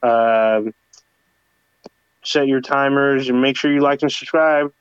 Um, 0.01 0.73
set 2.23 2.47
your 2.47 2.61
timers 2.61 3.29
and 3.29 3.41
make 3.41 3.57
sure 3.57 3.71
you 3.71 3.81
like 3.81 4.01
and 4.01 4.11
subscribe. 4.11 4.73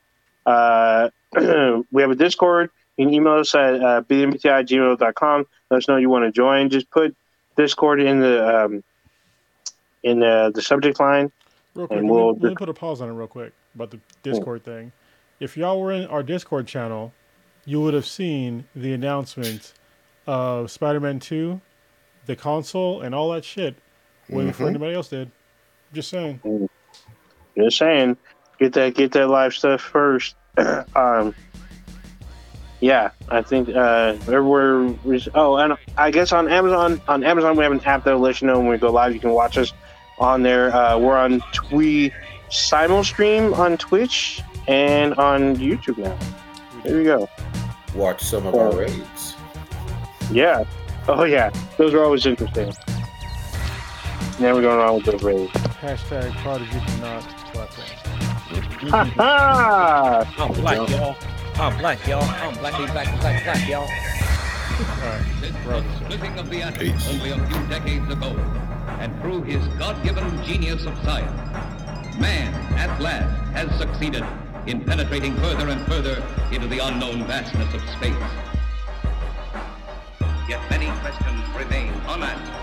Uh, 0.47 1.10
we 1.90 2.02
have 2.02 2.10
a 2.10 2.14
Discord. 2.14 2.70
You 2.97 3.06
can 3.06 3.14
email 3.14 3.35
us 3.35 3.55
at 3.55 3.74
uh, 3.74 4.02
bmbti@gmail.com. 4.02 5.47
Let 5.70 5.77
us 5.77 5.89
know 5.89 5.97
you 5.97 6.10
want 6.10 6.24
to 6.24 6.32
join. 6.32 6.70
Just 6.70 6.90
put 6.90 7.16
Discord 7.56 8.01
in 8.01 8.20
the 8.20 8.64
um, 8.64 8.85
in 10.02 10.20
the, 10.20 10.52
the 10.55 10.62
subject 10.62 11.01
line. 11.01 11.31
Real 11.74 11.86
quick, 11.86 11.98
And 12.01 12.10
we'll 12.10 12.35
let 12.35 12.43
me 12.43 12.55
put 12.55 12.69
a 12.69 12.74
pause 12.74 13.01
on 13.01 13.09
it 13.09 13.12
real 13.12 13.27
quick 13.27 13.52
about 13.74 13.90
the 13.90 14.01
Discord 14.23 14.64
thing. 14.64 14.93
If 15.40 15.56
y'all 15.56 15.81
were 15.81 15.93
in 15.93 16.06
our 16.06 16.23
Discord 16.23 16.66
channel, 16.66 17.12
you 17.64 17.81
would 17.81 17.94
have 17.94 18.06
seen 18.06 18.64
the 18.77 18.93
announcement 18.93 19.73
of 20.27 20.70
Spider-Man 20.70 21.19
2, 21.19 21.60
the 22.27 22.36
console, 22.36 23.01
and 23.01 23.14
all 23.14 23.32
that 23.32 23.44
shit 23.44 23.74
way 24.28 24.44
before 24.47 24.66
Mhm. 24.66 24.70
anybody 24.70 24.94
else 24.94 25.09
did. 25.09 25.31
Just 25.93 26.10
saying. 26.10 26.40
Just 27.56 27.78
saying, 27.78 28.16
get 28.58 28.72
that 28.74 28.94
get 28.94 29.12
that 29.12 29.28
live 29.28 29.54
stuff 29.54 29.80
first. 29.80 30.34
um, 30.96 31.34
yeah, 32.80 33.10
I 33.28 33.42
think 33.42 33.68
uh, 33.68 34.16
everywhere. 34.26 34.94
Oh, 35.34 35.56
and 35.56 35.76
I 35.96 36.10
guess 36.10 36.32
on 36.32 36.48
Amazon, 36.48 37.00
on 37.08 37.22
Amazon 37.22 37.56
we 37.56 37.62
have 37.62 37.72
an 37.72 37.80
app 37.80 38.04
that'll 38.04 38.20
let 38.20 38.40
you 38.40 38.48
know 38.48 38.58
when 38.58 38.68
we 38.68 38.76
go 38.78 38.90
live. 38.90 39.14
You 39.14 39.20
can 39.20 39.30
watch 39.30 39.56
us 39.56 39.72
on 40.18 40.42
there. 40.42 40.74
Uh, 40.74 40.98
we're 40.98 41.16
on 41.16 41.42
we 41.70 42.12
simul 42.48 43.04
stream 43.04 43.54
on 43.54 43.76
Twitch 43.76 44.42
and 44.66 45.14
on 45.14 45.56
YouTube 45.56 45.98
now. 45.98 46.18
There 46.84 46.98
you 46.98 47.04
go. 47.04 47.28
Watch 47.94 48.22
some 48.22 48.46
of 48.46 48.54
our 48.54 48.74
raids. 48.74 49.36
Yeah. 50.30 50.64
Oh 51.08 51.24
yeah, 51.24 51.50
those 51.76 51.94
are 51.94 52.02
always 52.02 52.26
interesting. 52.26 52.72
Now 54.40 54.54
we're 54.54 54.62
going 54.62 54.78
wrong 54.78 54.96
with 54.96 55.04
those 55.04 55.22
raids. 55.22 55.52
Hashtag 55.52 56.32
Prodigy 56.38 56.72
did 56.72 57.00
not 57.00 57.22
platform. 57.22 57.41
I'm 58.84 60.52
black, 60.54 60.88
y'all. 60.90 61.16
I'm 61.54 61.78
black, 61.78 62.04
y'all. 62.06 62.22
I'm 62.24 62.54
black. 62.59 62.76
black, 62.76 63.20
black, 63.20 63.44
black, 63.44 63.68
y'all. 63.68 63.86
Since 65.40 65.56
the 65.64 65.84
splitting 65.98 66.36
of 66.36 66.50
the 66.50 66.62
atom 66.62 66.92
only 67.10 67.30
a 67.30 67.46
few 67.46 67.66
decades 67.68 68.10
ago, 68.12 68.36
and 68.98 69.20
through 69.20 69.42
his 69.42 69.64
God-given 69.78 70.42
genius 70.44 70.84
of 70.84 70.98
science, 71.04 71.30
man 72.18 72.52
at 72.76 73.00
last 73.00 73.30
has 73.52 73.70
succeeded 73.78 74.24
in 74.66 74.80
penetrating 74.80 75.36
further 75.36 75.68
and 75.68 75.86
further 75.86 76.20
into 76.50 76.66
the 76.66 76.80
unknown 76.80 77.24
vastness 77.28 77.72
of 77.74 77.80
space. 77.90 78.16
Yet 80.48 80.60
many 80.70 80.90
questions 81.00 81.48
remain 81.56 81.92
unanswered. 82.09 82.59